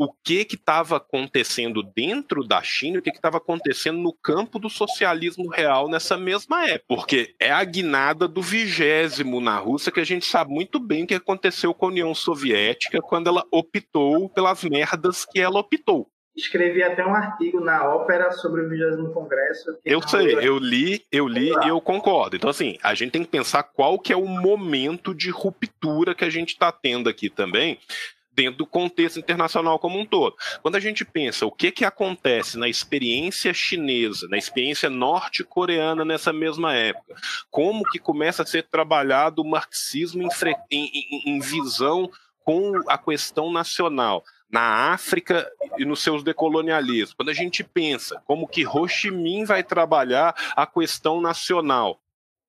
o 0.00 0.10
que 0.24 0.46
estava 0.50 0.96
acontecendo 0.96 1.82
dentro 1.82 2.42
da 2.42 2.62
China 2.62 2.96
e 2.96 3.00
o 3.00 3.02
que 3.02 3.10
estava 3.10 3.36
acontecendo 3.36 3.98
no 3.98 4.14
campo 4.14 4.58
do 4.58 4.70
socialismo 4.70 5.50
real 5.50 5.90
nessa 5.90 6.16
mesma 6.16 6.64
época. 6.64 6.84
Porque 6.88 7.34
é 7.38 7.50
a 7.50 7.62
guinada 7.62 8.26
do 8.26 8.40
vigésimo 8.40 9.42
na 9.42 9.58
Rússia 9.58 9.92
que 9.92 10.00
a 10.00 10.04
gente 10.04 10.24
sabe 10.24 10.54
muito 10.54 10.80
bem 10.80 11.04
o 11.04 11.06
que 11.06 11.14
aconteceu 11.14 11.74
com 11.74 11.84
a 11.84 11.88
União 11.90 12.14
Soviética 12.14 13.02
quando 13.02 13.26
ela 13.28 13.44
optou 13.50 14.30
pelas 14.30 14.64
merdas 14.64 15.26
que 15.26 15.38
ela 15.38 15.60
optou. 15.60 16.08
Escrevi 16.34 16.82
até 16.82 17.04
um 17.04 17.14
artigo 17.14 17.60
na 17.60 17.86
ópera 17.86 18.32
sobre 18.32 18.62
o 18.62 18.70
vigésimo 18.70 19.12
congresso. 19.12 19.76
Eu 19.84 20.00
sei, 20.00 20.34
eu 20.36 20.56
li, 20.56 21.04
eu 21.12 21.28
li 21.28 21.50
e 21.50 21.68
eu 21.68 21.78
concordo. 21.78 22.36
Então, 22.36 22.48
assim, 22.48 22.78
a 22.82 22.94
gente 22.94 23.10
tem 23.10 23.22
que 23.22 23.28
pensar 23.28 23.64
qual 23.64 23.98
que 23.98 24.14
é 24.14 24.16
o 24.16 24.24
momento 24.24 25.14
de 25.14 25.28
ruptura 25.28 26.14
que 26.14 26.24
a 26.24 26.30
gente 26.30 26.50
está 26.50 26.72
tendo 26.72 27.10
aqui 27.10 27.28
também 27.28 27.78
dentro 28.32 28.58
do 28.58 28.66
contexto 28.66 29.18
internacional 29.18 29.78
como 29.78 29.98
um 29.98 30.06
todo. 30.06 30.36
Quando 30.62 30.76
a 30.76 30.80
gente 30.80 31.04
pensa 31.04 31.46
o 31.46 31.52
que, 31.52 31.70
que 31.70 31.84
acontece 31.84 32.58
na 32.58 32.68
experiência 32.68 33.52
chinesa, 33.52 34.28
na 34.28 34.38
experiência 34.38 34.88
norte-coreana 34.88 36.04
nessa 36.04 36.32
mesma 36.32 36.74
época, 36.74 37.14
como 37.50 37.84
que 37.84 37.98
começa 37.98 38.42
a 38.42 38.46
ser 38.46 38.64
trabalhado 38.64 39.42
o 39.42 39.48
marxismo 39.48 40.22
em, 40.22 40.28
em, 40.70 41.22
em 41.26 41.40
visão 41.40 42.10
com 42.44 42.72
a 42.88 42.96
questão 42.96 43.52
nacional, 43.52 44.24
na 44.50 44.92
África 44.92 45.48
e 45.78 45.84
nos 45.84 46.02
seus 46.02 46.24
decolonialismos. 46.24 47.14
Quando 47.14 47.28
a 47.28 47.34
gente 47.34 47.62
pensa 47.62 48.20
como 48.26 48.48
que 48.48 48.66
Ho 48.66 48.88
Chi 48.88 49.10
Minh 49.10 49.44
vai 49.44 49.62
trabalhar 49.62 50.34
a 50.56 50.66
questão 50.66 51.20
nacional, 51.20 52.00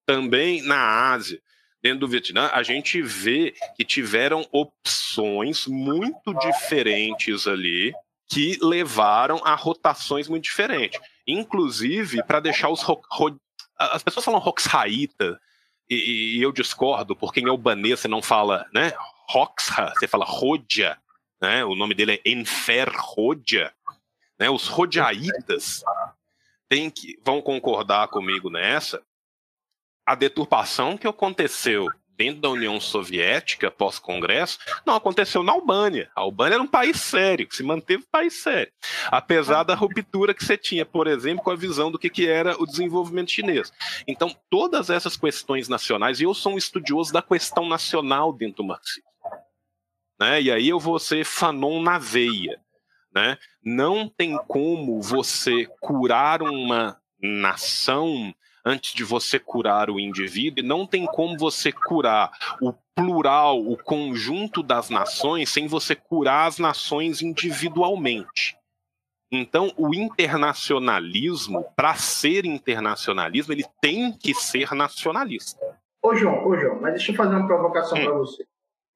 também 0.06 0.64
na 0.64 1.12
Ásia, 1.12 1.40
dentro 1.82 2.00
do 2.00 2.08
Vietnã, 2.08 2.50
a 2.54 2.64
gente 2.64 3.02
vê 3.02 3.54
que 3.76 3.84
tiveram 3.84 4.48
opções 4.52 5.66
muito 5.68 6.34
diferentes 6.36 7.48
ali 7.48 7.94
que 8.30 8.58
levaram 8.62 9.42
a 9.44 9.56
rotações 9.56 10.28
muito 10.28 10.44
diferentes. 10.44 11.00
Inclusive, 11.28 12.24
para 12.24 12.40
deixar 12.40 12.70
os. 12.70 12.86
As 13.78 14.04
pessoas 14.04 14.24
falam 14.24 14.40
Roxhaíta, 14.40 15.40
e, 15.90 16.38
e, 16.38 16.42
eu 16.42 16.54
discordo, 16.54 17.16
porque 17.16 17.42
em 17.42 17.50
albanês 17.50 18.00
você 18.00 18.08
não 18.08 18.22
fala, 18.22 18.66
né? 18.74 18.94
Roxa, 19.28 19.94
você 19.94 20.08
fala 20.08 20.24
Rodja, 20.24 20.98
né? 21.42 21.66
O 21.66 21.76
nome 21.76 21.94
dele 21.94 22.22
é 22.24 22.30
Enfer 22.30 22.90
Rodja. 22.96 23.74
Né? 24.40 24.50
Os 24.50 24.68
Rodjaitas 24.68 25.84
tem 26.70 26.90
que, 26.90 27.20
vão 27.26 27.42
concordar 27.42 28.08
comigo 28.08 28.50
nessa, 28.50 29.04
a 30.06 30.16
deturpação 30.16 30.98
que 30.98 31.08
aconteceu 31.08 31.88
dentro 32.22 32.42
da 32.42 32.50
União 32.50 32.80
Soviética 32.80 33.72
pós-congresso 33.72 34.60
não 34.86 34.94
aconteceu 34.96 35.42
na 35.42 35.54
Albânia. 35.54 36.12
A 36.16 36.22
Albânia 36.22 36.56
era 36.56 36.64
um 36.64 36.68
país 36.68 37.02
sério, 37.02 37.48
que 37.48 37.56
se 37.56 37.64
manteve 37.64 38.04
um 38.04 38.12
país 38.12 38.44
sério. 38.44 38.72
Apesar 39.08 39.64
da 39.64 39.74
ruptura 39.74 40.34
que 40.34 40.46
você 40.46 40.56
tinha, 40.56 40.86
por 40.86 41.08
exemplo, 41.08 41.44
com 41.44 41.50
a 41.50 41.56
visão 41.56 41.90
do 41.92 41.98
que, 41.98 42.12
que 42.12 42.28
era 42.28 42.56
o 42.62 42.68
desenvolvimento 42.68 43.32
chinês. 43.32 43.74
Então, 44.08 44.36
todas 44.52 44.92
essas 44.92 45.18
questões 45.18 45.68
nacionais, 45.68 46.20
e 46.20 46.24
eu 46.24 46.34
sou 46.36 46.54
um 46.54 46.58
estudioso 46.58 47.12
da 47.12 47.24
questão 47.24 47.68
nacional 47.68 48.32
dentro 48.32 48.58
do 48.58 48.66
marxismo. 48.66 49.10
Né? 50.20 50.44
E 50.44 50.52
aí 50.52 50.70
eu 50.70 50.80
vou 50.80 51.00
ser 51.00 51.26
fanon 51.26 51.82
na 51.82 51.98
veia. 51.98 52.62
Né? 53.16 53.36
Não 53.64 54.08
tem 54.08 54.38
como 54.48 55.02
você 55.02 55.66
curar 55.80 56.44
uma 56.44 57.02
nação 57.20 58.32
antes 58.66 58.94
de 58.94 59.04
você 59.04 59.40
curar 59.40 59.90
o 59.90 60.00
indivíduo, 60.00 60.64
e 60.64 60.68
não 60.68 60.86
tem 60.86 61.06
como 61.06 61.38
você 61.38 61.72
curar 61.72 62.32
o 62.62 62.74
plural, 62.96 63.60
o 63.60 63.78
conjunto 63.78 64.62
das 64.62 64.90
nações, 64.90 65.50
sem 65.50 65.68
você 65.68 65.96
curar 65.96 66.48
as 66.48 66.60
nações 66.60 67.22
individualmente. 67.22 68.58
Então, 69.32 69.72
o 69.78 69.96
internacionalismo, 69.96 71.66
para 71.76 71.96
ser 71.96 72.46
internacionalismo, 72.46 73.54
ele 73.54 73.66
tem 73.82 74.12
que 74.12 74.34
ser 74.34 74.74
nacionalista. 74.74 75.58
Ô, 76.04 76.14
João, 76.14 76.46
ô, 76.46 76.58
João, 76.58 76.82
mas 76.82 76.94
deixa 76.94 77.12
eu 77.12 77.16
fazer 77.16 77.36
uma 77.36 77.48
provocação 77.48 77.98
hum. 77.98 78.04
para 78.04 78.14
você. 78.14 78.46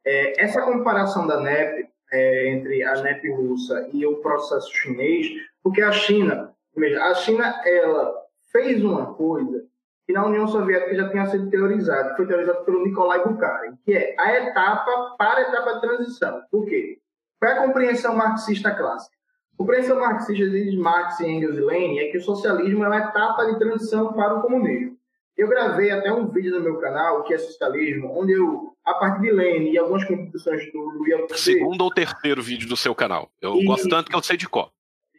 É, 0.05 0.43
essa 0.43 0.61
comparação 0.61 1.25
da 1.25 1.39
NEP 1.39 1.89
é, 2.11 2.49
entre 2.49 2.83
a 2.83 3.01
NEP 3.01 3.31
russa 3.31 3.89
e 3.93 4.05
o 4.05 4.17
processo 4.17 4.71
chinês, 4.73 5.27
porque 5.63 5.81
a 5.81 5.91
China, 5.91 6.53
a 7.01 7.13
China, 7.15 7.61
ela 7.65 8.24
fez 8.55 8.81
uma 8.81 9.13
coisa 9.15 9.65
que 10.07 10.13
na 10.13 10.25
União 10.25 10.47
Soviética 10.47 10.95
já 10.95 11.09
tinha 11.09 11.25
sido 11.25 11.49
teorizada, 11.49 12.11
que 12.11 12.17
foi 12.17 12.27
teorizada 12.27 12.61
pelo 12.61 12.85
Nikolai 12.85 13.21
Bukharin, 13.21 13.75
que 13.83 13.91
é 13.91 14.15
a 14.17 14.33
etapa 14.37 15.15
para 15.17 15.39
a 15.39 15.41
etapa 15.41 15.73
de 15.73 15.81
transição. 15.81 16.41
Por 16.49 16.65
quê? 16.65 16.99
Qual 17.37 17.51
é 17.51 17.57
a 17.57 17.65
compreensão 17.65 18.15
marxista 18.15 18.71
clássica? 18.71 19.13
A 19.53 19.57
compreensão 19.57 19.99
marxista 19.99 20.47
de 20.47 20.77
Marx, 20.77 21.19
Engels 21.19 21.57
e 21.57 21.61
Lenin 21.61 21.99
é 21.99 22.11
que 22.11 22.17
o 22.17 22.21
socialismo 22.21 22.85
é 22.85 22.87
uma 22.87 22.97
etapa 22.97 23.45
de 23.45 23.59
transição 23.59 24.13
para 24.13 24.35
o 24.35 24.41
comunismo. 24.41 24.95
Eu 25.35 25.49
gravei 25.49 25.91
até 25.91 26.13
um 26.13 26.27
vídeo 26.27 26.55
no 26.55 26.61
meu 26.61 26.77
canal, 26.79 27.23
que 27.23 27.33
é 27.33 27.37
Socialismo, 27.37 28.17
onde 28.17 28.31
eu, 28.31 28.73
a 28.85 28.93
partir 28.93 29.21
de 29.21 29.31
Lenin 29.31 29.71
e 29.71 29.77
algumas 29.77 30.05
contribuições 30.05 30.71
do 30.71 30.79
Luiz 30.79 31.41
Segundo 31.41 31.81
ou 31.81 31.93
terceiro 31.93 32.41
vídeo 32.41 32.69
do 32.69 32.77
seu 32.77 32.95
canal. 32.95 33.29
Eu 33.41 33.55
e... 33.55 33.65
gosto 33.65 33.89
tanto 33.89 34.09
que 34.09 34.15
eu 34.15 34.23
sei 34.23 34.37
de 34.37 34.47
qual. 34.47 34.71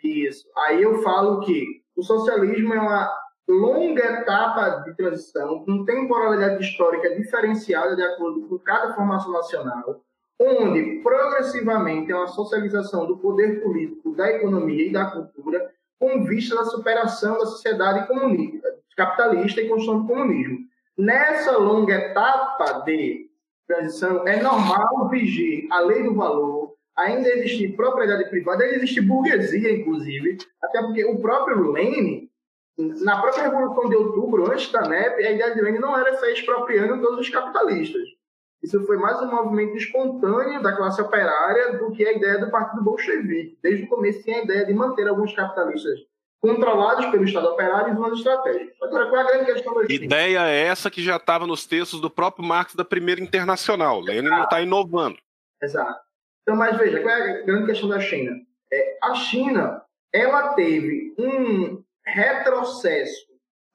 Isso. 0.03 0.49
Aí 0.57 0.83
eu 0.83 1.03
falo 1.03 1.41
que 1.41 1.83
o 1.95 2.03
socialismo 2.03 2.73
é 2.73 2.81
uma 2.81 3.26
longa 3.49 4.05
etapa 4.21 4.83
de 4.85 4.95
transição, 4.95 5.65
com 5.65 5.85
temporalidade 5.85 6.65
histórica 6.65 7.15
diferenciada 7.15 7.95
de 7.95 8.03
acordo 8.03 8.49
com 8.49 8.59
cada 8.59 8.93
formação 8.95 9.33
nacional, 9.33 10.03
onde 10.39 11.01
progressivamente 11.03 12.11
é 12.11 12.17
uma 12.17 12.27
socialização 12.27 13.07
do 13.07 13.19
poder 13.19 13.63
político, 13.63 14.15
da 14.15 14.31
economia 14.31 14.87
e 14.87 14.93
da 14.93 15.11
cultura, 15.11 15.71
com 15.99 16.25
vista 16.25 16.61
à 16.61 16.65
superação 16.65 17.39
da 17.39 17.47
sociedade 17.47 18.07
comunista, 18.07 18.69
capitalista 18.97 19.61
e 19.61 19.69
construção 19.69 20.03
do 20.03 20.09
comunismo. 20.09 20.59
Nessa 20.99 21.57
longa 21.57 21.95
etapa 21.95 22.81
de 22.81 23.27
transição, 23.67 24.27
é 24.27 24.43
normal 24.43 25.09
vigir 25.09 25.67
a 25.71 25.81
lei 25.81 26.03
do 26.03 26.15
valor, 26.15 26.75
ainda 26.97 27.29
existir 27.29 27.77
propriedade 27.77 28.29
privada, 28.31 28.65
ainda 28.65 28.77
existe 28.77 29.01
burguesia, 29.01 29.73
inclusive, 29.73 30.39
até 30.63 30.83
porque 30.83 31.05
o 31.05 31.19
próprio 31.19 31.73
Lenin 31.73 32.26
na 32.79 33.21
própria 33.21 33.45
Revolução 33.45 33.89
de 33.89 33.97
Outubro, 33.97 34.51
antes 34.51 34.71
da 34.71 34.83
NEP, 34.83 35.25
a 35.25 35.31
ideia 35.31 35.55
de 35.55 35.61
Lenin 35.63 35.79
não 35.79 35.99
era 35.99 36.17
sair 36.19 36.35
expropriando 36.35 37.01
todos 37.01 37.21
os 37.21 37.29
capitalistas. 37.31 38.03
Isso 38.63 38.85
foi 38.87 38.97
mais 38.97 39.21
um 39.23 39.31
movimento 39.31 39.77
espontâneo 39.77 40.63
da 40.63 40.77
classe 40.77 41.01
operária 41.01 41.79
do 41.79 41.93
que 41.93 42.07
a 42.07 42.13
ideia 42.13 42.39
do 42.39 42.51
Partido 42.51 42.83
Bolchevique. 42.83 43.59
Desde 43.63 43.85
o 43.85 43.89
começo 43.89 44.23
tinha 44.23 44.41
a 44.41 44.45
ideia 44.45 44.67
de 44.67 44.75
manter 44.75 45.07
alguns 45.09 45.35
capitalistas 45.35 46.01
controlados 46.41 47.07
pelo 47.07 47.25
Estado 47.25 47.49
operário 47.49 47.95
e 47.95 47.97
umas 47.97 48.19
estratégicas. 48.19 48.75
Agora, 48.83 49.09
qual 49.09 49.21
é 49.21 49.25
a 49.25 49.27
grande 49.27 49.53
questão 49.53 49.75
da? 49.75 49.85
Ideia 49.89 50.49
é 50.49 50.67
essa 50.67 50.91
que 50.91 51.03
já 51.03 51.17
estava 51.17 51.47
nos 51.47 51.67
textos 51.67 52.01
do 52.01 52.11
próprio 52.11 52.45
Marx 52.45 52.75
da 52.75 52.85
Primeira 52.85 53.21
Internacional. 53.21 54.01
Lenin 54.01 54.29
não 54.29 54.45
está 54.45 54.61
inovando. 54.61 55.19
Exato. 55.63 56.01
Então, 56.43 56.57
mas 56.57 56.77
veja, 56.77 57.01
qual 57.01 57.15
é 57.15 57.41
a 57.41 57.43
grande 57.43 57.67
questão 57.67 57.89
da 57.89 58.01
China? 58.01 58.33
É, 58.73 58.99
a 59.03 59.15
China, 59.15 59.83
ela 60.13 60.55
teve 60.55 61.15
um, 61.19 61.76
retrocesso, 62.07 63.27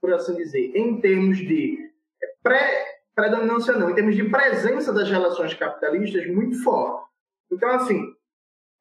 por 0.01 0.13
assim 0.13 0.35
dizer, 0.35 0.75
em 0.75 0.99
termos 0.99 1.37
de 1.37 1.77
pré, 2.41 2.85
predominância 3.13 3.73
não, 3.73 3.89
em 3.89 3.95
termos 3.95 4.15
de 4.15 4.29
presença 4.29 4.93
das 4.93 5.09
relações 5.09 5.53
capitalistas 5.53 6.25
muito 6.27 6.61
forte. 6.63 7.05
Então, 7.51 7.69
assim, 7.69 8.01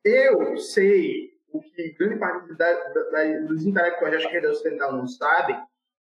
eu 0.05 0.57
sei 0.57 1.31
o 1.53 1.61
que 1.61 1.95
grande 1.99 2.17
parte 2.17 2.55
da, 2.55 2.73
da, 2.73 3.41
dos 3.47 3.67
intelectuais 3.67 4.13
da 4.13 4.21
esquerda 4.21 4.51
ocidental 4.51 4.93
não 4.93 5.07
sabe, 5.07 5.59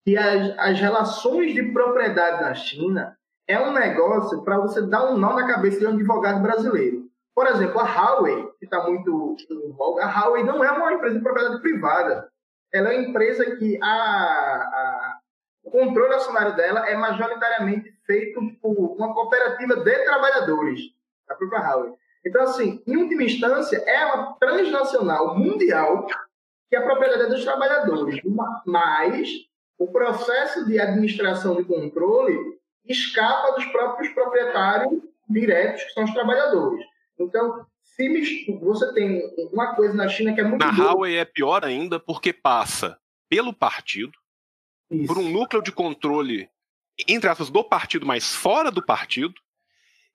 que 0.06 0.18
as, 0.18 0.58
as 0.58 0.80
relações 0.80 1.54
de 1.54 1.64
propriedade 1.72 2.42
na 2.42 2.54
China 2.54 3.18
é 3.48 3.60
um 3.60 3.74
negócio 3.74 4.44
para 4.44 4.60
você 4.60 4.82
dar 4.82 5.12
um 5.12 5.18
nó 5.18 5.34
na 5.34 5.48
cabeça 5.48 5.80
de 5.80 5.86
um 5.86 5.94
advogado 5.94 6.42
brasileiro. 6.42 7.10
Por 7.36 7.48
exemplo, 7.48 7.80
a 7.80 7.86
Huawei, 7.86 8.48
que 8.60 8.66
está 8.66 8.84
muito 8.88 9.36
em 9.50 9.72
voga, 9.72 10.06
a 10.06 10.08
Huawei 10.08 10.44
não 10.44 10.64
é 10.64 10.72
uma 10.72 10.94
empresa 10.94 11.18
de 11.18 11.24
propriedade 11.24 11.62
privada 11.62 12.31
ela 12.74 12.94
é 12.94 12.98
uma 12.98 13.10
empresa 13.10 13.56
que 13.58 13.78
a, 13.82 13.88
a, 13.88 15.20
o 15.64 15.72
controle 15.72 16.14
acionário 16.14 16.56
dela 16.56 16.88
é 16.90 16.96
majoritariamente 16.96 17.94
feito 18.06 18.40
por 18.62 18.96
uma 18.96 19.14
cooperativa 19.14 19.78
de 19.78 20.04
trabalhadores, 20.06 20.82
a 21.30 21.36
própria 21.36 21.60
Huawei. 21.60 21.94
Então, 22.26 22.44
assim, 22.44 22.82
em 22.86 22.98
última 22.98 23.24
instância, 23.24 23.78
é 23.78 24.06
uma 24.06 24.34
transnacional 24.40 25.38
mundial 25.38 26.06
que 26.70 26.76
a 26.76 26.82
propriedade 26.82 27.24
é 27.24 27.28
dos 27.28 27.44
trabalhadores, 27.44 28.22
mas 28.66 29.30
o 29.78 29.92
processo 29.92 30.66
de 30.66 30.80
administração 30.80 31.60
e 31.60 31.66
controle 31.66 32.38
escapa 32.86 33.54
dos 33.54 33.66
próprios 33.66 34.14
proprietários 34.14 35.02
diretos, 35.28 35.84
que 35.84 35.94
são 35.94 36.04
os 36.04 36.14
trabalhadores. 36.14 36.86
Então, 37.20 37.66
se 38.26 38.52
você 38.60 38.94
tem 38.94 39.22
uma 39.52 39.76
coisa 39.76 39.94
na 39.94 40.08
China 40.08 40.34
que 40.34 40.42
é 40.42 40.44
muito. 40.44 40.66
Na 40.66 40.72
Huawei 40.72 41.18
é 41.18 41.26
pior 41.26 41.64
ainda 41.66 42.00
porque 42.00 42.34
passa 42.34 42.98
pelo 43.30 43.54
partido, 43.54 44.12
Isso. 44.90 45.08
por 45.08 45.18
um 45.18 45.30
núcleo 45.30 45.62
de 45.62 45.72
controle, 45.72 46.50
entre 47.08 47.30
aspas, 47.30 47.50
do 47.50 47.64
partido, 47.64 48.06
mas 48.06 48.34
fora 48.34 48.72
do 48.72 48.84
partido, 48.84 49.34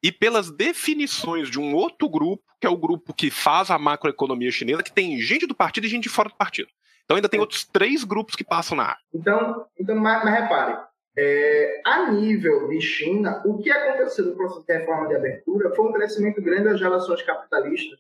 e 0.03 0.13
pelas 0.13 0.51
definições 0.51 1.51
de 1.51 1.59
um 1.59 1.75
outro 1.75 2.09
grupo, 2.09 2.45
que 2.61 2.67
é 2.67 2.71
o 2.71 2.77
grupo 2.77 3.15
que 3.15 3.31
faz 3.31 3.71
a 3.71 3.79
macroeconomia 3.79 4.51
chinesa, 4.51 4.83
que 4.83 4.93
tem 4.93 5.19
gente 5.21 5.47
do 5.47 5.55
partido 5.55 5.87
e 5.87 5.91
gente 5.91 6.09
fora 6.09 6.29
do 6.29 6.37
partido. 6.37 6.69
Então 7.05 7.17
ainda 7.17 7.29
tem 7.29 7.39
é. 7.39 7.41
outros 7.41 7.65
três 7.65 8.05
grupos 8.05 8.35
que 8.37 8.45
passam 8.45 8.77
na 8.77 8.85
área. 8.85 9.01
Então, 9.15 9.67
então 9.79 9.97
mas, 9.97 10.25
mas 10.25 10.43
repare, 10.43 10.79
é, 11.19 11.81
a 11.85 12.11
nível 12.11 12.69
de 12.69 12.81
China, 12.81 13.43
o 13.45 13.59
que 13.59 13.71
aconteceu 13.71 14.27
no 14.27 14.37
processo 14.37 14.67
de 14.67 14.73
reforma 14.73 15.09
de 15.09 15.17
abertura 15.17 15.75
foi 15.75 15.87
um 15.87 15.93
crescimento 15.93 16.43
grande 16.43 16.65
das 16.65 16.81
relações 16.81 17.23
capitalistas, 17.23 17.99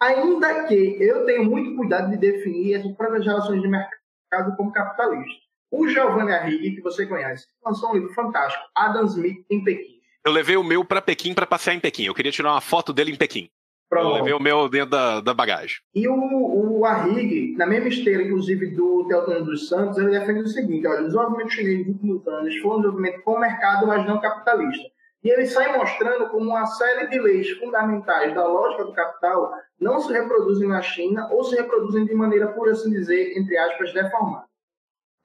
ainda 0.00 0.64
que 0.64 0.96
eu 1.00 1.24
tenho 1.24 1.44
muito 1.44 1.76
cuidado 1.76 2.10
de 2.10 2.16
definir 2.18 2.74
essas 2.74 2.92
próprias 2.92 3.24
relações 3.24 3.62
de 3.62 3.68
mercado 3.68 4.56
como 4.56 4.72
capitalistas. 4.72 5.48
O 5.70 5.88
Giovanni 5.88 6.32
Arrighi, 6.32 6.76
que 6.76 6.80
você 6.80 7.06
conhece, 7.06 7.46
lançou 7.64 7.90
um 7.90 7.94
livro 7.94 8.12
fantástico, 8.14 8.64
Adam 8.74 9.04
Smith 9.06 9.44
em 9.50 9.64
Pequim. 9.64 9.98
Eu 10.24 10.32
levei 10.32 10.56
o 10.56 10.64
meu 10.64 10.84
para 10.84 11.00
Pequim 11.00 11.34
para 11.34 11.46
passear 11.46 11.74
em 11.74 11.80
Pequim. 11.80 12.04
Eu 12.04 12.14
queria 12.14 12.32
tirar 12.32 12.52
uma 12.52 12.60
foto 12.60 12.92
dele 12.92 13.12
em 13.12 13.16
Pequim. 13.16 13.50
Pronto. 13.88 14.08
Eu 14.08 14.14
levei 14.16 14.32
o 14.34 14.42
meu 14.42 14.68
dentro 14.68 14.90
da, 14.90 15.20
da 15.20 15.32
bagagem. 15.32 15.78
E 15.94 16.06
o, 16.06 16.14
o 16.14 16.84
Arrigue, 16.84 17.56
na 17.56 17.66
mesma 17.66 17.88
esteira, 17.88 18.22
inclusive, 18.22 18.74
do 18.74 19.06
Teotônio 19.08 19.44
dos 19.44 19.68
Santos, 19.68 19.96
ele 19.96 20.10
defende 20.10 20.40
o 20.40 20.46
seguinte: 20.48 20.86
olha, 20.86 21.00
o 21.00 21.04
desenvolvimento 21.04 21.50
chinês 21.50 21.86
nos 21.86 21.94
últimos 21.94 22.28
anos 22.28 22.56
foi 22.58 22.70
um 22.70 22.76
desenvolvimento 22.76 23.22
com 23.22 23.38
mercado, 23.38 23.86
mas 23.86 24.06
não 24.06 24.20
capitalista. 24.20 24.88
E 25.24 25.30
ele 25.30 25.46
sai 25.46 25.76
mostrando 25.76 26.28
como 26.28 26.50
uma 26.50 26.66
série 26.66 27.08
de 27.08 27.18
leis 27.18 27.50
fundamentais 27.58 28.34
da 28.34 28.46
lógica 28.46 28.84
do 28.84 28.92
capital 28.92 29.52
não 29.80 30.00
se 30.00 30.12
reproduzem 30.12 30.68
na 30.68 30.82
China 30.82 31.28
ou 31.30 31.42
se 31.42 31.56
reproduzem 31.56 32.04
de 32.04 32.14
maneira, 32.14 32.48
por 32.48 32.68
assim 32.68 32.90
dizer, 32.90 33.36
entre 33.36 33.56
aspas, 33.56 33.92
deformada. 33.92 34.46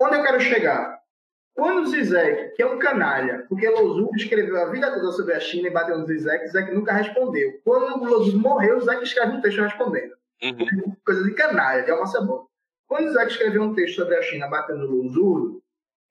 Onde 0.02 0.16
eu 0.16 0.24
quero 0.24 0.40
chegar? 0.40 1.03
Quando 1.56 1.84
o 1.84 1.86
Zizek, 1.86 2.56
que 2.56 2.64
é 2.64 2.66
um 2.66 2.80
canalha, 2.80 3.46
porque 3.48 3.70
Lozu 3.70 4.10
escreveu 4.16 4.60
a 4.60 4.72
vida 4.72 4.92
toda 4.92 5.12
sobre 5.12 5.36
a 5.36 5.40
China 5.40 5.68
e 5.68 5.72
bateu 5.72 5.98
no 5.98 6.06
Zizek, 6.08 6.48
Zizek 6.48 6.74
nunca 6.74 6.94
respondeu. 6.94 7.60
Quando 7.64 8.02
o 8.02 8.40
morreu, 8.40 8.78
o 8.78 8.80
Zizek 8.80 9.04
escreve 9.04 9.38
um 9.38 9.42
texto 9.42 9.62
respondendo. 9.62 10.14
Uhum. 10.42 10.96
Coisa 11.06 11.24
de 11.24 11.34
canalha, 11.36 11.84
de 11.84 11.92
alma 11.92 12.08
cebola. 12.08 12.46
Quando 12.88 13.06
o 13.06 13.10
Zizek 13.10 13.32
escreveu 13.32 13.62
um 13.62 13.76
texto 13.76 13.96
sobre 13.96 14.16
a 14.16 14.22
China 14.24 14.48
batendo 14.48 14.88
no 14.88 15.04
Lozu, 15.04 15.62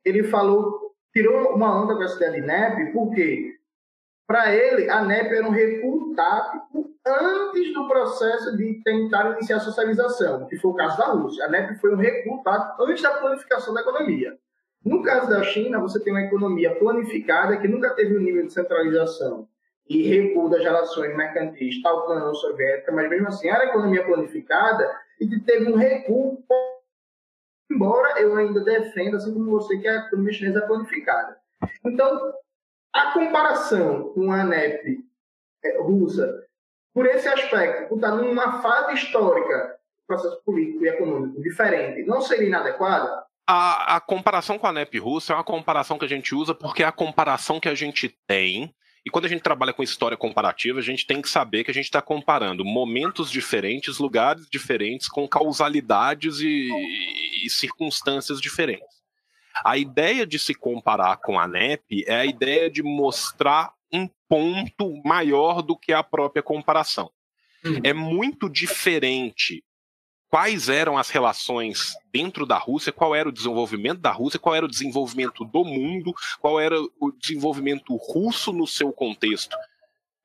ele 0.05 0.23
falou, 0.23 0.95
tirou 1.13 1.55
uma 1.55 1.83
onda 1.83 1.97
com 1.97 2.03
essa 2.05 2.17
ideia 2.17 2.41
de 2.41 2.47
NEP, 2.47 2.93
porque 2.93 3.57
para 4.27 4.55
ele 4.55 4.89
a 4.89 5.03
NEP 5.03 5.35
era 5.35 5.47
um 5.47 5.51
recuo 5.51 6.15
tático 6.15 6.91
antes 7.05 7.75
do 7.75 7.89
processo 7.89 8.57
de 8.57 8.81
tentar 8.85 9.33
iniciar 9.33 9.57
a 9.57 9.61
socialização, 9.61 10.47
que 10.47 10.57
foi 10.57 10.71
o 10.71 10.75
caso 10.75 10.99
da 10.99 11.07
Rússia. 11.07 11.45
A 11.45 11.49
NEP 11.49 11.81
foi 11.81 11.93
um 11.93 11.99
recuo 11.99 12.43
tático 12.45 12.85
antes 12.85 13.03
da 13.03 13.11
planificação 13.11 13.75
da 13.75 13.81
economia. 13.81 14.39
No 14.85 15.03
caso 15.03 15.31
da 15.31 15.43
China, 15.45 15.81
você 15.81 16.01
tem 16.01 16.13
uma 16.13 16.23
economia 16.23 16.75
planificada 16.75 17.57
que 17.59 17.69
nunca 17.69 17.91
teve 17.91 18.17
um 18.17 18.21
nível 18.21 18.47
de 18.47 18.53
centralização 18.53 19.49
e 19.89 20.03
recuo 20.03 20.49
das 20.49 20.63
relações 20.63 21.17
mercantis, 21.17 21.81
tal 21.83 22.03
como 22.03 22.15
a 22.15 22.17
União 22.17 22.35
Soviética, 22.35 22.91
mas 22.93 23.09
mesmo 23.09 23.29
assim 23.29 23.49
era 23.49 23.67
economia 23.67 24.05
planificada 24.05 24.91
e 25.21 25.41
teve 25.41 25.71
um 25.71 25.77
recuo, 25.77 26.43
embora 27.71 28.21
eu 28.21 28.37
ainda 28.37 28.61
defenda, 28.61 29.19
assim 29.19 29.33
como 29.33 29.51
você, 29.51 29.79
que 29.79 29.87
a 29.87 30.07
economia 30.07 30.33
chinesa 30.33 30.59
é 30.59 30.67
planificada. 30.67 31.37
Então, 31.85 32.35
a 32.93 33.13
comparação 33.13 34.13
com 34.13 34.33
a 34.33 34.43
ANEP 34.43 35.05
é, 35.65 35.81
russa, 35.81 36.45
por 36.93 37.07
esse 37.07 37.29
aspecto, 37.29 37.89
por 37.89 37.97
estar 37.97 38.17
numa 38.17 38.61
fase 38.61 38.95
histórica, 38.95 39.79
processo 40.07 40.43
político 40.45 40.85
e 40.85 40.89
econômico 40.89 41.41
diferente, 41.41 42.05
não 42.05 42.21
seria 42.21 42.49
inadequada? 42.49 43.25
A, 43.47 43.97
a, 43.97 44.01
comparação 44.01 44.59
com 44.59 44.67
a 44.67 44.73
NEP 44.73 44.99
russa 44.99 45.33
é 45.33 45.37
uma 45.37 45.45
comparação 45.45 45.99
que 45.99 46.05
a 46.05 46.09
gente 46.09 46.35
usa 46.35 46.55
porque 46.55 46.83
é 46.83 46.87
a 46.87 46.93
comparação 46.93 47.59
que 47.59 47.69
a 47.69 47.75
gente 47.75 48.09
tem. 48.27 48.73
E 49.05 49.11
quando 49.11 49.25
a 49.25 49.29
gente 49.29 49.43
trabalha 49.43 49.73
com 49.73 49.83
história 49.83 50.17
comparativa, 50.17 50.79
a 50.79 50.83
gente 50.83 51.07
tem 51.07 51.21
que 51.21 51.29
saber 51.29 51.65
que 51.65 51.71
a 51.71 51.75
gente 51.75 51.87
está 51.87 52.01
comparando 52.01 52.65
momentos 52.65 53.31
diferentes, 53.31 53.99
lugares 53.99 54.47
diferentes, 54.49 55.09
com 55.09 55.27
causalidades 55.27 56.39
e, 56.39 56.71
e, 57.45 57.51
circunstâncias 57.51 58.41
diferentes. 58.41 59.03
A 59.65 59.77
ideia 59.77 60.25
de 60.25 60.39
se 60.39 60.55
comparar 60.55 61.17
com 61.17 61.39
a 61.39 61.49
NEP 61.49 62.05
é 62.07 62.15
a 62.15 62.25
ideia 62.25 62.71
de 62.71 62.83
mostrar 62.83 63.73
um 63.93 64.09
ponto 64.29 65.03
maior 65.05 65.63
do 65.63 65.77
que 65.77 65.93
a 65.93 66.03
própria 66.03 66.43
comparação. 66.43 67.11
Uhum. 67.65 67.81
É 67.83 67.93
muito 67.93 68.49
diferente 68.49 69.65
quais 70.33 70.71
eram 70.71 70.97
as 70.97 71.11
relações 71.11 71.95
dentro 72.11 72.47
da 72.47 72.57
Rússia, 72.57 72.91
qual 72.91 73.15
era 73.15 73.29
o 73.29 73.33
desenvolvimento 73.33 74.01
da 74.01 74.11
Rússia, 74.11 74.41
qual 74.41 74.55
era 74.55 74.65
o 74.65 74.69
desenvolvimento 74.69 75.45
do 75.45 75.63
mundo, 75.63 76.15
qual 76.41 76.59
era 76.59 76.75
o 76.99 77.13
desenvolvimento 77.13 77.95
russo 77.97 78.51
no 78.51 78.67
seu 78.67 78.91
contexto 78.95 79.55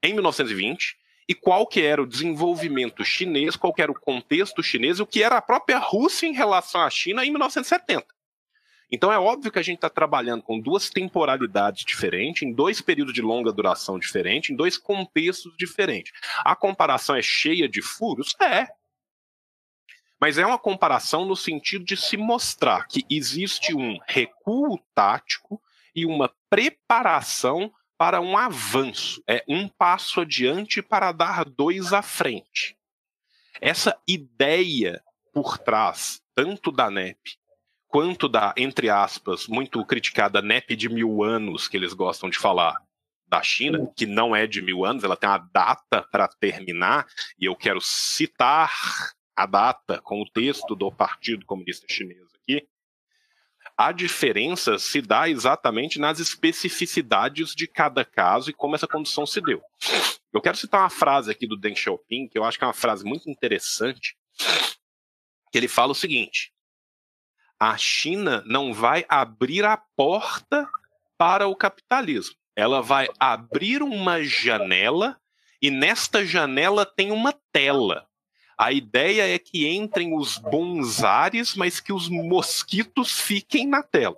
em 0.01 0.13
1920 0.13 0.95
e 1.27 1.35
qual 1.35 1.67
que 1.67 1.81
era 1.81 2.01
o 2.01 2.07
desenvolvimento 2.07 3.03
chinês, 3.03 3.57
qual 3.57 3.73
que 3.73 3.81
era 3.81 3.91
o 3.91 3.99
contexto 3.99 4.63
chinês 4.63 4.99
e 4.99 5.01
o 5.01 5.05
que 5.05 5.21
era 5.21 5.35
a 5.35 5.41
própria 5.41 5.77
Rússia 5.77 6.25
em 6.25 6.31
relação 6.31 6.79
à 6.79 6.89
China 6.89 7.25
em 7.25 7.29
1970. 7.29 8.05
Então 8.89 9.11
é 9.11 9.19
óbvio 9.19 9.51
que 9.51 9.59
a 9.59 9.61
gente 9.63 9.79
está 9.79 9.89
trabalhando 9.89 10.41
com 10.41 10.57
duas 10.57 10.89
temporalidades 10.89 11.84
diferentes, 11.84 12.43
em 12.43 12.53
dois 12.53 12.79
períodos 12.79 13.13
de 13.13 13.21
longa 13.21 13.51
duração 13.51 13.99
diferentes, 13.99 14.51
em 14.51 14.55
dois 14.55 14.77
contextos 14.77 15.53
diferentes. 15.57 16.13
A 16.45 16.55
comparação 16.55 17.13
é 17.13 17.21
cheia 17.21 17.67
de 17.67 17.81
furos? 17.81 18.34
É, 18.41 18.67
Mas 20.19 20.38
é 20.38 20.45
uma 20.45 20.57
comparação 20.57 21.26
no 21.26 21.35
sentido 21.35 21.85
de 21.85 21.95
se 21.95 22.18
mostrar 22.18 22.88
que 22.88 23.06
existe 23.10 23.76
um 23.76 23.99
recuo 24.07 24.80
tático 24.95 25.61
e 25.95 26.06
uma 26.06 26.34
preparação 26.49 27.72
para 27.98 28.22
um 28.22 28.38
avanço, 28.38 29.23
é 29.27 29.44
um 29.48 29.68
passo 29.68 30.22
adiante 30.22 30.81
para 30.81 31.11
dar 31.11 31.44
dois 31.45 31.94
à 31.94 32.02
frente. 32.02 32.77
Essa 33.60 33.99
ideia 34.07 35.03
por 35.34 35.57
trás, 35.57 36.22
tanto 36.35 36.72
da 36.72 36.91
NEP 36.91 37.18
quanto 37.88 38.27
da, 38.27 38.53
entre 38.57 38.89
aspas, 38.89 39.48
muito 39.48 39.84
criticada 39.85 40.41
NEP 40.41 40.76
de 40.76 40.89
mil 40.89 41.23
anos, 41.23 41.68
que 41.68 41.77
eles 41.77 41.94
gostam 41.94 42.30
de 42.30 42.38
falar, 42.38 42.76
da 43.27 43.41
China, 43.41 43.91
que 43.95 44.06
não 44.06 44.35
é 44.35 44.45
de 44.45 44.61
mil 44.61 44.85
anos, 44.85 45.03
ela 45.03 45.18
tem 45.18 45.30
uma 45.30 45.49
data 45.52 46.02
para 46.11 46.27
terminar, 46.27 47.06
e 47.39 47.45
eu 47.45 47.56
quero 47.56 47.81
citar 47.81 48.72
a 49.38 49.45
data 49.45 50.01
com 50.01 50.19
o 50.19 50.27
texto 50.27 50.76
do 50.76 50.91
Partido 50.91 51.45
Comunista 51.45 51.85
Chinês 51.88 52.27
aqui. 52.34 52.68
A 53.77 53.91
diferença 53.91 54.80
se 54.80 54.99
dá 54.99 55.30
exatamente 55.30 55.99
nas 55.99 56.19
especificidades 56.19 57.53
de 57.53 57.68
cada 57.68 58.03
caso 58.03 58.49
e 58.49 58.53
como 58.53 58.73
essa 58.73 58.88
condição 58.88 59.27
se 59.27 59.39
deu. 59.39 59.61
Eu 60.34 60.41
quero 60.41 60.57
citar 60.57 60.81
uma 60.81 60.89
frase 60.89 61.30
aqui 61.30 61.45
do 61.45 61.55
Deng 61.55 61.76
Xiaoping, 61.76 62.27
que 62.27 62.38
eu 62.39 62.43
acho 62.43 62.57
que 62.57 62.64
é 62.64 62.68
uma 62.68 62.73
frase 62.73 63.05
muito 63.05 63.30
interessante, 63.30 64.18
que 65.51 65.57
ele 65.57 65.68
fala 65.68 65.91
o 65.91 65.95
seguinte: 65.95 66.51
a 67.59 67.77
China 67.77 68.43
não 68.47 68.73
vai 68.73 69.05
abrir 69.07 69.64
a 69.65 69.77
porta 69.77 70.68
para 71.15 71.47
o 71.47 71.55
capitalismo. 71.55 72.35
Ela 72.55 72.81
vai 72.81 73.07
abrir 73.19 73.84
uma 73.84 74.23
janela 74.23 75.19
e 75.61 75.69
nesta 75.69 76.26
janela 76.26 76.85
tem 76.85 77.11
uma 77.11 77.34
tela. 77.51 78.06
A 78.57 78.71
ideia 78.71 79.27
é 79.27 79.38
que 79.38 79.67
entrem 79.67 80.15
os 80.15 80.38
bons 80.38 81.03
ares, 81.03 81.55
mas 81.55 81.79
que 81.79 81.93
os 81.93 82.09
mosquitos 82.09 83.19
fiquem 83.19 83.67
na 83.67 83.84
tela. 83.84 84.17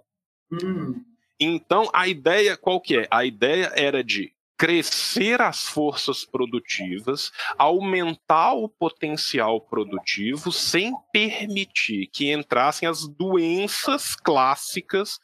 Hum. 0.51 1.03
Então, 1.39 1.89
a 1.93 2.07
ideia 2.07 2.57
qual 2.57 2.79
que 2.79 2.97
é? 2.97 3.07
A 3.11 3.25
ideia 3.25 3.71
era 3.75 4.03
de 4.03 4.33
crescer 4.57 5.41
as 5.41 5.69
forças 5.69 6.25
produtivas, 6.25 7.31
aumentar 7.57 8.53
o 8.53 8.67
potencial 8.67 9.61
produtivo 9.61 10.51
sem 10.51 10.93
permitir 11.13 12.07
que 12.07 12.33
entrassem 12.33 12.87
as 12.87 13.07
doenças 13.07 14.15
clássicas 14.15 15.17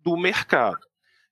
do 0.00 0.16
mercado. 0.16 0.80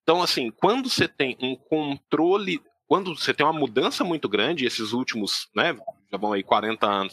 Então, 0.04 0.22
assim, 0.22 0.52
quando 0.52 0.88
você 0.88 1.08
tem 1.08 1.36
um 1.42 1.56
controle, 1.56 2.62
quando 2.88 3.14
você 3.14 3.34
tem 3.34 3.44
uma 3.46 3.52
mudança 3.52 4.02
muito 4.02 4.28
grande, 4.28 4.64
esses 4.64 4.92
últimos, 4.92 5.48
né, 5.54 5.76
já 6.10 6.18
vão 6.18 6.32
aí 6.32 6.42
40 6.42 6.86
anos, 6.86 7.12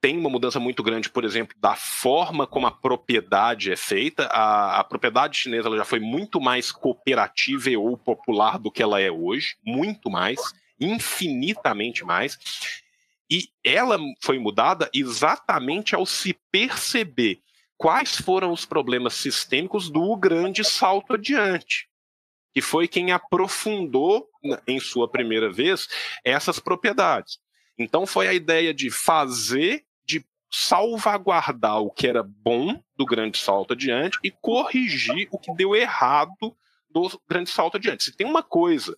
tem 0.00 0.16
uma 0.16 0.30
mudança 0.30 0.60
muito 0.60 0.84
grande, 0.84 1.10
por 1.10 1.24
exemplo, 1.24 1.56
da 1.58 1.74
forma 1.74 2.46
como 2.46 2.68
a 2.68 2.70
propriedade 2.70 3.72
é 3.72 3.76
feita. 3.76 4.26
A, 4.26 4.78
a 4.78 4.84
propriedade 4.84 5.36
chinesa 5.36 5.68
já 5.76 5.84
foi 5.84 5.98
muito 5.98 6.40
mais 6.40 6.70
cooperativa 6.70 7.70
ou 7.76 7.98
popular 7.98 8.56
do 8.56 8.70
que 8.70 8.82
ela 8.82 9.00
é 9.00 9.10
hoje, 9.10 9.56
muito 9.64 10.08
mais, 10.08 10.40
infinitamente 10.78 12.04
mais. 12.04 12.38
E 13.28 13.48
ela 13.64 13.98
foi 14.22 14.38
mudada 14.38 14.88
exatamente 14.94 15.94
ao 15.94 16.06
se 16.06 16.38
perceber 16.52 17.40
quais 17.76 18.16
foram 18.16 18.52
os 18.52 18.64
problemas 18.64 19.14
sistêmicos 19.14 19.90
do 19.90 20.16
grande 20.16 20.62
salto 20.62 21.14
adiante, 21.14 21.88
que 22.54 22.60
foi 22.60 22.86
quem 22.86 23.10
aprofundou, 23.10 24.28
em 24.66 24.78
sua 24.80 25.08
primeira 25.08 25.50
vez, 25.50 25.88
essas 26.24 26.58
propriedades. 26.58 27.38
Então 27.78 28.06
foi 28.06 28.28
a 28.28 28.34
ideia 28.34 28.72
de 28.72 28.90
fazer 28.90 29.84
salvaguardar 30.50 31.80
o 31.80 31.90
que 31.90 32.06
era 32.06 32.22
bom 32.22 32.80
do 32.96 33.04
grande 33.04 33.38
salto 33.38 33.72
adiante 33.72 34.18
e 34.22 34.30
corrigir 34.30 35.28
o 35.30 35.38
que 35.38 35.54
deu 35.54 35.74
errado 35.74 36.56
do 36.88 37.20
grande 37.28 37.50
salto 37.50 37.76
adiante. 37.76 38.04
Se 38.04 38.16
tem 38.16 38.26
uma 38.26 38.42
coisa 38.42 38.96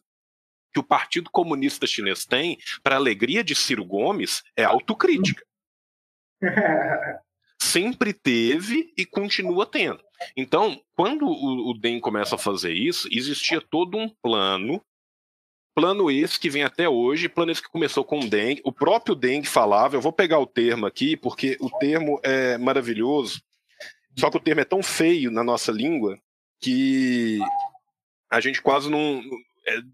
que 0.73 0.79
o 0.79 0.85
Partido 0.85 1.31
Comunista 1.31 1.87
Chinês 1.87 2.25
tem, 2.25 2.59
para 2.83 2.97
alegria 2.97 3.43
de 3.43 3.55
Ciro 3.55 3.85
Gomes, 3.85 4.43
é 4.57 4.65
autocrítica. 4.65 5.45
Sempre 7.61 8.13
teve 8.13 8.93
e 8.97 9.05
continua 9.05 9.67
tendo. 9.67 10.01
Então, 10.37 10.81
quando 10.95 11.27
o, 11.27 11.71
o 11.71 11.75
DEM 11.79 11.99
começa 11.99 12.37
a 12.37 12.39
fazer 12.39 12.73
isso, 12.73 13.09
existia 13.11 13.61
todo 13.61 13.99
um 13.99 14.09
plano 14.23 14.81
Plano 15.79 16.11
esse 16.11 16.41
que 16.41 16.51
vem 16.51 16.65
até 16.65 16.89
hoje, 16.89 17.29
plano 17.29 17.53
esse 17.53 17.63
que 17.63 17.69
começou 17.69 18.03
com 18.03 18.19
o 18.19 18.29
Deng. 18.29 18.61
O 18.65 18.73
próprio 18.73 19.15
Deng 19.15 19.45
falava, 19.45 19.95
eu 19.95 20.01
vou 20.01 20.13
pegar 20.13 20.41
o 20.41 20.47
termo 20.47 20.87
aqui, 20.87 21.17
porque 21.17 21.57
o 21.61 21.71
termo 21.71 22.19
é 22.25 22.59
maravilhoso, 22.59 23.41
só 24.19 24.29
que 24.29 24.37
o 24.37 24.41
termo 24.41 24.61
é 24.61 24.65
tão 24.65 24.83
feio 24.83 25.31
na 25.31 25.45
nossa 25.45 25.71
língua 25.71 26.19
que 26.61 27.39
a 28.29 28.41
gente 28.41 28.61
quase 28.61 28.91
não, 28.91 29.23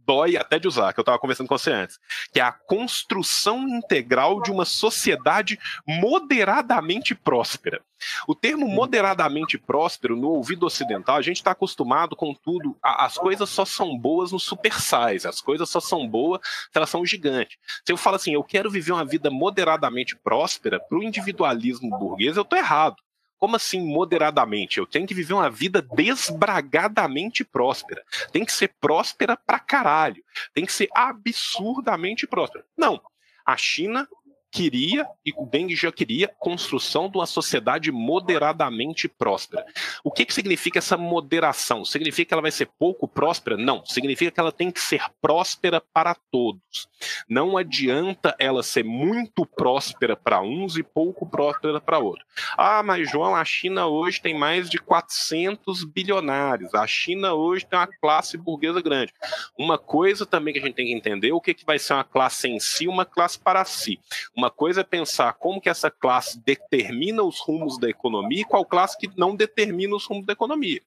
dói 0.07 0.37
até 0.37 0.59
de 0.59 0.69
usar, 0.69 0.93
que 0.93 1.01
eu 1.01 1.03
estava 1.03 1.19
conversando 1.19 1.49
com 1.49 1.57
você 1.57 1.71
antes, 1.71 1.99
que 2.33 2.41
é 2.41 2.43
a 2.43 2.53
construção 2.53 3.69
integral 3.69 4.43
de 4.43 4.51
uma 4.51 4.65
sociedade 4.65 5.59
moderadamente 5.87 7.15
próspera. 7.15 7.83
O 8.27 8.35
termo 8.35 8.69
moderadamente 8.69 9.57
próspero, 9.57 10.17
no 10.17 10.29
ouvido 10.29 10.67
ocidental, 10.67 11.17
a 11.17 11.23
gente 11.23 11.37
está 11.37 11.53
acostumado 11.53 12.15
com 12.15 12.35
tudo, 12.35 12.77
as 12.83 13.17
coisas 13.17 13.49
só 13.49 13.65
são 13.65 13.97
boas 13.97 14.33
no 14.33 14.39
super 14.39 14.75
size, 14.75 15.27
as 15.27 15.41
coisas 15.41 15.69
só 15.69 15.81
são 15.81 16.07
boas 16.07 16.41
se 16.45 16.77
elas 16.77 16.91
são 16.91 17.05
gigantes. 17.05 17.57
Se 17.85 17.93
eu 17.93 17.97
falo 17.97 18.17
assim, 18.17 18.35
eu 18.35 18.45
quero 18.45 18.71
viver 18.71 18.93
uma 18.93 19.05
vida 19.05 19.31
moderadamente 19.31 20.17
próspera, 20.17 20.81
para 20.81 20.99
o 20.99 21.03
individualismo 21.03 21.91
burguês, 21.99 22.37
eu 22.37 22.43
estou 22.43 22.59
errado. 22.59 22.97
Como 23.39 23.57
assim 23.57 23.81
moderadamente? 23.81 24.79
Eu 24.79 24.87
tenho 24.87 25.07
que 25.07 25.15
viver 25.15 25.35
uma 25.35 25.51
vida 25.51 25.83
desbragadamente 25.83 27.45
próspera. 27.45 28.03
Tem 28.33 28.45
que 28.45 28.53
ser 28.53 28.75
próspera 28.81 29.37
pra 29.37 29.59
caralho. 29.59 30.25
Tem 30.53 30.65
que 30.65 30.73
ser 30.73 30.89
absurdamente 30.95 32.27
próspera. 32.27 32.65
Não. 32.77 33.01
A 33.45 33.57
China 33.57 34.09
queria, 34.55 35.05
e 35.27 35.33
o 35.37 35.45
Deng 35.45 35.75
já 35.75 35.91
queria, 35.91 36.29
construção 36.39 37.09
de 37.11 37.19
uma 37.19 37.27
sociedade 37.27 37.91
moderadamente 37.91 39.09
próspera. 39.09 39.67
O 40.05 40.13
que, 40.13 40.25
que 40.25 40.33
significa 40.33 40.79
essa 40.79 40.97
moderação? 40.97 41.85
Significa 41.85 42.29
que 42.29 42.35
ela 42.35 42.41
vai 42.41 42.53
ser 42.53 42.69
pouco 42.79 43.09
próspera? 43.09 43.57
Não. 43.57 43.85
Significa 43.85 44.31
que 44.31 44.39
ela 44.39 44.53
tem 44.53 44.71
que 44.71 44.81
ser 44.81 45.03
próspera 45.21 45.81
para 45.81 46.15
todos. 46.15 46.89
Não 47.29 47.57
adianta 47.57 48.37
ela 48.39 48.63
ser 48.63 48.85
muito 48.85 49.45
próspera 49.45 50.15
para 50.15 50.41
uns 50.41 50.77
e 50.77 50.85
pouco 50.85 51.27
próspera 51.27 51.81
para 51.81 51.99
outros. 51.99 52.25
Ah, 52.57 52.83
mas 52.85 53.11
João, 53.11 53.35
a 53.35 53.45
China 53.45 53.89
hoje 53.89 54.23
tem 54.23 54.39
mais 54.39 54.71
de 54.71 54.79
400 54.79 55.83
bilionários. 55.83 56.73
A 56.75 56.87
China 56.87 57.35
hoje 57.35 57.67
tem 57.67 57.77
uma 57.77 57.89
classe 57.89 58.37
burguesa 58.37 58.81
grande. 58.81 59.13
Uma 59.59 59.79
coisa 59.79 60.25
também 60.25 60.55
que 60.55 60.61
a 60.61 60.63
gente 60.63 60.75
tem 60.75 60.87
que 60.87 60.95
entender, 60.95 61.33
o 61.33 61.41
que, 61.41 61.55
que 61.55 61.67
vai 61.67 61.79
ser 61.79 61.95
uma 61.95 62.05
classe 62.05 62.47
em 62.47 62.61
si, 62.61 62.87
uma 62.87 63.05
classe 63.05 63.37
para 63.39 63.65
si. 63.65 63.99
Uma 64.37 64.44
uma 64.45 64.51
coisa 64.51 64.83
é 64.83 64.85
pensar 64.85 65.33
como 65.33 65.61
que 65.61 65.71
essa 65.71 65.91
classe 65.91 66.39
determina 66.39 67.23
os 67.23 67.41
rumos 67.41 67.79
da 67.79 67.89
economia 67.89 68.43
e 68.43 68.45
qual 68.45 68.65
classe 68.65 68.97
que 68.99 69.11
não 69.17 69.35
determina 69.35 69.97
os 69.97 70.05
rumos 70.05 70.27
da 70.27 70.35
economia. 70.35 70.83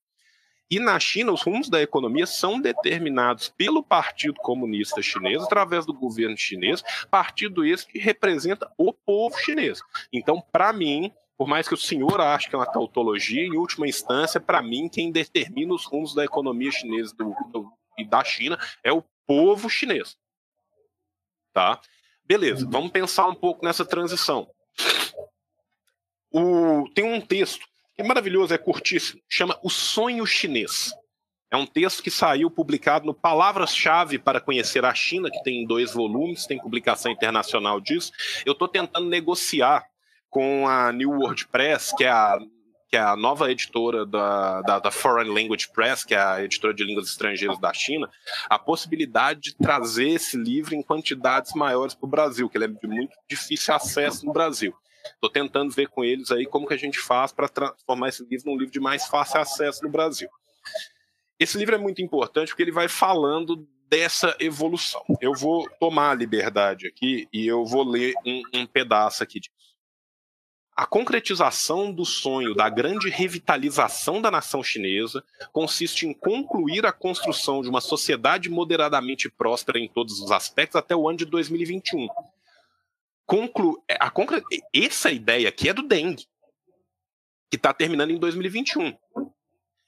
E 0.70 0.78
na 0.78 1.00
China, 1.00 1.32
os 1.32 1.42
rumos 1.42 1.68
da 1.68 1.82
economia 1.82 2.26
são 2.26 2.60
determinados 2.60 3.48
pelo 3.48 3.82
Partido 3.82 4.34
Comunista 4.34 5.02
Chinês, 5.02 5.42
através 5.42 5.86
do 5.86 5.94
governo 5.94 6.36
chinês, 6.36 6.84
partido 7.10 7.64
esse 7.64 7.86
que 7.86 7.98
representa 7.98 8.70
o 8.76 8.92
povo 8.92 9.36
chinês. 9.38 9.80
Então, 10.12 10.42
para 10.52 10.72
mim, 10.72 11.10
por 11.38 11.48
mais 11.48 11.66
que 11.66 11.74
o 11.74 11.78
senhor 11.78 12.20
ache 12.20 12.48
que 12.48 12.54
é 12.54 12.58
uma 12.58 12.70
tautologia, 12.70 13.42
em 13.42 13.56
última 13.56 13.88
instância, 13.88 14.38
para 14.38 14.60
mim, 14.60 14.88
quem 14.88 15.10
determina 15.10 15.72
os 15.72 15.84
rumos 15.86 16.14
da 16.14 16.24
economia 16.24 16.70
chinesa 16.70 17.14
do, 17.16 17.34
do, 17.50 17.72
e 17.96 18.04
da 18.04 18.22
China 18.22 18.58
é 18.84 18.92
o 18.92 19.02
povo 19.26 19.70
chinês. 19.70 20.18
Tá? 21.52 21.80
Beleza, 22.28 22.66
uhum. 22.66 22.70
vamos 22.70 22.90
pensar 22.90 23.26
um 23.26 23.34
pouco 23.34 23.64
nessa 23.64 23.86
transição. 23.86 24.46
O, 26.30 26.86
tem 26.94 27.04
um 27.04 27.20
texto 27.20 27.66
que 27.96 28.02
é 28.02 28.04
maravilhoso, 28.04 28.52
é 28.52 28.58
curtíssimo, 28.58 29.20
chama 29.28 29.58
O 29.62 29.70
Sonho 29.70 30.26
Chinês. 30.26 30.92
É 31.50 31.56
um 31.56 31.64
texto 31.64 32.02
que 32.02 32.10
saiu 32.10 32.50
publicado 32.50 33.06
no 33.06 33.14
Palavras-Chave 33.14 34.18
para 34.18 34.40
Conhecer 34.40 34.84
a 34.84 34.94
China, 34.94 35.30
que 35.30 35.42
tem 35.42 35.66
dois 35.66 35.94
volumes, 35.94 36.46
tem 36.46 36.58
publicação 36.58 37.10
internacional 37.10 37.80
disso. 37.80 38.12
Eu 38.44 38.52
estou 38.52 38.68
tentando 38.68 39.08
negociar 39.08 39.86
com 40.28 40.68
a 40.68 40.92
New 40.92 41.10
World 41.10 41.48
Press, 41.48 41.94
que 41.96 42.04
é 42.04 42.10
a 42.10 42.38
que 42.88 42.96
é 42.96 43.00
a 43.00 43.14
nova 43.14 43.50
editora 43.50 44.06
da, 44.06 44.62
da, 44.62 44.78
da, 44.78 44.90
Foreign 44.90 45.30
Language 45.30 45.68
Press, 45.72 46.04
que 46.04 46.14
é 46.14 46.20
a 46.20 46.42
editora 46.42 46.72
de 46.72 46.84
línguas 46.84 47.08
estrangeiras 47.08 47.58
da 47.58 47.72
China, 47.72 48.10
a 48.48 48.58
possibilidade 48.58 49.40
de 49.40 49.56
trazer 49.56 50.08
esse 50.08 50.36
livro 50.36 50.74
em 50.74 50.82
quantidades 50.82 51.52
maiores 51.54 51.94
para 51.94 52.06
o 52.06 52.10
Brasil, 52.10 52.48
que 52.48 52.56
ele 52.56 52.64
é 52.64 52.68
de 52.68 52.86
muito 52.86 53.14
difícil 53.28 53.74
acesso 53.74 54.24
no 54.24 54.32
Brasil. 54.32 54.74
Estou 55.04 55.30
tentando 55.30 55.72
ver 55.72 55.88
com 55.88 56.02
eles 56.02 56.30
aí 56.30 56.46
como 56.46 56.66
que 56.66 56.74
a 56.74 56.78
gente 56.78 56.98
faz 56.98 57.30
para 57.30 57.48
transformar 57.48 58.08
esse 58.08 58.24
livro 58.24 58.50
num 58.50 58.56
livro 58.56 58.72
de 58.72 58.80
mais 58.80 59.06
fácil 59.06 59.40
acesso 59.40 59.84
no 59.84 59.90
Brasil. 59.90 60.28
Esse 61.38 61.56
livro 61.58 61.74
é 61.74 61.78
muito 61.78 62.02
importante 62.02 62.48
porque 62.48 62.62
ele 62.62 62.72
vai 62.72 62.88
falando 62.88 63.68
dessa 63.88 64.36
evolução. 64.38 65.02
Eu 65.20 65.34
vou 65.34 65.68
tomar 65.80 66.10
a 66.10 66.14
liberdade 66.14 66.86
aqui 66.86 67.28
e 67.32 67.46
eu 67.46 67.64
vou 67.64 67.84
ler 67.84 68.14
um, 68.24 68.42
um 68.54 68.66
pedaço 68.66 69.22
aqui 69.22 69.40
disso. 69.40 69.57
A 70.78 70.86
concretização 70.86 71.92
do 71.92 72.04
sonho 72.04 72.54
da 72.54 72.68
grande 72.68 73.10
revitalização 73.10 74.22
da 74.22 74.30
nação 74.30 74.62
chinesa 74.62 75.24
consiste 75.50 76.06
em 76.06 76.14
concluir 76.14 76.86
a 76.86 76.92
construção 76.92 77.62
de 77.62 77.68
uma 77.68 77.80
sociedade 77.80 78.48
moderadamente 78.48 79.28
próspera 79.28 79.80
em 79.80 79.88
todos 79.88 80.20
os 80.20 80.30
aspectos 80.30 80.76
até 80.76 80.94
o 80.94 81.08
ano 81.08 81.18
de 81.18 81.24
2021. 81.24 82.06
Conclu 83.26 83.82
a 83.98 84.08
concre 84.08 84.40
essa 84.72 85.10
ideia 85.10 85.48
aqui 85.48 85.68
é 85.68 85.74
do 85.74 85.82
Deng, 85.82 86.14
que 87.50 87.56
está 87.56 87.74
terminando 87.74 88.12
em 88.12 88.18
2021. 88.20 88.96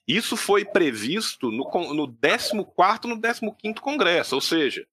Isso 0.09 0.37
foi 0.37 0.65
previsto 0.65 1.53
no, 1.53 1.71
no 1.95 2.13
14 2.13 2.53
no 3.47 3.55
15 3.55 3.75
Congresso, 3.77 4.35
ou 4.35 4.41
seja, 4.41 4.85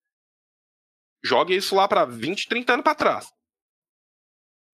jogue 1.24 1.56
isso 1.56 1.74
lá 1.74 1.88
para 1.88 2.06
20, 2.06 2.48
30 2.48 2.74
anos 2.74 2.84
para 2.84 2.94
trás. 2.94 3.34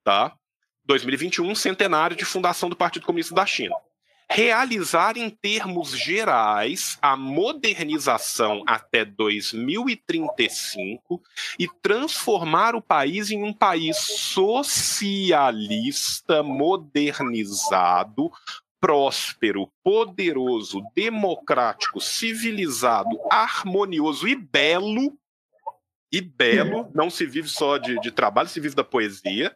Tá? 0.03 0.37
2021, 0.85 1.55
centenário 1.55 2.15
de 2.15 2.23
fundação 2.25 2.69
do 2.69 2.75
Partido 2.75 3.05
Comunista 3.05 3.33
da 3.33 3.45
China. 3.45 3.73
Realizar 4.29 5.17
em 5.17 5.29
termos 5.29 5.91
gerais 5.91 6.97
a 7.01 7.15
modernização 7.15 8.63
até 8.65 9.05
2035 9.05 11.21
e 11.59 11.67
transformar 11.81 12.75
o 12.75 12.81
país 12.81 13.31
em 13.31 13.43
um 13.43 13.53
país 13.53 13.97
socialista, 13.97 16.41
modernizado, 16.41 18.31
próspero, 18.79 19.69
poderoso, 19.83 20.81
democrático, 20.95 21.99
civilizado, 22.01 23.19
harmonioso 23.29 24.27
e 24.27 24.35
belo. 24.35 25.15
E 26.11 26.19
belo, 26.21 26.89
não 26.93 27.09
se 27.09 27.25
vive 27.25 27.49
só 27.49 27.77
de, 27.77 27.99
de 27.99 28.11
trabalho, 28.11 28.49
se 28.49 28.59
vive 28.59 28.75
da 28.75 28.83
poesia 28.83 29.55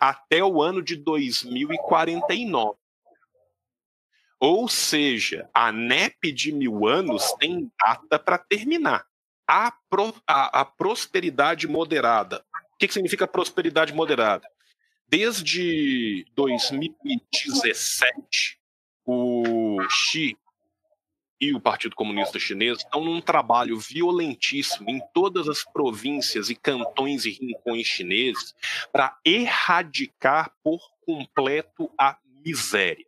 até 0.00 0.42
o 0.42 0.62
ano 0.62 0.82
de 0.82 0.96
2049. 0.96 2.78
Ou 4.40 4.68
seja, 4.68 5.50
a 5.52 5.72
NEP 5.72 6.32
de 6.32 6.52
mil 6.52 6.86
anos 6.86 7.32
tem 7.40 7.68
data 7.78 8.18
para 8.18 8.38
terminar. 8.38 9.04
A, 9.46 9.72
pro, 9.88 10.14
a, 10.26 10.60
a, 10.60 10.64
prosperidade 10.64 11.66
moderada. 11.66 12.44
O 12.74 12.78
que, 12.78 12.86
que 12.86 12.92
significa 12.92 13.26
prosperidade 13.26 13.94
moderada? 13.94 14.46
Desde 15.08 16.26
2017, 16.34 18.60
o 19.06 19.78
Xi 19.88 20.36
e 21.40 21.54
o 21.54 21.60
Partido 21.60 21.94
Comunista 21.94 22.38
Chinês 22.38 22.78
estão 22.78 23.04
num 23.04 23.20
trabalho 23.20 23.78
violentíssimo 23.78 24.90
em 24.90 25.00
todas 25.14 25.48
as 25.48 25.64
províncias 25.64 26.50
e 26.50 26.54
cantões 26.54 27.24
e 27.24 27.30
rincões 27.30 27.86
chineses 27.86 28.54
para 28.92 29.16
erradicar 29.24 30.52
por 30.62 30.80
completo 31.06 31.90
a 31.98 32.18
miséria. 32.44 33.06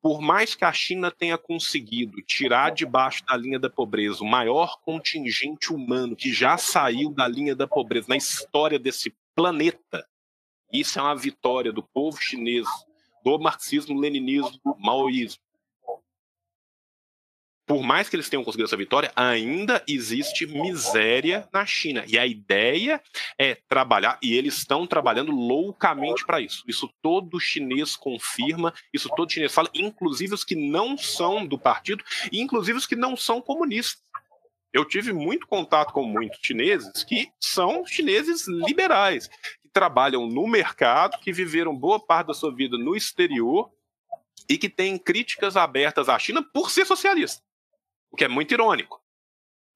Por 0.00 0.20
mais 0.20 0.54
que 0.54 0.64
a 0.64 0.72
China 0.72 1.10
tenha 1.10 1.38
conseguido 1.38 2.20
tirar 2.22 2.70
debaixo 2.70 3.24
da 3.24 3.36
linha 3.36 3.58
da 3.58 3.70
pobreza 3.70 4.22
o 4.22 4.26
maior 4.26 4.78
contingente 4.82 5.72
humano 5.72 6.14
que 6.14 6.32
já 6.32 6.56
saiu 6.56 7.10
da 7.10 7.26
linha 7.26 7.56
da 7.56 7.66
pobreza 7.66 8.06
na 8.08 8.16
história 8.16 8.78
desse 8.78 9.14
planeta, 9.34 10.06
isso 10.72 10.98
é 10.98 11.02
uma 11.02 11.16
vitória 11.16 11.72
do 11.72 11.82
povo 11.82 12.18
chinês, 12.20 12.66
do 13.24 13.38
marxismo, 13.38 13.98
leninismo, 13.98 14.60
maoísmo 14.78 15.42
por 17.66 17.82
mais 17.82 18.08
que 18.08 18.16
eles 18.16 18.28
tenham 18.28 18.44
conseguido 18.44 18.66
essa 18.66 18.76
vitória, 18.76 19.10
ainda 19.16 19.82
existe 19.88 20.46
miséria 20.46 21.48
na 21.52 21.64
China. 21.64 22.04
E 22.06 22.18
a 22.18 22.26
ideia 22.26 23.00
é 23.38 23.54
trabalhar, 23.54 24.18
e 24.22 24.34
eles 24.34 24.58
estão 24.58 24.86
trabalhando 24.86 25.32
loucamente 25.32 26.26
para 26.26 26.40
isso. 26.40 26.62
Isso 26.68 26.90
todo 27.00 27.40
chinês 27.40 27.96
confirma, 27.96 28.74
isso 28.92 29.08
todo 29.16 29.32
chinês 29.32 29.54
fala, 29.54 29.70
inclusive 29.74 30.34
os 30.34 30.44
que 30.44 30.54
não 30.54 30.98
são 30.98 31.46
do 31.46 31.58
partido, 31.58 32.04
e 32.30 32.40
inclusive 32.40 32.78
os 32.78 32.86
que 32.86 32.96
não 32.96 33.16
são 33.16 33.40
comunistas. 33.40 34.02
Eu 34.72 34.84
tive 34.84 35.12
muito 35.12 35.46
contato 35.46 35.92
com 35.92 36.04
muitos 36.04 36.40
chineses 36.42 37.04
que 37.04 37.30
são 37.40 37.86
chineses 37.86 38.46
liberais, 38.46 39.28
que 39.62 39.68
trabalham 39.72 40.26
no 40.26 40.46
mercado, 40.46 41.18
que 41.20 41.32
viveram 41.32 41.74
boa 41.74 41.98
parte 41.98 42.26
da 42.26 42.34
sua 42.34 42.54
vida 42.54 42.76
no 42.76 42.94
exterior 42.94 43.70
e 44.50 44.58
que 44.58 44.68
têm 44.68 44.98
críticas 44.98 45.56
abertas 45.56 46.08
à 46.08 46.18
China 46.18 46.42
por 46.42 46.70
ser 46.70 46.84
socialista 46.84 47.42
o 48.14 48.16
que 48.16 48.24
é 48.24 48.28
muito 48.28 48.54
irônico. 48.54 49.02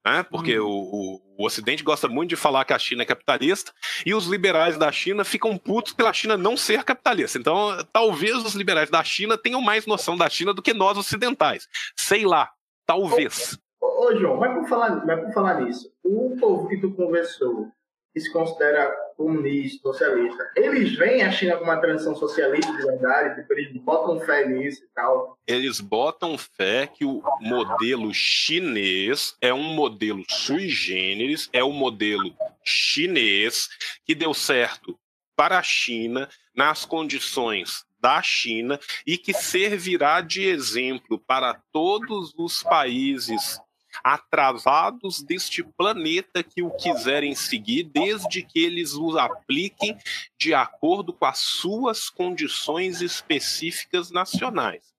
Né? 0.06 0.23
Porque 0.23 0.59
uhum. 0.59 0.69
o, 0.69 1.20
o, 1.36 1.44
Ocidente 1.44 1.82
gosta 1.82 2.06
muito 2.06 2.31
de 2.31 2.36
falar 2.36 2.65
que 2.65 2.73
a 2.73 2.78
China 2.78 3.02
é 3.02 3.06
capitalista 3.06 3.73
e 4.06 4.15
os 4.15 4.27
liberais 4.27 4.78
da 4.78 4.93
China 4.93 5.24
ficam 5.24 5.59
putos 5.59 5.93
pela 5.93 6.12
China 6.12 6.36
não 6.36 6.56
ser 6.56 6.85
capitalista. 6.85 7.36
Então, 7.36 7.77
talvez 7.93 8.36
os 8.36 8.55
liberais 8.55 8.90
da 8.90 9.02
China 9.02 9.36
tenham 9.36 9.60
mais 9.60 9.86
noção 9.86 10.16
da 10.16 10.31
China 10.31 10.55
do 10.55 10.62
que 10.62 10.73
nós 10.73 10.97
ocidentais. 10.97 11.69
Sei 11.97 12.24
lá, 12.24 12.48
talvez. 12.86 13.59
Ô, 13.81 14.06
ô 14.06 14.16
João, 14.16 14.36
mas 14.36 14.55
por, 14.55 14.69
falar, 14.69 15.05
mas 15.05 15.20
por 15.20 15.32
falar 15.35 15.60
nisso, 15.60 15.93
o 16.05 16.36
povo 16.39 16.69
que 16.69 16.81
tu 16.81 16.94
conversou, 16.94 17.69
que 18.15 18.20
se 18.20 18.32
considera 18.32 18.94
comunista, 19.19 19.82
socialista, 19.82 20.49
eles 20.55 20.95
veem 20.95 21.23
a 21.23 21.32
China 21.32 21.57
como 21.57 21.73
uma 21.73 21.81
transição 21.81 22.15
socialista 22.15 22.70
de 22.70 22.85
verdade, 22.85 23.40
tipo, 23.40 23.53
eles 23.53 23.73
botam 23.73 24.20
fé 24.20 24.47
nisso 24.47 24.85
e 24.85 24.89
tal. 24.95 25.36
Eles 25.45 25.81
botam 25.81 26.39
fé 26.39 26.86
que 26.86 27.05
o 27.05 27.20
modelo 27.40 28.15
chinês 28.15 29.36
é 29.40 29.53
um 29.53 29.74
modelo 29.74 30.23
sui 30.28 30.69
generis, 30.69 31.51
é 31.53 31.65
o 31.65 31.66
um 31.66 31.73
modelo 31.73 32.32
chinês 32.65 33.69
que 34.07 34.15
deu 34.15 34.32
certo 34.32 34.97
para 35.35 35.59
a 35.59 35.62
China 35.65 36.28
nas 36.55 36.85
condições 36.85 37.85
da 38.01 38.23
China 38.23 38.78
e 39.05 39.19
que 39.19 39.35
servirá 39.35 40.20
de 40.20 40.45
exemplo 40.45 41.19
para 41.19 41.61
todos 41.73 42.32
os 42.36 42.62
países 42.62 43.61
atrasados 44.03 45.23
deste 45.23 45.62
planeta 45.62 46.43
que 46.43 46.62
o 46.62 46.70
quiserem 46.70 47.35
seguir, 47.35 47.85
desde 47.85 48.43
que 48.43 48.59
eles 48.59 48.95
os 48.95 49.16
apliquem 49.16 49.97
de 50.39 50.55
acordo 50.55 51.12
com 51.12 51.25
as 51.25 51.39
suas 51.39 52.09
condições 52.09 53.01
específicas 53.01 54.11
nacionais. 54.11 54.93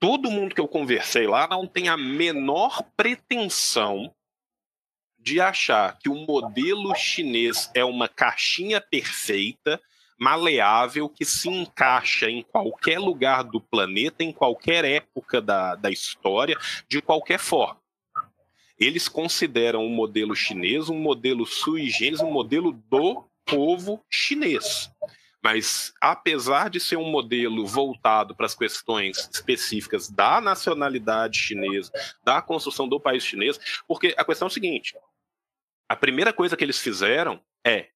Todo 0.00 0.30
mundo 0.30 0.54
que 0.54 0.60
eu 0.60 0.68
conversei 0.68 1.26
lá 1.26 1.48
não 1.48 1.66
tem 1.66 1.88
a 1.88 1.96
menor 1.96 2.82
pretensão 2.96 4.14
de 5.18 5.40
achar 5.40 5.98
que 5.98 6.08
o 6.08 6.14
modelo 6.14 6.94
chinês 6.94 7.70
é 7.74 7.84
uma 7.84 8.08
caixinha 8.08 8.80
perfeita, 8.80 9.80
maleável, 10.16 11.08
que 11.08 11.24
se 11.24 11.48
encaixa 11.48 12.30
em 12.30 12.42
qualquer 12.42 12.98
lugar 12.98 13.42
do 13.44 13.60
planeta, 13.60 14.22
em 14.22 14.32
qualquer 14.32 14.84
época 14.84 15.40
da, 15.40 15.74
da 15.74 15.90
história, 15.90 16.56
de 16.88 17.02
qualquer 17.02 17.38
forma 17.38 17.77
eles 18.78 19.08
consideram 19.08 19.84
o 19.84 19.90
modelo 19.90 20.34
chinês 20.34 20.88
um 20.88 20.98
modelo 20.98 21.44
sui 21.44 21.88
generis, 21.88 22.20
um 22.20 22.30
modelo 22.30 22.72
do 22.72 23.24
povo 23.44 24.04
chinês. 24.08 24.90
Mas, 25.42 25.92
apesar 26.00 26.68
de 26.68 26.80
ser 26.80 26.96
um 26.96 27.10
modelo 27.10 27.66
voltado 27.66 28.34
para 28.34 28.46
as 28.46 28.54
questões 28.54 29.28
específicas 29.32 30.08
da 30.08 30.40
nacionalidade 30.40 31.38
chinesa, 31.38 31.92
da 32.24 32.42
construção 32.42 32.88
do 32.88 33.00
país 33.00 33.24
chinês, 33.24 33.58
porque 33.86 34.14
a 34.16 34.24
questão 34.24 34.46
é 34.46 34.50
a 34.50 34.52
seguinte: 34.52 34.94
a 35.88 35.96
primeira 35.96 36.32
coisa 36.32 36.56
que 36.56 36.64
eles 36.64 36.78
fizeram 36.78 37.40
é 37.64 37.88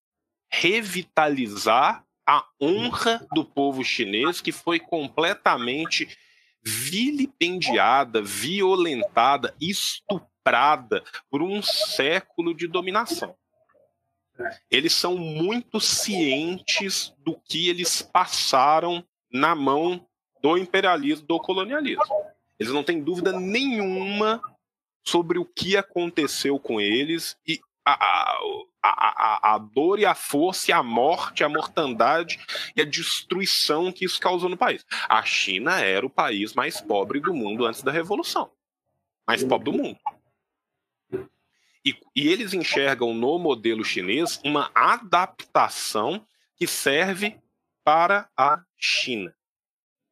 revitalizar 0.51 2.05
a 2.27 2.47
honra 2.61 3.27
do 3.35 3.45
povo 3.45 3.83
chinês, 3.85 4.41
que 4.41 4.53
foi 4.53 4.79
completamente 4.79 6.17
vilipendiada, 6.65 8.23
violentada, 8.23 9.55
estuprada 9.61 10.32
comprada 10.43 11.05
por 11.31 11.41
um 11.41 11.63
século 11.63 12.53
de 12.55 12.67
dominação. 12.67 13.35
Eles 14.71 14.93
são 14.93 15.17
muito 15.17 15.79
cientes 15.81 17.15
do 17.19 17.39
que 17.39 17.69
eles 17.69 18.03
passaram 18.03 19.05
na 19.33 19.55
mão 19.55 20.05
do 20.43 20.59
imperialismo, 20.59 21.27
do 21.27 21.39
colonialismo. 21.39 22.03
Eles 22.59 22.73
não 22.73 22.83
têm 22.83 23.03
dúvida 23.03 23.33
nenhuma 23.33 24.43
sobre 25.05 25.39
o 25.39 25.45
que 25.45 25.77
aconteceu 25.77 26.59
com 26.59 26.81
eles 26.81 27.37
e 27.47 27.61
a, 27.85 27.93
a, 27.93 28.39
a, 28.83 29.55
a, 29.55 29.59
dor 29.59 29.99
e 29.99 30.07
a 30.07 30.15
força 30.15 30.71
e 30.71 30.75
a 30.75 30.83
morte, 30.83 31.45
a 31.45 31.49
mortandade 31.49 32.39
e 32.77 32.81
a 32.81 32.85
destruição 32.85 33.93
que 33.93 34.05
isso 34.05 34.21
causou 34.21 34.49
no 34.49 34.57
país. 34.57 34.85
A 35.09 35.23
China 35.23 35.81
era 35.81 36.07
o 36.07 36.11
país 36.11 36.55
mais 36.55 36.81
pobre 36.81 37.21
do 37.21 37.35
mundo 37.35 37.65
antes 37.65 37.83
da 37.83 37.93
Revolução. 37.93 38.51
Mais 39.27 39.43
pobre 39.43 39.71
do 39.71 39.77
mundo. 39.77 39.99
E, 41.85 41.95
e 42.15 42.29
eles 42.29 42.55
enxergam 42.55 43.13
no 43.13 43.39
modelo 43.39 43.85
chinês 43.85 44.41
uma 44.45 44.71
adaptação 44.75 46.25
que 46.57 46.67
serve 46.67 47.41
para 47.85 48.29
a 48.37 48.63
China, 48.77 49.35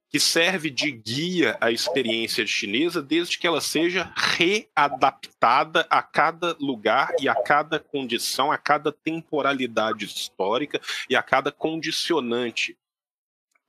que 0.09 0.19
serve 0.19 0.69
de 0.69 0.91
guia 0.91 1.57
à 1.61 1.71
experiência 1.71 2.45
chinesa 2.45 3.01
desde 3.01 3.39
que 3.39 3.47
ela 3.47 3.61
seja 3.61 4.13
readaptada 4.17 5.87
a 5.89 6.03
cada 6.03 6.57
lugar 6.59 7.15
e 7.21 7.29
a 7.29 7.35
cada 7.41 7.79
condição, 7.79 8.51
a 8.51 8.59
cada 8.59 8.91
temporalidade 8.91 10.05
histórica 10.05 10.81
e 11.09 11.15
a 11.15 11.23
cada 11.23 11.53
condicionante 11.53 12.77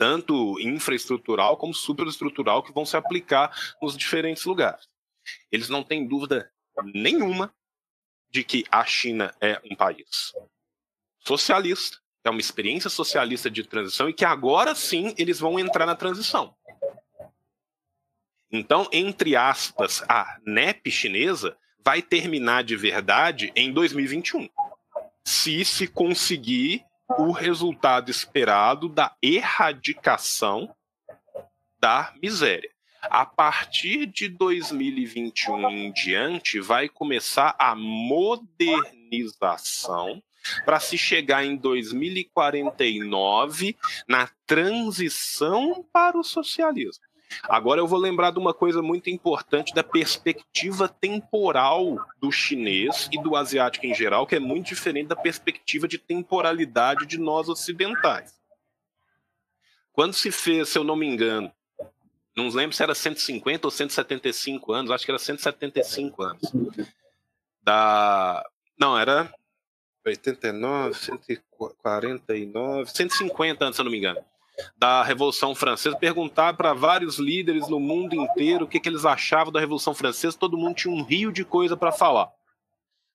tanto 0.01 0.59
infraestrutural 0.59 1.55
como 1.57 1.75
superestrutural, 1.75 2.63
que 2.63 2.73
vão 2.73 2.83
se 2.83 2.97
aplicar 2.97 3.55
nos 3.79 3.95
diferentes 3.95 4.45
lugares. 4.45 4.89
Eles 5.51 5.69
não 5.69 5.83
têm 5.83 6.07
dúvida 6.07 6.51
nenhuma 6.83 7.53
de 8.31 8.43
que 8.43 8.65
a 8.71 8.85
China 8.85 9.35
é 9.41 9.61
um 9.69 9.75
país 9.75 10.33
socialista, 11.19 11.97
é 12.23 12.29
uma 12.29 12.39
experiência 12.39 12.89
socialista 12.89 13.49
de 13.49 13.63
transição 13.63 14.09
e 14.09 14.13
que 14.13 14.25
agora 14.25 14.73
sim 14.73 15.13
eles 15.17 15.39
vão 15.39 15.59
entrar 15.59 15.85
na 15.85 15.95
transição. 15.95 16.55
Então, 18.51 18.87
entre 18.91 19.35
aspas, 19.35 20.03
a 20.09 20.37
NEP 20.45 20.89
chinesa 20.91 21.57
vai 21.83 22.01
terminar 22.01 22.63
de 22.63 22.75
verdade 22.75 23.51
em 23.55 23.71
2021, 23.71 24.49
se 25.25 25.63
se 25.65 25.87
conseguir 25.87 26.85
o 27.17 27.31
resultado 27.31 28.09
esperado 28.09 28.87
da 28.87 29.15
erradicação 29.21 30.73
da 31.79 32.13
miséria. 32.21 32.69
A 33.03 33.25
partir 33.25 34.05
de 34.05 34.29
2021 34.29 35.67
em 35.69 35.91
diante, 35.91 36.59
vai 36.59 36.87
começar 36.87 37.55
a 37.57 37.75
modernização 37.75 40.21
para 40.65 40.79
se 40.79 40.97
chegar 40.97 41.45
em 41.45 41.55
2049 41.55 43.77
na 44.07 44.27
transição 44.45 45.85
para 45.91 46.17
o 46.17 46.23
socialismo. 46.23 47.03
Agora 47.43 47.79
eu 47.79 47.87
vou 47.87 47.99
lembrar 47.99 48.31
de 48.31 48.39
uma 48.39 48.53
coisa 48.53 48.81
muito 48.81 49.09
importante 49.09 49.73
da 49.73 49.83
perspectiva 49.83 50.89
temporal 50.89 51.97
do 52.19 52.31
chinês 52.31 53.07
e 53.11 53.21
do 53.21 53.35
asiático 53.35 53.85
em 53.85 53.93
geral, 53.93 54.27
que 54.27 54.35
é 54.35 54.39
muito 54.39 54.67
diferente 54.67 55.07
da 55.07 55.15
perspectiva 55.15 55.87
de 55.87 55.97
temporalidade 55.97 57.05
de 57.05 57.17
nós 57.17 57.47
ocidentais. 57.47 58.39
Quando 59.93 60.13
se 60.13 60.31
fez, 60.31 60.69
se 60.69 60.77
eu 60.77 60.83
não 60.83 60.95
me 60.95 61.07
engano, 61.07 61.51
não 62.43 62.51
lembro 62.51 62.75
se 62.75 62.83
era 62.83 62.95
150 62.95 63.67
ou 63.67 63.71
175 63.71 64.73
anos, 64.73 64.91
acho 64.91 65.05
que 65.05 65.11
era 65.11 65.19
175 65.19 66.23
anos. 66.23 66.41
Da. 67.61 68.43
Não, 68.79 68.97
era 68.97 69.31
89, 70.05 70.93
149, 70.95 72.91
150 72.91 73.65
anos, 73.65 73.75
se 73.75 73.81
eu 73.81 73.85
não 73.85 73.91
me 73.91 73.97
engano 73.97 74.19
da 74.77 75.03
Revolução 75.03 75.55
Francesa, 75.55 75.97
perguntar 75.97 76.53
para 76.53 76.73
vários 76.73 77.17
líderes 77.17 77.67
no 77.67 77.79
mundo 77.79 78.15
inteiro 78.15 78.65
o 78.65 78.67
que, 78.67 78.79
que, 78.79 78.89
eles 78.89 79.05
achavam 79.05 79.51
da 79.51 79.59
Revolução 79.59 79.93
Francesa, 79.93 80.37
todo 80.37 80.57
mundo 80.57 80.75
tinha 80.75 80.93
um 80.93 81.03
rio 81.03 81.31
de 81.31 81.43
coisa 81.43 81.75
para 81.75 81.91
falar. 81.91 82.29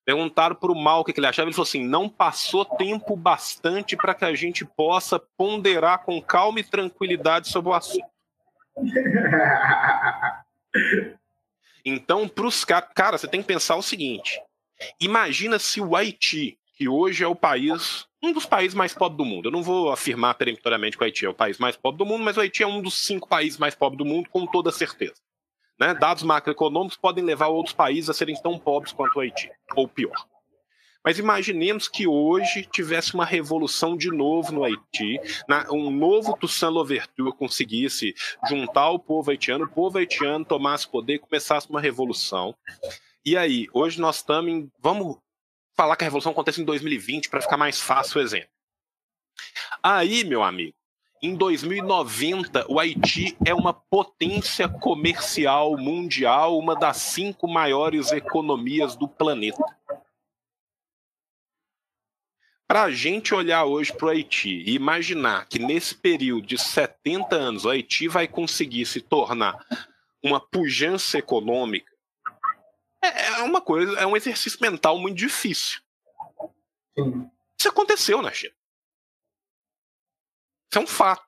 Perguntaram 0.05 0.55
para 0.55 0.71
o 0.71 0.75
mal 0.75 1.01
o 1.01 1.05
que, 1.05 1.13
que 1.13 1.19
ele 1.19 1.27
achava, 1.27 1.49
ele 1.49 1.55
falou 1.55 1.67
assim: 1.67 1.85
não 1.85 2.09
passou 2.09 2.65
tempo 2.65 3.17
bastante 3.17 3.97
para 3.97 4.15
que 4.15 4.25
a 4.25 4.35
gente 4.35 4.65
possa 4.65 5.19
ponderar 5.19 6.05
com 6.05 6.23
calma 6.23 6.61
e 6.61 6.65
tranquilidade 6.65 7.49
sobre 7.49 7.71
o 7.71 7.75
assunto. 7.75 8.07
Então, 11.89 12.27
para 12.27 12.47
os 12.47 12.65
caras, 12.65 12.89
cara, 12.97 13.17
você 13.17 13.29
tem 13.29 13.41
que 13.41 13.47
pensar 13.47 13.77
o 13.77 13.83
seguinte: 13.83 14.43
imagina 15.01 15.57
se 15.57 15.81
o 15.81 15.95
Haiti, 15.95 16.59
que 16.75 16.89
hoje 16.89 17.23
é 17.23 17.29
o 17.29 17.37
país 17.37 18.05
um 18.21 18.33
dos 18.33 18.45
países 18.45 18.75
mais 18.75 18.93
pobres 18.93 19.19
do 19.19 19.25
mundo. 19.25 19.47
Eu 19.47 19.53
não 19.53 19.63
vou 19.63 19.93
afirmar 19.93 20.35
peremptoriamente 20.35 20.97
que 20.97 21.05
o 21.05 21.07
Haiti 21.07 21.25
é 21.25 21.29
o 21.29 21.35
país 21.35 21.59
mais 21.59 21.77
pobre 21.77 21.99
do 21.99 22.07
mundo, 22.07 22.25
mas 22.25 22.37
o 22.37 22.41
Haiti 22.41 22.65
é 22.65 22.67
um 22.67 22.83
dos 22.83 22.95
cinco 22.95 23.29
países 23.29 23.57
mais 23.57 23.77
pobres 23.77 23.99
do 23.99 24.05
mundo, 24.05 24.29
com 24.29 24.47
toda 24.47 24.73
certeza. 24.73 25.15
Né? 25.79 25.95
Dados 25.95 26.25
macroeconômicos 26.25 26.97
podem 26.97 27.23
levar 27.23 27.49
outros 27.49 27.75
países 27.75 28.11
a 28.11 28.15
serem 28.15 28.35
tão 28.43 28.59
pobres 28.59 28.93
quanto 28.93 29.17
o 29.17 29.21
Haiti, 29.21 29.51
ou 29.77 29.87
pior. 29.87 30.27
Mas 31.07 31.21
imaginemos 31.21 31.87
que 31.87 32.05
hoje 32.05 32.67
tivesse 32.67 33.15
uma 33.15 33.25
revolução 33.25 33.97
de 33.97 34.11
novo 34.11 34.51
no 34.51 34.65
Haiti, 34.65 35.21
um 35.71 35.89
novo 35.89 36.37
Toussaint 36.37 36.73
Louverture 36.73 37.31
conseguisse 37.31 38.13
juntar 38.49 38.91
o 38.91 38.99
povo 38.99 39.31
haitiano, 39.31 39.67
o 39.67 39.71
povo 39.71 39.99
haitiano 39.99 40.45
tomasse 40.45 40.89
poder, 40.89 41.21
começasse 41.21 41.71
uma 41.71 41.81
revolução. 41.81 42.57
E 43.25 43.37
aí, 43.37 43.69
hoje 43.73 44.01
nós 44.01 44.17
estamos 44.17 44.51
em. 44.51 44.69
Vamos 44.81 45.17
falar 45.77 45.95
que 45.95 46.03
a 46.03 46.07
revolução 46.07 46.33
acontece 46.33 46.61
em 46.61 46.65
2020 46.65 47.29
para 47.29 47.41
ficar 47.41 47.57
mais 47.57 47.81
fácil 47.81 48.19
o 48.19 48.25
exemplo. 48.25 48.49
Aí, 49.81 50.25
meu 50.25 50.43
amigo, 50.43 50.75
em 51.23 51.37
2090, 51.37 52.67
o 52.69 52.81
Haiti 52.81 53.37
é 53.45 53.55
uma 53.55 53.73
potência 53.73 54.69
comercial 54.69 55.77
mundial, 55.79 56.59
uma 56.59 56.75
das 56.75 56.97
cinco 56.97 57.47
maiores 57.47 58.11
economias 58.11 58.97
do 58.97 59.07
planeta. 59.07 59.63
Para 62.69 62.83
a 62.83 62.91
gente 62.91 63.33
olhar 63.33 63.65
hoje 63.65 63.93
para 63.93 64.07
o 64.07 64.11
Haiti 64.11 64.63
e 64.67 64.75
imaginar 64.75 65.47
que 65.47 65.59
nesse 65.59 65.95
período 65.95 66.47
de 66.47 66.59
70 66.59 67.37
anos 67.37 67.65
o 67.65 67.71
Haiti 67.71 68.09
vai 68.09 68.27
conseguir 68.27 68.85
se 68.87 69.01
tornar 69.01 69.65
uma 70.21 70.41
pujança 70.41 71.17
econômica, 71.17 71.93
é, 73.01 73.39
é 73.39 73.43
uma 73.43 73.61
coisa, 73.61 73.97
é 74.01 74.07
um 74.07 74.17
exercício 74.17 74.59
mental 74.61 74.99
muito 74.99 75.17
difícil. 75.17 75.81
Sim. 76.99 77.31
Isso 77.59 77.69
aconteceu 77.69 78.21
na 78.21 78.33
China. 78.33 78.55
Isso 80.71 80.79
é 80.79 80.81
um 80.81 80.87
fato. 80.87 81.25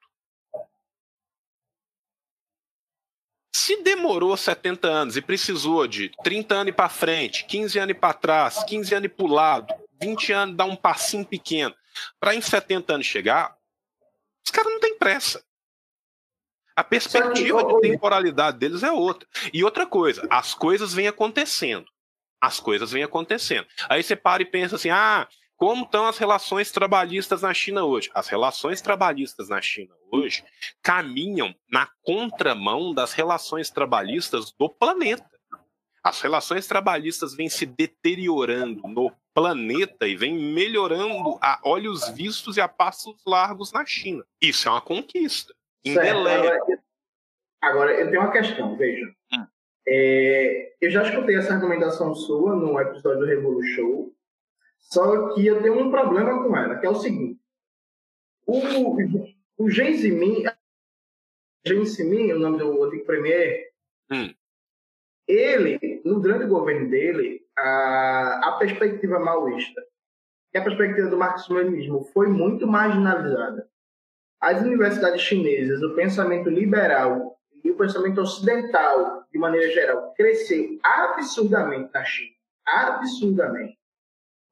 Se 3.55 3.83
demorou 3.83 4.37
70 4.37 4.89
anos 4.89 5.17
e 5.17 5.23
precisou 5.23 5.87
de 5.87 6.11
30 6.25 6.55
anos 6.55 6.75
para 6.75 6.89
frente, 6.89 7.45
15 7.45 7.79
anos 7.79 7.97
para 7.97 8.15
trás, 8.15 8.65
15 8.65 8.95
anos 8.95 9.13
para 9.13 9.25
o 9.25 9.29
lado, 9.29 9.88
20 10.01 10.33
anos 10.33 10.57
dar 10.57 10.65
um 10.65 10.77
passinho 10.77 11.25
pequeno, 11.25 11.75
para 12.21 12.35
em 12.35 12.41
70 12.41 12.95
anos 12.95 13.07
chegar, 13.07 13.57
os 14.45 14.51
caras 14.51 14.73
não 14.73 14.81
têm 14.81 14.97
pressa. 14.97 15.43
A 16.75 16.85
perspectiva 16.85 17.65
de 17.65 17.81
temporalidade 17.81 18.59
deles 18.59 18.85
é 18.85 18.93
outra. 18.93 19.29
E 19.53 19.65
outra 19.65 19.85
coisa, 19.85 20.27
as 20.31 20.55
coisas 20.55 20.95
vêm 20.95 21.09
acontecendo. 21.09 21.87
As 22.41 22.61
coisas 22.61 22.93
vêm 22.93 23.03
acontecendo. 23.03 23.67
Aí 23.89 24.01
você 24.01 24.15
para 24.15 24.43
e 24.43 24.47
pensa 24.47 24.77
assim: 24.77 24.91
ah, 24.91 25.27
como 25.57 25.85
estão 25.85 26.07
as 26.07 26.19
relações 26.19 26.71
trabalhistas 26.71 27.43
na 27.43 27.53
China 27.53 27.83
hoje? 27.83 28.09
As 28.15 28.29
relações 28.29 28.81
trabalhistas 28.81 29.49
na 29.49 29.61
China 29.61 29.93
hoje 30.13 30.45
caminham 30.81 31.53
na 31.69 31.89
contramão 32.03 32.95
das 32.95 33.13
relações 33.13 33.69
trabalhistas 33.71 34.53
do 34.53 34.71
planeta. 34.71 35.29
As 36.01 36.21
relações 36.21 36.69
trabalhistas 36.69 37.35
vêm 37.35 37.49
se 37.49 37.67
deteriorando 37.67 38.81
no 38.87 39.13
planeta 39.39 40.09
e 40.09 40.17
vêm 40.17 40.37
melhorando 40.37 41.39
a 41.41 41.61
olhos 41.63 42.09
vistos 42.09 42.57
e 42.57 42.61
a 42.61 42.67
passos 42.67 43.23
largos 43.25 43.73
na 43.73 43.87
China. 43.87 44.25
Isso 44.43 44.69
é 44.69 44.73
uma 44.73 44.81
conquista. 44.81 45.55
Agora, 45.87 46.59
agora, 47.61 47.93
eu 47.93 48.11
tenho 48.11 48.21
uma 48.21 48.33
questão, 48.33 48.77
veja. 48.77 49.07
Hum. 49.33 49.47
É, 49.87 50.75
eu 50.81 50.91
já 50.91 51.05
escutei 51.05 51.37
essa 51.37 51.55
argumentação 51.55 52.15
sua 52.15 52.57
no 52.57 52.79
episódio 52.81 53.21
do 53.21 53.27
Revolu 53.27 53.63
Show, 53.63 54.13
só 54.77 55.35
que 55.35 55.47
eu 55.47 55.63
tenho 55.63 55.79
um 55.79 55.91
problema 55.91 56.43
com 56.43 56.57
ela, 56.57 56.79
que 56.79 56.87
é 56.87 56.91
o 56.91 56.97
seguinte. 56.97 57.41
O, 58.45 58.59
o 59.57 59.71
Jean 59.71 59.95
Zimin, 59.95 60.45
Jean 61.65 61.85
Zimin, 61.85 62.33
o 62.33 62.39
nome 62.39 62.59
do 62.59 62.85
antigo 62.85 63.05
premier, 63.07 63.71
hum. 64.11 64.35
ele, 65.27 66.03
no 66.05 66.21
grande 66.21 66.45
governo 66.47 66.91
dele, 66.91 67.48
a, 67.63 68.41
a 68.45 68.53
perspectiva 68.59 69.19
maoísta 69.19 69.81
e 70.55 70.59
a 70.59 70.63
perspectiva 70.63 71.09
do 71.09 71.17
marxismo-leninismo 71.17 72.05
foi 72.13 72.29
muito 72.29 72.67
marginalizada 72.67 73.69
as 74.41 74.63
universidades 74.63 75.23
chinesas, 75.23 75.83
o 75.83 75.95
pensamento 75.95 76.49
liberal 76.49 77.37
e 77.65 77.71
o 77.71 77.77
pensamento 77.77 78.21
ocidental, 78.21 79.25
de 79.33 79.39
maneira 79.39 79.69
geral, 79.73 80.13
cresceu 80.17 80.79
absurdamente 80.83 81.91
na 81.93 82.05
China. 82.05 82.35
Absurdamente. 82.65 83.77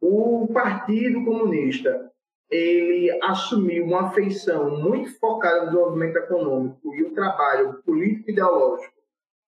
O 0.00 0.48
Partido 0.52 1.24
Comunista 1.24 2.10
ele 2.50 3.10
assumiu 3.22 3.84
uma 3.84 4.10
feição 4.12 4.78
muito 4.78 5.18
focada 5.18 5.60
no 5.60 5.66
desenvolvimento 5.66 6.16
econômico 6.16 6.94
e 6.94 7.02
o 7.02 7.14
trabalho 7.14 7.82
político 7.84 8.30
e 8.30 8.32
ideológico 8.32 8.94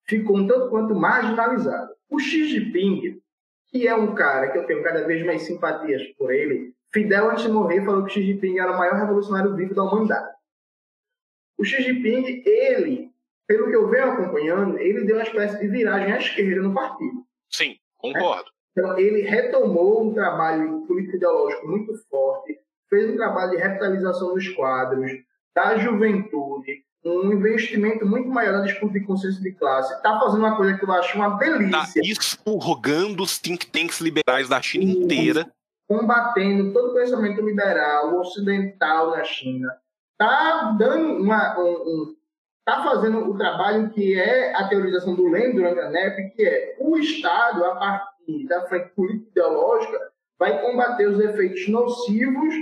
ficou 0.04 0.38
um 0.38 0.46
tanto 0.46 0.68
quanto 0.68 0.94
marginalizado. 0.94 1.92
O 2.10 2.18
Xi 2.18 2.48
Jinping, 2.48 3.20
que 3.70 3.86
é 3.86 3.94
um 3.94 4.14
cara 4.14 4.50
que 4.50 4.58
eu 4.58 4.66
tenho 4.66 4.82
cada 4.82 5.06
vez 5.06 5.24
mais 5.24 5.42
simpatias 5.42 6.02
por 6.16 6.32
ele, 6.32 6.74
Fidel, 6.92 7.30
antes 7.30 7.44
de 7.44 7.50
morrer, 7.50 7.84
falou 7.84 8.04
que 8.04 8.12
Xi 8.12 8.22
Jinping 8.22 8.58
era 8.58 8.72
o 8.72 8.78
maior 8.78 8.96
revolucionário 8.96 9.54
vivo 9.54 9.74
da 9.74 9.82
humanidade. 9.82 10.34
O 11.58 11.64
Xi 11.64 11.82
Jinping, 11.82 12.42
ele, 12.46 13.10
pelo 13.46 13.68
que 13.68 13.76
eu 13.76 13.88
venho 13.90 14.12
acompanhando, 14.12 14.78
ele 14.78 15.04
deu 15.04 15.16
uma 15.16 15.22
espécie 15.22 15.58
de 15.58 15.68
viragem 15.68 16.12
à 16.12 16.18
esquerda 16.18 16.62
no 16.62 16.74
partido. 16.74 17.26
Sim, 17.50 17.76
concordo. 17.98 18.50
Então, 18.72 18.98
ele 18.98 19.22
retomou 19.22 20.08
um 20.08 20.14
trabalho 20.14 20.86
político-ideológico 20.86 21.66
muito 21.66 21.92
forte, 22.08 22.58
fez 22.88 23.10
um 23.10 23.16
trabalho 23.16 23.50
de 23.50 23.56
revitalização 23.56 24.32
dos 24.32 24.48
quadros, 24.50 25.10
da 25.54 25.76
juventude, 25.76 26.84
um 27.04 27.32
investimento 27.32 28.04
muito 28.06 28.28
maior 28.28 28.52
na 28.54 28.64
disputa 28.64 28.94
de 28.94 29.04
consciência 29.04 29.40
de 29.40 29.52
classe. 29.52 29.94
Está 29.94 30.18
fazendo 30.18 30.40
uma 30.40 30.56
coisa 30.56 30.76
que 30.76 30.84
eu 30.84 30.92
acho 30.92 31.16
uma 31.16 31.38
delícia. 31.38 32.00
Está 32.00 32.00
expurgando 32.00 33.22
os 33.22 33.38
think 33.38 33.66
tanks 33.66 34.00
liberais 34.00 34.48
da 34.48 34.60
China 34.60 34.84
inteira 34.84 35.50
combatendo 35.88 36.72
todo 36.72 36.90
o 36.90 36.94
pensamento 36.94 37.40
liberal 37.40 38.20
ocidental 38.20 39.10
na 39.10 39.24
China, 39.24 39.74
está 40.12 40.76
dando 40.78 41.22
uma, 41.22 41.58
um, 41.58 41.72
um, 41.72 42.16
tá 42.64 42.84
fazendo 42.84 43.30
o 43.30 43.38
trabalho 43.38 43.88
que 43.88 44.14
é 44.14 44.54
a 44.54 44.68
teorização 44.68 45.14
do 45.14 45.28
Leme 45.28 45.54
durante 45.54 45.80
a 45.80 45.88
NEP, 45.88 46.34
que 46.36 46.42
é 46.42 46.76
o 46.78 46.98
Estado, 46.98 47.64
a 47.64 47.74
partir 47.76 48.46
da 48.46 48.66
frente 48.68 48.90
política 48.90 49.30
ideológica, 49.30 49.98
vai 50.38 50.60
combater 50.60 51.08
os 51.08 51.18
efeitos 51.18 51.66
nocivos 51.68 52.54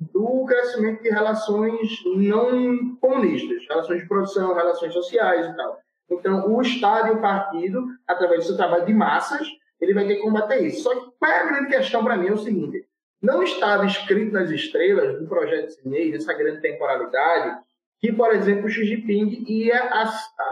do 0.00 0.44
crescimento 0.46 1.02
de 1.02 1.10
relações 1.10 2.02
não 2.04 2.96
comunistas, 2.96 3.66
relações 3.68 4.02
de 4.02 4.08
produção, 4.08 4.54
relações 4.54 4.92
sociais 4.92 5.46
e 5.46 5.56
tal. 5.56 5.78
Então, 6.10 6.52
o 6.52 6.62
Estado 6.62 7.08
e 7.08 7.10
o 7.12 7.20
partido, 7.20 7.84
através 8.06 8.40
do 8.40 8.46
seu 8.46 8.56
trabalho 8.56 8.86
de 8.86 8.94
massas, 8.94 9.46
ele 9.80 9.94
vai 9.94 10.06
ter 10.06 10.16
que 10.16 10.22
combater 10.22 10.60
isso. 10.60 10.82
Só 10.82 10.94
que 10.94 11.10
qual 11.18 11.30
é 11.30 11.40
a 11.40 11.46
grande 11.46 11.68
questão 11.68 12.04
para 12.04 12.16
mim? 12.16 12.28
É 12.28 12.32
o 12.32 12.38
seguinte: 12.38 12.86
não 13.20 13.42
estava 13.42 13.86
escrito 13.86 14.32
nas 14.32 14.50
estrelas 14.50 15.18
do 15.18 15.26
projeto 15.26 15.74
chinês, 15.80 16.14
essa 16.14 16.32
grande 16.34 16.60
temporalidade, 16.60 17.60
que, 18.00 18.12
por 18.12 18.32
exemplo, 18.34 18.68
Xi 18.68 18.84
Jinping 18.84 19.44
ia 19.48 19.90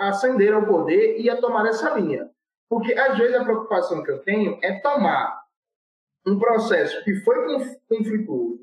ascender 0.01 0.53
ao 0.53 0.67
poder 0.67 1.19
e 1.19 1.25
ia 1.25 1.41
tomar 1.41 1.67
essa 1.67 1.91
linha. 1.99 2.29
Porque, 2.69 2.95
às 2.95 3.17
vezes, 3.17 3.35
a 3.37 3.45
preocupação 3.45 4.03
que 4.03 4.11
eu 4.11 4.19
tenho 4.19 4.59
é 4.63 4.81
tomar 4.81 5.45
um 6.27 6.39
processo 6.39 7.05
que 7.05 7.15
foi 7.17 7.37
conflituoso, 7.89 8.54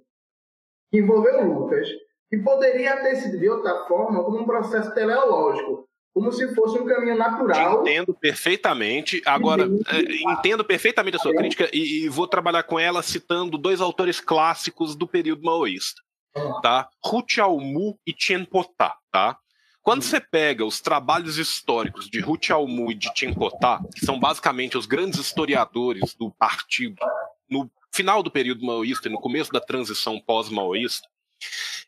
que 0.91 0.99
envolveu 0.99 1.43
Lucas, 1.45 1.87
que 2.29 2.37
poderia 2.37 2.97
ter 2.97 3.15
sido 3.15 3.39
de 3.39 3.49
outra 3.49 3.85
forma 3.87 4.23
como 4.23 4.39
um 4.39 4.45
processo 4.45 4.93
teleológico, 4.93 5.87
como 6.13 6.31
se 6.31 6.53
fosse 6.53 6.77
um 6.77 6.85
caminho 6.85 7.17
natural. 7.17 7.83
Te 7.83 7.89
entendo 7.89 8.13
perfeitamente. 8.13 9.21
Agora, 9.25 9.63
é, 9.63 10.31
entendo 10.33 10.63
perfeitamente 10.63 11.15
a 11.15 11.19
sua 11.19 11.33
crítica 11.33 11.69
e, 11.73 12.03
e, 12.03 12.09
vou 12.09 12.27
trabalhar 12.27 12.63
com 12.63 12.77
ela 12.77 13.01
citando 13.01 13.57
dois 13.57 13.79
autores 13.79 14.19
clássicos 14.19 14.95
do 14.95 15.07
período 15.07 15.43
maoísta, 15.43 16.01
tá? 16.61 16.89
Hu 17.05 17.23
Xiaomu 17.25 17.97
e 18.05 18.13
Chen 18.17 18.43
Potá, 18.43 18.95
tá? 19.11 19.37
Quando 19.81 20.03
você 20.03 20.19
pega 20.19 20.63
os 20.63 20.79
trabalhos 20.79 21.37
históricos 21.37 22.07
de 22.07 22.19
Hu 22.19 22.37
Xiaomu 22.39 22.91
e 22.91 22.95
de 22.95 23.09
Chen 23.15 23.33
Potá, 23.33 23.79
que 23.95 24.05
são 24.05 24.19
basicamente 24.19 24.77
os 24.77 24.85
grandes 24.85 25.19
historiadores 25.19 26.13
do 26.13 26.29
partido 26.29 26.97
no 27.51 27.69
final 27.91 28.23
do 28.23 28.31
período 28.31 28.65
maoísta 28.65 29.09
e 29.09 29.11
no 29.11 29.19
começo 29.19 29.51
da 29.51 29.59
transição 29.59 30.19
pós-maoísta, 30.19 31.07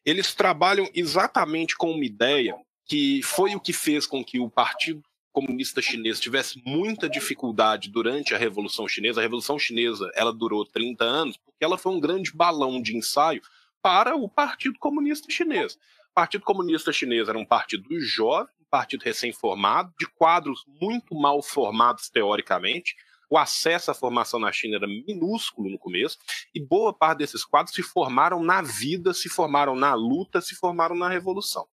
eles 0.06 0.36
trabalham 0.36 0.90
exatamente 0.94 1.78
com 1.78 1.92
uma 1.92 2.06
ideia 2.06 2.56
que 2.86 3.22
foi 3.24 3.56
o 3.56 3.60
que 3.60 3.72
fez 3.72 4.06
com 4.06 4.24
que 4.24 4.40
o 4.40 4.50
Partido 4.50 5.02
Comunista 5.32 5.82
Chinês 5.82 6.20
tivesse 6.20 6.62
muita 6.64 7.10
dificuldade 7.10 7.90
durante 7.90 8.36
a 8.36 8.38
Revolução 8.38 8.88
Chinesa. 8.88 9.20
A 9.20 9.24
Revolução 9.24 9.58
Chinesa 9.58 10.12
ela 10.14 10.34
durou 10.34 10.66
30 10.66 11.04
anos 11.04 11.38
porque 11.38 11.64
ela 11.64 11.78
foi 11.78 11.94
um 11.94 12.00
grande 12.00 12.32
balão 12.32 12.82
de 12.82 12.96
ensaio 12.96 13.42
para 13.82 14.16
o 14.16 14.30
Partido 14.30 14.78
Comunista 14.78 15.32
Chinês. 15.32 15.74
O 16.12 16.14
Partido 16.14 16.44
Comunista 16.44 16.92
Chinês 16.92 17.28
era 17.28 17.38
um 17.38 17.46
partido 17.46 18.00
jovem, 18.00 18.54
um 18.62 18.70
partido 18.70 19.02
recém-formado, 19.02 19.92
de 20.00 20.06
quadros 20.06 20.64
muito 20.80 21.16
mal 21.16 21.42
formados 21.42 22.10
teoricamente. 22.10 22.96
O 23.34 23.38
acesso 23.40 23.90
à 23.90 23.96
formação 23.96 24.40
na 24.40 24.52
China 24.52 24.76
era 24.76 24.86
minúsculo 24.86 25.68
no 25.68 25.80
começo, 25.80 26.20
e 26.54 26.60
boa 26.60 26.94
parte 26.94 27.18
desses 27.18 27.44
quadros 27.44 27.74
se 27.74 27.82
formaram 27.82 28.44
na 28.44 28.62
vida, 28.62 29.12
se 29.12 29.28
formaram 29.28 29.76
na 29.76 29.96
luta, 29.96 30.40
se 30.40 30.54
formaram 30.54 30.96
na 30.96 31.10
revolução. 31.10 31.68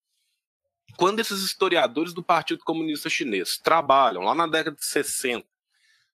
Quando 0.98 1.20
esses 1.20 1.42
historiadores 1.42 2.14
do 2.14 2.22
Partido 2.22 2.64
Comunista 2.64 3.10
Chinês 3.10 3.58
trabalham 3.58 4.22
lá 4.22 4.36
na 4.36 4.46
década 4.46 4.76
de 4.76 4.86
60, 4.86 5.48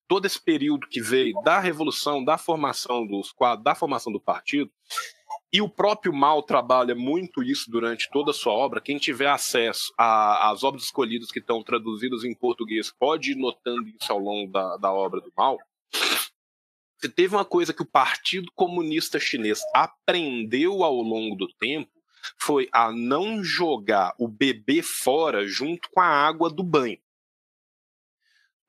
todo 0.07 0.25
esse 0.25 0.39
período 0.39 0.87
que 0.87 1.01
veio 1.01 1.33
da 1.41 1.59
revolução, 1.59 2.23
da 2.23 2.37
formação 2.37 3.05
dos 3.05 3.33
quadros, 3.33 3.65
da 3.65 3.75
formação 3.75 4.13
do 4.13 4.21
partido, 4.21 4.71
e 5.53 5.61
o 5.61 5.69
próprio 5.69 6.11
Mao 6.11 6.41
trabalha 6.41 6.95
muito 6.95 7.43
isso 7.43 7.69
durante 7.69 8.09
toda 8.11 8.31
a 8.31 8.33
sua 8.33 8.51
obra. 8.51 8.81
Quem 8.81 8.97
tiver 8.97 9.29
acesso 9.29 9.93
às 9.95 10.63
obras 10.63 10.85
escolhidas 10.85 11.31
que 11.31 11.37
estão 11.37 11.61
traduzidas 11.61 12.23
em 12.23 12.33
português 12.33 12.91
pode 12.91 13.33
ir 13.33 13.35
notando 13.35 13.87
isso 13.87 14.11
ao 14.11 14.17
longo 14.17 14.51
da, 14.51 14.77
da 14.77 14.91
obra 14.91 15.21
do 15.21 15.31
Mao. 15.37 15.59
Se 16.99 17.07
teve 17.07 17.35
uma 17.35 17.45
coisa 17.45 17.71
que 17.71 17.83
o 17.83 17.85
Partido 17.85 18.51
Comunista 18.55 19.19
Chinês 19.19 19.61
aprendeu 19.75 20.83
ao 20.83 20.95
longo 20.95 21.35
do 21.35 21.47
tempo, 21.59 21.91
foi 22.39 22.67
a 22.71 22.91
não 22.91 23.43
jogar 23.43 24.15
o 24.17 24.27
bebê 24.27 24.81
fora 24.81 25.45
junto 25.45 25.87
com 25.91 25.99
a 25.99 26.07
água 26.07 26.49
do 26.49 26.63
banho. 26.63 26.97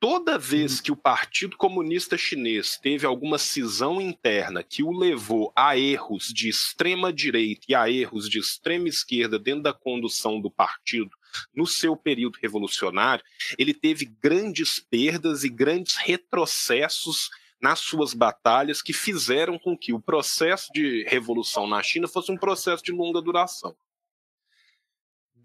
Toda 0.07 0.37
vez 0.37 0.83
que 0.83 0.93
o 0.93 0.97
Partido 0.97 1.57
Comunista 1.57 2.19
Chinês 2.19 2.77
teve 2.77 3.07
alguma 3.07 3.39
cisão 3.39 4.03
interna 4.03 4.63
que 4.63 4.83
o 4.83 4.93
levou 4.93 5.51
a 5.57 5.79
erros 5.79 6.29
de 6.29 6.47
extrema 6.47 7.11
direita 7.11 7.65
e 7.71 7.75
a 7.75 7.89
erros 7.89 8.29
de 8.29 8.39
extrema 8.39 8.87
esquerda 8.87 9.39
dentro 9.39 9.63
da 9.63 9.73
condução 9.73 10.39
do 10.39 10.51
partido 10.51 11.11
no 11.57 11.67
seu 11.67 11.97
período 11.97 12.39
revolucionário, 12.39 13.25
ele 13.57 13.73
teve 13.73 14.05
grandes 14.05 14.79
perdas 14.79 15.43
e 15.43 15.49
grandes 15.49 15.97
retrocessos 15.97 17.31
nas 17.59 17.79
suas 17.79 18.13
batalhas 18.13 18.83
que 18.83 18.93
fizeram 18.93 19.59
com 19.59 19.75
que 19.75 19.95
o 19.95 20.01
processo 20.03 20.71
de 20.75 21.03
revolução 21.05 21.67
na 21.67 21.83
China 21.83 22.07
fosse 22.07 22.31
um 22.31 22.37
processo 22.37 22.85
de 22.85 22.93
longa 22.93 23.23
duração. 23.23 23.75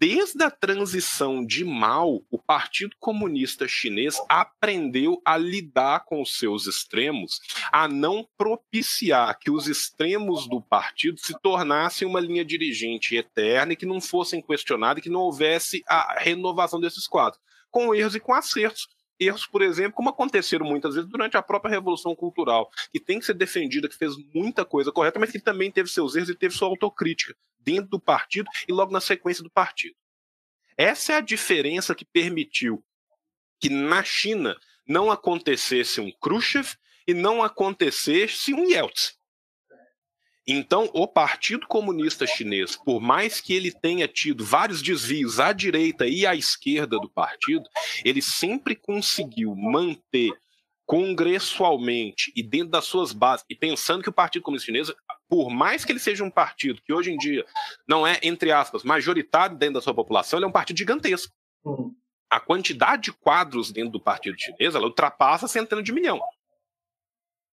Desde 0.00 0.42
a 0.42 0.50
transição 0.50 1.44
de 1.44 1.62
Mao, 1.62 2.22
o 2.30 2.38
Partido 2.38 2.96
Comunista 2.98 3.68
Chinês 3.68 4.16
aprendeu 4.30 5.20
a 5.22 5.36
lidar 5.36 6.06
com 6.06 6.22
os 6.22 6.38
seus 6.38 6.66
extremos, 6.66 7.38
a 7.70 7.86
não 7.86 8.26
propiciar 8.38 9.38
que 9.38 9.50
os 9.50 9.68
extremos 9.68 10.48
do 10.48 10.58
partido 10.58 11.20
se 11.20 11.38
tornassem 11.42 12.08
uma 12.08 12.18
linha 12.18 12.42
dirigente 12.42 13.14
eterna 13.14 13.74
e 13.74 13.76
que 13.76 13.84
não 13.84 14.00
fossem 14.00 14.40
questionados 14.40 15.00
e 15.00 15.02
que 15.02 15.10
não 15.10 15.20
houvesse 15.20 15.82
a 15.86 16.18
renovação 16.18 16.80
desses 16.80 17.06
quadros, 17.06 17.38
com 17.70 17.94
erros 17.94 18.14
e 18.14 18.20
com 18.20 18.32
acertos 18.32 18.88
erros, 19.20 19.46
por 19.46 19.60
exemplo, 19.60 19.92
como 19.92 20.08
aconteceram 20.08 20.64
muitas 20.64 20.94
vezes 20.94 21.08
durante 21.08 21.36
a 21.36 21.42
própria 21.42 21.70
Revolução 21.70 22.16
Cultural, 22.16 22.70
que 22.90 22.98
tem 22.98 23.18
que 23.18 23.26
ser 23.26 23.34
defendida, 23.34 23.88
que 23.88 23.94
fez 23.94 24.16
muita 24.34 24.64
coisa 24.64 24.90
correta, 24.90 25.18
mas 25.18 25.30
que 25.30 25.38
também 25.38 25.70
teve 25.70 25.90
seus 25.90 26.16
erros 26.16 26.30
e 26.30 26.34
teve 26.34 26.54
sua 26.54 26.68
autocrítica 26.68 27.36
dentro 27.58 27.90
do 27.90 28.00
partido 28.00 28.48
e 28.66 28.72
logo 28.72 28.90
na 28.90 29.00
sequência 29.00 29.44
do 29.44 29.50
partido. 29.50 29.94
Essa 30.76 31.12
é 31.12 31.16
a 31.16 31.20
diferença 31.20 31.94
que 31.94 32.06
permitiu 32.06 32.82
que 33.60 33.68
na 33.68 34.02
China 34.02 34.56
não 34.86 35.10
acontecesse 35.10 36.00
um 36.00 36.10
Khrushchev 36.10 36.74
e 37.06 37.12
não 37.12 37.42
acontecesse 37.42 38.54
um 38.54 38.64
Yeltsin. 38.64 39.19
Então, 40.46 40.90
o 40.94 41.06
Partido 41.06 41.66
Comunista 41.66 42.26
Chinês, 42.26 42.74
por 42.76 43.00
mais 43.00 43.40
que 43.40 43.54
ele 43.54 43.70
tenha 43.70 44.08
tido 44.08 44.44
vários 44.44 44.82
desvios 44.82 45.38
à 45.38 45.52
direita 45.52 46.06
e 46.06 46.26
à 46.26 46.34
esquerda 46.34 46.98
do 46.98 47.08
partido, 47.08 47.68
ele 48.04 48.22
sempre 48.22 48.74
conseguiu 48.74 49.54
manter 49.54 50.32
congressualmente 50.90 52.32
e 52.34 52.42
dentro 52.42 52.70
das 52.70 52.84
suas 52.84 53.12
bases, 53.12 53.46
e 53.48 53.54
pensando 53.54 54.02
que 54.02 54.08
o 54.08 54.12
Partido 54.12 54.42
Comunista 54.42 54.66
Chinês, 54.66 54.92
por 55.28 55.48
mais 55.48 55.84
que 55.84 55.92
ele 55.92 56.00
seja 56.00 56.24
um 56.24 56.30
partido 56.30 56.82
que 56.82 56.92
hoje 56.92 57.12
em 57.12 57.16
dia 57.16 57.46
não 57.86 58.04
é, 58.04 58.18
entre 58.24 58.50
aspas, 58.50 58.82
majoritário 58.82 59.56
dentro 59.56 59.74
da 59.74 59.80
sua 59.80 59.94
população, 59.94 60.38
ele 60.38 60.46
é 60.46 60.48
um 60.48 60.52
partido 60.52 60.78
gigantesco. 60.78 61.32
A 62.28 62.40
quantidade 62.40 63.02
de 63.02 63.12
quadros 63.12 63.70
dentro 63.70 63.92
do 63.92 64.00
Partido 64.00 64.36
Chinês 64.36 64.74
ela 64.74 64.86
ultrapassa 64.86 65.46
centenas 65.46 65.84
de 65.84 65.92
milhão. 65.92 66.20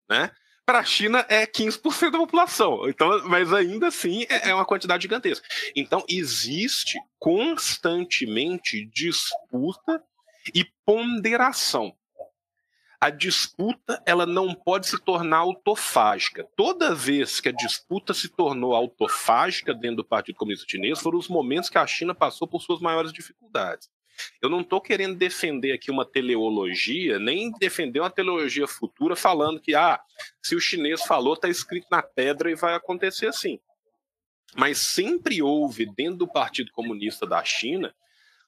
Né? 0.08 0.30
Para 0.66 0.80
a 0.80 0.84
China 0.84 1.24
é 1.28 1.46
15% 1.46 2.10
da 2.10 2.18
população. 2.18 2.88
Então, 2.88 3.22
mas 3.28 3.52
ainda 3.52 3.86
assim 3.86 4.26
é, 4.28 4.50
é 4.50 4.54
uma 4.54 4.66
quantidade 4.66 5.02
gigantesca. 5.02 5.46
Então, 5.76 6.04
existe 6.08 6.98
constantemente 7.20 8.84
disputa 8.86 10.02
e 10.52 10.64
ponderação. 10.84 11.96
A 13.00 13.10
disputa 13.10 14.02
ela 14.04 14.26
não 14.26 14.54
pode 14.54 14.88
se 14.88 14.98
tornar 14.98 15.38
autofágica. 15.38 16.48
Toda 16.56 16.94
vez 16.94 17.40
que 17.40 17.48
a 17.48 17.52
disputa 17.52 18.12
se 18.12 18.28
tornou 18.28 18.74
autofágica 18.74 19.72
dentro 19.72 19.98
do 19.98 20.04
Partido 20.04 20.36
Comunista 20.36 20.66
Chinês, 20.68 21.00
foram 21.00 21.18
os 21.18 21.28
momentos 21.28 21.70
que 21.70 21.78
a 21.78 21.86
China 21.86 22.14
passou 22.14 22.48
por 22.48 22.60
suas 22.60 22.80
maiores 22.80 23.12
dificuldades. 23.12 23.88
Eu 24.40 24.48
não 24.48 24.60
estou 24.60 24.80
querendo 24.80 25.16
defender 25.16 25.72
aqui 25.72 25.90
uma 25.90 26.04
teleologia, 26.04 27.18
nem 27.18 27.50
defender 27.52 28.00
uma 28.00 28.10
teleologia 28.10 28.66
futura 28.66 29.16
falando 29.16 29.60
que, 29.60 29.74
ah, 29.74 30.00
se 30.42 30.54
o 30.54 30.60
chinês 30.60 31.02
falou, 31.02 31.34
está 31.34 31.48
escrito 31.48 31.86
na 31.90 32.02
pedra 32.02 32.50
e 32.50 32.54
vai 32.54 32.74
acontecer 32.74 33.26
assim. 33.26 33.58
Mas 34.54 34.78
sempre 34.78 35.42
houve, 35.42 35.86
dentro 35.86 36.18
do 36.18 36.28
Partido 36.28 36.70
Comunista 36.72 37.26
da 37.26 37.42
China, 37.44 37.94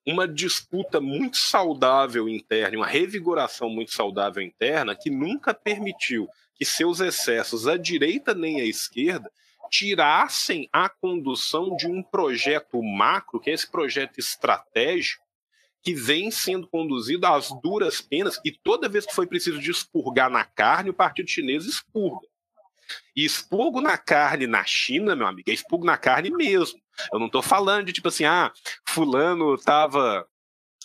uma 0.07 0.27
disputa 0.27 1.01
muito 1.01 1.37
saudável 1.37 2.29
interna, 2.29 2.79
uma 2.79 2.87
revigoração 2.87 3.69
muito 3.69 3.93
saudável 3.93 4.43
interna, 4.43 4.97
que 4.97 5.11
nunca 5.11 5.53
permitiu 5.53 6.29
que 6.55 6.65
seus 6.65 7.01
excessos 7.01 7.69
à 7.69 7.77
direita 7.77 8.35
nem 8.35 8.61
à 8.61 8.65
esquerda 8.65 9.31
tirassem 9.71 10.69
a 10.73 10.89
condução 10.89 11.77
de 11.77 11.87
um 11.87 12.03
projeto 12.03 12.83
macro, 12.83 13.39
que 13.39 13.51
é 13.51 13.53
esse 13.53 13.71
projeto 13.71 14.19
estratégico, 14.19 15.23
que 15.83 15.95
vem 15.95 16.31
sendo 16.31 16.67
conduzido 16.67 17.27
às 17.27 17.49
duras 17.63 18.01
penas, 18.01 18.41
e 18.45 18.53
toda 18.53 18.89
vez 18.89 19.07
que 19.07 19.15
foi 19.15 19.27
preciso 19.27 19.59
de 19.59 19.71
expurgar 19.71 20.31
na 20.31 20.45
carne, 20.45 20.91
o 20.91 20.95
Partido 20.95 21.31
Chinês 21.31 21.65
expurga. 21.65 22.27
E 23.15 23.25
expurgo 23.25 23.81
na 23.81 23.99
carne 23.99 24.47
na 24.47 24.65
China, 24.65 25.15
meu 25.15 25.27
amigo, 25.27 25.51
é 25.51 25.53
expurgo 25.53 25.85
na 25.85 25.97
carne 25.97 26.31
mesmo. 26.31 26.81
Eu 27.13 27.19
não 27.19 27.29
tô 27.29 27.43
falando 27.43 27.87
de 27.87 27.93
tipo 27.93 28.09
assim, 28.09 28.25
ah, 28.25 28.53
fulano 28.89 29.57
tava 29.59 30.27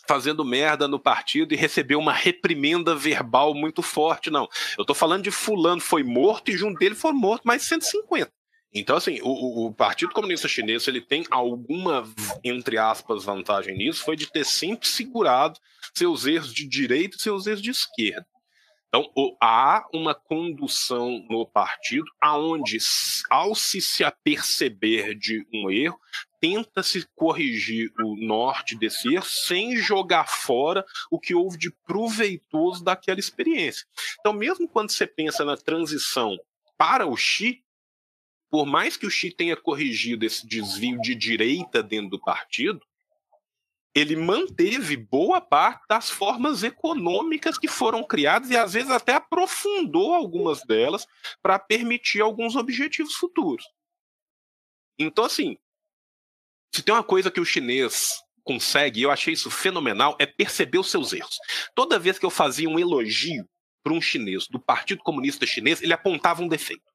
fazendo 0.08 0.44
merda 0.44 0.88
no 0.88 1.00
partido 1.00 1.54
e 1.54 1.58
recebeu 1.58 1.98
uma 2.00 2.12
reprimenda 2.12 2.94
verbal 2.94 3.54
muito 3.54 3.82
forte, 3.82 4.30
não. 4.30 4.48
Eu 4.78 4.86
tô 4.86 4.94
falando 4.94 5.24
de 5.24 5.32
fulano 5.32 5.82
foi 5.82 6.04
morto 6.04 6.52
e 6.52 6.58
junto 6.58 6.78
dele 6.78 6.96
foram 6.96 7.18
mortos 7.18 7.46
mais 7.46 7.64
150. 7.64 8.32
Então, 8.74 8.96
assim, 8.98 9.20
o, 9.22 9.68
o, 9.68 9.74
Partido 9.74 10.14
Comunista 10.14 10.48
Chinês 10.48 10.88
ele 10.88 11.00
tem 11.00 11.26
alguma, 11.30 12.04
entre 12.44 12.78
aspas, 12.78 13.24
vantagem 13.24 13.78
nisso, 13.78 14.04
foi 14.04 14.16
de 14.16 14.26
ter 14.32 14.44
sempre 14.44 14.88
segurado 14.88 15.60
seus 15.94 16.26
erros 16.26 16.52
de 16.52 16.68
direita 16.68 17.16
e 17.16 17.22
seus 17.22 17.46
erros 17.46 17.62
de 17.62 17.70
esquerda. 17.70 18.26
Então, 18.88 19.10
há 19.42 19.88
uma 19.92 20.14
condução 20.14 21.26
no 21.28 21.48
partido 21.48 22.06
aonde, 22.22 22.78
ao 23.30 23.56
se 23.56 23.82
se 23.82 24.04
aperceber 24.04 25.16
de 25.16 25.46
um 25.52 25.70
erro, 25.72 26.00
tenta-se 26.40 27.08
corrigir 27.16 27.92
o 28.04 28.16
norte 28.16 28.78
desse 28.78 29.12
erro 29.12 29.26
sem 29.26 29.78
jogar 29.78 30.28
fora 30.28 30.86
o 31.10 31.20
que 31.20 31.34
houve 31.34 31.58
de 31.58 31.72
proveitoso 31.88 32.84
daquela 32.84 33.20
experiência. 33.20 33.88
Então, 34.20 34.34
mesmo 34.34 34.68
quando 34.68 34.92
você 34.92 35.08
pensa 35.08 35.44
na 35.44 35.58
transição 35.58 36.38
para 36.78 37.08
o 37.08 37.16
Xi, 37.18 37.63
por 38.54 38.68
mais 38.68 38.96
que 38.96 39.08
o 39.08 39.10
Xi 39.10 39.32
tenha 39.32 39.58
corrigido 39.58 40.24
esse 40.24 40.46
desvio 40.46 41.02
de 41.02 41.16
direita 41.16 41.82
dentro 41.82 42.12
do 42.12 42.20
partido, 42.20 42.86
ele 43.96 44.16
manteve 44.16 44.96
boa 44.96 45.42
parte 45.42 45.84
das 45.90 46.12
formas 46.12 46.62
econômicas 46.62 47.58
que 47.58 47.68
foram 47.68 48.04
criadas 48.04 48.52
e 48.52 48.56
às 48.56 48.74
vezes 48.74 48.92
até 48.92 49.16
aprofundou 49.16 50.14
algumas 50.14 50.62
delas 50.68 51.08
para 51.42 51.58
permitir 51.58 52.22
alguns 52.22 52.56
objetivos 52.56 53.16
futuros. 53.16 53.66
Então, 55.00 55.26
assim, 55.26 55.58
se 56.72 56.84
tem 56.84 56.94
uma 56.94 57.04
coisa 57.04 57.32
que 57.32 57.42
o 57.42 57.46
chinês 57.46 58.22
consegue, 58.44 59.02
eu 59.02 59.10
achei 59.10 59.34
isso 59.34 59.50
fenomenal, 59.50 60.16
é 60.20 60.28
perceber 60.28 60.78
os 60.78 60.92
seus 60.92 61.12
erros. 61.12 61.40
Toda 61.74 61.98
vez 61.98 62.20
que 62.20 62.26
eu 62.28 62.30
fazia 62.30 62.70
um 62.70 62.78
elogio 62.78 63.50
para 63.84 63.94
um 63.94 64.00
chinês 64.00 64.48
do 64.48 64.60
Partido 64.60 65.02
Comunista 65.02 65.44
Chinês, 65.44 65.82
ele 65.82 65.94
apontava 65.94 66.44
um 66.44 66.48
defeito. 66.48 66.94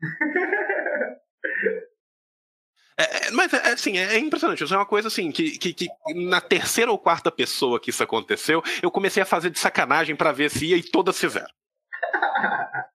É, 3.00 3.28
é, 3.28 3.30
mas, 3.30 3.50
é, 3.54 3.72
assim, 3.72 3.96
é 3.96 4.18
impressionante. 4.18 4.62
Isso 4.62 4.74
é 4.74 4.76
uma 4.76 4.84
coisa 4.84 5.08
assim, 5.08 5.32
que, 5.32 5.58
que, 5.58 5.72
que, 5.72 5.88
na 6.14 6.40
terceira 6.40 6.90
ou 6.90 6.98
quarta 6.98 7.30
pessoa 7.30 7.80
que 7.80 7.88
isso 7.88 8.02
aconteceu, 8.02 8.62
eu 8.82 8.90
comecei 8.90 9.22
a 9.22 9.26
fazer 9.26 9.48
de 9.48 9.58
sacanagem 9.58 10.14
para 10.14 10.32
ver 10.32 10.50
se 10.50 10.66
ia 10.66 10.76
e 10.76 10.82
todas 10.82 11.18
fizeram. 11.18 11.48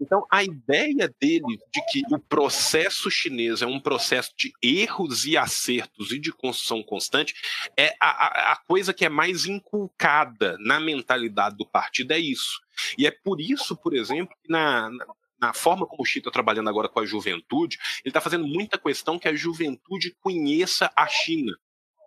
Então, 0.00 0.26
a 0.30 0.42
ideia 0.42 1.08
dele 1.20 1.56
de 1.72 1.80
que 1.90 2.02
o 2.12 2.18
processo 2.18 3.10
chinês 3.10 3.62
é 3.62 3.66
um 3.66 3.80
processo 3.80 4.30
de 4.36 4.52
erros 4.60 5.24
e 5.24 5.36
acertos 5.36 6.10
e 6.10 6.18
de 6.18 6.32
construção 6.32 6.82
constante 6.82 7.32
é 7.76 7.94
a, 8.00 8.52
a 8.52 8.56
coisa 8.66 8.92
que 8.92 9.04
é 9.04 9.08
mais 9.08 9.46
inculcada 9.46 10.58
na 10.58 10.78
mentalidade 10.78 11.56
do 11.56 11.64
partido, 11.64 12.12
é 12.12 12.18
isso. 12.18 12.60
E 12.98 13.06
é 13.06 13.10
por 13.10 13.40
isso, 13.40 13.76
por 13.76 13.94
exemplo, 13.94 14.36
que 14.42 14.50
na, 14.50 14.90
na 14.90 15.06
forma 15.54 15.86
como 15.86 16.02
o 16.02 16.06
Xi 16.06 16.18
está 16.18 16.30
trabalhando 16.30 16.68
agora 16.68 16.88
com 16.88 17.00
a 17.00 17.06
juventude, 17.06 17.78
ele 18.04 18.10
está 18.10 18.20
fazendo 18.20 18.46
muita 18.46 18.78
questão 18.78 19.18
que 19.18 19.28
a 19.28 19.34
juventude 19.34 20.16
conheça 20.20 20.90
a 20.96 21.06
China. 21.06 21.52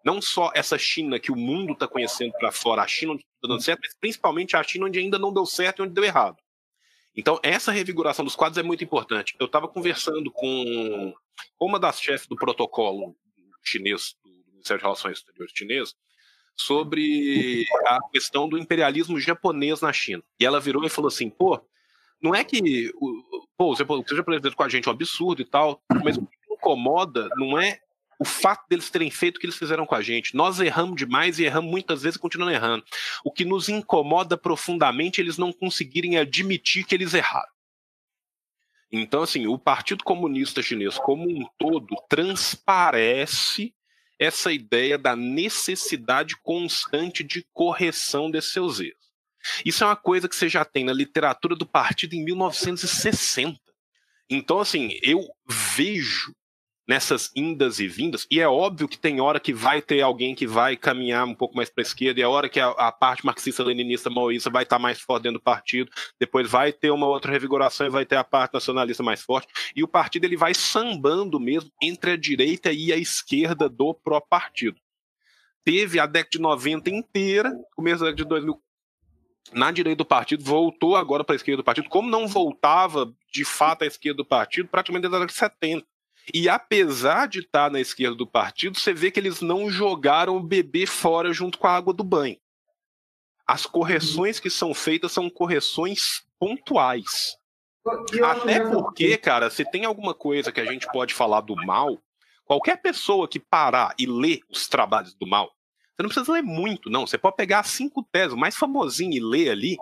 Não 0.04 0.22
só 0.22 0.52
essa 0.56 0.78
China 0.78 1.20
que 1.20 1.32
o 1.32 1.36
mundo 1.36 1.74
está 1.74 1.88
conhecendo 1.88 2.32
para 2.34 2.52
fora, 2.52 2.82
a 2.82 2.88
China 2.88 3.14
onde 3.14 3.24
está 3.24 3.48
dando 3.48 3.62
certo, 3.62 3.82
mas 3.84 3.96
principalmente 4.00 4.56
a 4.56 4.64
China 4.64 4.86
onde 4.86 5.00
ainda 5.00 5.20
não 5.20 5.34
deu 5.34 5.46
certo 5.46 5.80
e 5.80 5.84
onde 5.84 5.94
deu 5.94 6.04
errado. 6.04 6.38
Então, 7.16 7.40
essa 7.42 7.72
revigoração 7.72 8.24
dos 8.24 8.36
quadros 8.36 8.60
é 8.60 8.64
muito 8.64 8.84
importante. 8.84 9.36
Eu 9.40 9.48
estava 9.48 9.68
conversando 9.68 10.32
com 10.32 11.14
uma 11.60 11.80
das 11.80 12.00
chefes 12.00 12.28
do 12.28 12.36
protocolo 12.36 13.18
chinês, 13.64 14.16
do 14.24 14.52
Ministério 14.52 14.80
de 14.80 14.84
Relações 14.84 15.18
Exteriores 15.18 15.52
chinês, 15.56 15.96
sobre 16.56 17.66
a 17.86 18.00
questão 18.12 18.48
do 18.48 18.58
imperialismo 18.58 19.20
japonês 19.20 19.82
na 19.82 19.92
China. 19.92 20.24
E 20.40 20.46
ela 20.46 20.60
virou 20.60 20.86
e 20.86 20.90
falou 20.90 21.08
assim: 21.08 21.30
pô, 21.30 21.60
não 22.22 22.34
é 22.34 22.44
que 22.44 22.92
pô, 23.58 23.76
você 23.76 23.86
seja 24.08 24.24
presidente 24.24 24.56
com 24.56 24.64
a 24.64 24.70
gente 24.70 24.88
é 24.88 24.92
um 24.92 24.94
absurdo 24.94 25.42
e 25.42 25.46
tal, 25.46 25.82
mas 26.04 26.18
o 26.18 26.26
que 26.26 26.38
me 26.50 26.56
incomoda 26.56 27.30
não 27.38 27.60
é 27.60 27.80
o 28.20 28.26
fato 28.26 28.66
deles 28.68 28.90
terem 28.90 29.12
feito 29.12 29.38
o 29.38 29.40
que 29.40 29.46
eles 29.46 29.58
fizeram 29.58 29.86
com 29.86 29.94
a 29.94 30.02
gente. 30.02 30.36
Nós 30.36 30.60
erramos 30.60 30.96
demais 30.96 31.38
e 31.38 31.46
erramos 31.46 31.70
muitas 31.70 32.02
vezes 32.02 32.18
e 32.18 32.20
continuamos 32.20 32.56
errando. 32.56 32.84
O 33.24 33.32
que 33.32 33.46
nos 33.46 33.70
incomoda 33.70 34.36
profundamente 34.36 35.22
é 35.22 35.24
eles 35.24 35.38
não 35.38 35.54
conseguirem 35.54 36.18
admitir 36.18 36.84
que 36.84 36.96
eles 36.96 37.14
erraram. 37.14 37.52
Então, 38.92 39.22
assim, 39.22 39.48
o 39.48 39.60
Partido 39.60 40.04
Comunista 40.04 40.62
Chinês 40.62 40.98
como 40.98 41.30
um 41.30 41.46
todo 41.58 41.96
transparece 42.10 43.74
essa 44.18 44.52
ideia 44.52 44.98
da 44.98 45.16
necessidade 45.16 46.36
constante 46.42 47.24
de 47.24 47.46
correção 47.54 48.32
desses 48.32 48.52
seus 48.52 48.80
erros. 48.80 49.07
Isso 49.66 49.84
é 49.84 49.88
uma 49.88 49.96
coisa 49.96 50.28
que 50.28 50.36
você 50.36 50.50
já 50.50 50.64
tem 50.64 50.84
na 50.84 50.94
literatura 50.94 51.56
do 51.56 51.66
partido 51.66 52.14
em 52.14 52.24
1960. 52.24 53.60
Então, 54.30 54.60
assim, 54.60 54.98
eu 55.02 55.26
vejo 55.48 56.34
nessas 56.88 57.30
indas 57.36 57.80
e 57.80 57.88
vindas, 57.88 58.26
e 58.32 58.40
é 58.40 58.48
óbvio 58.48 58.88
que 58.88 58.98
tem 58.98 59.20
hora 59.20 59.42
que 59.42 59.54
vai 59.54 59.82
ter 59.82 60.02
alguém 60.02 60.34
que 60.34 60.48
vai 60.48 60.78
caminhar 60.78 61.26
um 61.26 61.36
pouco 61.36 61.56
mais 61.56 61.70
para 61.70 61.82
a 61.82 61.86
esquerda, 61.86 62.20
e 62.20 62.24
é 62.24 62.28
hora 62.28 62.48
que 62.48 62.62
a, 62.62 62.70
a 62.70 62.92
parte 62.94 63.26
marxista-leninista 63.26 64.10
maoísta 64.10 64.50
vai 64.50 64.64
estar 64.64 64.78
tá 64.78 64.82
mais 64.82 65.02
forte 65.02 65.24
dentro 65.24 65.40
do 65.40 65.44
partido, 65.44 65.92
depois 66.18 66.50
vai 66.50 66.72
ter 66.72 66.90
uma 66.90 67.06
outra 67.06 67.32
revigoração 67.32 67.86
e 67.86 67.90
vai 67.90 68.06
ter 68.06 68.16
a 68.16 68.24
parte 68.24 68.54
nacionalista 68.54 69.04
mais 69.04 69.22
forte, 69.22 69.50
e 69.76 69.84
o 69.84 69.88
partido 69.88 70.24
ele 70.24 70.38
vai 70.38 70.54
sambando 70.54 71.38
mesmo 71.40 71.70
entre 71.82 72.12
a 72.12 72.18
direita 72.18 72.72
e 72.72 72.94
a 72.94 72.98
esquerda 72.98 73.68
do 73.68 73.94
próprio 73.94 74.30
partido. 74.30 74.80
Teve 75.66 76.00
a 76.00 76.06
década 76.06 76.30
de 76.32 76.40
90 76.40 76.90
inteira, 76.90 77.54
começo 77.76 78.00
da 78.00 78.12
década 78.12 78.24
de 78.24 78.30
2000, 78.30 78.62
na 79.54 79.72
direita 79.72 79.98
do 79.98 80.06
partido, 80.06 80.44
voltou 80.44 80.96
agora 80.96 81.24
para 81.24 81.36
a 81.36 81.38
esquerda 81.38 81.62
do 81.62 81.66
partido, 81.66 81.90
como 81.90 82.10
não 82.10 82.28
voltava 82.28 83.14
de 83.32 83.46
fato 83.46 83.84
à 83.84 83.88
esquerda 83.88 84.18
do 84.18 84.26
partido, 84.26 84.68
praticamente 84.68 85.04
desde 85.04 85.16
a 85.16 85.20
década 85.20 85.34
de 85.34 85.40
70. 85.40 85.86
E 86.34 86.50
apesar 86.50 87.28
de 87.28 87.40
estar 87.40 87.72
na 87.72 87.80
esquerda 87.80 88.16
do 88.16 88.28
partido, 88.28 88.78
você 88.78 88.94
vê 88.94 89.10
que 89.10 89.20
eles 89.20 89.42
não 89.42 89.70
jogaram 89.70 90.36
o 90.36 90.44
bebê 90.44 90.86
fora 90.86 91.32
junto 91.32 91.58
com 91.58 91.68
a 91.68 91.76
água 91.76 91.94
do 91.94 92.04
banho. 92.04 92.38
As 93.46 93.66
correções 93.66 94.40
que 94.40 94.50
são 94.50 94.74
feitas 94.74 95.14
são 95.14 95.30
correções 95.30 96.26
pontuais. 96.38 97.38
Até 98.24 98.60
porque, 98.60 99.16
cara, 99.18 99.50
se 99.50 99.64
tem 99.64 99.86
alguma 99.86 100.14
coisa 100.14 100.52
que 100.52 100.60
a 100.60 100.66
gente 100.66 100.86
pode 100.92 101.14
falar 101.14 101.40
do 101.40 101.56
mal, 101.56 101.98
qualquer 102.44 102.82
pessoa 102.82 103.28
que 103.28 103.40
parar 103.40 103.96
e 103.98 104.06
ler 104.06 104.42
os 104.50 104.68
trabalhos 104.68 105.14
do 105.14 105.26
mal, 105.26 105.50
você 105.98 106.04
não 106.04 106.10
precisa 106.10 106.32
ler 106.32 106.44
muito, 106.44 106.92
não. 106.92 107.08
Você 107.08 107.18
pode 107.18 107.36
pegar 107.36 107.64
cinco 107.64 108.04
teses, 108.04 108.34
o 108.34 108.38
mais 108.38 108.56
famosinho 108.56 109.14
e 109.14 109.20
ler 109.20 109.50
ali. 109.50 109.78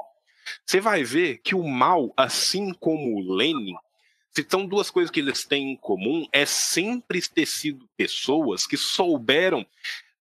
Você 0.65 0.79
vai 0.79 1.03
ver 1.03 1.39
que 1.39 1.53
o 1.53 1.67
mal, 1.67 2.13
assim 2.15 2.73
como 2.73 3.17
o 3.17 3.35
Lenin, 3.35 3.75
se 4.31 4.45
são 4.47 4.65
duas 4.65 4.89
coisas 4.89 5.11
que 5.11 5.19
eles 5.19 5.43
têm 5.43 5.73
em 5.73 5.75
comum, 5.75 6.25
é 6.31 6.45
sempre 6.45 7.21
ter 7.21 7.45
sido 7.45 7.89
pessoas 7.97 8.65
que 8.65 8.77
souberam 8.77 9.65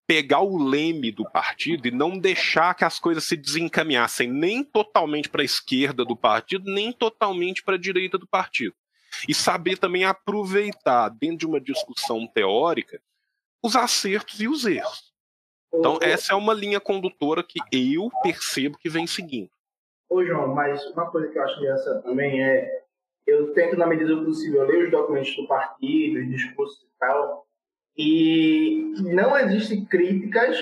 pegar 0.05 0.41
o 0.41 0.61
leme 0.61 1.11
do 1.11 1.23
partido 1.31 1.87
e 1.87 1.91
não 1.91 2.19
deixar 2.19 2.75
que 2.75 2.83
as 2.83 2.99
coisas 2.99 3.23
se 3.23 3.37
desencaminhassem 3.37 4.29
nem 4.29 4.63
totalmente 4.63 5.29
para 5.29 5.41
a 5.41 5.45
esquerda 5.45 6.03
do 6.03 6.15
partido, 6.15 6.69
nem 6.69 6.91
totalmente 6.91 7.63
para 7.63 7.75
a 7.75 7.79
direita 7.79 8.17
do 8.17 8.27
partido. 8.27 8.75
E 9.29 9.33
saber 9.33 9.77
também 9.77 10.03
aproveitar, 10.03 11.07
dentro 11.09 11.37
de 11.37 11.45
uma 11.45 11.61
discussão 11.61 12.27
teórica, 12.27 13.01
os 13.63 13.77
acertos 13.77 14.41
e 14.41 14.47
os 14.47 14.65
erros. 14.65 15.14
Então, 15.73 15.99
essa 16.01 16.33
é 16.33 16.35
uma 16.35 16.53
linha 16.53 16.79
condutora 16.79 17.43
que 17.43 17.59
eu 17.71 18.09
percebo 18.23 18.77
que 18.77 18.89
vem 18.89 19.05
seguindo. 19.05 19.49
Ô, 20.09 20.23
João, 20.23 20.53
mas 20.53 20.85
uma 20.91 21.09
coisa 21.09 21.27
que 21.27 21.37
eu 21.37 21.43
acho 21.43 21.65
essa 21.65 22.01
também 22.01 22.43
é. 22.43 22.83
Eu 23.27 23.53
tento, 23.53 23.75
na 23.75 23.87
medida 23.87 24.15
do 24.15 24.23
possível, 24.23 24.63
ler 24.67 24.85
os 24.85 24.91
documentos 24.91 25.35
do 25.35 25.47
partido, 25.47 26.19
os 26.19 26.29
discursos 26.29 26.83
e 26.83 26.99
tal, 26.99 27.47
e 27.97 28.93
não 28.99 29.35
existem 29.35 29.83
críticas 29.83 30.57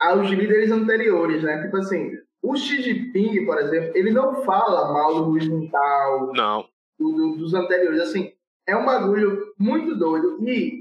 aos 0.00 0.28
líderes 0.30 0.72
anteriores, 0.72 1.42
né? 1.44 1.62
Tipo 1.62 1.76
assim, 1.76 2.10
o 2.42 2.56
Xi 2.56 2.82
Jinping, 2.82 3.44
por 3.44 3.58
exemplo, 3.58 3.92
ele 3.94 4.10
não 4.10 4.42
fala 4.42 4.92
mal 4.92 5.14
do 5.14 5.30
Luiz 5.30 5.46
Muntal, 5.46 6.32
não. 6.34 6.66
Do, 6.98 7.12
do, 7.12 7.36
dos 7.36 7.54
anteriores. 7.54 8.00
Assim, 8.00 8.32
é 8.66 8.74
um 8.76 8.84
bagulho 8.84 9.54
muito 9.58 9.94
doido. 9.94 10.38
E 10.48 10.79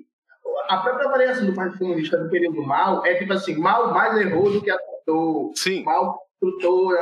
a 0.70 0.78
própria 0.78 1.10
variação 1.10 1.48
do 1.48 1.54
Partido 1.54 1.80
Comunista 1.80 2.18
do 2.18 2.30
período 2.30 2.62
mal 2.62 3.04
é 3.04 3.16
tipo 3.16 3.34
assim, 3.34 3.58
mal 3.58 3.92
mais 3.92 4.16
errou 4.22 4.52
do 4.52 4.62
que 4.62 4.70
acertou, 4.70 5.52
Sim. 5.56 5.84
mal 5.84 6.22
tutor, 6.40 6.96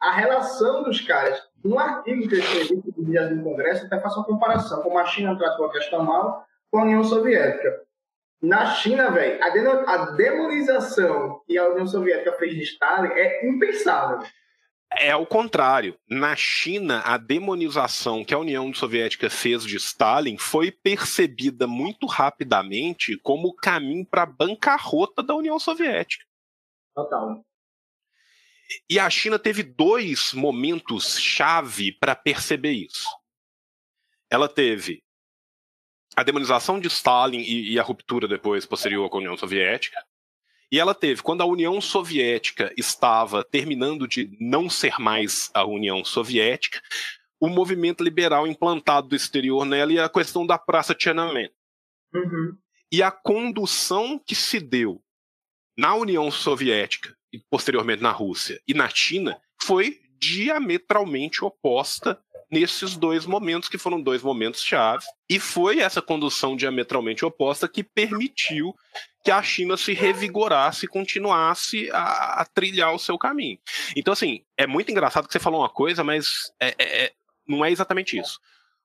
a 0.00 0.12
relação 0.12 0.82
dos 0.82 1.00
caras. 1.00 1.42
No 1.64 1.78
artigo 1.78 2.28
que 2.28 2.34
eu 2.34 2.38
escrevi 2.40 2.82
do 2.94 3.04
dia 3.06 3.26
do 3.26 3.42
Congresso, 3.42 3.86
até 3.86 3.98
faço 3.98 4.18
uma 4.18 4.26
comparação 4.26 4.82
como 4.82 4.98
a 4.98 5.06
China 5.06 5.36
tratou 5.36 5.64
a 5.64 5.72
questão 5.72 6.04
mal 6.04 6.44
com 6.70 6.80
a 6.80 6.82
União 6.82 7.02
Soviética. 7.02 7.80
Na 8.42 8.66
China, 8.66 9.10
velho, 9.10 9.42
a, 9.42 10.10
demonização 10.12 11.40
que 11.46 11.56
a 11.56 11.66
União 11.70 11.86
Soviética 11.86 12.32
fez 12.32 12.54
de 12.54 12.64
Stalin 12.64 13.08
é 13.12 13.48
impensável. 13.48 14.18
É 14.96 15.14
o 15.16 15.26
contrário. 15.26 15.98
Na 16.08 16.36
China, 16.36 17.00
a 17.00 17.16
demonização 17.16 18.24
que 18.24 18.32
a 18.32 18.38
União 18.38 18.72
Soviética 18.72 19.28
fez 19.28 19.64
de 19.64 19.76
Stalin 19.76 20.38
foi 20.38 20.70
percebida 20.70 21.66
muito 21.66 22.06
rapidamente 22.06 23.18
como 23.18 23.48
o 23.48 23.54
caminho 23.54 24.06
para 24.06 24.22
a 24.22 24.26
bancarrota 24.26 25.22
da 25.22 25.34
União 25.34 25.58
Soviética. 25.58 26.24
Total. 26.94 27.44
E 28.88 28.98
a 28.98 29.08
China 29.10 29.38
teve 29.38 29.62
dois 29.62 30.32
momentos 30.32 31.18
chave 31.18 31.92
para 31.92 32.14
perceber 32.14 32.72
isso. 32.72 33.08
Ela 34.30 34.48
teve 34.48 35.02
a 36.16 36.22
demonização 36.22 36.78
de 36.78 36.88
Stalin 36.88 37.40
e, 37.40 37.72
e, 37.72 37.78
a 37.78 37.82
ruptura 37.82 38.28
depois 38.28 38.64
posterior 38.64 39.08
com 39.10 39.16
a 39.16 39.20
União 39.20 39.36
Soviética. 39.36 39.96
E 40.70 40.78
ela 40.78 40.94
teve, 40.94 41.22
quando 41.22 41.42
a 41.42 41.46
União 41.46 41.80
Soviética 41.80 42.72
estava 42.76 43.44
terminando 43.44 44.08
de 44.08 44.36
não 44.40 44.68
ser 44.68 44.98
mais 44.98 45.50
a 45.54 45.64
União 45.64 46.04
Soviética, 46.04 46.80
o 47.40 47.48
movimento 47.48 48.02
liberal 48.02 48.46
implantado 48.46 49.08
do 49.08 49.16
exterior 49.16 49.64
nela 49.64 49.92
e 49.92 49.98
a 49.98 50.08
questão 50.08 50.46
da 50.46 50.58
Praça 50.58 50.94
Tiananmen. 50.94 51.50
Uhum. 52.14 52.56
E 52.90 53.02
a 53.02 53.10
condução 53.10 54.18
que 54.24 54.34
se 54.34 54.60
deu 54.60 55.02
na 55.76 55.94
União 55.94 56.30
Soviética 56.30 57.14
e 57.32 57.38
posteriormente 57.50 58.02
na 58.02 58.12
Rússia 58.12 58.60
e 58.66 58.72
na 58.72 58.88
China 58.88 59.40
foi 59.60 60.00
diametralmente 60.18 61.44
oposta 61.44 62.18
nesses 62.50 62.96
dois 62.96 63.26
momentos, 63.26 63.68
que 63.68 63.76
foram 63.76 64.00
dois 64.00 64.22
momentos 64.22 64.62
chave. 64.62 65.04
E 65.28 65.40
foi 65.40 65.80
essa 65.80 66.00
condução 66.00 66.56
diametralmente 66.56 67.24
oposta 67.24 67.68
que 67.68 67.82
permitiu 67.82 68.74
que 69.24 69.30
a 69.30 69.42
China 69.42 69.74
se 69.78 69.94
revigorasse 69.94 70.84
e 70.84 70.88
continuasse 70.88 71.90
a, 71.90 72.42
a 72.42 72.44
trilhar 72.44 72.94
o 72.94 72.98
seu 72.98 73.16
caminho. 73.16 73.58
Então, 73.96 74.12
assim, 74.12 74.44
é 74.54 74.66
muito 74.66 74.90
engraçado 74.90 75.26
que 75.26 75.32
você 75.32 75.38
falou 75.38 75.62
uma 75.62 75.70
coisa, 75.70 76.04
mas 76.04 76.52
é, 76.60 76.74
é, 76.78 77.04
é 77.04 77.12
não 77.48 77.64
é 77.64 77.70
exatamente 77.70 78.18
isso. 78.18 78.38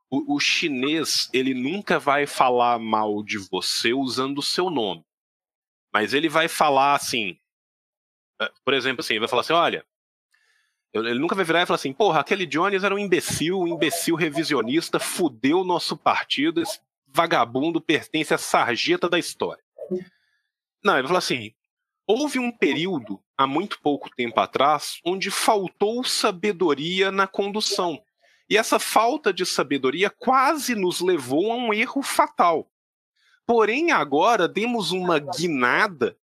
O, 0.10 0.36
o 0.36 0.40
chinês, 0.40 1.30
ele 1.34 1.54
nunca 1.54 2.00
vai 2.00 2.26
falar 2.26 2.80
mal 2.80 3.22
de 3.22 3.38
você 3.38 3.92
usando 3.92 4.38
o 4.38 4.44
seu 4.44 4.70
nome. 4.70 5.04
Mas 5.94 6.14
ele 6.14 6.30
vai 6.30 6.48
falar 6.48 6.96
assim, 6.96 7.38
eh, 8.42 8.52
por 8.64 8.74
exemplo, 8.74 9.02
assim, 9.02 9.16
ele 9.16 9.20
vai 9.20 9.30
falar 9.30 9.42
assim, 9.42 9.54
olha, 9.54 9.86
ele 10.94 11.20
nunca 11.20 11.36
vai 11.36 11.44
virar 11.44 11.64
e 11.64 11.66
falar 11.66 11.76
assim, 11.76 11.92
porra, 11.92 12.22
aquele 12.22 12.46
Jones 12.46 12.84
era 12.84 12.96
um 12.96 13.00
imbecil, 13.00 13.60
um 13.60 13.68
imbecil 13.68 14.16
revisionista, 14.16 15.00
fudeu 15.00 15.60
o 15.60 15.66
nosso 15.66 15.98
partido, 15.98 16.62
esse 16.62 16.80
vagabundo 17.08 17.82
pertence 17.82 18.34
à 18.34 18.38
sarjeta 18.38 19.10
da 19.10 19.20
história. 19.20 19.64
Não, 20.84 20.98
ele 20.98 21.08
falar 21.08 21.20
assim, 21.20 21.54
houve 22.08 22.40
um 22.40 22.52
período, 22.52 23.22
há 23.38 23.46
muito 23.46 23.80
pouco 23.82 24.10
tempo 24.10 24.40
atrás, 24.40 25.00
onde 25.06 25.30
faltou 25.30 26.04
sabedoria 26.04 27.12
na 27.12 27.28
condução. 27.28 28.02
E 28.50 28.58
essa 28.58 28.80
falta 28.80 29.32
de 29.32 29.46
sabedoria 29.46 30.10
quase 30.10 30.74
nos 30.74 31.02
levou 31.02 31.52
a 31.52 31.56
um 31.56 31.74
erro 31.74 32.02
fatal. 32.02 32.68
Porém, 33.46 33.92
agora 33.92 34.48
demos 34.48 34.92
uma 34.92 35.20
guinada 35.20 36.18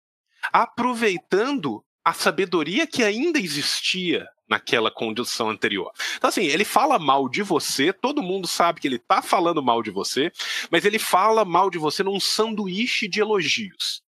aproveitando 0.51 1.83
a 2.03 2.13
sabedoria 2.13 2.85
que 2.85 3.03
ainda 3.03 3.39
existia 3.39 4.27
naquela 4.47 4.91
condição 4.91 5.49
anterior. 5.49 5.91
Então, 6.17 6.29
assim, 6.29 6.43
ele 6.43 6.65
fala 6.65 6.99
mal 6.99 7.27
de 7.29 7.41
você, 7.41 7.91
todo 7.91 8.21
mundo 8.21 8.47
sabe 8.47 8.79
que 8.79 8.87
ele 8.87 8.99
tá 8.99 9.21
falando 9.21 9.63
mal 9.63 9.81
de 9.81 9.89
você, 9.89 10.31
mas 10.69 10.85
ele 10.85 10.99
fala 10.99 11.43
mal 11.43 11.69
de 11.69 11.77
você 11.77 12.03
num 12.03 12.19
sanduíche 12.19 13.07
de 13.07 13.19
elogios. 13.19 14.03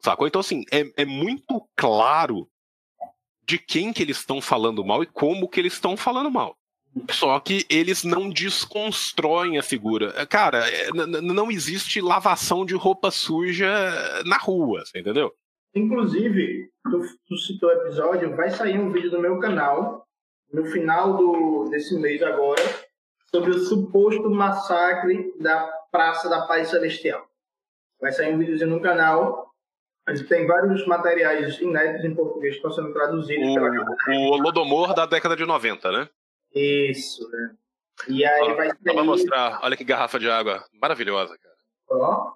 Sacou? 0.00 0.26
Então, 0.26 0.40
assim, 0.40 0.64
é, 0.72 1.02
é 1.02 1.04
muito 1.04 1.66
claro 1.74 2.48
de 3.44 3.58
quem 3.58 3.92
que 3.92 4.02
eles 4.02 4.18
estão 4.18 4.40
falando 4.40 4.84
mal 4.84 5.02
e 5.02 5.06
como 5.06 5.48
que 5.48 5.60
eles 5.60 5.74
estão 5.74 5.96
falando 5.96 6.30
mal. 6.30 6.56
Só 7.10 7.38
que 7.40 7.66
eles 7.68 8.04
não 8.04 8.30
desconstroem 8.30 9.58
a 9.58 9.62
figura. 9.62 10.26
Cara, 10.26 10.68
é, 10.68 10.90
não 10.92 11.50
existe 11.50 12.00
lavação 12.00 12.64
de 12.64 12.74
roupa 12.74 13.10
suja 13.10 13.68
na 14.24 14.38
rua, 14.38 14.82
entendeu? 14.94 15.32
Inclusive, 15.74 16.70
tu, 16.84 17.02
tu 17.28 17.36
citou 17.36 17.68
o 17.68 17.72
episódio, 17.72 18.34
vai 18.34 18.50
sair 18.50 18.78
um 18.78 18.90
vídeo 18.90 19.10
do 19.10 19.20
meu 19.20 19.38
canal 19.38 20.06
no 20.50 20.64
final 20.66 21.16
do, 21.16 21.68
desse 21.68 21.98
mês 21.98 22.22
agora 22.22 22.62
sobre 23.30 23.50
o 23.50 23.58
suposto 23.58 24.30
massacre 24.30 25.34
da 25.38 25.66
Praça 25.92 26.30
da 26.30 26.46
Paz 26.46 26.68
Celestial. 26.68 27.28
Vai 28.00 28.12
sair 28.12 28.34
um 28.34 28.38
videozinho 28.38 28.70
no 28.70 28.80
canal. 28.80 29.50
A 30.06 30.14
gente 30.14 30.28
tem 30.28 30.46
vários 30.46 30.86
materiais 30.86 31.58
inéditos 31.60 32.04
em 32.04 32.14
português 32.14 32.52
que 32.52 32.58
estão 32.58 32.70
sendo 32.70 32.92
traduzidos 32.92 33.48
o, 33.48 33.54
pela 33.54 34.18
O 34.18 34.32
Holodomor 34.32 34.94
da 34.94 35.04
década 35.04 35.34
de 35.34 35.44
90, 35.44 35.90
né? 35.90 36.08
Isso, 36.54 37.28
né? 37.30 37.54
E 38.08 38.24
aí 38.24 38.54
vai 38.54 38.68
sair... 38.68 38.94
Vamos 38.94 39.06
mostrar. 39.06 39.60
Olha 39.62 39.76
que 39.76 39.84
garrafa 39.84 40.18
de 40.18 40.30
água 40.30 40.64
maravilhosa, 40.80 41.36
cara. 41.38 41.56
Ó, 41.90 42.32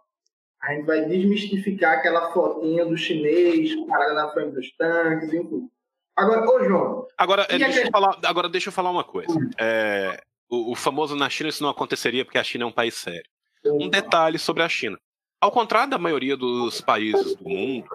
a 0.63 0.75
gente 0.75 0.87
vai 0.87 1.05
desmistificar 1.07 1.99
aquela 1.99 2.33
fotinha 2.33 2.85
do 2.85 2.97
chinês 2.97 3.75
parada 3.87 4.15
na 4.15 4.29
frente 4.31 4.55
dos 4.55 4.71
tanques, 4.77 5.33
enfim. 5.33 5.71
Agora, 6.17 6.51
ô 6.51 6.65
João. 6.65 7.07
Agora, 7.17 7.47
deixa, 7.47 7.81
eu 7.81 7.91
falar, 7.91 8.19
agora 8.25 8.49
deixa 8.49 8.69
eu 8.69 8.73
falar 8.73 8.91
uma 8.91 9.05
coisa. 9.05 9.33
É, 9.59 10.21
o, 10.51 10.73
o, 10.73 10.75
famoso 10.75 11.17
na 11.17 11.31
China 11.31 11.49
isso 11.49 11.63
não 11.63 11.71
aconteceria 11.71 12.25
porque 12.25 12.39
a 12.39 12.45
China 12.45 12.65
é 12.65 12.67
um 12.67 12.73
país 12.73 12.95
sério. 12.95 13.25
Um 13.65 13.89
detalhe 13.89 14.39
sobre 14.39 14.63
a 14.63 14.69
China. 14.69 14.99
Ao 15.41 15.51
contrário 15.51 15.91
da 15.91 15.99
maioria 15.99 16.37
dos 16.37 16.83
países 16.83 17.35
do 17.35 17.49
mundo, 17.49 17.89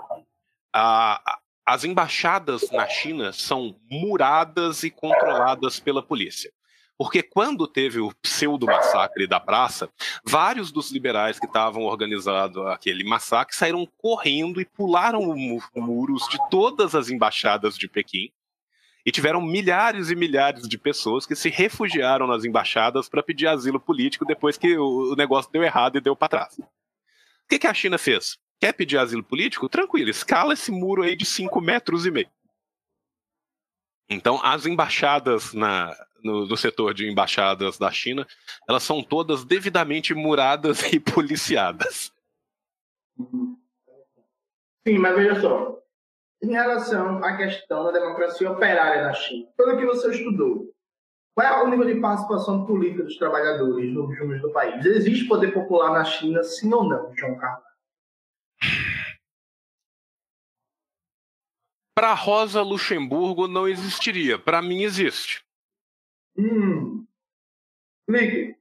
a, 0.74 1.40
as 1.64 1.84
embaixadas 1.84 2.72
na 2.72 2.88
China 2.88 3.32
são 3.32 3.76
muradas 3.90 4.82
e 4.84 4.90
controladas 4.90 5.80
pela 5.80 6.02
polícia. 6.02 6.52
Porque 6.98 7.22
quando 7.22 7.68
teve 7.68 8.00
o 8.00 8.14
pseudo-massacre 8.16 9.28
da 9.28 9.40
praça, 9.40 9.90
vários 10.26 10.72
dos 10.72 10.92
liberais 10.92 11.38
que 11.38 11.46
estavam 11.46 11.84
organizando 11.84 12.68
aquele 12.68 13.04
massacre 13.04 13.56
saíram 13.56 13.88
correndo 13.98 14.60
e 14.60 14.66
pularam 14.66 15.22
muros 15.76 16.28
de 16.30 16.38
todas 16.50 16.96
as 16.96 17.10
embaixadas 17.10 17.78
de 17.78 17.88
Pequim. 17.88 18.32
E 19.06 19.12
tiveram 19.12 19.40
milhares 19.40 20.10
e 20.10 20.16
milhares 20.16 20.68
de 20.68 20.80
pessoas 20.80 21.28
que 21.28 21.36
se 21.36 21.50
refugiaram 21.50 22.26
nas 22.26 22.44
embaixadas 22.44 23.08
para 23.08 23.22
pedir 23.22 23.46
asilo 23.46 23.80
político 23.80 24.26
depois 24.26 24.58
que 24.58 24.76
o 24.80 25.14
negócio 25.16 25.52
deu 25.52 25.64
errado 25.64 25.98
e 25.98 26.02
deu 26.02 26.16
para 26.16 26.30
trás. 26.30 26.58
O 27.46 27.48
que, 27.48 27.60
que 27.60 27.68
a 27.68 27.74
China 27.74 27.98
fez? 27.98 28.38
Quer 28.60 28.74
pedir 28.74 28.98
asilo 28.98 29.24
político? 29.24 29.70
Tranquilo, 29.70 30.10
escala 30.10 30.54
esse 30.54 30.72
muro 30.72 31.04
aí 31.04 31.16
de 31.16 31.26
5 31.26 31.62
metros 31.62 32.06
e 32.06 32.12
meio. 32.12 32.30
Então, 34.10 34.40
as 34.44 34.66
embaixadas 34.66 35.54
na, 35.54 35.96
no, 36.24 36.48
no, 36.48 36.58
setor 36.58 36.94
de 36.94 37.10
embaixadas 37.10 37.78
da 37.78 37.92
China, 37.92 38.28
elas 38.68 38.84
são 38.84 39.04
todas 39.04 39.44
devidamente 39.44 40.14
muradas 40.14 40.82
e 40.92 41.00
policiadas. 41.02 42.12
Sim, 44.88 44.98
mas 45.00 45.16
veja 45.16 45.42
só. 45.42 45.80
Em 46.44 46.52
relação 46.52 47.24
à 47.24 47.38
questão 47.38 47.84
da 47.86 47.92
democracia 47.92 48.52
operária 48.52 49.04
na 49.04 49.14
China, 49.14 49.48
pelo 49.58 49.78
que 49.78 49.86
você 49.86 50.12
estudou, 50.12 50.75
qual 51.36 51.46
é 51.46 51.64
o 51.64 51.68
nível 51.68 51.86
de 51.86 52.00
participação 52.00 52.66
política 52.66 53.04
dos 53.04 53.18
trabalhadores 53.18 53.94
nos 53.94 54.18
rumos 54.18 54.42
do 54.42 54.52
país? 54.52 54.86
Existe 54.86 55.28
poder 55.28 55.54
popular 55.54 55.92
na 55.92 56.06
China, 56.06 56.42
sim 56.42 56.74
ou 56.74 56.86
não, 56.86 57.14
João 57.14 57.36
Carlos? 57.38 57.66
Para 61.94 62.14
Rosa 62.14 62.62
Luxemburgo 62.62 63.48
não 63.48 63.68
existiria. 63.68 64.40
Para 64.40 64.62
mim 64.62 64.84
existe. 64.84 65.44
Hum. 66.38 67.06
Ligue. 68.10 68.58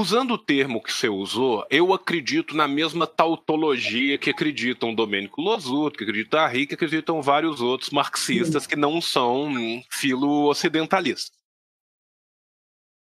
Usando 0.00 0.34
o 0.34 0.38
termo 0.38 0.80
que 0.80 0.92
você 0.92 1.08
usou, 1.08 1.66
eu 1.68 1.92
acredito 1.92 2.56
na 2.56 2.68
mesma 2.68 3.04
tautologia 3.04 4.16
que 4.16 4.30
acreditam 4.30 4.94
Domênico 4.94 5.40
Losuto, 5.40 5.98
que 5.98 6.04
acredita 6.04 6.44
a 6.44 6.50
que 6.52 6.74
acreditam 6.74 7.20
vários 7.20 7.60
outros 7.60 7.90
marxistas 7.90 8.64
que 8.64 8.76
não 8.76 9.00
são 9.00 9.52
filo-ocidentalistas. 9.90 11.36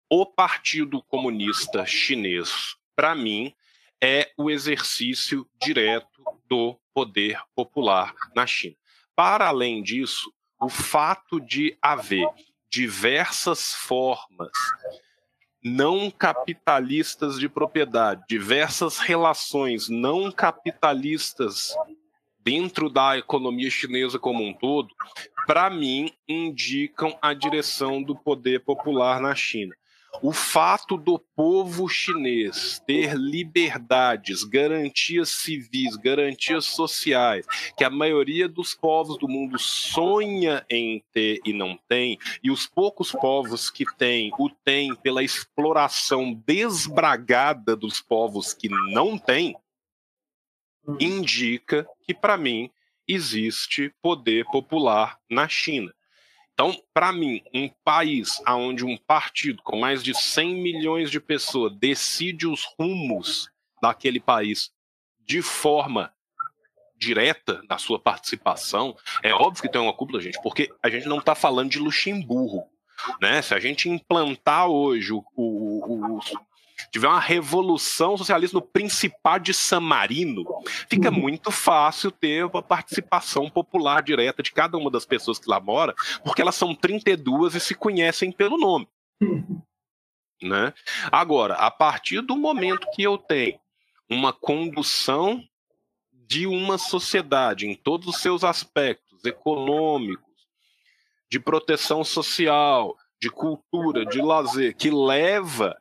O 0.09 0.25
Partido 0.25 1.03
Comunista 1.03 1.85
Chinês, 1.85 2.77
para 2.95 3.13
mim, 3.13 3.53
é 4.01 4.31
o 4.37 4.49
exercício 4.49 5.45
direto 5.61 6.23
do 6.47 6.79
poder 6.93 7.41
popular 7.53 8.15
na 8.33 8.47
China. 8.47 8.77
Para 9.13 9.49
além 9.49 9.83
disso, 9.83 10.33
o 10.61 10.69
fato 10.69 11.41
de 11.41 11.77
haver 11.81 12.25
diversas 12.69 13.73
formas 13.73 14.51
não 15.65 16.11
capitalistas 16.11 17.39
de 17.39 17.49
propriedade, 17.49 18.23
diversas 18.29 18.99
relações 18.99 19.89
não 19.89 20.31
capitalistas 20.31 21.73
dentro 22.39 22.87
da 22.87 23.17
economia 23.17 23.71
chinesa 23.71 24.19
como 24.19 24.43
um 24.43 24.53
todo, 24.53 24.89
para 25.47 25.67
mim, 25.71 26.11
indicam 26.29 27.17
a 27.19 27.33
direção 27.33 28.03
do 28.03 28.15
poder 28.15 28.63
popular 28.63 29.19
na 29.19 29.33
China. 29.33 29.75
O 30.21 30.31
fato 30.31 30.97
do 30.97 31.19
povo 31.19 31.87
chinês 31.87 32.81
ter 32.85 33.15
liberdades, 33.15 34.43
garantias 34.43 35.29
civis, 35.29 35.95
garantias 35.95 36.65
sociais, 36.65 37.45
que 37.77 37.83
a 37.83 37.89
maioria 37.89 38.47
dos 38.47 38.73
povos 38.73 39.17
do 39.17 39.27
mundo 39.27 39.57
sonha 39.59 40.65
em 40.69 41.03
ter 41.11 41.39
e 41.45 41.53
não 41.53 41.77
tem, 41.87 42.17
e 42.43 42.51
os 42.51 42.65
poucos 42.67 43.11
povos 43.11 43.69
que 43.69 43.85
têm, 43.97 44.31
o 44.39 44.49
têm 44.49 44.95
pela 44.95 45.23
exploração 45.23 46.33
desbragada 46.45 47.75
dos 47.75 48.01
povos 48.01 48.53
que 48.53 48.69
não 48.69 49.17
têm, 49.17 49.55
indica 50.99 51.87
que, 52.03 52.13
para 52.13 52.37
mim, 52.37 52.69
existe 53.07 53.93
poder 54.01 54.45
popular 54.45 55.19
na 55.29 55.47
China. 55.47 55.93
Então, 56.55 56.73
para 56.93 57.11
mim, 57.11 57.43
um 57.53 57.69
país 57.83 58.41
onde 58.47 58.85
um 58.85 58.97
partido 58.97 59.61
com 59.61 59.77
mais 59.77 60.01
de 60.01 60.13
100 60.13 60.55
milhões 60.55 61.11
de 61.11 61.19
pessoas 61.19 61.75
decide 61.75 62.47
os 62.47 62.63
rumos 62.79 63.49
daquele 63.81 64.21
país 64.21 64.71
de 65.19 65.41
forma 65.41 66.13
direta 66.97 67.61
na 67.69 67.77
sua 67.77 67.99
participação, 67.99 68.95
é 69.21 69.33
óbvio 69.33 69.63
que 69.63 69.69
tem 69.69 69.81
uma 69.81 69.91
cúpula, 69.91 70.21
gente, 70.21 70.41
porque 70.41 70.73
a 70.81 70.89
gente 70.89 71.07
não 71.07 71.19
está 71.19 71.35
falando 71.35 71.69
de 71.69 71.77
Luxemburgo. 71.77 72.63
Né? 73.21 73.41
Se 73.41 73.53
a 73.53 73.59
gente 73.59 73.89
implantar 73.89 74.69
hoje 74.69 75.11
o, 75.11 75.25
o, 75.35 76.15
o, 76.15 76.19
tiver 76.91 77.07
uma 77.07 77.19
revolução 77.19 78.17
socialista 78.17 78.57
no 78.57 78.61
Principado 78.61 79.43
de 79.43 79.53
San 79.53 79.79
Marino, 79.79 80.43
fica 80.89 81.09
uhum. 81.09 81.19
muito 81.19 81.51
fácil 81.51 82.11
ter 82.11 82.45
uma 82.45 82.61
participação 82.61 83.49
popular 83.49 84.01
direta 84.01 84.43
de 84.43 84.51
cada 84.51 84.77
uma 84.77 84.91
das 84.91 85.05
pessoas 85.05 85.39
que 85.39 85.49
lá 85.49 85.59
mora, 85.59 85.93
porque 86.23 86.41
elas 86.41 86.55
são 86.55 86.75
32 86.75 87.55
e 87.55 87.59
se 87.59 87.75
conhecem 87.75 88.31
pelo 88.31 88.57
nome. 88.57 88.87
Uhum. 89.21 89.61
Né? 90.41 90.73
Agora, 91.11 91.55
a 91.55 91.71
partir 91.71 92.21
do 92.21 92.35
momento 92.35 92.87
que 92.93 93.03
eu 93.03 93.17
tenho 93.17 93.59
uma 94.09 94.33
condução 94.33 95.43
de 96.11 96.45
uma 96.45 96.77
sociedade 96.77 97.67
em 97.67 97.75
todos 97.75 98.07
os 98.07 98.17
seus 98.21 98.43
aspectos 98.43 99.23
econômicos, 99.25 100.25
de 101.29 101.39
proteção 101.39 102.03
social, 102.03 102.95
de 103.19 103.29
cultura, 103.29 104.05
de 104.05 104.21
lazer, 104.21 104.75
que 104.75 104.89
leva 104.89 105.75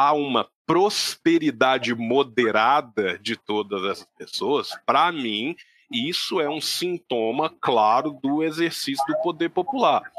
a 0.00 0.14
uma 0.14 0.48
prosperidade 0.64 1.94
moderada 1.94 3.18
de 3.18 3.36
todas 3.36 3.84
essas 3.84 4.08
pessoas, 4.16 4.70
para 4.86 5.12
mim, 5.12 5.54
isso 5.92 6.40
é 6.40 6.48
um 6.48 6.58
sintoma 6.58 7.54
claro 7.60 8.18
do 8.22 8.42
exercício 8.42 9.04
do 9.06 9.20
poder 9.20 9.50
popular. 9.50 10.10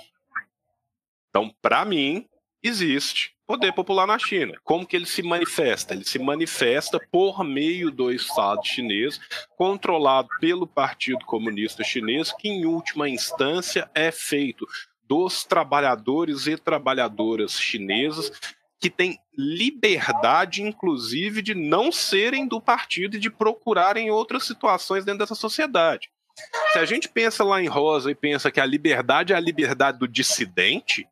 Então, 1.30 1.52
para 1.64 1.84
mim, 1.84 2.28
existe 2.62 3.36
poder 3.48 3.74
popular 3.74 4.06
na 4.06 4.20
China. 4.20 4.54
Como 4.64 4.86
que 4.86 4.96
ele 4.96 5.08
se 5.08 5.24
manifesta? 5.24 5.96
Ele 5.96 6.06
se 6.06 6.20
manifesta 6.20 7.00
por 7.12 7.44
meio 7.44 7.90
do 7.90 8.12
Estado 8.12 8.64
chinês, 8.64 9.20
controlado 9.58 10.30
pelo 10.40 10.68
Partido 10.68 11.26
Comunista 11.26 11.84
Chinês, 11.84 12.32
que 12.32 12.48
em 12.48 12.68
última 12.68 13.10
instância 13.10 13.90
é 13.96 14.12
feito 14.12 14.68
dos 15.08 15.44
trabalhadores 15.44 16.46
e 16.46 16.56
trabalhadoras 16.56 17.60
chineses 17.60 18.32
que 18.82 18.90
têm 18.90 19.20
liberdade, 19.38 20.64
inclusive, 20.64 21.44
de 21.44 21.54
não 21.54 21.92
serem 21.92 22.48
do 22.48 22.60
partido 22.60 23.16
e 23.16 23.20
de 23.20 23.30
procurarem 23.30 24.10
outras 24.10 24.44
situações 24.44 25.06
dentro 25.06 25.20
dessa 25.20 25.36
sociedade. 25.36 26.10
Se 26.74 26.80
a 26.80 26.86
gente 26.86 27.08
pensa 27.08 27.44
lá 27.44 27.62
em 27.62 27.68
Rosa 27.68 28.10
e 28.10 28.16
pensa 28.16 28.50
que 28.50 28.60
a 28.60 28.66
liberdade 28.66 29.34
é 29.34 29.36
a 29.36 29.40
liberdade 29.40 30.00
do 30.00 30.08
dissidente, 30.08 31.08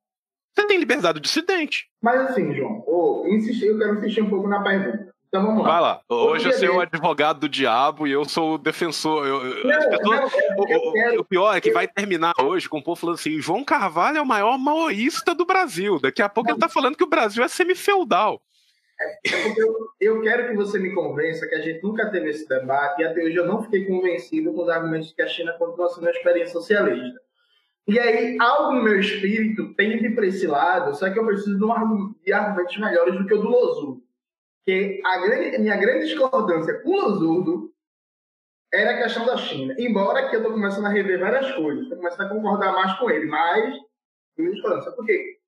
você 0.52 0.66
tem 0.66 0.80
liberdade 0.80 1.20
do 1.20 1.24
dissidente. 1.24 1.88
Mas 2.02 2.32
assim, 2.32 2.54
João, 2.56 2.84
oh, 2.88 3.24
eu 3.28 3.78
quero 3.78 3.98
insistir 4.00 4.22
um 4.22 4.30
pouco 4.30 4.48
na 4.48 4.64
pergunta. 4.64 5.14
Então 5.30 5.46
vamos 5.46 5.64
lá. 5.64 5.70
Vai 5.70 5.82
lá. 5.82 6.02
Hoje 6.10 6.50
eu 6.50 6.54
sou 6.54 6.78
o 6.78 6.82
advogado 6.82 7.42
do 7.42 7.50
diabo 7.50 8.08
e 8.08 8.12
eu 8.12 8.26
sou 8.26 8.56
o 8.56 8.58
defensor. 8.58 9.28
Eu, 9.28 9.64
não, 9.64 9.90
pessoas, 9.90 10.02
não, 10.02 10.58
o, 10.58 10.94
quero... 10.94 11.22
o, 11.22 11.24
pior 11.24 11.56
é 11.56 11.62
que 11.62 11.72
vai 11.72 11.88
terminar 11.88 12.34
hoje 12.42 12.68
com 12.68 12.80
o 12.80 12.84
povo 12.84 13.00
falando 13.00 13.16
assim: 13.16 13.40
João 13.40 13.64
Carvalho 13.64 14.18
é 14.18 14.22
o 14.22 14.26
maior 14.26 14.58
maoísta 14.58 15.36
do 15.36 15.46
Brasil. 15.46 16.00
Daqui 16.00 16.24
a 16.24 16.30
pouco 16.30 16.50
ele 16.50 16.58
está 16.58 16.68
falando 16.68 16.98
que 16.98 17.04
o 17.04 17.10
Brasil 17.10 17.44
é 17.44 17.48
semifeudal. 17.48 18.42
É 19.00 19.30
eu, 19.56 19.76
eu, 20.02 20.22
quero 20.22 20.50
que 20.50 20.56
você 20.56 20.80
me 20.80 20.94
convença 20.94 21.48
que 21.48 21.56
a 21.56 21.62
gente 21.62 21.82
nunca 21.84 22.10
teve 22.10 22.32
esse 22.32 22.50
debate 22.50 23.02
e 23.02 23.06
até 23.06 23.24
hoje 23.24 23.36
eu 23.36 23.46
não 23.46 23.62
fiquei 23.62 23.86
convencido 23.86 24.52
com 24.52 24.64
os 24.64 24.70
argumentos 24.70 25.14
que 25.14 25.22
a 25.22 25.28
China 25.28 25.54
continua 25.54 25.90
sendo 25.90 26.02
uma 26.02 26.12
experiência 26.12 26.54
socialista. 26.54 27.22
E 27.88 27.98
aí, 27.98 28.36
algo 28.42 28.74
no 28.74 28.84
meu 28.84 29.00
espírito 29.00 29.74
tende 29.76 30.10
para 30.10 30.26
esse 30.26 30.46
lado, 30.48 30.96
só 30.96 31.10
que 31.10 31.18
eu 31.18 31.26
preciso 31.26 31.58
de, 31.58 31.64
um, 31.64 32.14
de 32.26 32.34
argumentos 32.34 32.78
melhores 32.78 33.18
do 33.18 33.26
que 33.26 33.34
o 33.34 33.38
do 33.38 33.48
Lozu 33.48 34.09
que 34.70 35.02
a 35.04 35.18
grande, 35.18 35.58
minha 35.58 35.78
grande 35.78 36.06
discordância 36.06 36.80
com 36.82 36.90
o 36.90 37.02
Losurdo 37.02 37.74
era 38.72 38.92
a 38.92 39.02
questão 39.02 39.26
da 39.26 39.36
China. 39.36 39.74
Embora 39.80 40.30
que 40.30 40.36
eu 40.36 40.42
estou 40.42 40.54
começando 40.54 40.86
a 40.86 40.90
rever 40.90 41.20
várias 41.20 41.52
coisas, 41.56 41.84
estou 41.84 41.98
começando 41.98 42.28
a 42.28 42.30
concordar 42.30 42.74
mais 42.74 42.94
com 43.00 43.10
ele, 43.10 43.26
mas 43.26 43.76
minha 44.38 44.52
discordância. 44.52 44.92
Por 44.92 45.04
quê? 45.08 45.40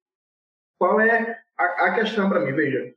Qual 0.79 0.99
é 0.99 1.39
a, 1.55 1.63
a 1.63 1.93
questão 1.93 2.29
para 2.29 2.39
mim? 2.39 2.51
Veja, 2.53 2.95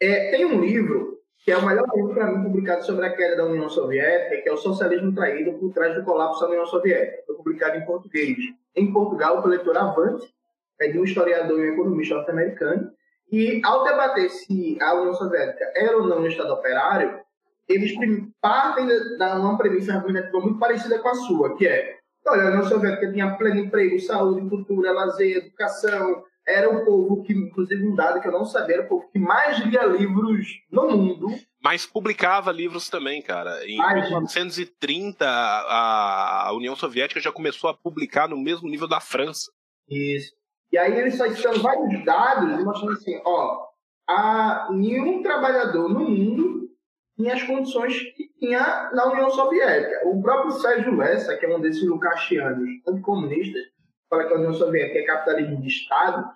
é, 0.00 0.30
tem 0.30 0.46
um 0.46 0.58
livro 0.62 1.20
que 1.44 1.52
é 1.52 1.58
o 1.58 1.66
melhor 1.66 1.84
livro 1.94 2.14
para 2.14 2.32
mim 2.32 2.42
publicado 2.42 2.82
sobre 2.82 3.04
a 3.04 3.14
queda 3.14 3.36
da 3.36 3.44
União 3.44 3.68
Soviética, 3.68 4.42
que 4.42 4.48
é 4.48 4.52
o 4.52 4.56
Socialismo 4.56 5.14
Traído 5.14 5.58
por 5.58 5.74
trás 5.74 5.94
do 5.94 6.04
colapso 6.04 6.40
da 6.40 6.48
União 6.48 6.64
Soviética. 6.64 7.22
Foi 7.26 7.36
publicado 7.36 7.76
em 7.76 7.84
português. 7.84 8.38
Em 8.74 8.90
Portugal, 8.90 9.42
pelo 9.42 9.54
leitor 9.54 9.76
Avante, 9.76 10.34
é 10.80 10.88
de 10.88 10.98
um 10.98 11.04
historiador 11.04 11.60
e 11.60 11.70
um 11.70 11.74
economista 11.74 12.14
norte-americano, 12.14 12.90
e 13.30 13.60
ao 13.64 13.84
debater 13.84 14.30
se 14.30 14.78
a 14.80 14.94
União 14.94 15.14
Soviética 15.14 15.72
era 15.74 15.96
ou 15.96 16.06
não 16.06 16.20
um 16.20 16.26
Estado 16.26 16.52
operário, 16.52 17.20
eles 17.68 17.92
partem 18.40 18.86
de 18.86 19.24
uma 19.24 19.58
premissa 19.58 19.94
argumentativa 19.94 20.40
muito 20.40 20.58
parecida 20.58 20.98
com 21.00 21.08
a 21.08 21.14
sua, 21.14 21.56
que 21.56 21.66
é, 21.66 21.96
olha, 22.26 22.44
a 22.44 22.48
União 22.48 22.64
Soviética 22.64 23.10
tinha 23.10 23.36
pleno 23.36 23.60
emprego, 23.60 23.98
saúde, 24.00 24.48
cultura, 24.48 24.92
lazer, 24.92 25.38
educação, 25.38 26.22
era 26.46 26.70
o 26.70 26.84
povo 26.84 27.24
que, 27.24 27.32
inclusive 27.32 27.84
um 27.84 27.96
dado 27.96 28.20
que 28.20 28.28
eu 28.28 28.32
não 28.32 28.44
sabia, 28.44 28.76
era 28.76 28.84
o 28.84 28.88
povo 28.88 29.10
que 29.10 29.18
mais 29.18 29.58
lia 29.58 29.84
livros 29.84 30.46
no 30.70 30.88
mundo. 30.88 31.26
Mas 31.60 31.84
publicava 31.84 32.52
livros 32.52 32.88
também, 32.88 33.20
cara. 33.20 33.66
Em 33.66 33.80
Ai, 33.80 34.02
1930, 34.02 35.26
a 35.26 36.52
União 36.54 36.76
Soviética 36.76 37.20
já 37.20 37.32
começou 37.32 37.68
a 37.68 37.74
publicar 37.74 38.28
no 38.28 38.38
mesmo 38.38 38.68
nível 38.68 38.86
da 38.86 39.00
França. 39.00 39.50
Isso. 39.88 40.32
E 40.72 40.78
aí 40.78 40.98
eles 40.98 41.14
estão 41.14 41.30
citando 41.30 41.62
vários 41.62 42.04
dados 42.04 42.64
mostrando 42.64 42.92
assim, 42.92 43.20
ó, 43.24 43.66
a, 44.08 44.68
nenhum 44.72 45.22
trabalhador 45.22 45.88
no 45.88 46.00
mundo 46.00 46.68
tinha 47.16 47.34
as 47.34 47.42
condições 47.42 47.98
que 48.14 48.28
tinha 48.38 48.90
na 48.92 49.10
União 49.12 49.30
Soviética. 49.30 50.06
O 50.06 50.20
próprio 50.22 50.52
Sérgio 50.52 50.94
Lessa, 50.94 51.36
que 51.36 51.46
é 51.46 51.56
um 51.56 51.60
desses 51.60 51.82
lucachianos 51.82 52.68
anticomunistas, 52.86 53.62
fala 54.08 54.26
que 54.26 54.34
a 54.34 54.36
União 54.36 54.52
Soviética 54.52 54.98
é 54.98 55.04
capitalismo 55.04 55.60
de 55.60 55.68
Estado, 55.68 56.28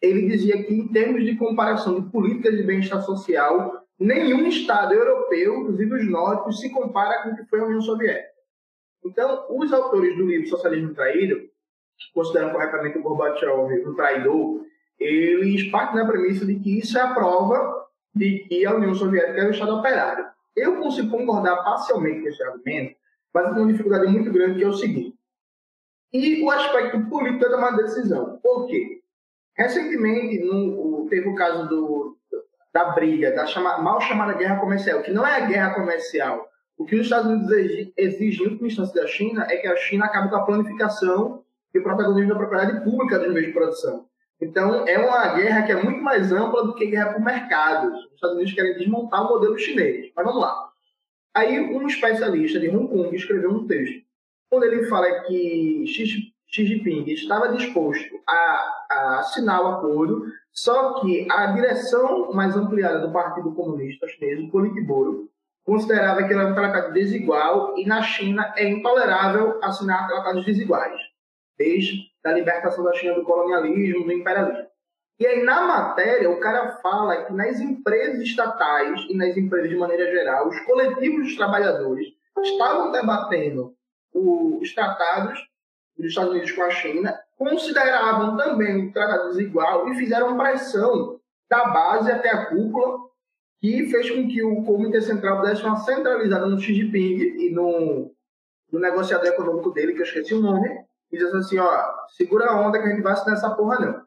ele 0.00 0.28
dizia 0.28 0.62
que, 0.62 0.74
em 0.74 0.88
termos 0.88 1.24
de 1.24 1.36
comparação 1.36 2.00
de 2.00 2.10
políticas 2.10 2.56
de 2.56 2.62
bem-estar 2.62 3.02
social, 3.02 3.82
nenhum 3.98 4.46
Estado 4.46 4.92
europeu, 4.92 5.60
inclusive 5.60 5.94
os 5.94 6.10
nórdicos, 6.10 6.60
se 6.60 6.70
compara 6.70 7.22
com 7.22 7.30
o 7.30 7.36
que 7.36 7.46
foi 7.46 7.60
a 7.60 7.64
União 7.64 7.80
Soviética. 7.80 8.36
Então, 9.04 9.46
os 9.50 9.72
autores 9.72 10.16
do 10.16 10.26
livro 10.26 10.48
Socialismo 10.48 10.94
Traído 10.94 11.48
consideram 12.14 12.50
corretamente 12.50 12.98
o 12.98 13.02
Gorbachev 13.02 13.52
um 13.86 13.94
traidor, 13.94 14.64
eles 14.98 15.70
partem 15.70 15.96
da 15.96 16.06
premissa 16.06 16.46
de 16.46 16.58
que 16.58 16.78
isso 16.78 16.98
é 16.98 17.02
a 17.02 17.14
prova 17.14 17.86
de 18.14 18.46
que 18.48 18.64
a 18.64 18.74
União 18.74 18.94
Soviética 18.94 19.40
era 19.40 19.48
o 19.48 19.52
Estado 19.52 19.76
operário. 19.76 20.26
Eu 20.54 20.76
consigo 20.80 21.10
concordar 21.10 21.56
parcialmente 21.62 22.22
com 22.22 22.28
esse 22.28 22.42
argumento, 22.42 22.96
mas 23.32 23.44
tenho 23.50 23.62
uma 23.62 23.72
dificuldade 23.72 24.06
muito 24.06 24.32
grande 24.32 24.58
que 24.58 24.64
é 24.64 24.68
o 24.68 24.72
seguinte. 24.72 25.14
E 26.12 26.42
o 26.42 26.50
aspecto 26.50 26.98
político 27.10 27.40
da 27.40 27.50
tomada 27.50 27.76
de 27.76 27.82
decisão. 27.82 28.38
Por 28.42 28.66
quê? 28.66 29.02
Recentemente, 29.54 30.38
no, 30.44 31.06
teve 31.10 31.28
o 31.28 31.34
caso 31.34 31.68
do, 31.68 32.16
da 32.72 32.92
briga, 32.92 33.32
da 33.32 33.46
chama, 33.46 33.78
mal 33.78 34.00
chamada 34.00 34.32
guerra 34.32 34.60
comercial, 34.60 35.02
que 35.02 35.10
não 35.10 35.26
é 35.26 35.36
a 35.36 35.46
guerra 35.46 35.74
comercial. 35.74 36.48
O 36.78 36.84
que 36.84 36.94
os 36.94 37.02
Estados 37.02 37.30
Unidos 37.30 37.50
exigem, 37.96 38.46
em 38.46 38.50
última 38.50 38.68
instância 38.68 39.00
da 39.00 39.06
China, 39.06 39.46
é 39.50 39.56
que 39.56 39.66
a 39.66 39.76
China 39.76 40.06
acabe 40.06 40.30
com 40.30 40.36
a 40.36 40.44
planificação 40.44 41.42
e 41.76 41.82
protagonismo 41.82 42.30
da 42.30 42.38
propriedade 42.38 42.84
pública 42.84 43.18
dos 43.18 43.32
meios 43.32 43.48
de 43.48 43.52
produção. 43.52 44.06
Então, 44.40 44.86
é 44.86 44.98
uma 44.98 45.34
guerra 45.34 45.62
que 45.62 45.72
é 45.72 45.82
muito 45.82 46.02
mais 46.02 46.30
ampla 46.30 46.64
do 46.64 46.74
que 46.74 46.86
guerra 46.86 47.14
por 47.14 47.22
mercados. 47.22 48.04
Os 48.06 48.14
Estados 48.14 48.36
Unidos 48.36 48.52
querem 48.52 48.76
desmontar 48.76 49.24
o 49.24 49.28
modelo 49.30 49.58
chinês. 49.58 50.12
Mas 50.14 50.26
vamos 50.26 50.40
lá. 50.42 50.70
Aí, 51.34 51.58
um 51.58 51.86
especialista 51.86 52.60
de 52.60 52.68
Hong 52.68 52.88
Kong 52.88 53.14
escreveu 53.14 53.50
um 53.50 53.66
texto, 53.66 54.02
onde 54.50 54.66
ele 54.66 54.86
fala 54.86 55.20
que 55.22 55.84
Xi, 55.86 56.32
Jinping 56.48 57.04
estava 57.10 57.54
disposto 57.54 58.20
a, 58.26 58.86
a 58.90 59.18
assinar 59.20 59.62
o 59.62 59.66
acordo, 59.68 60.26
só 60.52 61.00
que 61.00 61.26
a 61.30 61.46
direção 61.48 62.32
mais 62.32 62.56
ampliada 62.56 63.00
do 63.00 63.12
Partido 63.12 63.52
Comunista 63.52 64.08
Chinês, 64.08 64.40
o 64.40 64.50
Politburo, 64.50 65.28
considerava 65.64 66.22
que 66.22 66.32
era 66.32 66.46
um 66.46 66.54
tratado 66.54 66.94
desigual 66.94 67.76
e 67.76 67.84
na 67.84 68.00
China 68.02 68.54
é 68.56 68.68
intolerável 68.68 69.58
assinar 69.62 70.06
tratados 70.06 70.44
desiguais 70.44 71.00
desde 71.58 72.10
a 72.24 72.32
libertação 72.32 72.84
da 72.84 72.92
China 72.94 73.14
do 73.14 73.24
colonialismo, 73.24 74.04
do 74.04 74.12
imperialismo. 74.12 74.66
E 75.18 75.26
aí, 75.26 75.42
na 75.42 75.62
matéria, 75.62 76.30
o 76.30 76.38
cara 76.38 76.72
fala 76.82 77.24
que 77.24 77.32
nas 77.32 77.58
empresas 77.58 78.20
estatais 78.20 79.06
e 79.08 79.16
nas 79.16 79.36
empresas 79.36 79.70
de 79.70 79.76
maneira 79.76 80.10
geral, 80.10 80.48
os 80.48 80.60
coletivos 80.60 81.24
dos 81.24 81.36
trabalhadores 81.36 82.08
estavam 82.42 82.92
debatendo 82.92 83.74
os 84.12 84.74
tratados 84.74 85.38
dos 85.96 86.08
Estados 86.08 86.30
Unidos 86.30 86.52
com 86.52 86.62
a 86.62 86.70
China, 86.70 87.18
consideravam 87.36 88.36
também 88.36 88.88
o 88.88 88.92
tratado 88.92 89.30
desigual 89.30 89.88
e 89.88 89.96
fizeram 89.96 90.36
pressão 90.36 91.18
da 91.48 91.66
base 91.68 92.10
até 92.10 92.30
a 92.30 92.46
cúpula, 92.46 92.98
que 93.60 93.88
fez 93.88 94.10
com 94.10 94.28
que 94.28 94.42
o 94.42 94.62
Comitê 94.64 95.00
Central 95.00 95.42
desse 95.42 95.62
uma 95.62 95.76
centralizada 95.78 96.46
no 96.46 96.60
Xi 96.60 96.74
Jinping 96.74 97.38
e 97.38 97.50
no, 97.50 98.12
no 98.70 98.78
negociador 98.78 99.28
econômico 99.28 99.70
dele, 99.70 99.94
que 99.94 100.00
eu 100.00 100.04
esqueci 100.04 100.34
o 100.34 100.40
nome, 100.40 100.68
e 101.12 101.18
disse 101.18 101.36
assim, 101.36 101.58
ó, 101.58 101.92
segura 102.08 102.50
a 102.50 102.60
onda 102.60 102.78
que 102.78 102.86
a 102.86 102.90
gente 102.90 103.02
vai 103.02 103.12
assinar 103.12 103.34
essa 103.36 103.50
porra 103.50 103.78
não. 103.78 104.06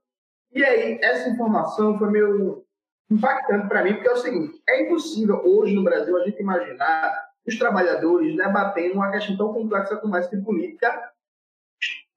E 0.53 0.63
aí, 0.63 0.99
essa 1.01 1.29
informação 1.29 1.97
foi 1.97 2.09
meio 2.09 2.63
impactante 3.09 3.67
para 3.67 3.83
mim, 3.83 3.93
porque 3.93 4.07
é 4.07 4.13
o 4.13 4.17
seguinte, 4.17 4.61
é 4.67 4.83
impossível 4.83 5.41
hoje 5.43 5.73
no 5.73 5.83
Brasil 5.83 6.15
a 6.17 6.23
gente 6.23 6.41
imaginar 6.41 7.29
os 7.47 7.57
trabalhadores 7.57 8.35
debatendo 8.35 8.95
uma 8.95 9.11
questão 9.11 9.35
tão 9.37 9.53
complexa 9.53 9.95
como 9.97 10.15
essa 10.15 10.35
de 10.35 10.43
política 10.43 11.11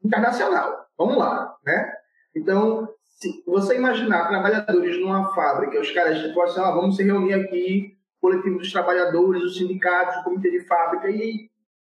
internacional. 0.05 0.87
Vamos 0.99 1.17
lá, 1.17 1.57
né? 1.65 1.95
Então, 2.35 2.89
se 3.03 3.43
você 3.47 3.77
imaginar 3.77 4.29
trabalhadores 4.29 5.01
numa 5.01 5.33
fábrica, 5.35 5.81
os 5.81 5.91
caras 5.91 6.19
tipo 6.19 6.41
assim, 6.43 6.61
vamos 6.61 6.97
se 6.97 7.03
reunir 7.03 7.35
aqui, 7.35 7.97
coletivo 8.21 8.59
dos 8.59 8.73
trabalhadores, 8.73 9.43
os 9.43 9.57
sindicatos, 9.57 10.17
o 10.17 10.25
comitê 10.25 10.51
de 10.51 10.61
fábrica, 10.67 11.09
e, 11.09 11.51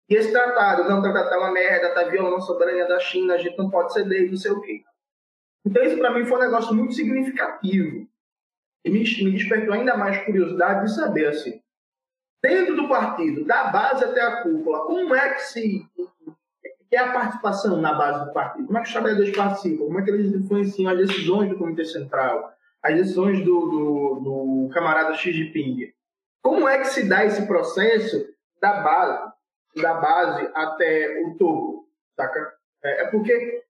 e 0.09 0.15
esse 0.15 0.31
tratado, 0.31 0.89
não, 0.89 0.99
o 0.99 1.01
tratado 1.01 1.29
tá 1.29 1.37
uma 1.37 1.51
merda, 1.51 1.93
tá 1.93 2.03
violando 2.03 2.35
a 2.37 2.41
soberania 2.41 2.87
da 2.87 2.99
China, 2.99 3.35
a 3.35 3.37
gente 3.37 3.57
não 3.57 3.69
pode 3.69 3.93
ceder, 3.93 4.29
não 4.29 4.37
sei 4.37 4.51
o 4.51 4.61
quê. 4.61 4.83
Então, 5.65 5.83
isso 5.83 5.97
para 5.97 6.11
mim 6.11 6.25
foi 6.25 6.37
um 6.37 6.41
negócio 6.41 6.73
muito 6.73 6.93
significativo. 6.93 8.07
E 8.83 8.89
me, 8.89 8.99
me 8.99 9.31
despertou 9.31 9.73
ainda 9.73 9.95
mais 9.95 10.17
curiosidade 10.25 10.85
de 10.85 10.95
saber, 10.95 11.27
assim, 11.27 11.61
dentro 12.41 12.75
do 12.75 12.89
partido, 12.89 13.45
da 13.45 13.65
base 13.65 14.03
até 14.03 14.21
a 14.21 14.43
cúpula, 14.43 14.85
como 14.85 15.15
é 15.15 15.35
que 15.35 15.41
se 15.41 15.87
que 16.93 16.97
é 16.97 16.99
a 16.99 17.11
participação 17.11 17.81
na 17.81 17.91
base 17.91 18.23
do 18.23 18.31
partido. 18.31 18.67
Como 18.67 18.77
é 18.77 18.81
que 18.81 18.87
os 18.87 18.93
trabalhadores 18.93 19.35
participam? 19.35 19.85
Como 19.85 19.99
é 19.99 20.03
que 20.03 20.11
eles 20.11 20.31
influenciam 20.31 20.91
as 20.91 20.97
decisões 20.99 21.49
do 21.49 21.57
Comitê 21.57 21.85
Central, 21.85 22.53
as 22.83 22.95
decisões 22.95 23.43
do, 23.43 23.61
do, 23.61 24.19
do 24.19 24.69
camarada 24.71 25.15
Xi 25.15 25.33
Jinping? 25.33 25.91
Como 26.43 26.67
é 26.67 26.77
que 26.77 26.85
se 26.85 27.09
dá 27.09 27.25
esse 27.25 27.47
processo 27.47 28.27
da 28.61 28.81
base, 28.81 29.32
da 29.75 29.93
base 29.95 30.49
até 30.53 31.21
o 31.23 31.37
topo? 31.37 31.87
Saca? 32.15 32.53
É, 32.83 33.03
é 33.03 33.07
porque 33.07 33.63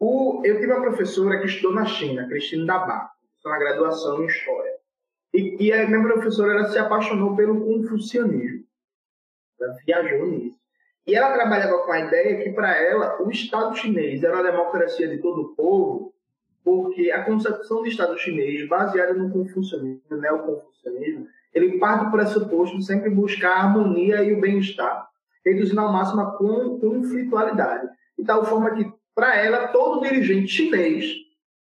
o, 0.00 0.42
eu 0.44 0.60
tive 0.60 0.72
uma 0.72 0.82
professora 0.82 1.38
que 1.40 1.46
estudou 1.46 1.72
na 1.72 1.86
China, 1.86 2.26
Cristina 2.28 2.66
Dabá, 2.66 3.10
na 3.44 3.58
graduação 3.58 4.22
em 4.22 4.26
História. 4.26 4.72
E, 5.32 5.56
e 5.66 5.72
a 5.72 5.86
minha 5.86 6.02
professora 6.02 6.52
ela 6.52 6.68
se 6.68 6.78
apaixonou 6.78 7.34
pelo 7.34 7.64
confucianismo. 7.64 8.64
Ela 9.60 9.74
viajou 9.84 10.26
nisso. 10.26 10.58
E 11.06 11.14
ela 11.14 11.34
trabalhava 11.34 11.84
com 11.84 11.92
a 11.92 12.00
ideia 12.00 12.42
que, 12.42 12.50
para 12.50 12.74
ela, 12.76 13.22
o 13.22 13.30
Estado 13.30 13.76
chinês 13.76 14.22
era 14.22 14.34
uma 14.34 14.50
democracia 14.50 15.06
de 15.06 15.18
todo 15.18 15.42
o 15.42 15.54
povo, 15.54 16.14
porque 16.64 17.10
a 17.10 17.24
concepção 17.24 17.82
do 17.82 17.88
Estado 17.88 18.16
chinês, 18.18 18.66
baseada 18.66 19.12
no 19.12 19.30
confucianismo, 19.30 20.02
no 20.08 20.16
neoconfucianismo, 20.16 21.28
ele 21.52 21.78
parte 21.78 22.06
do 22.06 22.10
pressuposto 22.10 22.78
de 22.78 22.86
sempre 22.86 23.10
buscar 23.10 23.50
a 23.50 23.62
harmonia 23.64 24.22
e 24.22 24.32
o 24.32 24.40
bem-estar, 24.40 25.08
reduzindo 25.44 25.80
ao 25.80 25.92
máximo 25.92 26.20
a 26.20 26.32
conflitualidade. 26.32 27.88
De 28.18 28.24
tal 28.24 28.44
forma 28.44 28.74
que, 28.74 28.90
para 29.14 29.36
ela, 29.36 29.68
todo 29.68 30.02
dirigente 30.02 30.48
chinês 30.48 31.14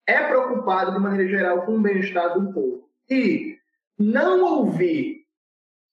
é 0.07 0.25
preocupado, 0.25 0.93
de 0.93 0.99
maneira 0.99 1.29
geral, 1.29 1.63
com 1.67 1.77
o 1.77 1.81
bem-estar 1.81 2.35
do 2.35 2.53
povo. 2.53 2.89
E 3.11 3.59
não 3.99 4.43
ouvir 4.45 5.25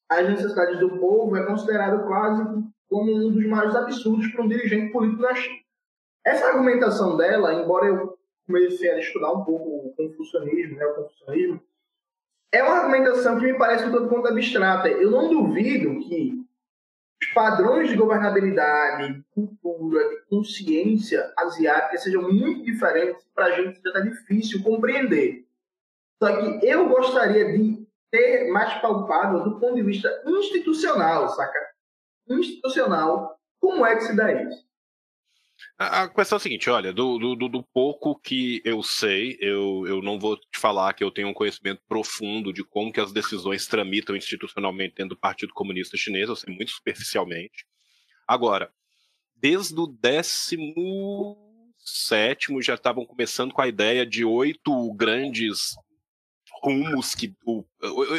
as 0.09 0.29
necessidades 0.29 0.79
do 0.79 0.97
povo 0.99 1.35
é 1.35 1.45
considerado 1.45 2.05
quase 2.05 2.43
como 2.87 3.11
um 3.11 3.31
dos 3.31 3.45
maiores 3.45 3.75
absurdos 3.75 4.27
para 4.31 4.43
um 4.43 4.47
dirigente 4.47 4.91
político 4.91 5.21
da 5.21 5.35
China. 5.35 5.59
Essa 6.23 6.47
argumentação 6.47 7.17
dela, 7.17 7.53
embora 7.53 7.87
eu 7.87 8.17
comecei 8.45 8.89
a 8.91 8.99
estudar 8.99 9.31
um 9.31 9.43
pouco 9.43 9.87
o 9.87 9.93
confucionismo, 9.95 10.77
né, 10.77 10.85
o 10.85 10.95
confucionismo, 10.95 11.61
é 12.51 12.63
uma 12.63 12.75
argumentação 12.77 13.37
que 13.37 13.45
me 13.45 13.57
parece 13.57 13.85
um 13.85 13.91
tanto 13.91 14.07
quanto 14.07 14.27
abstrata. 14.27 14.87
Eu 14.87 15.11
não 15.11 15.29
duvido 15.29 15.99
que 16.07 16.44
padrões 17.35 17.89
de 17.89 17.97
governabilidade, 17.97 19.23
cultura, 19.31 20.09
de 20.09 20.21
consciência 20.29 21.31
asiática 21.37 21.97
sejam 21.97 22.21
muito 22.23 22.63
diferentes 22.63 23.23
para 23.35 23.47
a 23.47 23.51
gente 23.51 23.81
já 23.83 23.89
está 23.89 23.99
difícil 23.99 24.63
compreender. 24.63 25.45
Só 26.17 26.35
que 26.37 26.65
eu 26.65 26.87
gostaria 26.87 27.51
de 27.51 27.85
ter 28.09 28.49
mais 28.51 28.73
palpável 28.81 29.43
do 29.43 29.59
ponto 29.59 29.75
de 29.75 29.83
vista 29.83 30.09
institucional, 30.25 31.27
saca? 31.29 31.59
institucional, 32.27 33.37
como 33.59 33.85
é 33.85 33.95
que 33.95 34.05
se 34.05 34.15
dá 34.15 34.31
isso? 34.31 34.65
A, 35.77 36.07
questão 36.07 36.37
é 36.37 36.39
a 36.39 36.39
seguinte, 36.39 36.69
olha, 36.69 36.93
do, 36.93 37.17
do, 37.17 37.49
do, 37.49 37.63
pouco 37.63 38.17
que 38.17 38.61
eu 38.63 38.81
sei, 38.81 39.37
eu, 39.41 39.85
eu 39.87 40.01
não 40.01 40.17
vou 40.17 40.37
te 40.37 40.57
falar 40.57 40.93
que 40.93 41.03
eu 41.03 41.11
tenho 41.11 41.27
um 41.27 41.33
conhecimento 41.33 41.81
profundo 41.87 42.53
de 42.53 42.63
como 42.63 42.93
que 42.93 43.01
as 43.01 43.11
decisões 43.11 43.67
tramitam 43.67 44.15
institucionalmente 44.15 44.95
dentro 44.95 45.15
do 45.15 45.19
Partido 45.19 45.53
Comunista 45.53 45.97
Chinês, 45.97 46.29
eu 46.29 46.35
sei 46.35 46.53
muito 46.53 46.71
superficialmente. 46.71 47.65
Agora, 48.25 48.71
desde 49.35 49.77
o 49.79 49.85
17 49.85 52.61
já 52.61 52.75
estavam 52.75 53.05
começando 53.05 53.53
com 53.53 53.61
a 53.61 53.67
ideia 53.67 54.05
de 54.05 54.23
oito 54.23 54.93
grandes 54.93 55.75
rumos 56.63 57.13
que 57.13 57.35
o, 57.45 57.65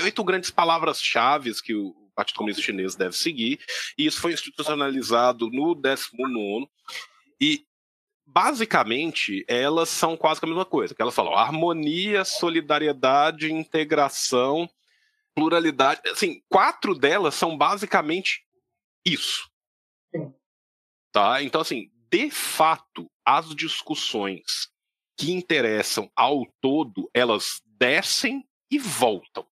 oito 0.02 0.22
grandes 0.24 0.50
palavras-chave 0.50 1.54
que 1.62 1.74
o 1.74 1.94
Partido 2.14 2.36
Comunista 2.36 2.62
Chinês 2.62 2.94
deve 2.94 3.16
seguir, 3.16 3.58
e 3.96 4.06
isso 4.06 4.20
foi 4.20 4.32
institucionalizado 4.32 5.50
no 5.50 5.74
19 5.74 6.68
e 7.40 7.66
basicamente 8.24 9.44
elas 9.48 9.88
são 9.88 10.16
quase 10.16 10.40
a 10.42 10.46
mesma 10.46 10.64
coisa, 10.64 10.94
que 10.94 11.00
elas 11.00 11.14
falam 11.14 11.34
harmonia, 11.34 12.24
solidariedade, 12.24 13.52
integração, 13.52 14.68
pluralidade, 15.34 16.00
assim, 16.08 16.42
quatro 16.48 16.94
delas 16.94 17.34
são 17.34 17.56
basicamente 17.56 18.44
isso. 19.04 19.48
Tá? 21.12 21.42
Então 21.42 21.60
assim, 21.60 21.90
de 22.10 22.30
fato, 22.30 23.10
as 23.24 23.54
discussões 23.54 24.70
que 25.16 25.32
interessam 25.32 26.10
ao 26.14 26.44
todo, 26.60 27.10
elas 27.14 27.62
descem 27.64 28.46
e 28.70 28.78
voltam. 28.78 29.46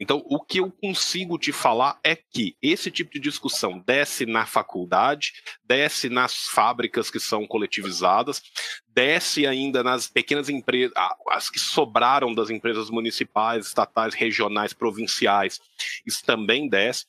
Então, 0.00 0.24
o 0.30 0.40
que 0.40 0.60
eu 0.60 0.70
consigo 0.70 1.38
te 1.38 1.52
falar 1.52 2.00
é 2.02 2.16
que 2.16 2.56
esse 2.62 2.90
tipo 2.90 3.12
de 3.12 3.20
discussão 3.20 3.78
desce 3.78 4.24
na 4.24 4.46
faculdade, 4.46 5.34
desce 5.62 6.08
nas 6.08 6.46
fábricas 6.46 7.10
que 7.10 7.20
são 7.20 7.46
coletivizadas, 7.46 8.42
desce 8.88 9.46
ainda 9.46 9.82
nas 9.84 10.08
pequenas 10.08 10.48
empresas, 10.48 10.94
as 11.28 11.50
que 11.50 11.58
sobraram 11.58 12.34
das 12.34 12.48
empresas 12.48 12.88
municipais, 12.88 13.66
estatais, 13.66 14.14
regionais, 14.14 14.72
provinciais. 14.72 15.60
Isso 16.06 16.24
também 16.24 16.66
desce 16.66 17.04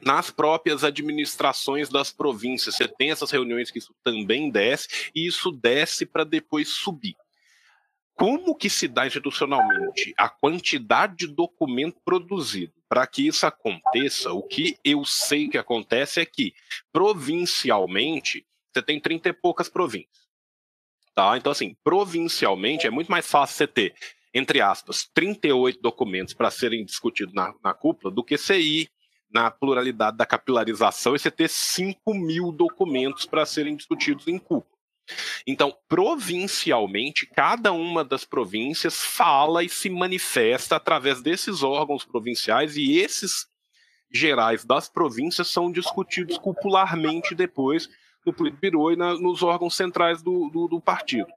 nas 0.00 0.30
próprias 0.30 0.84
administrações 0.84 1.88
das 1.88 2.12
províncias. 2.12 2.76
Você 2.76 2.86
tem 2.86 3.10
essas 3.10 3.32
reuniões 3.32 3.68
que 3.70 3.78
isso 3.78 3.94
também 4.04 4.48
desce, 4.48 5.10
e 5.12 5.26
isso 5.26 5.50
desce 5.50 6.06
para 6.06 6.22
depois 6.22 6.68
subir 6.68 7.16
como 8.14 8.54
que 8.54 8.68
se 8.68 8.86
dá 8.86 9.06
institucionalmente 9.06 10.14
a 10.16 10.28
quantidade 10.28 11.16
de 11.16 11.26
documento 11.26 12.00
produzido 12.04 12.72
para 12.88 13.06
que 13.06 13.26
isso 13.26 13.46
aconteça, 13.46 14.32
o 14.32 14.42
que 14.42 14.76
eu 14.84 15.04
sei 15.04 15.48
que 15.48 15.56
acontece 15.56 16.20
é 16.20 16.26
que, 16.26 16.52
provincialmente, 16.92 18.46
você 18.72 18.82
tem 18.82 19.00
30 19.00 19.30
e 19.30 19.32
poucas 19.32 19.68
províncias. 19.68 20.28
Tá? 21.14 21.36
Então, 21.36 21.52
assim, 21.52 21.74
provincialmente 21.82 22.86
é 22.86 22.90
muito 22.90 23.10
mais 23.10 23.26
fácil 23.26 23.56
você 23.56 23.66
ter, 23.66 23.94
entre 24.32 24.60
aspas, 24.60 25.08
38 25.14 25.80
documentos 25.80 26.34
para 26.34 26.50
serem 26.50 26.84
discutidos 26.84 27.34
na, 27.34 27.54
na 27.62 27.74
cúpula 27.74 28.12
do 28.12 28.24
que 28.24 28.36
você 28.36 28.58
ir 28.58 28.90
na 29.30 29.50
pluralidade 29.50 30.16
da 30.16 30.26
capilarização 30.26 31.14
e 31.14 31.18
você 31.18 31.30
ter 31.30 31.48
5 31.48 32.14
mil 32.14 32.52
documentos 32.52 33.24
para 33.24 33.46
serem 33.46 33.74
discutidos 33.74 34.28
em 34.28 34.38
cúpula. 34.38 34.78
Então, 35.46 35.74
provincialmente, 35.88 37.26
cada 37.26 37.72
uma 37.72 38.04
das 38.04 38.24
províncias 38.24 39.02
fala 39.02 39.64
e 39.64 39.68
se 39.68 39.90
manifesta 39.90 40.76
através 40.76 41.20
desses 41.20 41.62
órgãos 41.62 42.04
provinciais 42.04 42.76
e 42.76 42.98
esses 42.98 43.46
gerais 44.12 44.64
das 44.64 44.88
províncias 44.88 45.48
são 45.48 45.72
discutidos 45.72 46.38
popularmente 46.38 47.34
depois 47.34 47.88
no 48.24 48.32
Politburo 48.32 48.92
e 48.92 48.96
na, 48.96 49.14
nos 49.14 49.42
órgãos 49.42 49.74
centrais 49.74 50.22
do, 50.22 50.48
do, 50.50 50.68
do 50.68 50.80
partido. 50.80 51.28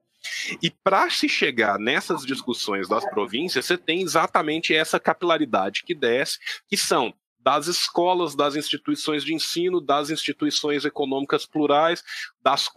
E 0.62 0.70
para 0.70 1.10
se 1.10 1.30
chegar 1.30 1.80
nessas 1.80 2.26
discussões 2.26 2.88
das 2.88 3.06
províncias, 3.06 3.66
você 3.66 3.78
tem 3.78 4.02
exatamente 4.02 4.74
essa 4.74 5.00
capilaridade 5.00 5.84
que 5.84 5.94
desce, 5.94 6.40
que 6.68 6.78
são 6.78 7.14
das 7.40 7.68
escolas, 7.68 8.36
das 8.36 8.56
instituições 8.56 9.24
de 9.24 9.34
ensino, 9.34 9.80
das 9.80 10.10
instituições 10.10 10.84
econômicas 10.84 11.46
plurais, 11.46 12.04
das, 12.42 12.68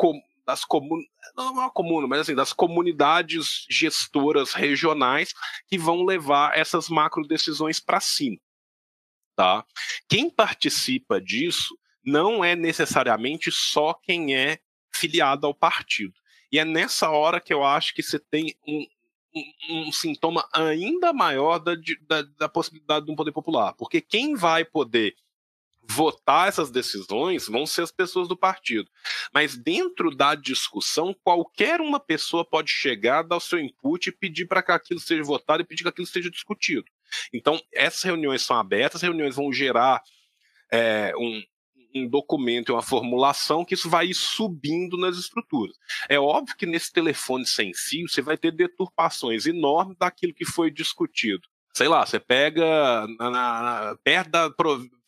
das 0.48 0.64
comun... 0.64 1.02
não 1.36 1.62
é 1.62 1.70
comuna, 1.70 2.08
mas 2.08 2.20
assim, 2.20 2.34
das 2.34 2.54
comunidades 2.54 3.66
gestoras 3.68 4.54
regionais 4.54 5.34
que 5.66 5.76
vão 5.76 6.06
levar 6.06 6.56
essas 6.56 6.88
macro 6.88 7.26
decisões 7.26 7.78
para 7.78 8.00
cima. 8.00 8.38
Tá? 9.36 9.62
Quem 10.08 10.30
participa 10.30 11.20
disso 11.20 11.78
não 12.02 12.42
é 12.42 12.56
necessariamente 12.56 13.52
só 13.52 13.92
quem 13.92 14.34
é 14.34 14.58
filiado 14.90 15.46
ao 15.46 15.52
partido. 15.52 16.14
E 16.50 16.58
é 16.58 16.64
nessa 16.64 17.10
hora 17.10 17.42
que 17.42 17.52
eu 17.52 17.62
acho 17.62 17.94
que 17.94 18.02
você 18.02 18.18
tem 18.18 18.56
um, 18.66 18.86
um, 19.34 19.88
um 19.88 19.92
sintoma 19.92 20.48
ainda 20.50 21.12
maior 21.12 21.58
da, 21.58 21.74
da, 22.06 22.22
da 22.22 22.48
possibilidade 22.48 23.04
de 23.04 23.12
um 23.12 23.16
poder 23.16 23.32
popular. 23.32 23.74
Porque 23.74 24.00
quem 24.00 24.34
vai 24.34 24.64
poder 24.64 25.14
votar 25.89 26.48
essas 26.48 26.70
decisões 26.70 27.48
vão 27.48 27.66
ser 27.66 27.82
as 27.82 27.90
pessoas 27.90 28.28
do 28.28 28.36
partido. 28.36 28.90
Mas 29.32 29.56
dentro 29.56 30.15
da 30.15 30.35
discussão, 30.35 31.15
qualquer 31.24 31.81
uma 31.81 31.98
pessoa 31.98 32.44
pode 32.44 32.70
chegar, 32.70 33.23
dar 33.23 33.36
o 33.36 33.40
seu 33.40 33.59
input 33.59 34.09
e 34.09 34.12
pedir 34.12 34.47
para 34.47 34.62
que 34.62 34.70
aquilo 34.70 35.01
seja 35.01 35.23
votado 35.23 35.62
e 35.62 35.66
pedir 35.66 35.82
que 35.82 35.89
aquilo 35.89 36.06
seja 36.06 36.31
discutido. 36.31 36.85
Então, 37.32 37.59
essas 37.73 38.02
reuniões 38.02 38.43
são 38.43 38.56
abertas, 38.56 38.97
as 38.97 39.02
reuniões 39.02 39.35
vão 39.35 39.51
gerar 39.51 40.02
é, 40.70 41.15
um, 41.16 41.43
um 41.94 42.06
documento, 42.06 42.74
uma 42.74 42.82
formulação, 42.82 43.65
que 43.65 43.73
isso 43.73 43.89
vai 43.89 44.12
subindo 44.12 44.98
nas 44.98 45.16
estruturas. 45.16 45.74
É 46.06 46.20
óbvio 46.20 46.55
que 46.55 46.66
nesse 46.66 46.93
telefone 46.93 47.47
sem 47.47 47.73
fio 47.73 48.06
você 48.06 48.20
vai 48.20 48.36
ter 48.36 48.52
deturpações 48.52 49.47
enormes 49.47 49.97
daquilo 49.97 50.35
que 50.35 50.44
foi 50.44 50.70
discutido 50.70 51.48
sei 51.72 51.88
lá, 51.88 52.04
você 52.04 52.18
pega 52.18 53.06
na, 53.18 53.30
na, 53.30 53.96
perto 54.02 54.30
da, 54.30 54.50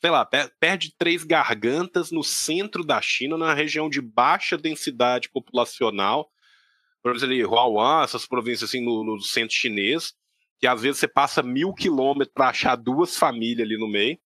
sei 0.00 0.10
lá, 0.10 0.28
perde 0.58 0.94
três 0.96 1.24
gargantas 1.24 2.10
no 2.10 2.22
centro 2.22 2.84
da 2.84 3.00
China, 3.00 3.36
na 3.36 3.54
região 3.54 3.90
de 3.90 4.00
baixa 4.00 4.56
densidade 4.56 5.28
populacional, 5.28 6.30
por 7.02 7.14
exemplo, 7.14 7.34
ali, 7.34 7.44
Huawan, 7.44 8.04
essas 8.04 8.26
províncias 8.26 8.70
assim 8.70 8.84
no, 8.84 9.04
no 9.04 9.20
centro 9.20 9.54
chinês, 9.54 10.14
que 10.58 10.66
às 10.66 10.82
vezes 10.82 11.00
você 11.00 11.08
passa 11.08 11.42
mil 11.42 11.72
quilômetros 11.72 12.32
para 12.34 12.48
achar 12.48 12.76
duas 12.76 13.16
famílias 13.16 13.66
ali 13.66 13.78
no 13.78 13.88
meio 13.88 14.18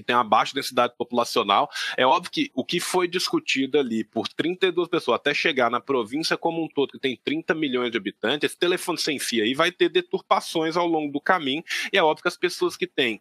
que 0.00 0.06
tem 0.06 0.16
uma 0.16 0.24
baixa 0.24 0.54
densidade 0.54 0.94
populacional. 0.96 1.70
É 1.96 2.06
óbvio 2.06 2.30
que 2.30 2.50
o 2.54 2.64
que 2.64 2.80
foi 2.80 3.08
discutido 3.08 3.78
ali 3.78 4.04
por 4.04 4.28
32 4.28 4.88
pessoas 4.88 5.16
até 5.16 5.34
chegar 5.34 5.70
na 5.70 5.80
província 5.80 6.36
como 6.36 6.62
um 6.62 6.68
todo, 6.68 6.92
que 6.92 6.98
tem 6.98 7.16
30 7.16 7.54
milhões 7.54 7.90
de 7.90 7.96
habitantes, 7.96 8.50
esse 8.50 8.58
telefone 8.58 8.98
sem 8.98 9.18
fio 9.18 9.44
aí 9.44 9.54
vai 9.54 9.70
ter 9.70 9.88
deturpações 9.88 10.76
ao 10.76 10.86
longo 10.86 11.12
do 11.12 11.20
caminho, 11.20 11.62
e 11.92 11.98
é 11.98 12.02
óbvio 12.02 12.22
que 12.22 12.28
as 12.28 12.36
pessoas 12.36 12.76
que 12.76 12.86
têm 12.86 13.20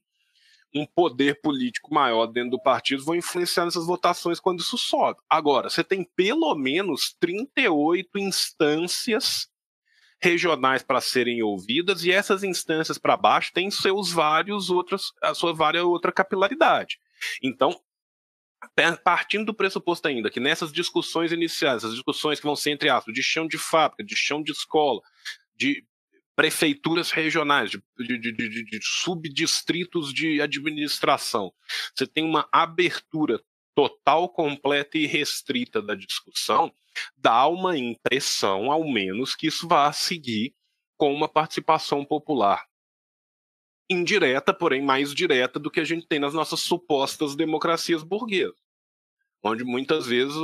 um 0.73 0.85
poder 0.85 1.41
político 1.41 1.93
maior 1.93 2.27
dentro 2.27 2.51
do 2.51 2.59
partido 2.59 3.03
vão 3.03 3.15
influenciar 3.15 3.65
nessas 3.65 3.85
votações 3.85 4.39
quando 4.39 4.59
isso 4.59 4.77
sobe. 4.77 5.19
Agora, 5.29 5.69
você 5.69 5.83
tem 5.83 6.03
pelo 6.15 6.53
menos 6.55 7.15
38 7.19 8.19
instâncias 8.19 9.49
regionais 10.21 10.81
para 10.81 11.01
serem 11.01 11.41
ouvidas 11.43 12.03
e 12.03 12.11
essas 12.11 12.43
instâncias 12.43 12.97
para 12.97 13.17
baixo 13.17 13.51
têm 13.53 13.69
seus 13.69 14.11
vários 14.11 14.69
outros 14.69 15.13
a 15.21 15.33
sua 15.33 15.53
vária 15.53 15.83
outra 15.83 16.11
capilaridade. 16.11 16.99
Então, 17.43 17.79
partindo 19.03 19.45
do 19.45 19.53
pressuposto 19.53 20.07
ainda 20.07 20.29
que 20.29 20.39
nessas 20.39 20.71
discussões 20.71 21.31
iniciais, 21.31 21.83
as 21.83 21.93
discussões 21.93 22.39
que 22.39 22.45
vão 22.45 22.55
ser 22.55 22.71
entre 22.71 22.89
aspas 22.89 23.13
de 23.13 23.21
chão 23.21 23.47
de 23.47 23.57
fábrica, 23.57 24.03
de 24.03 24.15
chão 24.15 24.41
de 24.41 24.51
escola, 24.51 25.01
de 25.55 25.85
prefeituras 26.35 27.11
regionais, 27.11 27.71
de, 27.71 27.81
de, 27.97 28.31
de, 28.31 28.63
de 28.65 28.79
subdistritos 28.81 30.13
de 30.13 30.39
administração, 30.39 31.51
você 31.95 32.05
tem 32.05 32.23
uma 32.23 32.47
abertura 32.51 33.41
total, 33.73 34.29
completa 34.29 34.97
e 34.97 35.05
restrita 35.05 35.81
da 35.81 35.93
discussão, 35.93 36.71
dá 37.15 37.47
uma 37.47 37.77
impressão, 37.77 38.71
ao 38.71 38.83
menos, 38.83 39.35
que 39.35 39.47
isso 39.47 39.67
vai 39.67 39.91
seguir 39.93 40.53
com 40.97 41.13
uma 41.13 41.27
participação 41.27 42.03
popular 42.03 42.65
indireta, 43.89 44.53
porém 44.53 44.81
mais 44.81 45.13
direta 45.13 45.59
do 45.59 45.71
que 45.71 45.79
a 45.79 45.83
gente 45.83 46.05
tem 46.07 46.19
nas 46.19 46.33
nossas 46.33 46.59
supostas 46.59 47.35
democracias 47.35 48.03
burguesas, 48.03 48.59
onde 49.43 49.63
muitas 49.63 50.05
vezes 50.05 50.35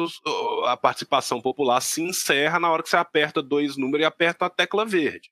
a 0.66 0.78
participação 0.78 1.42
popular 1.42 1.82
se 1.82 2.02
encerra 2.02 2.60
na 2.60 2.72
hora 2.72 2.84
que 2.84 2.90
você 2.90 2.98
aperta 2.98 3.42
dois 3.42 3.76
números 3.76 4.04
e 4.04 4.06
aperta 4.06 4.46
a 4.46 4.50
tecla 4.50 4.86
verde. 4.86 5.30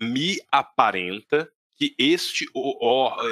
Me 0.00 0.40
aparenta 0.50 1.50
que 1.76 1.94
este, 1.98 2.46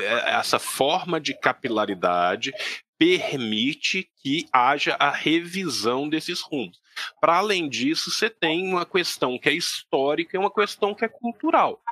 é, 0.02 0.34
essa 0.34 0.58
forma 0.58 1.18
de 1.18 1.38
capilaridade 1.38 2.52
permite 2.98 4.08
que 4.22 4.46
haja 4.52 4.96
a 4.98 5.10
revisão 5.10 6.08
desses 6.08 6.40
rumos. 6.40 6.80
Para 7.20 7.38
além 7.38 7.68
disso, 7.68 8.10
você 8.10 8.30
tem 8.30 8.68
uma 8.68 8.86
questão 8.86 9.38
que 9.38 9.48
é 9.48 9.52
histórica 9.52 10.36
e 10.36 10.40
uma 10.40 10.52
questão 10.52 10.94
que 10.94 11.04
é 11.04 11.08
cultural. 11.08 11.82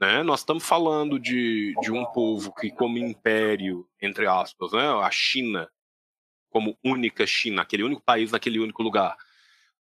Né? 0.00 0.22
Nós 0.22 0.40
estamos 0.40 0.64
falando 0.64 1.18
de, 1.18 1.74
de 1.80 1.92
um 1.92 2.04
povo 2.06 2.52
que, 2.54 2.70
como 2.70 2.98
império, 2.98 3.88
entre 4.00 4.26
aspas, 4.26 4.72
né? 4.72 4.88
a 4.88 5.10
China, 5.10 5.68
como 6.50 6.76
única 6.84 7.26
China, 7.26 7.62
aquele 7.62 7.82
único 7.82 8.02
país 8.02 8.32
naquele 8.32 8.58
único 8.58 8.82
lugar, 8.82 9.16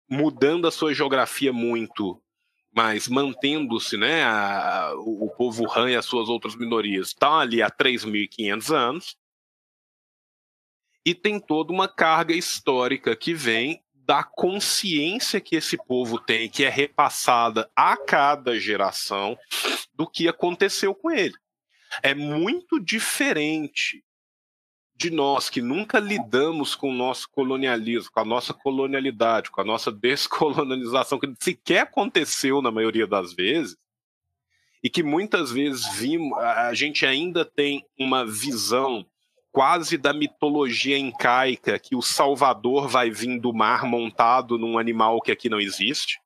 mudando 0.10 0.68
a 0.68 0.72
sua 0.72 0.93
geografia 0.93 1.51
muito, 1.51 2.22
mas 2.76 3.07
mantendo-se, 3.07 3.97
né, 3.97 4.23
a, 4.23 4.93
o, 4.97 5.30
povo 5.38 5.72
Han 5.72 5.91
e 5.91 5.95
as 5.95 6.05
suas 6.05 6.30
outras 6.30 6.55
minorias 6.55 7.07
estão 7.07 7.39
ali 7.39 7.61
há 7.61 7.69
3.500 7.69 8.76
anos, 8.76 9.18
e 11.06 11.14
tem 11.14 11.40
toda 11.40 11.74
uma 11.74 11.88
carga 11.88 12.34
histórica 12.34 13.16
que 13.16 13.34
vem 13.34 13.84
da 13.94 14.24
consciência 14.24 15.40
que 15.40 15.56
esse 15.56 15.78
povo 15.78 16.20
tem, 16.20 16.50
que 16.50 16.64
é 16.64 16.70
repassada 16.70 17.70
a 17.76 17.96
cada 17.96 18.60
geração, 18.60 19.38
do 19.94 20.08
que 20.08 20.28
aconteceu 20.28 20.94
com 20.94 21.10
ele. 21.10 21.36
É 22.02 22.14
muito 22.14 22.80
diferente 22.80 24.04
de 24.96 25.10
nós 25.10 25.50
que 25.50 25.62
nunca 25.62 26.00
lidamos 26.00 26.76
com 26.76 26.90
o 26.90 26.94
nosso 26.94 27.30
colonialismo, 27.30 28.12
com 28.12 28.20
a 28.20 28.26
nossa 28.26 28.54
colonialidade, 28.54 29.52
com 29.52 29.62
a 29.62 29.66
nossa 29.66 29.92
descolonização, 29.92 31.20
que 31.20 31.34
sequer 31.40 31.82
aconteceu 31.82 32.62
na 32.62 32.72
maioria 32.72 33.08
das 33.08 33.34
vezes, 33.34 33.78
e 34.84 34.90
que 34.90 35.02
muitas 35.02 35.52
vezes 35.52 35.98
vimos, 35.98 36.38
a 36.38 36.74
gente 36.74 37.06
ainda 37.06 37.46
tem 37.46 37.86
uma 37.98 38.26
visão 38.26 39.06
quase 39.54 40.00
da 40.00 40.12
mitologia 40.12 40.98
incaica 40.98 41.78
que 41.78 41.96
o 41.96 42.02
Salvador 42.02 42.88
vai 42.88 43.12
vir 43.12 43.40
do 43.40 43.54
mar 43.54 43.86
montado 43.86 44.58
num 44.58 44.80
animal 44.80 45.22
que 45.22 45.32
aqui 45.32 45.48
não 45.48 45.62
existe. 45.62 46.20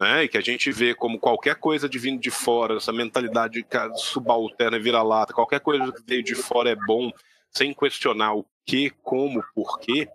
Né, 0.00 0.24
e 0.24 0.28
que 0.28 0.36
a 0.36 0.40
gente 0.40 0.72
vê 0.72 0.92
como 0.92 1.20
qualquer 1.20 1.54
coisa 1.54 1.88
de 1.88 2.00
vindo 2.00 2.20
de 2.20 2.30
fora, 2.30 2.78
essa 2.78 2.92
mentalidade 2.92 3.64
subalterna 3.94 4.76
vira-lata, 4.76 5.32
qualquer 5.32 5.60
coisa 5.60 5.92
que 5.92 6.02
veio 6.04 6.22
de 6.22 6.34
fora 6.34 6.70
é 6.70 6.74
bom, 6.74 7.12
sem 7.48 7.72
questionar 7.72 8.34
o 8.34 8.44
que, 8.66 8.90
como, 9.02 9.44
porquê. 9.54 10.08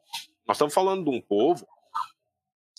Nós 0.46 0.58
estamos 0.58 0.74
falando 0.74 1.06
de 1.06 1.10
um 1.16 1.22
povo 1.22 1.66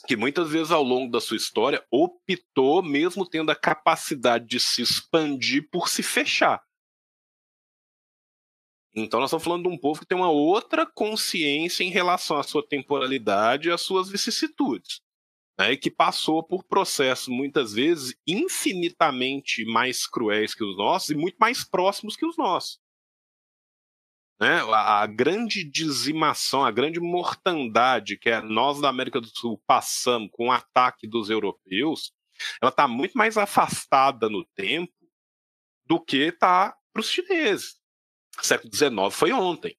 que 0.06 0.14
muitas 0.14 0.50
vezes 0.50 0.72
ao 0.72 0.82
longo 0.82 1.10
da 1.10 1.22
sua 1.22 1.38
história 1.38 1.82
optou, 1.90 2.82
mesmo 2.82 3.24
tendo 3.24 3.50
a 3.50 3.56
capacidade 3.56 4.46
de 4.46 4.60
se 4.60 4.82
expandir, 4.82 5.70
por 5.70 5.88
se 5.88 6.02
fechar. 6.02 6.62
Então 8.94 9.20
nós 9.20 9.28
estamos 9.28 9.44
falando 9.44 9.62
de 9.62 9.68
um 9.68 9.78
povo 9.78 10.00
que 10.00 10.06
tem 10.06 10.18
uma 10.18 10.30
outra 10.30 10.84
consciência 10.84 11.84
em 11.84 11.90
relação 11.90 12.38
à 12.38 12.42
sua 12.42 12.66
temporalidade 12.66 13.68
e 13.68 13.72
às 13.72 13.80
suas 13.80 14.08
vicissitudes. 14.08 15.00
Né, 15.58 15.76
que 15.76 15.90
passou 15.90 16.42
por 16.42 16.64
processos 16.64 17.28
muitas 17.28 17.74
vezes 17.74 18.16
infinitamente 18.26 19.62
mais 19.66 20.06
cruéis 20.06 20.54
que 20.54 20.64
os 20.64 20.74
nossos 20.74 21.10
e 21.10 21.14
muito 21.14 21.36
mais 21.36 21.62
próximos 21.62 22.16
que 22.16 22.24
os 22.24 22.34
nossos. 22.38 22.80
Né, 24.40 24.62
a, 24.62 25.02
a, 25.02 25.06
grande 25.06 25.62
dizimação, 25.62 26.64
a 26.64 26.70
grande 26.70 26.98
mortandade 26.98 28.16
que 28.16 28.30
é 28.30 28.40
nós 28.40 28.80
da 28.80 28.88
América 28.88 29.20
do 29.20 29.28
Sul 29.28 29.62
passamos 29.66 30.30
com 30.32 30.48
o 30.48 30.52
ataque 30.52 31.06
dos 31.06 31.28
europeus, 31.28 32.10
ela 32.62 32.70
está 32.70 32.88
muito 32.88 33.12
mais 33.18 33.36
afastada 33.36 34.30
no 34.30 34.46
tempo 34.54 34.94
do 35.84 36.00
que 36.00 36.28
está 36.28 36.74
para 36.90 37.00
os 37.00 37.10
chineses 37.10 37.79
século 38.46 38.74
XIX 38.74 38.92
foi 39.12 39.32
ontem. 39.32 39.76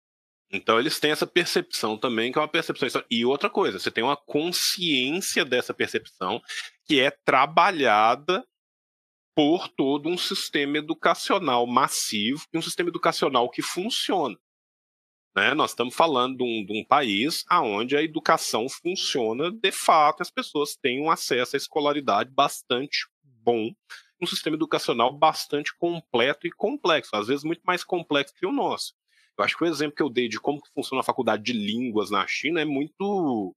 Então 0.52 0.80
eles 0.80 1.00
têm 1.00 1.12
essa 1.12 1.26
percepção 1.26 1.98
também, 1.98 2.32
que 2.32 2.38
é 2.38 2.42
uma 2.42 2.48
percepção. 2.48 3.04
E 3.10 3.26
outra 3.26 3.50
coisa, 3.50 3.80
você 3.80 3.90
tem 3.90 4.04
uma 4.04 4.18
consciência 4.18 5.46
dessa 5.46 5.74
percepção 5.74 6.42
que 6.86 7.00
é 7.00 7.10
trabalhada 7.10 8.46
por 9.34 9.70
todo 9.70 10.10
um 10.10 10.18
sistema 10.18 10.78
educacional 10.78 11.66
massivo 11.66 12.46
e 12.54 12.58
um 12.58 12.62
sistema 12.62 12.90
educacional 12.90 13.50
que 13.50 13.62
funciona. 13.62 14.38
Né? 15.34 15.54
Nós 15.54 15.72
estamos 15.72 15.96
falando 15.96 16.38
de 16.38 16.44
um, 16.44 16.66
de 16.66 16.78
um 16.78 16.86
país 16.86 17.46
onde 17.50 17.96
a 17.96 18.04
educação 18.04 18.68
funciona 18.68 19.50
de 19.50 19.72
fato, 19.72 20.22
as 20.22 20.30
pessoas 20.30 20.76
têm 20.76 21.02
um 21.02 21.10
acesso 21.10 21.56
à 21.56 21.58
escolaridade 21.58 22.30
bastante 22.30 23.08
bom 23.24 23.72
um 24.22 24.28
sistema 24.28 24.56
educacional 24.56 25.12
bastante 25.12 25.76
completo 25.76 26.46
e 26.46 26.52
complexo, 26.52 27.16
às 27.16 27.28
vezes 27.28 27.44
muito 27.44 27.62
mais 27.64 27.84
complexo 27.84 28.36
que 28.36 28.46
o 28.46 28.52
nosso. 28.52 28.94
Eu 29.38 29.44
acho 29.44 29.58
que 29.58 29.64
o 29.64 29.68
exemplo 29.68 29.96
que 29.96 30.04
eu 30.04 30.10
dei 30.10 30.28
de 30.28 30.40
como 30.40 30.62
funciona 30.74 31.02
a 31.02 31.06
faculdade 31.06 31.44
de 31.44 31.54
línguas 31.54 32.12
na 32.12 32.26
China 32.28 32.62
é 32.62 32.66
muito 32.66 33.56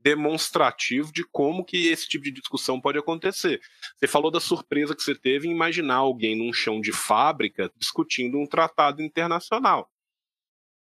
demonstrativo 0.00 1.10
de 1.12 1.24
como 1.24 1.64
que 1.64 1.88
esse 1.88 2.06
tipo 2.06 2.24
de 2.24 2.30
discussão 2.30 2.80
pode 2.80 2.98
acontecer. 2.98 3.60
Você 3.96 4.06
falou 4.06 4.30
da 4.30 4.38
surpresa 4.38 4.94
que 4.94 5.02
você 5.02 5.14
teve 5.14 5.48
em 5.48 5.50
imaginar 5.50 5.96
alguém 5.96 6.36
num 6.36 6.52
chão 6.52 6.80
de 6.80 6.92
fábrica 6.92 7.72
discutindo 7.76 8.38
um 8.38 8.46
tratado 8.46 9.02
internacional. 9.02 9.90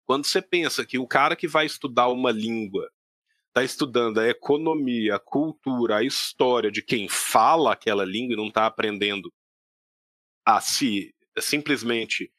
Quando 0.06 0.26
você 0.26 0.42
pensa 0.42 0.86
que 0.86 0.98
o 0.98 1.08
cara 1.08 1.36
que 1.36 1.48
vai 1.48 1.66
estudar 1.66 2.08
uma 2.10 2.32
língua 2.32 2.90
está 3.54 3.64
estudando 3.64 4.20
a 4.20 4.28
economia, 4.28 5.16
a 5.16 5.20
cultura, 5.20 5.98
a 5.98 6.04
história 6.04 6.72
de 6.72 6.82
quem 6.82 7.08
fala 7.08 7.74
aquela 7.74 8.04
língua 8.04 8.34
e 8.34 8.38
não 8.38 8.48
está 8.48 8.66
aprendendo 8.66 9.32
a 10.44 10.60
se 10.60 11.14
simplesmente 11.40 12.34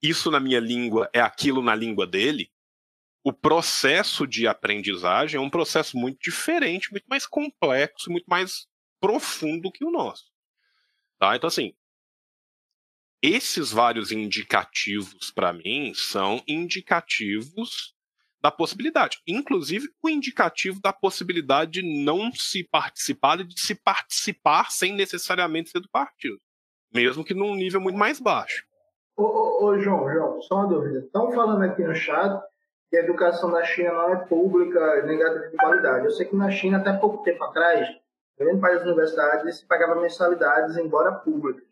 isso 0.00 0.30
na 0.30 0.38
minha 0.38 0.60
língua 0.60 1.10
é 1.12 1.20
aquilo 1.20 1.62
na 1.62 1.74
língua 1.74 2.06
dele, 2.06 2.50
o 3.24 3.32
processo 3.32 4.26
de 4.26 4.46
aprendizagem 4.46 5.38
é 5.38 5.40
um 5.40 5.50
processo 5.50 5.96
muito 5.96 6.18
diferente, 6.20 6.90
muito 6.90 7.06
mais 7.06 7.26
complexo, 7.26 8.10
muito 8.10 8.26
mais 8.26 8.66
profundo 9.00 9.70
que 9.70 9.84
o 9.84 9.90
nosso. 9.90 10.30
Tá? 11.18 11.36
Então, 11.36 11.48
assim, 11.48 11.72
esses 13.20 13.70
vários 13.70 14.10
indicativos, 14.10 15.30
para 15.30 15.52
mim, 15.52 15.92
são 15.94 16.42
indicativos 16.46 17.94
da 18.42 18.50
possibilidade. 18.50 19.18
Inclusive, 19.26 19.88
o 20.02 20.08
indicativo 20.08 20.80
da 20.82 20.92
possibilidade 20.92 21.80
de 21.80 22.04
não 22.04 22.32
se 22.32 22.64
participar 22.64 23.40
e 23.40 23.44
de 23.44 23.60
se 23.60 23.74
participar 23.74 24.70
sem 24.70 24.92
necessariamente 24.92 25.70
ser 25.70 25.80
do 25.80 25.88
partido. 25.88 26.38
Mesmo 26.92 27.24
que 27.24 27.34
num 27.34 27.54
nível 27.54 27.80
muito 27.80 27.98
mais 27.98 28.20
baixo. 28.20 28.64
Ô, 29.16 29.22
ô, 29.22 29.64
ô 29.66 29.78
João, 29.78 30.10
João, 30.12 30.42
só 30.42 30.56
uma 30.56 30.66
dúvida. 30.66 30.98
Estão 30.98 31.30
falando 31.32 31.62
aqui 31.62 31.82
no 31.82 31.94
chat 31.94 32.42
que 32.90 32.96
a 32.96 33.00
educação 33.00 33.50
na 33.50 33.64
China 33.64 33.92
não 33.92 34.12
é 34.12 34.16
pública 34.26 35.06
nem 35.06 35.18
gratuita 35.18 35.50
de 35.50 35.56
qualidade. 35.56 36.04
Eu 36.04 36.10
sei 36.10 36.26
que 36.26 36.36
na 36.36 36.50
China, 36.50 36.78
até 36.78 36.92
pouco 36.92 37.22
tempo 37.22 37.42
atrás, 37.44 37.88
grande 38.38 38.60
parte 38.60 38.74
das 38.74 38.86
universidades 38.86 39.62
pagava 39.62 40.00
mensalidades, 40.00 40.76
embora 40.76 41.12
públicas. 41.12 41.71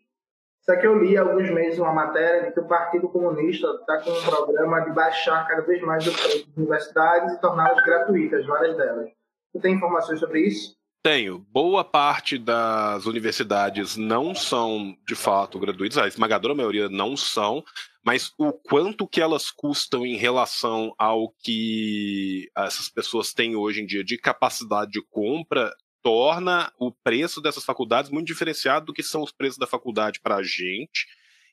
Só 0.61 0.75
que 0.75 0.85
eu 0.85 0.97
li 0.97 1.17
há 1.17 1.21
alguns 1.21 1.49
meses 1.49 1.79
uma 1.79 1.93
matéria 1.93 2.47
de 2.47 2.53
que 2.53 2.59
o 2.59 2.67
Partido 2.67 3.09
Comunista 3.09 3.67
está 3.67 3.99
com 4.01 4.11
um 4.11 4.23
programa 4.23 4.81
de 4.81 4.91
baixar 4.91 5.47
cada 5.47 5.63
vez 5.63 5.81
mais 5.81 6.05
o 6.05 6.11
preço 6.11 6.47
das 6.47 6.57
universidades 6.57 7.33
e 7.33 7.41
torná-las 7.41 7.83
gratuitas, 7.83 8.45
várias 8.45 8.77
delas. 8.77 9.09
Você 9.51 9.61
tem 9.61 9.73
informações 9.73 10.19
sobre 10.19 10.41
isso? 10.41 10.75
Tenho. 11.03 11.39
Boa 11.51 11.83
parte 11.83 12.37
das 12.37 13.07
universidades 13.07 13.97
não 13.97 14.35
são, 14.35 14.95
de 15.07 15.15
fato, 15.15 15.59
gratuitas. 15.59 15.97
A 15.97 16.07
esmagadora 16.07 16.53
maioria 16.53 16.87
não 16.87 17.17
são 17.17 17.63
mas 18.03 18.33
o 18.37 18.51
quanto 18.51 19.07
que 19.07 19.21
elas 19.21 19.51
custam 19.51 20.05
em 20.05 20.15
relação 20.15 20.93
ao 20.97 21.31
que 21.43 22.49
essas 22.57 22.89
pessoas 22.89 23.33
têm 23.33 23.55
hoje 23.55 23.81
em 23.81 23.85
dia 23.85 24.03
de 24.03 24.17
capacidade 24.17 24.91
de 24.91 25.01
compra 25.09 25.71
torna 26.01 26.71
o 26.77 26.91
preço 26.91 27.41
dessas 27.41 27.63
faculdades 27.63 28.11
muito 28.11 28.27
diferenciado 28.27 28.87
do 28.87 28.93
que 28.93 29.03
são 29.03 29.21
os 29.21 29.31
preços 29.31 29.57
da 29.57 29.67
faculdade 29.67 30.19
para 30.19 30.37
a 30.37 30.43
gente 30.43 31.07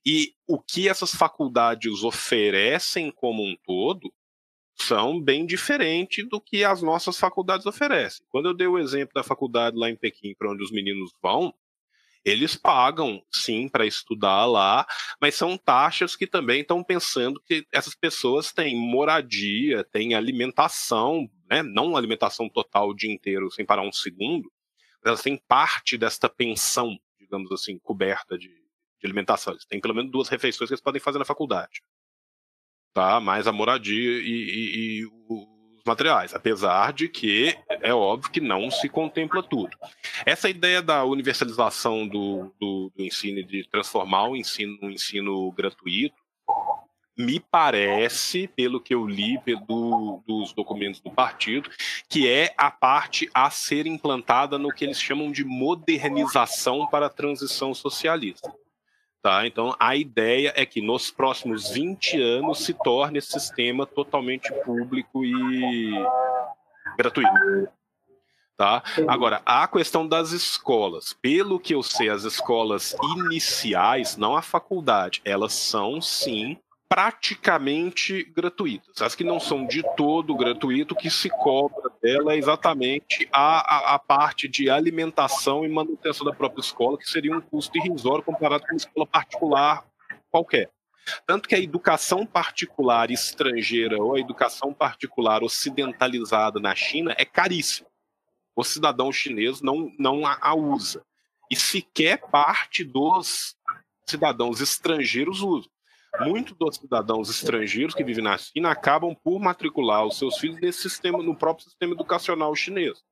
e 0.05 0.35
o 0.47 0.59
que 0.59 0.89
essas 0.89 1.15
faculdades 1.15 2.03
oferecem 2.03 3.11
como 3.11 3.43
um 3.43 3.57
todo 3.65 4.13
são 4.75 5.21
bem 5.21 5.45
diferentes 5.45 6.27
do 6.29 6.41
que 6.41 6.65
as 6.65 6.83
nossas 6.83 7.19
faculdades 7.19 7.67
oferecem. 7.67 8.25
Quando 8.29 8.47
eu 8.47 8.55
dei 8.55 8.67
o 8.67 8.79
exemplo 8.79 9.13
da 9.15 9.25
faculdade 9.25 9.77
lá 9.77 9.91
em 9.91 9.97
Pequim, 9.97 10.35
para 10.35 10.51
onde 10.51 10.63
os 10.63 10.71
meninos 10.71 11.11
vão, 11.21 11.53
eles 12.25 12.57
pagam, 12.57 13.23
sim, 13.33 13.69
para 13.69 13.87
estudar 13.87 14.47
lá, 14.47 14.87
mas 15.21 15.35
são 15.35 15.57
taxas 15.57 16.17
que 16.17 16.27
também 16.27 16.61
estão 16.61 16.83
pensando 16.83 17.41
que 17.41 17.67
essas 17.73 17.95
pessoas 17.95 18.53
têm 18.53 18.77
moradia, 18.77 19.85
têm 19.85 20.15
alimentação, 20.15 21.29
né? 21.51 21.63
não 21.63 21.97
alimentação 21.97 22.49
total 22.49 22.91
o 22.91 22.95
dia 22.95 23.13
inteiro, 23.13 23.51
sem 23.51 23.65
parar 23.65 23.83
um 23.83 23.93
segundo, 23.93 24.51
elas 25.05 25.23
têm 25.23 25.37
parte 25.37 25.97
desta 25.97 26.29
pensão, 26.29 26.99
digamos 27.19 27.51
assim, 27.53 27.79
coberta 27.79 28.37
de, 28.37 28.49
de 28.49 29.07
alimentação. 29.07 29.53
Eles 29.53 29.65
têm 29.65 29.81
pelo 29.81 29.95
menos 29.95 30.11
duas 30.11 30.29
refeições 30.29 30.69
que 30.69 30.75
eles 30.75 30.83
podem 30.83 31.01
fazer 31.01 31.19
na 31.19 31.25
faculdade. 31.25 31.83
Tá? 32.93 33.21
Mais 33.21 33.47
a 33.47 33.53
moradia 33.53 34.19
e, 34.19 34.25
e, 34.25 35.01
e 35.01 35.07
o 35.07 35.58
materiais, 35.89 36.35
apesar 36.35 36.93
de 36.93 37.09
que 37.09 37.57
é 37.69 37.93
óbvio 37.93 38.31
que 38.31 38.41
não 38.41 38.71
se 38.71 38.89
contempla 38.89 39.43
tudo. 39.43 39.77
Essa 40.25 40.49
ideia 40.49 40.81
da 40.81 41.05
universalização 41.05 42.07
do, 42.07 42.53
do, 42.61 42.93
do 42.95 43.03
ensino, 43.03 43.43
de 43.43 43.67
transformar 43.69 44.29
o 44.29 44.37
ensino 44.37 44.79
num 44.81 44.91
ensino 44.91 45.51
gratuito, 45.53 46.15
me 47.19 47.41
parece, 47.41 48.47
pelo 48.47 48.81
que 48.81 48.95
eu 48.95 49.05
li 49.05 49.41
do, 49.67 50.23
dos 50.25 50.53
documentos 50.53 51.01
do 51.01 51.11
partido, 51.11 51.69
que 52.09 52.29
é 52.29 52.55
a 52.57 52.71
parte 52.71 53.29
a 53.35 53.51
ser 53.51 53.89
implantada 53.89 54.57
no 54.57 54.73
que 54.73 54.85
eles 54.85 55.03
chamam 55.03 55.33
de 55.33 55.45
modernização 55.45 56.87
para 56.87 57.07
a 57.07 57.11
transição 57.11 57.75
socialista. 57.75 58.55
Tá? 59.29 59.47
Então, 59.47 59.77
a 59.79 59.95
ideia 59.95 60.55
é 60.57 60.65
que 60.65 60.81
nos 60.81 61.11
próximos 61.11 61.69
20 61.69 62.19
anos 62.19 62.65
se 62.65 62.73
torne 62.73 63.19
esse 63.19 63.33
sistema 63.33 63.85
totalmente 63.85 64.51
público 64.65 65.23
e 65.23 65.93
gratuito. 66.97 67.31
Tá? 68.57 68.83
Agora, 69.07 69.43
a 69.45 69.69
questão 69.69 70.09
das 70.09 70.33
escolas. 70.33 71.13
Pelo 71.21 71.61
que 71.61 71.75
eu 71.75 71.83
sei, 71.83 72.09
as 72.09 72.25
escolas 72.25 72.97
iniciais, 73.19 74.17
não 74.17 74.35
a 74.35 74.41
faculdade, 74.41 75.21
elas 75.27 75.53
são 75.53 76.01
sim 76.01 76.57
praticamente 76.89 78.25
gratuitas. 78.35 79.03
As 79.03 79.15
que 79.15 79.23
não 79.23 79.39
são 79.39 79.67
de 79.67 79.83
todo 79.95 80.35
gratuito, 80.35 80.97
que 80.97 81.11
se 81.11 81.29
cobra 81.29 81.91
dela 82.03 82.33
é 82.33 82.39
exatamente 82.39 83.29
a, 83.31 83.93
a, 83.93 83.95
a, 83.95 83.99
parte 83.99 84.49
de 84.49 84.71
alimentação 84.71 85.65
e 85.65 85.69
manutenção 85.69 86.27
da 86.27 86.33
própria 86.33 86.63
escola, 86.63 86.97
que 86.97 87.09
seria 87.09 87.37
um 87.37 87.41
custo 87.41 87.77
irrisório 87.77 88.25
comparado 88.25 88.65
com 88.65 88.73
uma 88.73 88.79
escola 88.79 89.07
particular 89.07 89.85
qualquer. 90.31 90.71
Tanto 91.27 91.49
que 91.49 91.55
a 91.55 91.61
educação 91.61 92.25
particular 92.25 93.11
estrangeira 93.11 94.03
ou 94.03 94.15
a 94.15 94.21
educação 94.21 94.73
particular 94.73 95.43
ocidentalizada 95.43 96.59
na 96.59 96.75
China 96.75 97.15
é 97.19 97.25
caríssima. 97.25 97.89
O 98.57 98.65
cidadão 98.65 99.13
chinês 99.13 99.61
não, 99.61 99.93
não 99.99 100.27
a, 100.27 100.39
a 100.41 100.55
usa. 100.55 101.05
E 101.51 101.57
sequer 101.57 102.19
parte 102.19 102.83
dos 102.83 103.57
cidadãos 104.07 104.61
estrangeiros 104.61 105.41
usam 105.43 105.71
muitos 106.21 106.57
dos 106.57 106.77
cidadãos 106.77 107.31
estrangeiros 107.31 107.95
que 107.95 108.05
vivem 108.05 108.25
na 108.25 108.37
China 108.37 108.71
acabam 108.71 109.15
por 109.15 109.39
matricular 109.39 110.05
os 110.05 110.19
seus 110.19 110.39
filhos 110.39 110.61
nesse 110.61 110.83
sistema, 110.83 111.23
no 111.23 111.37
próprio 111.37 111.65
sistema 111.65 111.95
educacional 111.95 112.55
chinês. 112.55 113.03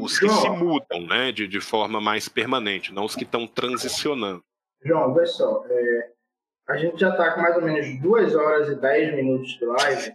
Os 0.00 0.18
que 0.18 0.28
se 0.28 0.48
mudam, 0.48 1.00
né, 1.06 1.32
de, 1.32 1.46
de 1.46 1.60
forma 1.60 2.00
mais 2.00 2.28
permanente, 2.28 2.94
não 2.94 3.04
os 3.04 3.14
que 3.14 3.24
estão 3.24 3.46
transicionando. 3.46 4.42
João, 4.82 5.12
vê 5.12 5.26
só, 5.26 5.64
é, 5.68 6.10
a 6.68 6.76
gente 6.76 6.98
já 6.98 7.10
está 7.10 7.32
com 7.32 7.40
mais 7.40 7.56
ou 7.56 7.62
menos 7.62 8.00
2 8.00 8.34
horas 8.36 8.68
e 8.68 8.74
10 8.76 9.16
minutos 9.16 9.48
de 9.58 9.64
live, 9.64 10.12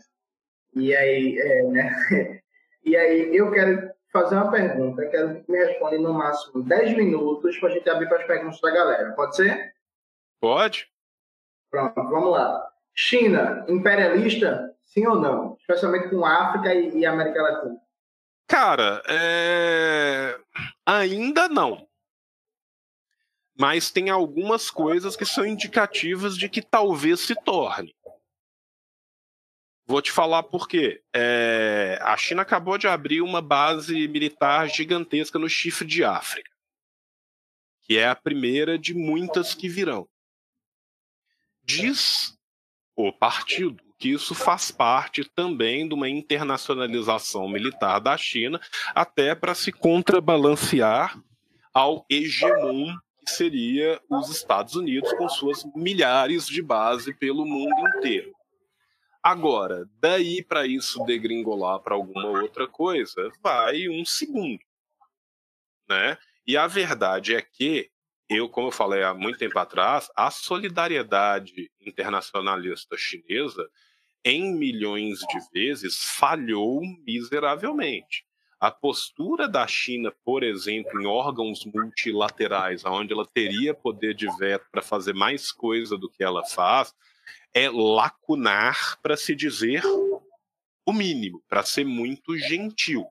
e 0.76 0.96
aí, 0.96 1.38
é, 1.38 1.64
né, 1.64 2.42
e 2.84 2.96
aí 2.96 3.36
eu 3.36 3.52
quero 3.52 3.92
fazer 4.12 4.36
uma 4.36 4.50
pergunta, 4.50 5.06
quero 5.08 5.44
que 5.44 5.52
me 5.52 5.58
responda 5.58 5.98
no 6.00 6.14
máximo 6.14 6.64
10 6.64 6.98
minutos 6.98 7.58
para 7.58 7.70
a 7.70 7.72
gente 7.72 7.90
abrir 7.90 8.08
para 8.08 8.20
as 8.20 8.28
perguntas 8.28 8.62
da 8.62 8.72
galera, 8.72 9.12
pode 9.12 9.36
ser? 9.36 9.74
Pode. 10.40 10.91
Pronto, 11.72 11.96
vamos 11.96 12.32
lá. 12.32 12.70
China, 12.94 13.66
imperialista, 13.70 14.76
sim 14.84 15.08
ou 15.08 15.20
não? 15.20 15.56
Especialmente 15.62 16.10
com 16.10 16.26
África 16.26 16.74
e, 16.74 17.00
e 17.00 17.06
América 17.06 17.42
Latina. 17.42 17.82
Cara, 18.46 19.02
é... 19.08 20.38
ainda 20.86 21.48
não. 21.48 21.88
Mas 23.58 23.90
tem 23.90 24.10
algumas 24.10 24.70
coisas 24.70 25.16
que 25.16 25.26
são 25.26 25.46
indicativas 25.46 26.38
de 26.38 26.50
que 26.50 26.62
talvez 26.62 27.22
se 27.22 27.34
torne. 27.34 27.96
Vou 29.86 30.02
te 30.02 30.12
falar 30.12 30.44
por 30.44 30.68
quê. 30.68 31.02
É... 31.16 31.98
A 32.02 32.18
China 32.18 32.42
acabou 32.42 32.78
de 32.78 32.90
abrir 32.90 33.22
uma 33.22 33.42
base 33.42 34.08
militar 34.10 34.68
gigantesca 34.68 35.40
no 35.40 35.48
chifre 35.48 35.88
de 35.88 36.04
África, 36.04 36.52
que 37.84 37.98
é 37.98 38.10
a 38.10 38.16
primeira 38.16 38.78
de 38.78 38.94
muitas 38.94 39.54
que 39.54 39.70
virão. 39.70 40.10
Diz 41.78 42.38
o 42.96 43.12
partido 43.12 43.82
que 43.98 44.10
isso 44.10 44.34
faz 44.34 44.72
parte 44.72 45.24
também 45.24 45.88
de 45.88 45.94
uma 45.94 46.10
internacionalização 46.10 47.48
militar 47.48 48.00
da 48.00 48.18
China, 48.18 48.60
até 48.96 49.36
para 49.36 49.54
se 49.54 49.72
contrabalancear 49.72 51.22
ao 51.72 52.06
hegemon 52.10 52.98
que 53.24 53.32
seria 53.32 54.02
os 54.10 54.30
Estados 54.30 54.76
Unidos 54.76 55.14
com 55.14 55.30
suas 55.30 55.64
milhares 55.76 56.48
de 56.48 56.64
bases 56.64 57.16
pelo 57.18 57.46
mundo 57.46 57.76
inteiro. 57.96 58.34
Agora, 59.22 59.88
daí 60.00 60.44
para 60.44 60.66
isso 60.66 61.04
degringolar 61.06 61.80
para 61.80 61.94
alguma 61.94 62.42
outra 62.42 62.68
coisa, 62.68 63.32
vai 63.44 63.88
um 63.88 64.04
segundo, 64.04 64.60
né? 65.88 66.18
E 66.48 66.58
a 66.58 66.66
verdade 66.66 67.36
é 67.36 67.42
que 67.42 67.92
eu, 68.32 68.48
como 68.48 68.68
eu 68.68 68.72
falei 68.72 69.04
há 69.04 69.14
muito 69.14 69.38
tempo 69.38 69.60
atrás, 69.60 70.10
a 70.16 70.32
solidariedade 70.32 71.70
internacionalista 71.82 72.96
chinesa, 72.98 73.68
em 74.24 74.56
milhões 74.56 75.20
de 75.20 75.40
vezes, 75.54 75.98
falhou 76.18 76.80
miseravelmente. 77.06 78.24
A 78.58 78.72
postura 78.72 79.50
da 79.50 79.68
China, 79.68 80.14
por 80.24 80.44
exemplo, 80.44 81.02
em 81.02 81.06
órgãos 81.06 81.66
multilaterais, 81.66 82.86
onde 82.86 83.12
ela 83.12 83.28
teria 83.28 83.74
poder 83.74 84.14
de 84.14 84.28
veto 84.38 84.66
para 84.72 84.82
fazer 84.82 85.14
mais 85.14 85.52
coisa 85.52 85.98
do 85.98 86.10
que 86.10 86.24
ela 86.24 86.46
faz, 86.46 86.96
é 87.54 87.70
lacunar, 87.70 88.98
para 89.02 89.18
se 89.18 89.36
dizer 89.36 89.84
o 90.86 90.94
mínimo, 90.94 91.44
para 91.50 91.64
ser 91.64 91.84
muito 91.84 92.38
gentil. 92.38 93.06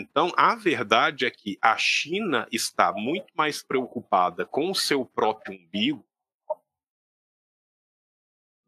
Então, 0.00 0.32
a 0.36 0.54
verdade 0.56 1.24
é 1.24 1.30
que 1.30 1.56
a 1.62 1.76
China 1.76 2.48
está 2.50 2.92
muito 2.92 3.32
mais 3.36 3.62
preocupada 3.62 4.44
com 4.44 4.70
o 4.70 4.74
seu 4.74 5.04
próprio 5.04 5.56
umbigo 5.56 6.04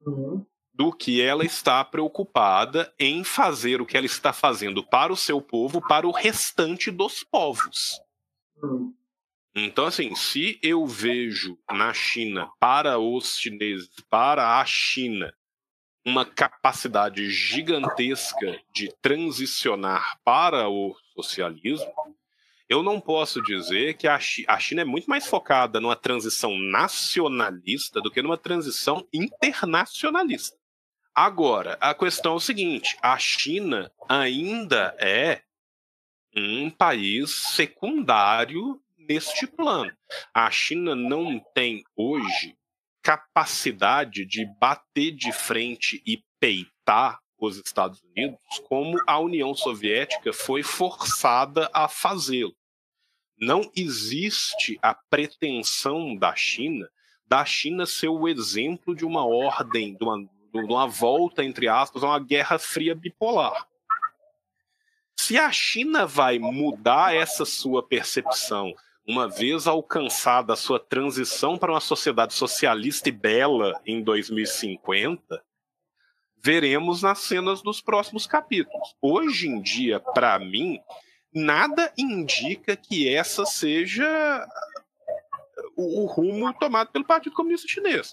uhum. 0.06 0.46
do 0.72 0.92
que 0.92 1.20
ela 1.20 1.44
está 1.44 1.84
preocupada 1.84 2.94
em 2.98 3.24
fazer 3.24 3.80
o 3.80 3.86
que 3.86 3.96
ela 3.96 4.06
está 4.06 4.32
fazendo 4.32 4.86
para 4.86 5.12
o 5.12 5.16
seu 5.16 5.40
povo, 5.40 5.80
para 5.80 6.06
o 6.06 6.12
restante 6.12 6.90
dos 6.90 7.24
povos. 7.24 8.00
Uhum. 8.62 8.94
Então, 9.56 9.86
assim, 9.86 10.14
se 10.14 10.58
eu 10.62 10.86
vejo 10.86 11.58
na 11.70 11.92
China, 11.92 12.50
para 12.60 12.98
os 12.98 13.38
chineses, 13.38 13.88
para 14.08 14.60
a 14.60 14.64
China, 14.64 15.34
uma 16.04 16.24
capacidade 16.24 17.28
gigantesca 17.30 18.60
de 18.72 18.94
transicionar 19.02 20.20
para 20.22 20.68
o 20.68 20.94
socialismo, 21.22 21.92
eu 22.68 22.82
não 22.82 23.00
posso 23.00 23.40
dizer 23.42 23.96
que 23.96 24.08
a 24.08 24.18
China 24.18 24.82
é 24.82 24.84
muito 24.84 25.08
mais 25.08 25.26
focada 25.26 25.80
numa 25.80 25.94
transição 25.94 26.58
nacionalista 26.58 28.00
do 28.00 28.10
que 28.10 28.20
numa 28.20 28.36
transição 28.36 29.06
internacionalista. 29.12 30.56
Agora, 31.14 31.78
a 31.80 31.94
questão 31.94 32.32
é 32.32 32.36
o 32.36 32.40
seguinte: 32.40 32.96
a 33.00 33.16
China 33.18 33.90
ainda 34.08 34.96
é 34.98 35.42
um 36.34 36.68
país 36.68 37.54
secundário 37.54 38.82
neste 38.98 39.46
plano. 39.46 39.96
A 40.34 40.50
China 40.50 40.94
não 40.94 41.40
tem 41.54 41.84
hoje 41.94 42.56
capacidade 43.00 44.26
de 44.26 44.44
bater 44.58 45.12
de 45.12 45.32
frente 45.32 46.02
e 46.04 46.22
peitar 46.40 47.20
os 47.38 47.56
Estados 47.58 48.02
Unidos 48.02 48.38
como 48.68 48.98
a 49.06 49.18
União 49.18 49.54
Soviética 49.54 50.32
foi 50.32 50.62
forçada 50.62 51.68
a 51.72 51.88
fazê-lo. 51.88 52.54
Não 53.38 53.70
existe 53.76 54.78
a 54.80 54.94
pretensão 54.94 56.16
da 56.16 56.34
China 56.34 56.88
da 57.28 57.44
China 57.44 57.84
ser 57.86 58.08
o 58.08 58.28
exemplo 58.28 58.94
de 58.94 59.04
uma 59.04 59.26
ordem, 59.26 59.94
de 59.94 60.04
uma, 60.04 60.18
de 60.18 60.72
uma 60.72 60.86
volta, 60.86 61.44
entre 61.44 61.68
aspas, 61.68 62.02
a 62.02 62.06
uma 62.06 62.20
guerra 62.20 62.58
fria 62.58 62.94
bipolar. 62.94 63.66
Se 65.18 65.36
a 65.38 65.50
China 65.50 66.06
vai 66.06 66.38
mudar 66.38 67.14
essa 67.14 67.44
sua 67.44 67.82
percepção 67.82 68.72
uma 69.08 69.28
vez 69.28 69.66
alcançada 69.66 70.52
a 70.52 70.56
sua 70.56 70.78
transição 70.78 71.56
para 71.56 71.72
uma 71.72 71.80
sociedade 71.80 72.34
socialista 72.34 73.08
e 73.08 73.12
bela 73.12 73.80
em 73.86 74.02
2050, 74.02 75.42
veremos 76.42 77.02
nas 77.02 77.20
cenas 77.20 77.62
dos 77.62 77.80
próximos 77.80 78.26
capítulos. 78.26 78.94
Hoje 79.00 79.48
em 79.48 79.60
dia, 79.60 80.00
para 80.00 80.38
mim, 80.38 80.78
nada 81.32 81.92
indica 81.98 82.76
que 82.76 83.08
essa 83.08 83.44
seja 83.44 84.46
o, 85.76 86.02
o, 86.02 86.06
rumo 86.06 86.52
tomado 86.54 86.90
pelo 86.90 87.04
Partido 87.04 87.34
Comunista 87.34 87.68
Chinês. 87.68 88.10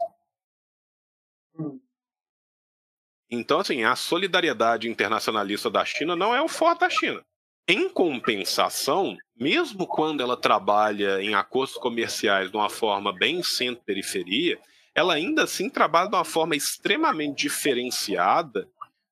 Então, 3.30 3.60
assim, 3.60 3.84
a 3.84 3.96
solidariedade 3.96 4.90
internacionalista 4.90 5.70
da 5.70 5.84
China 5.86 6.16
não 6.16 6.36
é 6.36 6.42
o 6.42 6.48
forte 6.48 6.82
da 6.82 6.90
China. 6.90 7.24
Em 7.68 7.88
compensação, 7.88 9.18
mesmo 9.36 9.88
quando 9.88 10.22
ela 10.22 10.36
trabalha 10.36 11.22
em 11.22 11.34
acordos 11.34 11.78
comerciais 11.78 12.52
de 12.52 12.58
uma 12.58 12.70
forma 12.70 13.14
bem 13.14 13.42
centro-periferia, 13.42 14.60
ela 14.96 15.14
ainda 15.16 15.44
assim 15.44 15.70
trabalha 15.70 16.10
de 16.10 16.16
uma 16.16 16.26
forma 16.26 16.56
extremamente 16.56 17.44
diferenciada 17.44 18.70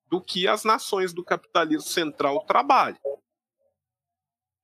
do 0.07 0.21
que 0.21 0.47
as 0.47 0.63
nações 0.63 1.13
do 1.13 1.23
capitalismo 1.23 1.87
central 1.87 2.43
trabalham. 2.45 2.99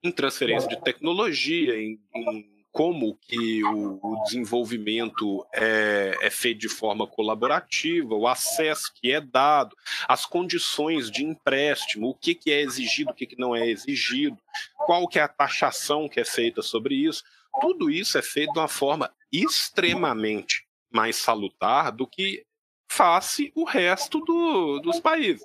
Em 0.03 0.11
transferência 0.11 0.69
de 0.69 0.79
tecnologia, 0.81 1.75
em, 1.79 1.99
em 2.13 2.57
como 2.71 3.17
que 3.17 3.63
o, 3.63 3.99
o 4.03 4.23
desenvolvimento 4.25 5.43
é, 5.51 6.15
é, 6.21 6.29
feito 6.29 6.59
de 6.59 6.69
forma 6.69 7.07
colaborativa, 7.07 8.13
o 8.13 8.27
acesso 8.27 8.93
que 8.93 9.11
é 9.11 9.19
dado, 9.19 9.75
as 10.07 10.27
condições 10.27 11.09
de 11.09 11.23
empréstimo, 11.23 12.09
o 12.09 12.13
que, 12.13 12.35
que 12.35 12.51
é 12.51 12.61
exigido, 12.61 13.09
o 13.09 13.13
que, 13.15 13.25
que 13.25 13.39
não 13.39 13.55
é 13.55 13.67
exigido, 13.67 14.37
qual 14.85 15.07
que 15.07 15.17
é 15.17 15.23
a 15.23 15.27
taxação 15.27 16.07
que 16.07 16.19
é 16.19 16.25
feita 16.25 16.61
sobre 16.61 16.93
isso. 16.93 17.23
Tudo 17.59 17.89
isso 17.89 18.15
é 18.15 18.21
feito 18.21 18.53
de 18.53 18.59
uma 18.59 18.67
forma 18.67 19.11
extremamente 19.31 20.66
mais 20.91 21.15
salutar 21.15 21.91
do 21.91 22.07
que 22.07 22.45
face 22.89 23.51
o 23.55 23.63
resto 23.63 24.19
do, 24.21 24.79
dos 24.79 24.99
países. 24.99 25.43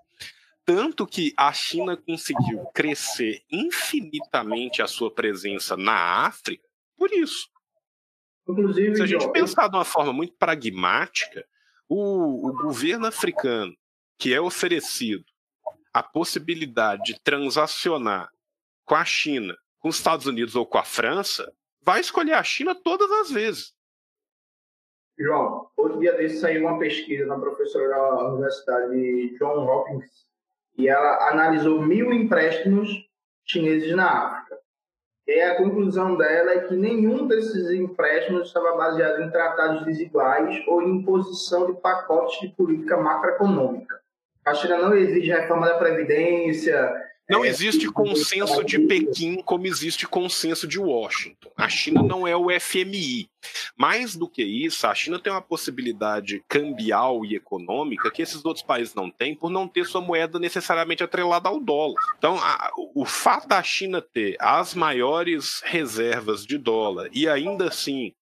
Tanto 0.65 1.07
que 1.07 1.35
a 1.37 1.53
China 1.53 1.97
conseguiu 1.97 2.65
crescer 2.73 3.43
infinitamente 3.51 4.81
a 4.81 4.87
sua 4.87 5.13
presença 5.13 5.77
na 5.77 6.25
África 6.25 6.67
por 6.97 7.13
isso. 7.13 7.49
Inclusive, 8.49 8.97
se 8.97 9.03
a 9.03 9.07
gente 9.07 9.31
pensar 9.33 9.69
de 9.69 9.77
uma 9.77 9.85
forma 9.85 10.13
muito 10.13 10.35
pragmática, 10.35 11.45
o, 11.89 12.49
o 12.49 12.53
governo 12.53 13.07
africano 13.07 13.77
que 14.19 14.33
é 14.33 14.41
oferecido 14.41 15.25
a 15.93 16.03
possibilidade 16.03 17.03
de 17.03 17.21
transacionar 17.21 18.31
com 18.85 18.95
a 18.95 19.05
China, 19.05 19.57
com 19.81 19.89
os 19.89 19.97
Estados 19.97 20.27
Unidos 20.27 20.55
ou 20.55 20.65
com 20.65 20.79
a 20.79 20.85
França, 20.85 21.53
vai 21.83 22.01
escolher 22.01 22.35
a 22.35 22.45
China 22.45 22.75
todas 22.75 23.11
as 23.11 23.31
vezes. 23.31 23.75
João, 25.23 25.69
outro 25.77 26.01
dia 26.01 26.13
desse 26.15 26.39
saiu 26.39 26.67
uma 26.67 26.79
pesquisa 26.79 27.27
da 27.27 27.39
professora 27.39 27.89
da 27.89 28.29
Universidade 28.29 28.91
de 28.91 29.39
John 29.39 29.65
Hopkins 29.65 30.27
e 30.77 30.89
ela 30.89 31.31
analisou 31.31 31.81
mil 31.81 32.13
empréstimos 32.13 32.89
chineses 33.45 33.95
na 33.95 34.11
África. 34.11 34.59
E 35.27 35.41
a 35.41 35.57
conclusão 35.57 36.17
dela 36.17 36.53
é 36.53 36.61
que 36.61 36.75
nenhum 36.75 37.29
desses 37.29 37.71
empréstimos 37.71 38.49
estava 38.49 38.77
baseado 38.77 39.23
em 39.23 39.31
tratados 39.31 39.85
desiguais 39.85 40.61
ou 40.67 40.83
em 40.83 40.97
imposição 40.97 41.73
de 41.73 41.81
pacotes 41.81 42.41
de 42.41 42.49
política 42.49 42.97
macroeconômica. 42.97 44.01
A 44.45 44.55
China 44.55 44.79
não 44.79 44.95
exige 44.95 45.31
reforma 45.31 45.69
da 45.69 45.79
Previdência, 45.79 46.93
não 47.29 47.45
é, 47.45 47.49
existe 47.49 47.91
consenso 47.91 48.65
de 48.65 48.79
Pequim 48.81 49.43
como 49.43 49.67
existe 49.67 50.07
consenso 50.07 50.67
de 50.67 50.79
Washington. 50.79 51.51
A 51.57 51.69
China 51.69 52.03
não 52.03 52.27
é 52.27 52.37
o 52.37 52.49
FMI. 52.61 53.29
Mais 53.77 54.17
do 54.17 54.29
que 54.29 54.43
isso, 54.43 54.87
a 54.87 54.95
China 54.95 55.19
tem 55.19 55.33
uma 55.33 55.43
possibilidade 55.43 56.45
cambial 56.49 57.25
e 57.25 57.35
econômica 57.35 58.11
que 58.11 58.23
esses 58.23 58.45
outros 58.45 58.65
países 58.65 58.95
não 58.95 59.11
têm 59.11 59.35
por 59.35 59.51
não 59.51 59.67
ter 59.67 59.87
sua 59.87 60.01
moeda 60.01 60.39
necessariamente 60.39 61.03
atrelada 61.03 61.49
ao 61.49 61.61
dólar. 61.61 62.03
Então, 62.19 62.37
a, 62.37 62.71
o 62.95 63.05
fato 63.05 63.49
da 63.49 63.63
China 63.63 64.01
ter 64.01 64.37
as 64.39 64.75
maiores 64.75 65.61
reservas 65.65 66.45
de 66.45 66.59
dólar 66.59 67.09
e 67.13 67.29
ainda 67.29 67.69
assim 67.69 68.13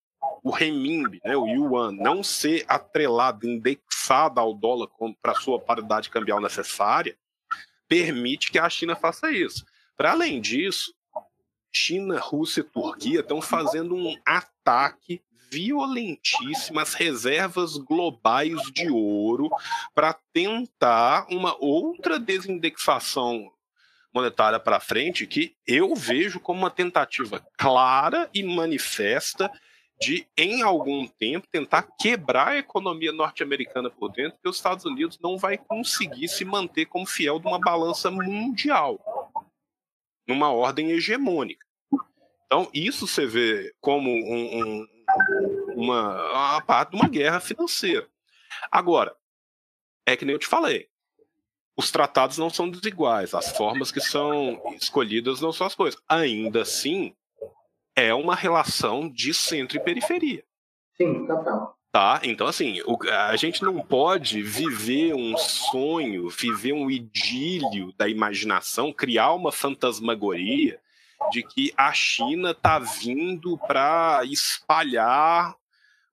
o 0.42 0.50
renminbi, 0.50 1.20
né, 1.24 1.36
o 1.36 1.46
yuan, 1.46 1.92
não 1.92 2.22
ser 2.22 2.64
atrelado, 2.66 3.46
indexado 3.46 4.40
ao 4.40 4.54
dólar 4.54 4.88
para 5.20 5.34
sua 5.34 5.58
paridade 5.58 6.08
cambial 6.08 6.40
necessária, 6.40 7.16
permite 7.90 8.52
que 8.52 8.58
a 8.60 8.70
China 8.70 8.94
faça 8.94 9.32
isso. 9.32 9.66
Para 9.96 10.12
além 10.12 10.40
disso, 10.40 10.94
China, 11.72 12.20
Rússia 12.20 12.60
e 12.60 12.64
Turquia 12.64 13.18
estão 13.18 13.42
fazendo 13.42 13.96
um 13.96 14.16
ataque 14.24 15.20
violentíssimo 15.50 16.78
às 16.78 16.94
reservas 16.94 17.76
globais 17.76 18.62
de 18.72 18.88
ouro 18.88 19.50
para 19.92 20.14
tentar 20.32 21.26
uma 21.28 21.56
outra 21.58 22.20
desindexação 22.20 23.50
monetária 24.14 24.60
para 24.60 24.78
frente 24.78 25.26
que 25.26 25.56
eu 25.66 25.96
vejo 25.96 26.38
como 26.38 26.60
uma 26.60 26.70
tentativa 26.70 27.44
clara 27.58 28.30
e 28.32 28.44
manifesta 28.44 29.50
de, 30.00 30.26
em 30.36 30.62
algum 30.62 31.06
tempo, 31.06 31.46
tentar 31.46 31.82
quebrar 31.98 32.48
a 32.48 32.58
economia 32.58 33.12
norte-americana 33.12 33.90
por 33.90 34.10
dentro, 34.10 34.32
porque 34.32 34.48
os 34.48 34.56
Estados 34.56 34.84
Unidos 34.84 35.18
não 35.20 35.36
vai 35.36 35.58
conseguir 35.58 36.28
se 36.28 36.44
manter 36.44 36.86
como 36.86 37.06
fiel 37.06 37.38
de 37.38 37.46
uma 37.46 37.58
balança 37.58 38.10
mundial, 38.10 38.98
numa 40.26 40.50
ordem 40.50 40.90
hegemônica. 40.92 41.66
Então, 42.46 42.68
isso 42.72 43.06
você 43.06 43.26
vê 43.26 43.74
como 43.80 44.10
um, 44.10 44.58
um, 44.58 44.88
uma, 45.76 46.32
uma 46.32 46.60
parte 46.62 46.92
de 46.92 46.96
uma 46.96 47.08
guerra 47.08 47.38
financeira. 47.38 48.08
Agora, 48.72 49.14
é 50.06 50.16
que 50.16 50.24
nem 50.24 50.32
eu 50.32 50.38
te 50.38 50.46
falei, 50.46 50.88
os 51.76 51.90
tratados 51.90 52.38
não 52.38 52.50
são 52.50 52.68
desiguais, 52.70 53.34
as 53.34 53.56
formas 53.56 53.92
que 53.92 54.00
são 54.00 54.60
escolhidas 54.80 55.40
não 55.40 55.52
são 55.52 55.66
as 55.66 55.74
coisas. 55.74 56.00
Ainda 56.08 56.62
assim, 56.62 57.14
é 57.96 58.14
uma 58.14 58.34
relação 58.34 59.08
de 59.08 59.34
centro 59.34 59.76
e 59.76 59.80
periferia. 59.80 60.44
Sim, 60.96 61.26
total. 61.26 61.76
Tá? 61.92 62.20
Então, 62.22 62.46
assim, 62.46 62.80
o, 62.86 62.96
a 63.10 63.34
gente 63.34 63.62
não 63.62 63.80
pode 63.80 64.42
viver 64.42 65.12
um 65.12 65.36
sonho, 65.36 66.28
viver 66.28 66.72
um 66.72 66.88
idílio 66.88 67.92
da 67.98 68.08
imaginação, 68.08 68.92
criar 68.92 69.32
uma 69.32 69.50
fantasmagoria 69.50 70.80
de 71.32 71.42
que 71.42 71.72
a 71.76 71.92
China 71.92 72.52
está 72.52 72.78
vindo 72.78 73.58
para 73.58 74.20
espalhar 74.24 75.56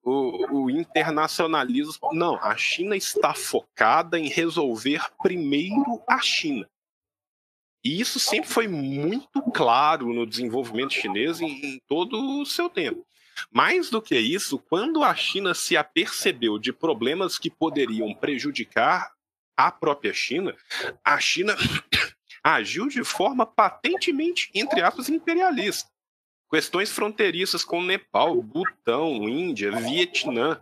o, 0.04 0.64
o, 0.64 0.70
internacionalismo. 0.70 2.10
Não, 2.12 2.36
a 2.38 2.56
China 2.58 2.96
está 2.96 3.34
focada 3.34 4.18
em 4.18 4.28
resolver 4.28 5.04
primeiro 5.22 6.02
a 6.08 6.20
China. 6.20 6.68
E 7.88 8.02
isso 8.02 8.20
sempre 8.20 8.50
foi 8.50 8.68
muito 8.68 9.42
claro 9.54 10.14
no 10.14 10.26
desenvolvimento 10.26 10.94
chinês 10.94 11.40
em, 11.40 11.48
em 11.48 11.82
todo 11.88 12.42
o 12.42 12.46
seu 12.46 12.70
tempo. 12.70 13.08
Mais 13.50 13.90
do 13.90 14.02
que 14.02 14.20
isso, 14.20 14.60
quando 14.60 15.06
a 15.06 15.16
China 15.16 15.54
se 15.54 15.78
apercebeu 15.78 16.60
de 16.60 16.74
problemas 16.74 17.40
que 17.40 17.50
poderiam 17.50 18.14
prejudicar 18.14 19.10
a 19.56 19.72
própria 19.72 20.14
China, 20.14 20.54
a 21.02 21.18
China 21.18 21.56
agiu 22.44 22.90
de 22.90 23.06
forma 23.06 23.46
patentemente, 23.46 24.50
entre 24.54 24.82
aspas, 24.82 25.08
imperialista. 25.08 25.90
Questões 26.52 26.92
fronteiriças 26.92 27.64
com 27.64 27.82
Nepal, 27.82 28.42
Butão, 28.42 29.30
Índia, 29.30 29.72
Vietnã. 29.72 30.60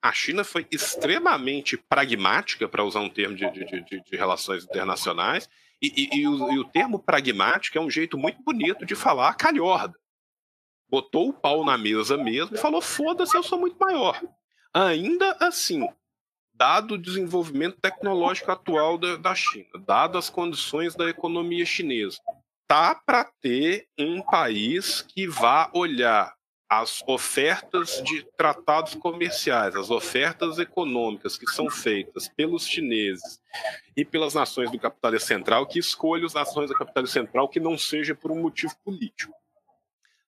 A 0.00 0.12
China 0.12 0.44
foi 0.44 0.68
extremamente 0.70 1.76
pragmática, 1.76 2.68
para 2.68 2.84
usar 2.84 3.00
um 3.00 3.10
termo 3.10 3.34
de, 3.34 3.50
de, 3.50 3.64
de, 3.64 4.04
de 4.04 4.16
relações 4.16 4.62
internacionais, 4.62 5.50
e, 5.86 6.08
e, 6.12 6.20
e, 6.20 6.28
o, 6.28 6.52
e, 6.52 6.58
o, 6.58 6.64
termo 6.64 6.98
pragmático 6.98 7.76
é 7.76 7.80
um 7.80 7.90
jeito 7.90 8.16
muito 8.16 8.42
bonito 8.42 8.86
de 8.86 8.94
falar 8.94 9.34
calhorda 9.34 9.94
botou 10.94 11.30
o 11.30 11.32
pau 11.32 11.64
na 11.64 11.76
mesa 11.76 12.16
mesmo 12.16 12.54
e 12.54 12.60
falou: 12.60 12.80
foda-se, 12.80 13.36
eu 13.36 13.42
sou 13.42 13.58
muito 13.58 13.76
maior. 13.78 14.20
Ainda 14.72 15.36
assim, 15.40 15.88
dado 16.52 16.94
o 16.94 16.98
desenvolvimento 16.98 17.80
tecnológico 17.80 18.52
atual 18.52 18.96
da, 18.96 19.16
da 19.16 19.34
China, 19.34 19.68
dado 19.86 20.16
as 20.16 20.30
condições 20.30 20.94
da 20.94 21.08
economia 21.08 21.66
chinesa, 21.66 22.18
tá 22.68 22.94
para 22.94 23.24
ter 23.40 23.88
um 23.98 24.22
país 24.22 25.02
que 25.02 25.26
vá 25.26 25.70
olhar 25.74 26.33
as 26.68 27.02
ofertas 27.06 28.02
de 28.04 28.24
tratados 28.36 28.94
comerciais, 28.94 29.76
as 29.76 29.90
ofertas 29.90 30.58
econômicas 30.58 31.36
que 31.36 31.46
são 31.50 31.70
feitas 31.70 32.28
pelos 32.28 32.66
chineses 32.66 33.40
e 33.96 34.04
pelas 34.04 34.34
nações 34.34 34.70
do 34.70 34.78
capitalismo 34.78 35.26
central, 35.26 35.66
que 35.66 35.78
escolha 35.78 36.26
as 36.26 36.34
nações 36.34 36.68
do 36.68 36.76
capitalismo 36.76 37.12
central 37.12 37.48
que 37.48 37.60
não 37.60 37.78
seja 37.78 38.14
por 38.14 38.32
um 38.32 38.40
motivo 38.40 38.74
político. 38.84 39.34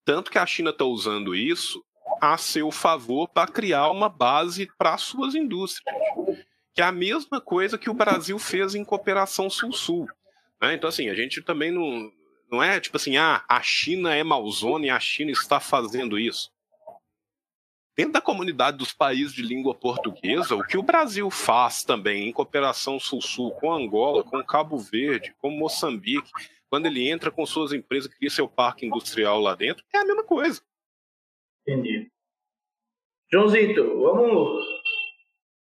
Tanto 0.05 0.31
que 0.31 0.39
a 0.39 0.47
China 0.47 0.71
está 0.71 0.85
usando 0.85 1.35
isso 1.35 1.85
a 2.21 2.39
seu 2.39 2.71
favor 2.71 3.29
para 3.29 3.51
criar 3.51 3.91
uma 3.91 4.09
base 4.09 4.69
para 4.79 4.97
suas 4.97 5.35
indústrias. 5.35 5.85
Que 6.73 6.83
é 6.83 6.85
a 6.85 6.93
mesma 6.93 7.41
coisa 7.41 7.79
que 7.79 7.91
o 7.91 7.95
Brasil 7.95 8.39
fez 8.39 8.75
em 8.75 8.85
cooperação 8.85 9.51
sul-sul. 9.51 10.07
Né? 10.61 10.75
Então, 10.75 10.89
assim, 10.89 11.09
a 11.09 11.15
gente 11.15 11.43
também 11.43 11.73
não, 11.73 12.11
não 12.51 12.63
é 12.63 12.79
tipo 12.81 12.97
assim, 12.97 13.17
ah, 13.17 13.45
a 13.49 13.61
China 13.63 14.15
é 14.15 14.23
malzona 14.23 14.87
e 14.87 14.91
a 14.91 15.01
China 15.01 15.31
está 15.31 15.61
fazendo 15.61 16.19
isso. 16.19 16.53
Dentro 17.97 18.13
da 18.13 18.21
comunidade 18.21 18.77
dos 18.77 18.93
países 18.93 19.33
de 19.33 19.43
língua 19.43 19.75
portuguesa, 19.75 20.55
o 20.55 20.63
que 20.63 20.77
o 20.77 20.83
Brasil 20.83 21.31
faz 21.31 21.83
também 21.83 22.29
em 22.29 22.33
cooperação 22.33 23.01
sul-sul 23.01 23.53
com 23.53 23.73
Angola, 23.73 24.23
com 24.23 24.45
Cabo 24.45 24.77
Verde, 24.77 25.35
com 25.41 25.51
Moçambique, 25.51 26.31
quando 26.69 26.87
ele 26.87 27.09
entra 27.09 27.31
com 27.31 27.47
suas 27.47 27.73
empresas, 27.73 28.13
cria 28.13 28.29
seu 28.29 28.47
parque 28.47 28.85
industrial 28.85 29.41
lá 29.41 29.55
dentro, 29.55 29.83
é 29.95 29.99
a 29.99 30.05
mesma 30.05 30.25
coisa. 30.25 30.61
Entendi. 31.67 32.11
Joãozito, 33.33 33.83
vamos 33.99 34.76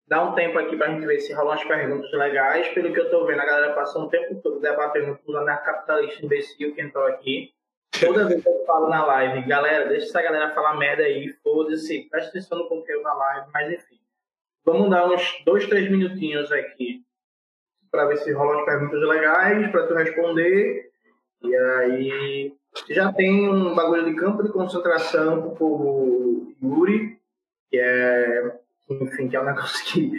dar 0.08 0.24
um 0.24 0.34
tempo 0.34 0.58
aqui 0.58 0.76
para 0.76 0.86
a 0.86 0.90
gente 0.90 1.06
ver 1.06 1.20
se 1.20 1.32
rolam 1.32 1.52
as 1.52 1.64
perguntas 1.64 2.10
legais. 2.12 2.68
Pelo 2.68 2.92
que 2.92 3.00
eu 3.00 3.04
estou 3.04 3.26
vendo, 3.26 3.40
a 3.40 3.46
galera 3.46 3.74
passou 3.74 4.04
um 4.04 4.08
tempo 4.08 4.40
todo 4.42 4.60
debatendo 4.60 5.18
com 5.24 5.36
a 5.36 5.56
capitalista 5.58 6.24
imbecil 6.24 6.74
que 6.74 6.80
entrou 6.80 7.06
aqui. 7.06 7.52
Toda 8.00 8.26
vez 8.26 8.42
que 8.42 8.48
eu 8.48 8.64
falo 8.66 8.88
na 8.88 9.04
live, 9.04 9.46
galera, 9.46 9.88
deixa 9.88 10.06
essa 10.06 10.22
galera 10.22 10.54
falar 10.54 10.76
merda 10.76 11.02
aí, 11.02 11.32
foda-se, 11.42 12.08
presta 12.10 12.30
atenção 12.30 12.58
no 12.58 12.68
conteúdo 12.68 13.02
da 13.02 13.14
live, 13.14 13.46
mas 13.52 13.72
enfim. 13.72 13.98
Vamos 14.64 14.90
dar 14.90 15.06
uns 15.06 15.42
dois, 15.44 15.66
três 15.66 15.90
minutinhos 15.90 16.50
aqui 16.52 17.02
para 17.90 18.06
ver 18.06 18.18
se 18.18 18.32
rolam 18.32 18.60
as 18.60 18.66
perguntas 18.66 19.00
legais 19.00 19.70
para 19.70 19.86
tu 19.86 19.94
responder. 19.94 20.90
E 21.42 21.56
aí 21.56 22.52
já 22.90 23.12
tem 23.12 23.48
um 23.48 23.74
bagulho 23.74 24.04
de 24.04 24.14
campo 24.14 24.42
de 24.42 24.52
concentração 24.52 25.42
pro 25.42 25.56
povo 25.56 26.54
Yuri, 26.62 27.18
que 27.70 27.78
é, 27.78 28.58
enfim, 28.90 29.28
que 29.28 29.36
é 29.36 29.40
um 29.40 29.46
negócio 29.46 29.84
que 29.92 30.12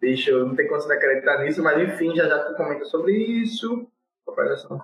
deixa 0.00 0.30
eu 0.30 0.46
não 0.46 0.54
ter 0.54 0.64
como 0.64 0.80
acreditar 0.92 1.42
nisso, 1.42 1.62
mas 1.62 1.80
enfim, 1.80 2.14
já 2.14 2.28
já 2.28 2.44
tu 2.44 2.54
comenta 2.54 2.84
sobre 2.84 3.12
isso. 3.12 3.86
Operação 4.26 4.78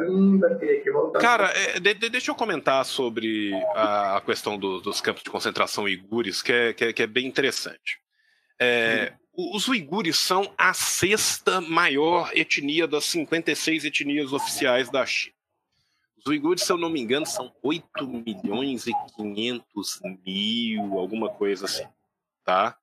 linda, 0.00 0.56
que. 0.56 0.84
Cara, 1.20 1.50
é, 1.50 1.80
de, 1.80 1.94
de, 1.94 2.08
deixa 2.08 2.30
eu 2.30 2.36
comentar 2.36 2.84
sobre 2.84 3.52
a, 3.74 4.16
a 4.16 4.20
questão 4.20 4.56
do, 4.56 4.80
dos 4.80 5.00
campos 5.00 5.24
de 5.24 5.30
concentração 5.30 5.84
uigures, 5.84 6.40
que 6.40 6.52
é, 6.52 6.72
que 6.72 6.84
é, 6.84 6.92
que 6.92 7.02
é 7.02 7.06
bem 7.06 7.26
interessante. 7.26 7.98
É, 8.60 9.12
os 9.36 9.66
uigures 9.66 10.16
são 10.16 10.52
a 10.56 10.72
sexta 10.72 11.60
maior 11.60 12.30
etnia 12.34 12.86
das 12.86 13.04
56 13.06 13.84
etnias 13.84 14.32
oficiais 14.32 14.88
da 14.88 15.04
China. 15.04 15.34
Os 16.16 16.26
uigures, 16.26 16.62
se 16.62 16.72
eu 16.72 16.78
não 16.78 16.88
me 16.88 17.00
engano, 17.00 17.26
são 17.26 17.52
8 17.62 18.06
milhões 18.06 18.86
e 18.86 18.92
500 19.16 20.00
mil, 20.24 20.98
alguma 20.98 21.28
coisa 21.28 21.66
assim, 21.66 21.86
tá? 22.44 22.76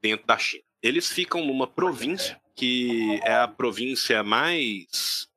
Dentro 0.00 0.26
da 0.26 0.38
China. 0.38 0.64
Eles 0.82 1.10
ficam 1.10 1.44
numa 1.44 1.66
província 1.66 2.40
que 2.54 3.20
é 3.22 3.34
a 3.34 3.48
província 3.48 4.22
mais 4.22 5.28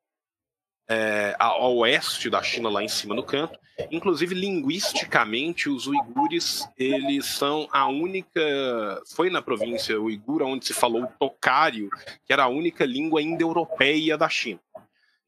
é, 0.89 1.35
ao 1.37 1.77
oeste 1.77 2.29
da 2.29 2.41
China, 2.41 2.69
lá 2.69 2.83
em 2.83 2.87
cima 2.87 3.13
no 3.13 3.23
canto. 3.23 3.59
Inclusive, 3.91 4.33
linguisticamente, 4.35 5.69
os 5.69 5.87
uigures, 5.87 6.67
eles 6.77 7.25
são 7.25 7.67
a 7.71 7.87
única... 7.87 9.01
Foi 9.15 9.29
na 9.29 9.41
província 9.41 9.99
uigura 9.99 10.45
onde 10.45 10.65
se 10.65 10.73
falou 10.73 11.03
o 11.03 11.07
tocário, 11.07 11.89
que 12.25 12.33
era 12.33 12.43
a 12.43 12.49
única 12.49 12.85
língua 12.85 13.21
indo-europeia 13.21 14.17
da 14.17 14.27
China. 14.27 14.59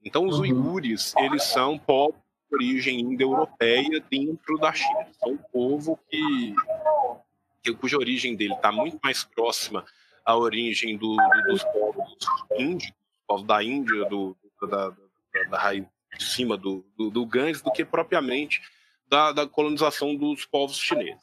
Então, 0.03 0.25
os 0.25 0.37
uhum. 0.37 0.41
uigures, 0.41 1.13
eles 1.17 1.43
são 1.43 1.77
povos 1.77 2.15
de 2.49 2.55
origem 2.55 2.99
indo-europeia 2.99 4.03
dentro 4.09 4.57
da 4.57 4.73
China. 4.73 5.07
São 5.19 5.33
um 5.33 5.37
povo 5.37 5.99
que 6.09 6.53
cuja 7.79 7.97
origem 7.97 8.35
dele 8.35 8.53
está 8.53 8.71
muito 8.71 8.99
mais 9.03 9.23
próxima 9.23 9.85
à 10.25 10.35
origem 10.35 10.97
do, 10.97 11.15
do, 11.15 11.51
dos 11.51 11.63
povos 11.63 12.17
índios, 12.57 12.91
povos 13.27 13.45
da 13.45 13.63
Índia, 13.63 14.05
do, 14.05 14.35
da, 14.69 14.93
da 15.49 15.57
raiz 15.57 15.85
de 16.17 16.23
cima 16.23 16.57
do, 16.57 16.85
do, 16.97 17.09
do 17.09 17.25
Ganges 17.25 17.61
do 17.61 17.71
que 17.71 17.85
propriamente 17.85 18.61
da, 19.07 19.31
da 19.31 19.47
colonização 19.47 20.15
dos 20.15 20.45
povos 20.45 20.77
chineses. 20.77 21.21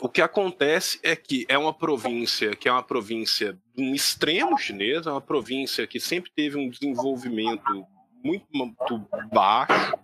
O 0.00 0.08
que 0.08 0.20
acontece 0.20 1.00
é 1.02 1.16
que 1.16 1.46
é 1.48 1.56
uma 1.56 1.72
província 1.72 2.54
que 2.54 2.68
é 2.68 2.72
uma 2.72 2.82
província 2.82 3.58
de 3.74 3.82
um 3.82 3.94
extremo 3.94 4.58
chinês, 4.58 5.06
é 5.06 5.10
uma 5.10 5.22
província 5.22 5.86
que 5.86 5.98
sempre 5.98 6.30
teve 6.30 6.58
um 6.58 6.68
desenvolvimento 6.68 7.86
muito, 8.22 8.46
muito 8.52 9.08
baixo 9.32 9.98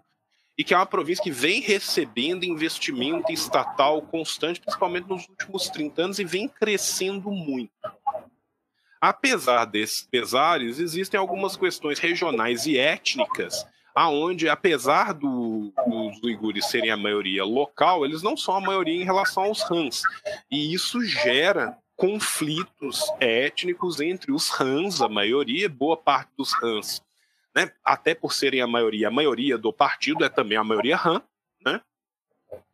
e 0.57 0.63
que 0.63 0.75
é 0.75 0.77
uma 0.77 0.87
província 0.87 1.23
que 1.23 1.31
vem 1.31 1.61
recebendo 1.61 2.45
investimento 2.45 3.33
estatal 3.33 4.03
constante, 4.03 4.61
principalmente 4.61 5.09
nos 5.09 5.27
últimos 5.29 5.69
30 5.69 6.03
anos, 6.03 6.19
e 6.19 6.25
vem 6.25 6.47
crescendo 6.47 7.31
muito. 7.31 7.73
Apesar 9.01 9.65
desses 9.65 10.03
pesares, 10.03 10.79
existem 10.79 11.19
algumas 11.19 11.57
questões 11.57 11.99
regionais 11.99 12.67
e 12.67 12.79
étnicas, 12.79 13.67
aonde, 13.95 14.49
apesar 14.49 15.13
do, 15.13 15.73
dos 15.87 16.23
uigures 16.23 16.67
serem 16.67 16.91
a 16.91 16.97
maioria 16.97 17.45
local, 17.45 18.05
eles 18.05 18.23
não 18.23 18.37
são 18.37 18.55
a 18.55 18.61
maioria 18.61 18.95
em 18.95 19.05
relação 19.05 19.45
aos 19.45 19.69
Hans. 19.71 20.03
E 20.51 20.73
isso 20.73 21.03
gera 21.03 21.77
conflitos 21.97 23.03
étnicos 23.21 24.01
entre 24.01 24.33
os 24.33 24.61
Hans, 24.61 25.01
a 25.01 25.09
maioria, 25.09 25.69
boa 25.69 25.97
parte 25.97 26.31
dos 26.37 26.53
Hans, 26.63 27.03
né? 27.55 27.71
até 27.85 28.15
por 28.15 28.33
serem 28.33 28.61
a 28.61 28.67
maioria, 28.67 29.09
a 29.09 29.11
maioria 29.11 29.59
do 29.59 29.73
partido 29.73 30.25
é 30.25 30.29
também 30.29 30.59
a 30.59 30.65
maioria 30.65 30.97
Han, 30.97 31.23
né? 31.65 31.81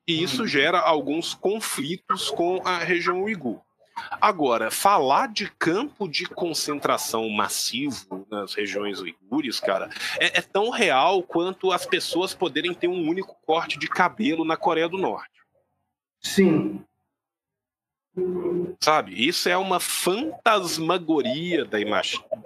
e 0.06 0.22
isso 0.22 0.46
gera 0.46 0.78
alguns 0.78 1.34
conflitos 1.34 2.30
com 2.30 2.62
a 2.64 2.78
região 2.78 3.22
uigur. 3.22 3.60
Agora, 4.20 4.70
falar 4.70 5.28
de 5.28 5.50
campo 5.58 6.08
de 6.08 6.24
concentração 6.26 7.28
massivo 7.28 8.26
nas 8.30 8.54
regiões 8.54 9.00
uigures, 9.00 9.60
cara, 9.60 9.90
é, 10.18 10.38
é, 10.38 10.40
tão 10.40 10.70
real 10.70 11.22
quanto 11.22 11.72
as 11.72 11.84
pessoas 11.84 12.32
poderem 12.32 12.72
ter 12.72 12.88
um 12.88 13.08
único 13.08 13.36
corte 13.44 13.78
de 13.78 13.88
cabelo 13.88 14.44
na 14.44 14.56
Coreia 14.56 14.88
do 14.88 14.96
Norte. 14.96 15.38
Sim. 16.20 16.84
Sabe? 18.80 19.26
Isso 19.26 19.48
é 19.48 19.56
uma 19.56 19.80
fantasmagoria 19.80 21.64
da, 21.64 21.78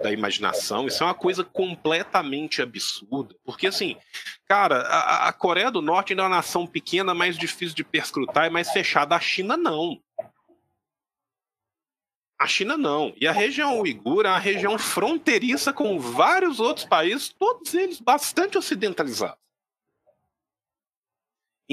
da 0.01 0.11
imaginação, 0.11 0.87
isso 0.87 1.03
é 1.03 1.05
uma 1.05 1.13
coisa 1.13 1.43
completamente 1.43 2.61
absurda. 2.61 3.35
Porque, 3.45 3.67
assim, 3.67 3.95
cara, 4.47 4.79
a, 4.81 5.27
a 5.27 5.33
Coreia 5.33 5.69
do 5.69 5.81
Norte 5.81 6.13
ainda 6.13 6.23
é 6.23 6.25
uma 6.25 6.35
nação 6.35 6.65
pequena, 6.65 7.13
mais 7.13 7.37
difícil 7.37 7.75
de 7.75 7.83
perscrutar 7.83 8.47
e 8.47 8.49
mais 8.49 8.71
fechada. 8.71 9.15
A 9.15 9.19
China, 9.19 9.55
não. 9.55 9.99
A 12.39 12.47
China 12.47 12.75
não. 12.77 13.13
E 13.15 13.27
a 13.27 13.31
região 13.31 13.79
uigura 13.79 14.29
é 14.29 14.31
uma 14.31 14.39
região 14.39 14.77
fronteiriça 14.77 15.71
com 15.71 15.99
vários 15.99 16.59
outros 16.59 16.85
países, 16.85 17.29
todos 17.29 17.73
eles 17.73 17.99
bastante 17.99 18.57
ocidentalizados. 18.57 19.42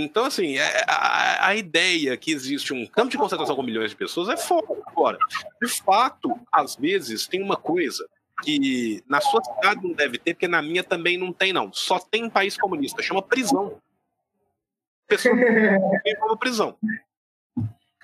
Então, 0.02 0.24
assim, 0.24 0.56
é, 0.56 0.84
a, 0.86 1.48
a, 1.48 1.56
ideia 1.56 2.16
que 2.16 2.32
existe 2.32 2.72
um 2.72 2.86
campo 2.86 3.10
de 3.10 3.18
concentração 3.18 3.54
com 3.54 3.62
milhões 3.62 3.90
de 3.90 3.96
pessoas 3.96 4.28
é 4.28 4.36
fora. 4.36 4.66
Agora, 4.86 5.18
de 5.60 5.68
fato, 5.68 6.38
às 6.50 6.76
vezes, 6.76 7.26
tem 7.26 7.42
uma 7.42 7.56
coisa 7.56 8.08
que 8.42 9.02
na 9.06 9.20
sua 9.20 9.42
cidade 9.42 9.86
não 9.86 9.92
deve 9.92 10.18
ter, 10.18 10.34
porque 10.34 10.48
na 10.48 10.62
minha 10.62 10.82
também 10.82 11.18
não 11.18 11.32
tem, 11.32 11.52
não. 11.52 11.72
Só 11.72 11.98
tem 11.98 12.30
país 12.30 12.56
comunista, 12.56 13.02
chama 13.02 13.22
prisão. 13.22 13.80
Pessoa 15.06 15.34
como 16.20 16.38
prisão. 16.38 16.78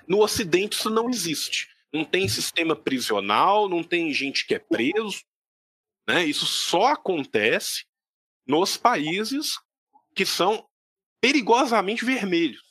No 0.07 0.19
Ocidente 0.19 0.77
isso 0.77 0.89
não 0.89 1.09
existe. 1.09 1.69
Não 1.91 2.03
tem 2.03 2.27
sistema 2.27 2.75
prisional, 2.75 3.67
não 3.67 3.81
tem 3.81 4.13
gente 4.13 4.45
que 4.45 4.53
é 4.53 4.59
preso. 4.59 5.23
Né? 6.07 6.25
Isso 6.25 6.45
só 6.45 6.87
acontece 6.87 7.85
nos 8.45 8.77
países 8.77 9.59
que 10.13 10.25
são 10.25 10.66
perigosamente 11.21 12.05
vermelhos. 12.05 12.63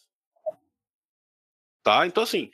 Tá? 1.83 2.07
Então, 2.07 2.23
assim, 2.23 2.51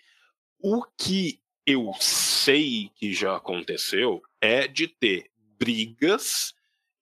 o 0.58 0.84
que 0.96 1.40
eu 1.66 1.92
sei 2.00 2.90
que 2.94 3.12
já 3.12 3.36
aconteceu 3.36 4.22
é 4.40 4.66
de 4.66 4.88
ter 4.88 5.30
brigas 5.58 6.54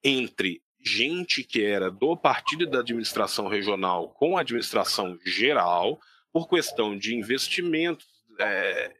entre 0.03 0.61
gente 0.83 1.43
que 1.43 1.63
era 1.63 1.91
do 1.91 2.15
partido 2.17 2.65
da 2.67 2.79
administração 2.79 3.47
regional 3.47 4.09
com 4.09 4.37
a 4.37 4.41
administração 4.41 5.17
geral 5.25 5.99
por 6.31 6.47
questão 6.47 6.97
de 6.97 7.15
investimentos 7.15 8.07
é, 8.39 8.95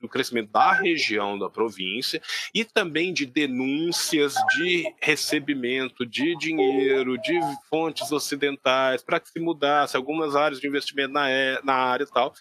do 0.00 0.08
crescimento 0.08 0.50
da 0.50 0.72
região 0.72 1.38
da 1.38 1.50
província 1.50 2.22
e 2.54 2.64
também 2.64 3.12
de 3.12 3.26
denúncias 3.26 4.34
de 4.56 4.94
recebimento 5.00 6.06
de 6.06 6.36
dinheiro 6.36 7.18
de 7.18 7.38
fontes 7.68 8.10
ocidentais 8.12 9.02
para 9.02 9.18
que 9.18 9.28
se 9.28 9.40
mudasse 9.40 9.96
algumas 9.96 10.36
áreas 10.36 10.60
de 10.60 10.68
investimento 10.68 11.12
na, 11.12 11.28
é, 11.28 11.60
na 11.62 11.74
área 11.74 12.04
e 12.04 12.10
tal. 12.10 12.32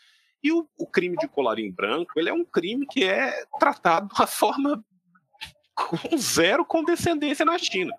E 0.43 0.51
o, 0.51 0.67
o, 0.77 0.85
crime 0.85 1.17
de 1.17 1.27
colarinho 1.27 1.73
branco 1.73 2.11
ele 2.15 2.29
é 2.29 2.33
um 2.33 2.45
crime 2.45 2.85
que 2.85 3.03
é 3.03 3.43
tratado 3.59 4.07
de 4.07 4.13
uma 4.13 4.27
forma 4.27 4.85
com 5.75 6.17
zero 6.17 6.63
condescendência 6.63 7.43
na 7.43 7.57
China. 7.57 7.93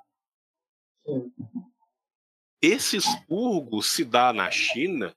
Esse 2.61 2.97
expurgo 2.97 3.83
se 3.83 4.05
dá 4.05 4.33
na 4.33 4.51
China 4.51 5.15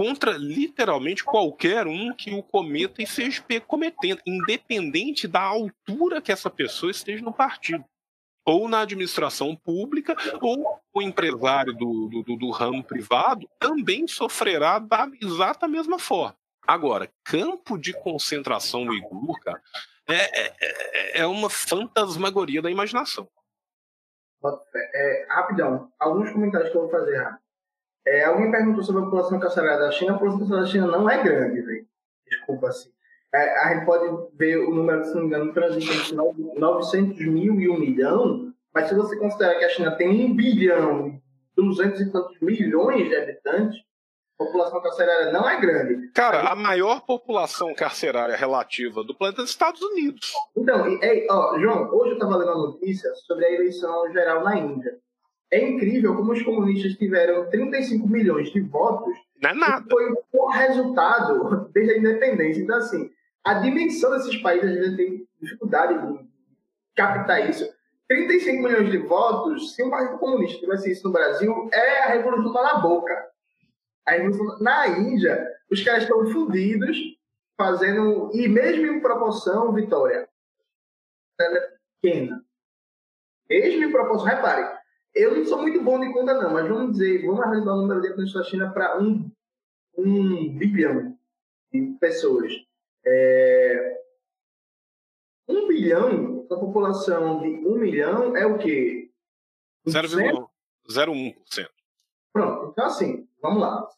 contra 0.00 0.30
literalmente 0.32 1.22
qualquer 1.22 1.86
um 1.86 2.14
que 2.14 2.32
o 2.32 2.42
cometa 2.42 3.02
e 3.02 3.06
seja 3.06 3.44
cometendo, 3.66 4.18
independente 4.26 5.28
da 5.28 5.42
altura 5.42 6.22
que 6.22 6.32
essa 6.32 6.48
pessoa 6.48 6.90
esteja 6.90 7.22
no 7.22 7.34
partido. 7.34 7.84
Ou 8.46 8.66
na 8.66 8.80
administração 8.80 9.54
pública, 9.54 10.16
ou 10.40 10.80
o 10.94 11.02
empresário 11.02 11.74
do, 11.74 12.08
do, 12.08 12.34
do 12.34 12.50
ramo 12.50 12.82
privado 12.82 13.46
também 13.58 14.08
sofrerá 14.08 14.78
da 14.78 15.06
exata 15.20 15.68
mesma 15.68 15.98
forma. 15.98 16.34
Agora, 16.66 17.12
campo 17.22 17.76
de 17.76 17.92
concentração 17.92 18.84
uigur, 18.84 19.38
cara, 19.40 19.60
é, 20.08 20.14
é, 20.14 20.56
é, 20.62 21.20
é 21.20 21.26
uma 21.26 21.50
fantasmagoria 21.50 22.62
da 22.62 22.70
imaginação. 22.70 23.28
É, 24.94 25.26
rapidão, 25.28 25.92
alguns 25.98 26.32
comentários 26.32 26.70
que 26.70 26.76
eu 26.78 26.88
vou 26.88 26.90
fazer 26.90 27.18
rápido. 27.18 27.39
É, 28.10 28.24
alguém 28.24 28.50
perguntou 28.50 28.82
sobre 28.82 29.02
a 29.02 29.04
população 29.04 29.38
carcerária 29.38 29.78
da 29.78 29.92
China. 29.92 30.10
A 30.10 30.14
população 30.14 30.40
carcerária 30.40 30.66
da 30.66 30.72
China 30.72 30.86
não 30.88 31.08
é 31.08 31.22
grande, 31.22 31.62
velho. 31.62 31.86
Desculpa, 32.26 32.66
assim. 32.66 32.90
É, 33.32 33.58
a 33.60 33.74
gente 33.74 33.86
pode 33.86 34.36
ver 34.36 34.58
o 34.58 34.74
número, 34.74 35.04
se 35.04 35.14
não 35.14 35.20
me 35.20 35.26
engano, 35.28 35.52
transita 35.52 35.94
entre 35.94 36.16
900 36.58 37.24
mil 37.26 37.60
e 37.60 37.68
1 37.68 37.78
milhão, 37.78 38.52
mas 38.74 38.88
se 38.88 38.96
você 38.96 39.16
considerar 39.16 39.54
que 39.56 39.64
a 39.64 39.68
China 39.68 39.92
tem 39.92 40.08
1 40.08 40.34
bilhão 40.34 41.20
e 41.56 41.62
200 41.62 42.00
e 42.00 42.10
tantos 42.10 42.40
milhões 42.40 43.08
de 43.08 43.14
habitantes, 43.14 43.80
a 44.40 44.44
população 44.44 44.82
carcerária 44.82 45.30
não 45.30 45.48
é 45.48 45.60
grande. 45.60 46.10
Cara, 46.12 46.50
a 46.50 46.56
maior 46.56 47.02
população 47.02 47.72
carcerária 47.74 48.34
relativa 48.34 49.04
do 49.04 49.14
planeta 49.14 49.42
é 49.42 49.44
os 49.44 49.50
Estados 49.50 49.80
Unidos. 49.80 50.32
Então, 50.56 50.98
é, 51.00 51.26
ó, 51.30 51.56
João, 51.60 51.88
hoje 51.94 52.10
eu 52.10 52.14
estava 52.14 52.36
lendo 52.36 52.52
uma 52.52 52.66
notícia 52.66 53.14
sobre 53.26 53.44
a 53.44 53.52
eleição 53.52 54.10
geral 54.12 54.42
na 54.42 54.58
Índia. 54.58 54.98
É 55.52 55.68
incrível 55.68 56.14
como 56.14 56.32
os 56.32 56.42
comunistas 56.42 56.94
tiveram 56.94 57.50
35 57.50 58.06
milhões 58.08 58.52
de 58.52 58.60
votos. 58.60 59.14
Não 59.42 59.50
é 59.50 59.54
nada. 59.54 59.86
Foi 59.90 60.14
o 60.32 60.48
resultado 60.48 61.68
desde 61.74 61.94
a 61.94 61.98
independência. 61.98 62.62
Então, 62.62 62.76
assim, 62.76 63.10
a 63.44 63.54
dimensão 63.54 64.12
desses 64.12 64.36
países, 64.36 64.70
a 64.70 64.82
gente 64.82 64.96
tem 64.96 65.28
dificuldade 65.40 65.94
de 65.94 66.28
captar 66.94 67.48
isso. 67.50 67.68
35 68.08 68.62
milhões 68.62 68.90
de 68.90 68.98
votos, 68.98 69.74
se 69.74 69.82
um 69.82 69.90
partido 69.90 70.18
comunista 70.18 70.58
tivesse 70.58 70.90
isso 70.90 71.06
no 71.06 71.12
Brasil, 71.12 71.68
é 71.72 72.04
a 72.04 72.08
revolução 72.08 72.52
tá 72.52 72.62
na 72.62 72.78
boca. 72.78 73.28
A 74.06 74.12
revolução... 74.12 74.58
Na 74.60 74.88
Índia, 74.88 75.48
os 75.70 75.82
caras 75.82 76.02
estão 76.02 76.26
fundidos, 76.26 76.96
fazendo. 77.56 78.30
E 78.34 78.48
mesmo 78.48 78.86
em 78.86 79.00
proporção, 79.00 79.72
Vitória, 79.72 80.28
ela 81.40 81.58
é 81.58 81.70
pequena. 82.02 82.44
Mesmo 83.48 83.84
em 83.84 83.92
proporção, 83.92 84.26
repare, 84.26 84.79
eu 85.14 85.36
não 85.36 85.44
sou 85.44 85.62
muito 85.62 85.82
bom 85.82 85.98
de 86.00 86.12
conta, 86.12 86.34
não, 86.34 86.52
mas 86.52 86.68
vamos 86.68 86.92
dizer, 86.92 87.26
vamos 87.26 87.40
arredondar 87.40 87.74
o 87.74 87.80
número 87.82 88.00
de 88.00 88.08
habitantes 88.08 88.32
da 88.32 88.44
China 88.44 88.72
para 88.72 88.98
um, 89.00 89.30
um 89.96 90.56
bilhão 90.56 91.16
de 91.72 91.96
pessoas. 92.00 92.52
É... 93.04 94.00
Um 95.48 95.66
bilhão, 95.66 96.46
a 96.50 96.56
população 96.56 97.40
de 97.40 97.48
um 97.66 97.76
milhão 97.76 98.36
é 98.36 98.46
o 98.46 98.58
quê? 98.58 99.10
0,01%. 99.86 101.68
Pronto, 102.32 102.70
então 102.70 102.86
assim, 102.86 103.28
vamos 103.42 103.60
lá. 103.60 103.88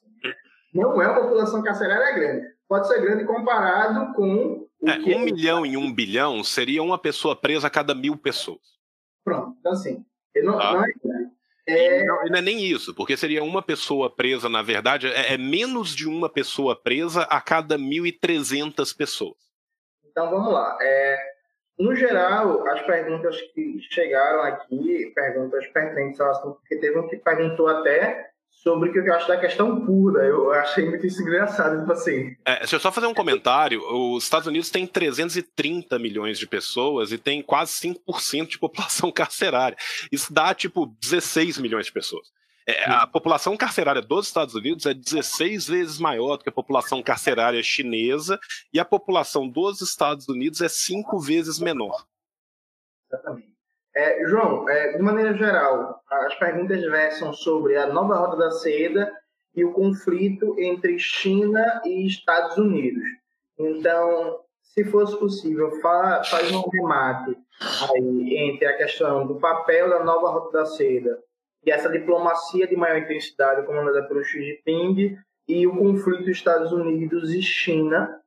Não 0.73 1.02
é 1.02 1.08
uma 1.08 1.20
população 1.20 1.62
carcerária 1.62 2.15
grande. 2.15 2.47
Pode 2.66 2.89
ser 2.89 3.02
grande 3.02 3.26
comparado 3.26 4.15
com. 4.15 4.66
É, 4.82 4.99
um 4.99 5.20
é... 5.20 5.24
milhão 5.24 5.66
em 5.66 5.76
um 5.76 5.92
bilhão 5.92 6.42
seria 6.42 6.82
uma 6.82 6.99
pessoa 6.99 7.36
presa 7.36 7.66
a 7.66 7.70
cada 7.70 7.94
mil 7.94 8.16
pessoas. 8.16 8.81
Pronto, 9.23 9.55
então 9.60 9.73
assim, 9.73 10.05
não, 10.36 10.59
tá. 10.59 10.73
não, 10.73 10.85
é, 10.85 12.01
é... 12.01 12.05
Não, 12.05 12.25
não, 12.25 12.39
é 12.39 12.43
nem 12.43 12.65
isso, 12.65 12.94
porque 12.94 13.17
seria 13.17 13.43
uma 13.43 13.62
pessoa 13.62 14.09
presa, 14.09 14.49
na 14.49 14.62
verdade, 14.62 15.07
é, 15.07 15.35
é 15.35 15.39
menos 15.39 15.94
de 15.94 16.09
uma 16.09 16.28
pessoa 16.28 16.75
presa 16.75 17.23
a 17.23 17.41
cada 17.41 17.78
1.300 17.78 18.97
pessoas. 18.97 19.36
Então 20.05 20.31
vamos 20.31 20.52
lá. 20.52 20.78
É, 20.81 21.19
no 21.78 21.94
geral, 21.94 22.67
as 22.69 22.83
perguntas 22.83 23.41
que 23.52 23.81
chegaram 23.91 24.43
aqui, 24.43 25.12
perguntas 25.15 25.67
pertinentes 25.69 26.20
ao 26.20 26.31
assunto, 26.31 26.57
porque 26.57 26.77
teve 26.77 26.99
um 26.99 27.09
que 27.09 27.17
perguntou 27.17 27.69
até 27.69 28.32
sobre 28.52 28.90
o 28.90 28.92
que 28.92 28.98
eu 28.98 29.14
acho 29.14 29.26
da 29.26 29.40
questão 29.40 29.84
pura. 29.84 30.24
Eu 30.24 30.52
achei 30.52 30.89
muito 30.89 31.06
isso 31.06 31.20
engraçado, 31.22 31.81
tipo 31.81 31.92
assim. 31.92 32.36
É, 32.44 32.60
deixa 32.60 32.76
eu 32.76 32.81
só 32.81 32.92
fazer 32.92 33.06
um 33.06 33.14
comentário. 33.14 33.82
Os 34.14 34.24
Estados 34.24 34.47
Unidos 34.47 34.70
têm 34.70 34.86
330 34.86 35.98
milhões 35.98 36.39
de 36.39 36.47
pessoas 36.47 37.10
e 37.10 37.18
tem 37.18 37.42
quase 37.42 37.72
5% 37.72 38.47
de 38.47 38.58
população 38.58 39.10
carcerária. 39.12 39.76
Isso 40.12 40.32
dá, 40.32 40.55
tipo, 40.55 40.86
16 41.00 41.58
milhões 41.58 41.86
de 41.86 41.92
pessoas. 41.92 42.28
É, 42.64 42.84
a 42.89 43.08
população 43.08 43.56
carcerária 43.56 44.00
dos 44.00 44.28
Estados 44.28 44.55
Unidos 44.55 44.86
é 44.86 44.94
16 44.94 45.66
vezes 45.66 45.98
maior 45.98 46.36
do 46.36 46.44
que 46.44 46.48
a 46.48 46.52
população 46.52 47.02
carcerária 47.02 47.60
chinesa 47.60 48.39
e 48.72 48.78
a 48.78 48.84
população 48.84 49.48
dos 49.48 49.81
Estados 49.81 50.28
Unidos 50.28 50.60
é 50.60 50.68
cinco 50.68 51.18
vezes 51.18 51.58
menor. 51.58 52.06
Exatamente. 53.10 53.52
É, 53.94 54.26
João, 54.26 54.68
é, 54.68 54.96
de 54.96 55.02
maneira 55.02 55.34
geral, 55.34 56.00
as 56.10 56.34
perguntas 56.36 56.80
versam 56.82 57.32
sobre 57.32 57.76
a 57.76 57.86
nova 57.86 58.16
Rota 58.16 58.36
da 58.36 58.50
Seda 58.50 59.12
e 59.54 59.64
o 59.64 59.72
conflito 59.72 60.54
entre 60.58 60.98
China 60.98 61.82
e 61.84 62.06
Estados 62.06 62.56
Unidos. 62.56 63.04
Então, 63.58 64.40
se 64.62 64.84
fosse 64.84 65.16
possível, 65.18 65.70
fa 65.82 66.24
faz 66.24 66.50
um 66.50 66.62
remate 66.70 67.36
aí 67.90 68.36
entre 68.38 68.66
a 68.66 68.76
questão 68.76 69.26
do 69.26 69.38
papel 69.38 69.90
da 69.90 70.02
nova 70.02 70.30
Rota 70.30 70.58
da 70.58 70.66
Seda 70.66 71.18
e 71.64 71.70
essa 71.70 71.90
diplomacia 71.90 72.66
de 72.66 72.74
maior 72.74 72.98
intensidade 72.98 73.66
comandada 73.66 74.02
pelo 74.08 74.24
Xi 74.24 74.42
Jinping 74.42 75.18
e 75.46 75.66
o 75.66 75.76
conflito 75.76 76.30
Estados 76.30 76.72
Unidos 76.72 77.32
e 77.34 77.42
China 77.42 78.22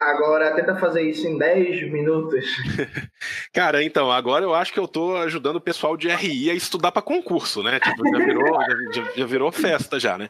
Agora, 0.00 0.54
tenta 0.54 0.76
fazer 0.76 1.02
isso 1.02 1.26
em 1.26 1.36
10 1.36 1.90
minutos. 1.90 2.44
Cara, 3.52 3.82
então, 3.82 4.12
agora 4.12 4.44
eu 4.44 4.54
acho 4.54 4.72
que 4.72 4.78
eu 4.78 4.86
tô 4.86 5.16
ajudando 5.16 5.56
o 5.56 5.60
pessoal 5.60 5.96
de 5.96 6.08
RI 6.08 6.50
a 6.50 6.54
estudar 6.54 6.92
para 6.92 7.02
concurso, 7.02 7.64
né? 7.64 7.80
Tipo, 7.80 8.08
já 8.08 8.18
virou, 8.24 8.60
já, 8.92 9.04
já, 9.16 9.26
virou 9.26 9.50
festa 9.50 9.98
já, 9.98 10.16
né? 10.16 10.28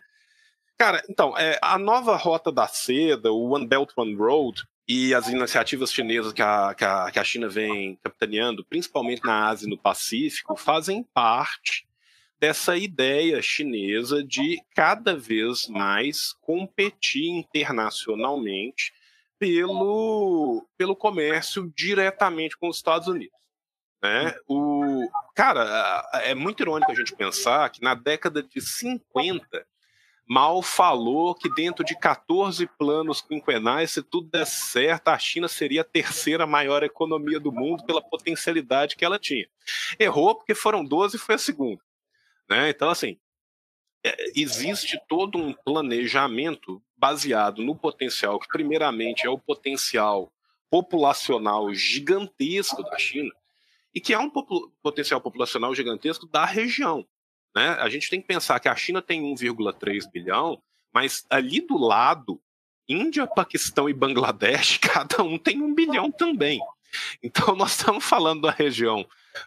Cara, 0.79 1.03
então, 1.11 1.37
é, 1.37 1.59
a 1.61 1.77
nova 1.79 2.17
Rota 2.17 2.51
da 2.51 2.67
Seda, 2.67 3.31
o 3.31 3.51
One 3.51 3.67
Belt 3.67 3.91
One 3.95 4.15
Road, 4.15 4.63
e 4.89 5.13
as 5.13 5.29
iniciativas 5.29 5.93
chinesas 5.93 6.33
que 6.33 6.41
a, 6.41 6.75
que 6.75 6.85
a, 6.85 7.11
que 7.11 7.19
a 7.19 7.25
China 7.25 7.47
vem 7.47 7.99
capitaneando, 8.03 8.65
principalmente 8.65 9.23
na 9.23 9.49
Ásia 9.49 9.67
e 9.67 9.71
no 9.71 9.77
Pacífico, 9.77 10.57
fazem 10.57 11.03
parte 11.13 11.87
dessa 12.41 12.75
ideia 12.75 13.43
chinesa 13.43 14.25
de 14.25 14.59
cada 14.75 15.15
vez 15.15 15.69
mais 15.69 16.33
competir 16.41 17.29
internacionalmente 17.29 18.93
pelo, 19.39 20.67
pelo 20.77 20.97
comércio 20.97 21.73
diretamente 21.75 22.57
com 22.57 22.69
os 22.69 22.77
Estados 22.77 23.09
Unidos. 23.09 23.37
Né? 24.03 24.35
O, 24.47 25.09
cara, 25.35 26.09
é 26.23 26.35
muito 26.35 26.63
irônico 26.63 26.91
a 26.91 26.95
gente 26.95 27.15
pensar 27.15 27.69
que 27.71 27.83
na 27.83 27.95
década 27.95 28.43
de 28.43 28.61
50, 28.61 29.67
Mal 30.29 30.61
falou 30.61 31.35
que 31.35 31.49
dentro 31.49 31.83
de 31.83 31.99
14 31.99 32.67
planos 32.79 33.23
quinquenais, 33.23 33.93
se 33.93 34.03
tudo 34.03 34.29
der 34.29 34.47
certo, 34.47 35.09
a 35.09 35.19
China 35.19 35.49
seria 35.49 35.81
a 35.81 35.85
terceira 35.85 36.47
maior 36.47 36.83
economia 36.83 37.41
do 37.41 37.51
mundo 37.51 37.83
pela 37.87 38.03
potencialidade 38.03 38.95
que 38.95 39.07
ela 39.07 39.19
tinha. 39.19 39.49
Errou 39.99 40.35
porque 40.35 40.55
foram 40.55 40.85
12 40.85 41.17
e 41.17 41.19
foi 41.19 41.37
a 41.37 41.39
segunda. 41.39 41.81
Né? 42.47 42.69
Então, 42.69 42.91
assim, 42.91 43.19
existe 44.35 45.01
todo 45.09 45.39
um 45.39 45.53
planejamento 45.53 46.83
baseado 46.97 47.63
no 47.63 47.77
potencial, 47.77 48.39
que 48.39 48.49
primeiramente 48.49 49.27
é 49.27 49.31
o 49.31 49.39
potencial 49.39 50.33
populacional 50.71 51.73
gigantesco 51.73 52.83
da 52.83 52.99
China, 52.99 53.33
e 53.95 54.01
que 54.01 54.13
é 54.13 54.19
um 54.19 54.31
potencial 54.83 55.21
populacional 55.21 55.75
gigantesco 55.75 56.27
da 56.27 56.45
região. 56.45 57.07
Né? 57.55 57.71
A 57.81 57.89
gente 57.89 58.11
tem 58.11 58.21
que 58.21 58.27
pensar 58.27 58.61
que 58.61 58.69
a 58.69 58.77
China 58.77 59.01
tem 59.01 59.23
1,3 59.23 60.11
bilhão, 60.11 60.63
mas 60.93 61.25
ali 61.31 61.61
do 61.61 61.77
lado, 61.77 62.41
Índia, 62.89 63.27
Paquistão 63.27 63.89
e 63.89 63.95
Bangladesh, 63.95 64.79
cada 64.83 65.23
um 65.23 65.39
tem 65.39 65.63
um 65.63 65.75
bilhão 65.75 66.11
também. 66.11 66.61
Então 67.23 67.55
nós 67.55 67.77
estamos 67.77 68.05
falando 68.05 68.43
da 68.43 68.51
região 68.51 69.07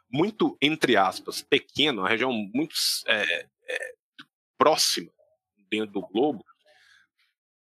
muito, 0.09 0.57
entre 0.61 0.95
aspas, 0.95 1.41
pequena, 1.41 2.01
uma 2.01 2.09
região 2.09 2.31
muito 2.31 2.75
é, 3.07 3.47
é, 3.67 3.93
próxima 4.61 5.11
dentro 5.71 5.93
do 5.93 6.01
globo, 6.01 6.45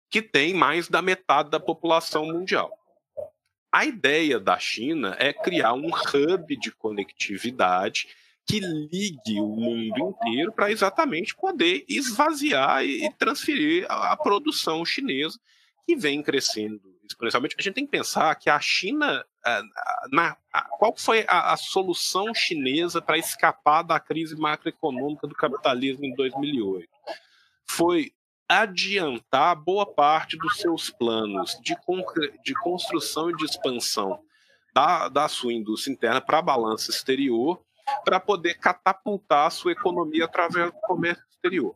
que 0.10 0.22
tem 0.22 0.54
mais 0.54 0.88
da 0.88 1.02
metade 1.02 1.50
da 1.50 1.60
população 1.60 2.28
mundial. 2.28 2.72
A 3.70 3.84
ideia 3.84 4.40
da 4.40 4.58
China 4.58 5.14
é 5.20 5.34
criar 5.34 5.74
um 5.74 5.90
hub 5.90 6.56
de 6.56 6.72
conectividade 6.72 8.08
que 8.48 8.62
ligue 8.62 9.42
o 9.42 9.48
mundo 9.48 10.16
inteiro 10.16 10.54
para 10.54 10.72
exatamente 10.72 11.36
poder 11.36 11.84
esvaziar 11.90 12.86
e 12.86 13.12
transferir 13.16 13.86
a, 13.90 14.16
produção 14.16 14.86
chinesa 14.86 15.38
que 15.86 15.98
vem 15.98 16.24
crescendo 16.24 16.95
exponencialmente. 17.12 17.56
A 17.58 17.62
gente 17.62 17.74
tem 17.74 17.86
que 17.86 17.92
pensar 17.92 18.34
que 18.36 18.50
a 18.50 18.60
China, 18.60 19.26
na, 20.12 20.36
qual 20.80 20.96
foi 20.98 21.26
a, 21.28 21.54
a 21.54 21.58
solução 21.58 22.34
chinesa 22.34 23.02
para 23.02 23.18
escapar 23.18 23.84
da 23.84 24.00
crise 24.00 24.36
macroeconômica 24.36 25.28
do 25.28 25.36
capitalismo 25.36 26.06
em 26.06 26.16
2008? 26.16 26.88
Foi 27.70 28.12
adiantar 28.48 29.56
boa 29.56 29.86
parte 29.86 30.38
dos 30.38 30.58
seus 30.58 30.90
planos 30.90 31.60
de, 31.62 31.76
de 32.44 32.54
construção 32.56 33.30
e 33.30 33.36
de 33.36 33.46
expansão 33.46 34.20
da, 34.74 35.10
da 35.10 35.28
sua 35.28 35.54
indústria 35.54 35.94
interna 35.94 36.22
para 36.22 36.40
a 36.40 36.44
balança 36.44 36.92
exterior 36.92 37.60
para 38.04 38.20
poder 38.20 38.56
catapultar 38.56 39.48
a 39.48 39.52
sua 39.52 39.72
economia 39.72 40.26
através 40.26 40.72
do 40.72 40.80
comércio 40.82 41.24
exterior. 41.30 41.76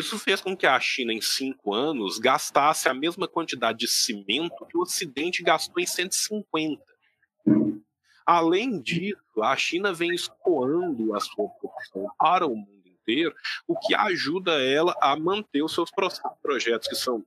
Isso 0.00 0.18
fez 0.18 0.40
com 0.40 0.56
que 0.56 0.66
a 0.66 0.80
China, 0.80 1.12
em 1.12 1.20
cinco 1.20 1.74
anos, 1.74 2.18
gastasse 2.18 2.88
a 2.88 2.94
mesma 2.94 3.28
quantidade 3.28 3.80
de 3.80 3.88
cimento 3.88 4.66
que 4.66 4.76
o 4.76 4.80
Ocidente 4.80 5.42
gastou 5.42 5.78
em 5.78 5.86
150. 5.86 6.82
Além 8.24 8.80
disso, 8.80 9.42
a 9.42 9.54
China 9.56 9.92
vem 9.92 10.14
escoando 10.14 11.14
a 11.14 11.20
sua 11.20 11.48
produção 11.48 12.10
para 12.18 12.46
o 12.46 12.56
mundo 12.56 12.86
inteiro, 12.86 13.34
o 13.68 13.78
que 13.78 13.94
ajuda 13.94 14.52
ela 14.62 14.96
a 15.02 15.14
manter 15.16 15.62
os 15.62 15.74
seus 15.74 15.90
projetos, 16.42 16.88
que 16.88 16.94
são 16.94 17.22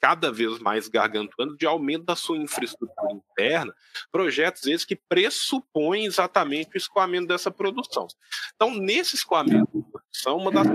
cada 0.00 0.30
vez 0.30 0.58
mais 0.58 0.86
gargantuando 0.86 1.56
de 1.56 1.66
aumento 1.66 2.04
da 2.04 2.14
sua 2.14 2.36
infraestrutura 2.36 3.12
interna, 3.12 3.74
projetos 4.12 4.66
esses 4.66 4.84
que 4.84 4.94
pressupõem 4.94 6.04
exatamente 6.04 6.74
o 6.74 6.76
escoamento 6.76 7.26
dessa 7.26 7.50
produção. 7.50 8.06
Então, 8.54 8.74
nesse 8.74 9.16
escoamento 9.16 9.70
de 9.74 9.82
produção, 9.90 10.36
uma 10.36 10.52
das 10.52 10.66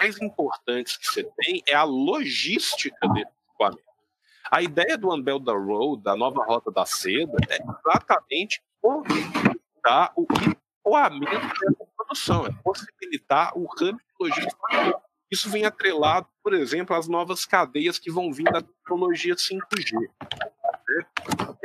mais 0.00 0.20
importantes 0.20 0.96
que 0.96 1.06
você 1.06 1.24
tem 1.36 1.62
é 1.66 1.74
a 1.74 1.84
logística 1.84 3.08
desse 3.08 3.32
escoamento. 3.50 3.82
A 4.50 4.62
ideia 4.62 4.96
do 4.96 5.12
Unbelt 5.12 5.46
Road, 5.46 6.02
da 6.02 6.16
nova 6.16 6.42
rota 6.44 6.70
da 6.70 6.86
seda, 6.86 7.36
é 7.48 7.58
exatamente 7.58 8.62
possibilitar 8.80 10.12
o 10.16 10.26
escoamento 10.32 11.48
dessa 11.60 11.86
produção, 11.96 12.46
é 12.46 12.52
possibilitar 12.62 13.52
o 13.56 13.64
hub 13.64 13.98
logístico 14.18 14.58
isso 15.30 15.50
vem 15.50 15.64
atrelado, 15.64 16.26
por 16.42 16.54
exemplo, 16.54 16.96
às 16.96 17.06
novas 17.06 17.44
cadeias 17.44 17.98
que 17.98 18.10
vão 18.10 18.32
vir 18.32 18.44
da 18.44 18.62
tecnologia 18.62 19.34
5G. 19.34 19.92
Né? 20.88 21.06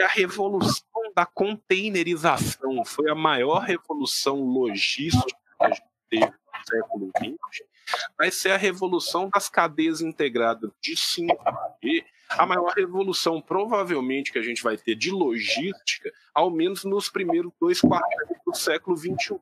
A 0.02 0.08
revolução 0.08 0.84
da 1.16 1.26
containerização 1.26 2.84
foi 2.84 3.10
a 3.10 3.16
maior 3.16 3.60
revolução 3.60 4.44
logística 4.44 5.26
que 5.26 5.66
a 5.66 5.70
gente 5.70 5.84
teve 6.10 6.26
no 6.26 6.66
século 6.68 7.12
XX. 7.18 7.73
Vai 8.18 8.32
ser 8.32 8.52
a 8.52 8.58
revolução 8.58 9.30
das 9.30 9.50
cadeias 9.50 10.02
integradas 10.02 10.72
de 10.82 10.96
5G, 10.96 12.04
a 12.30 12.46
maior 12.46 12.74
revolução 12.74 13.42
provavelmente 13.42 14.32
que 14.32 14.40
a 14.40 14.44
gente 14.44 14.64
vai 14.64 14.78
ter 14.78 14.96
de 14.96 15.12
logística, 15.12 16.12
ao 16.34 16.50
menos 16.50 16.84
nos 16.84 17.10
primeiros 17.10 17.52
dois 17.60 17.80
quartos 17.82 18.38
do 18.46 18.56
século 18.56 18.98
XXI. 18.98 19.40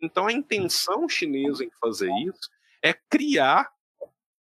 Então 0.00 0.26
a 0.26 0.32
intenção 0.32 1.08
chinesa 1.08 1.64
em 1.64 1.70
fazer 1.80 2.10
isso 2.24 2.50
é 2.82 2.92
criar 2.92 3.70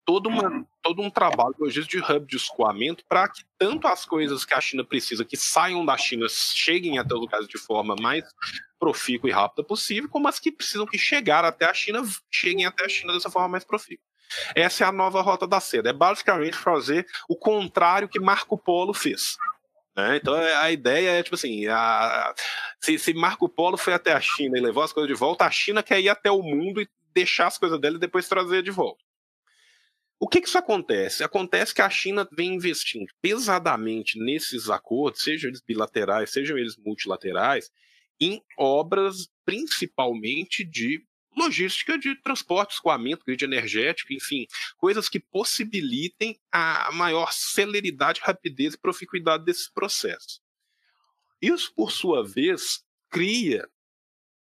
todo, 0.04 0.28
uma, 0.28 0.66
todo 0.82 1.02
um 1.02 1.10
trabalho 1.10 1.54
logístico 1.58 2.04
de 2.04 2.12
hub 2.12 2.26
de 2.26 2.36
escoamento 2.36 3.04
para 3.08 3.28
que 3.28 3.44
tanto 3.58 3.86
as 3.86 4.04
coisas 4.04 4.44
que 4.44 4.54
a 4.54 4.60
China 4.60 4.84
precisa 4.84 5.24
que 5.24 5.36
saiam 5.36 5.84
da 5.84 5.96
China 5.96 6.26
cheguem 6.28 6.98
até 6.98 7.14
os 7.14 7.20
lugares 7.20 7.48
de 7.48 7.58
forma 7.58 7.96
mais 8.00 8.24
profícua 8.84 9.30
e 9.30 9.32
rápida 9.32 9.64
possível, 9.64 10.10
como 10.10 10.28
as 10.28 10.38
que 10.38 10.52
precisam 10.52 10.84
que 10.84 10.98
chegar 10.98 11.42
até 11.42 11.64
a 11.64 11.72
China 11.72 12.02
cheguem 12.30 12.66
até 12.66 12.84
a 12.84 12.88
China 12.88 13.14
dessa 13.14 13.30
forma 13.30 13.48
mais 13.48 13.64
profícua. 13.64 14.04
Essa 14.54 14.84
é 14.84 14.86
a 14.86 14.92
nova 14.92 15.22
rota 15.22 15.46
da 15.46 15.58
seda. 15.58 15.88
É 15.88 15.92
basicamente 15.92 16.54
fazer 16.54 17.06
o 17.26 17.34
contrário 17.34 18.08
que 18.08 18.20
Marco 18.20 18.58
Polo 18.58 18.92
fez. 18.92 19.38
Né? 19.96 20.16
Então 20.16 20.36
é, 20.36 20.54
a 20.56 20.70
ideia 20.70 21.12
é 21.12 21.22
tipo 21.22 21.34
assim: 21.34 21.66
a, 21.66 22.34
se, 22.78 22.98
se 22.98 23.14
Marco 23.14 23.48
Polo 23.48 23.78
foi 23.78 23.94
até 23.94 24.12
a 24.12 24.20
China 24.20 24.58
e 24.58 24.60
levou 24.60 24.82
as 24.82 24.92
coisas 24.92 25.08
de 25.08 25.18
volta, 25.18 25.46
a 25.46 25.50
China 25.50 25.82
quer 25.82 26.00
ir 26.00 26.10
até 26.10 26.30
o 26.30 26.42
mundo 26.42 26.82
e 26.82 26.88
deixar 27.14 27.46
as 27.46 27.56
coisas 27.56 27.80
dela 27.80 27.96
e 27.96 28.00
depois 28.00 28.28
trazer 28.28 28.62
de 28.62 28.70
volta. 28.70 29.02
O 30.20 30.28
que, 30.28 30.42
que 30.42 30.48
isso 30.48 30.58
acontece? 30.58 31.24
Acontece 31.24 31.74
que 31.74 31.82
a 31.82 31.88
China 31.88 32.28
vem 32.32 32.54
investindo 32.54 33.06
pesadamente 33.22 34.18
nesses 34.18 34.68
acordos, 34.68 35.22
sejam 35.22 35.48
eles 35.48 35.62
bilaterais, 35.66 36.30
sejam 36.30 36.58
eles 36.58 36.76
multilaterais, 36.76 37.70
em 38.20 38.42
obras 38.58 39.28
principalmente 39.44 40.64
de 40.64 41.04
logística 41.36 41.98
de 41.98 42.14
transporte, 42.22 42.74
escoamento, 42.74 43.24
grid 43.26 43.42
energético, 43.44 44.12
enfim, 44.12 44.46
coisas 44.76 45.08
que 45.08 45.18
possibilitem 45.18 46.38
a 46.52 46.90
maior 46.92 47.32
celeridade, 47.32 48.20
rapidez 48.22 48.74
e 48.74 48.78
proficuidade 48.78 49.44
desses 49.44 49.68
processos. 49.68 50.40
Isso, 51.42 51.74
por 51.74 51.90
sua 51.90 52.24
vez, 52.24 52.84
cria 53.10 53.68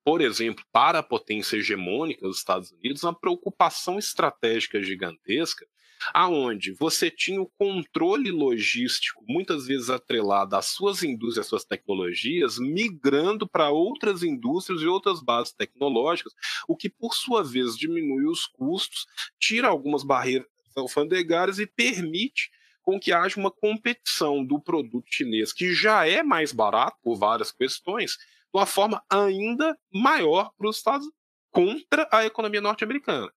por 0.05 0.21
exemplo, 0.21 0.63
para 0.71 0.99
a 0.99 1.03
potência 1.03 1.57
hegemônica 1.57 2.27
dos 2.27 2.37
Estados 2.37 2.71
Unidos, 2.71 3.03
uma 3.03 3.19
preocupação 3.19 3.97
estratégica 3.97 4.79
gigantesca, 4.83 5.65
aonde 6.13 6.73
você 6.73 7.09
tinha 7.09 7.41
o 7.41 7.51
controle 7.57 8.31
logístico, 8.31 9.23
muitas 9.27 9.65
vezes 9.65 9.89
atrelado 9.89 10.55
às 10.55 10.67
suas 10.67 11.03
indústrias, 11.03 11.45
às 11.45 11.49
suas 11.49 11.65
tecnologias, 11.65 12.57
migrando 12.59 13.47
para 13.47 13.69
outras 13.69 14.23
indústrias 14.23 14.81
e 14.81 14.87
outras 14.87 15.21
bases 15.21 15.53
tecnológicas, 15.53 16.33
o 16.67 16.75
que, 16.75 16.89
por 16.89 17.13
sua 17.13 17.43
vez, 17.43 17.77
diminui 17.77 18.25
os 18.25 18.45
custos, 18.45 19.05
tira 19.39 19.67
algumas 19.67 20.03
barreiras 20.03 20.47
alfandegárias 20.75 21.57
e 21.59 21.65
permite 21.65 22.49
com 22.81 22.99
que 22.99 23.11
haja 23.11 23.39
uma 23.39 23.49
competição 23.49 24.45
do 24.45 24.59
produto 24.59 25.05
chinês, 25.09 25.51
que 25.51 25.73
já 25.73 26.07
é 26.07 26.21
mais 26.21 26.51
barato 26.51 26.97
por 27.01 27.15
várias 27.15 27.51
questões, 27.51 28.11
de 28.11 28.17
uma 28.53 28.65
forma 28.65 29.03
ainda 29.09 29.77
maior 29.91 30.51
para 30.55 30.69
os 30.69 30.77
Estados 30.77 31.09
contra 31.51 32.07
a 32.11 32.25
economia 32.25 32.61
norte-americana. 32.61 33.31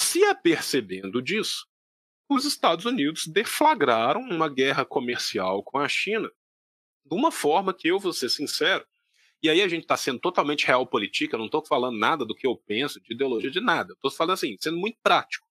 Se 0.00 0.22
apercebendo 0.24 1.20
disso, 1.20 1.66
os 2.28 2.44
Estados 2.44 2.84
Unidos 2.84 3.26
deflagraram 3.26 4.20
uma 4.20 4.48
guerra 4.48 4.84
comercial 4.84 5.62
com 5.62 5.78
a 5.78 5.88
China 5.88 6.30
de 7.04 7.14
uma 7.14 7.32
forma 7.32 7.72
que 7.72 7.88
eu 7.88 7.98
vou 7.98 8.12
ser 8.12 8.28
sincero, 8.28 8.86
e 9.42 9.48
aí 9.48 9.62
a 9.62 9.68
gente 9.68 9.82
está 9.82 9.96
sendo 9.96 10.18
totalmente 10.18 10.66
real 10.66 10.86
política, 10.86 11.38
não 11.38 11.46
estou 11.46 11.64
falando 11.64 11.96
nada 11.96 12.24
do 12.24 12.34
que 12.34 12.46
eu 12.46 12.56
penso, 12.56 13.00
de 13.00 13.14
ideologia, 13.14 13.50
de 13.50 13.60
nada. 13.60 13.94
Estou 13.94 14.10
falando 14.10 14.34
assim, 14.34 14.56
sendo 14.60 14.76
muito 14.76 14.98
prático. 15.02 15.46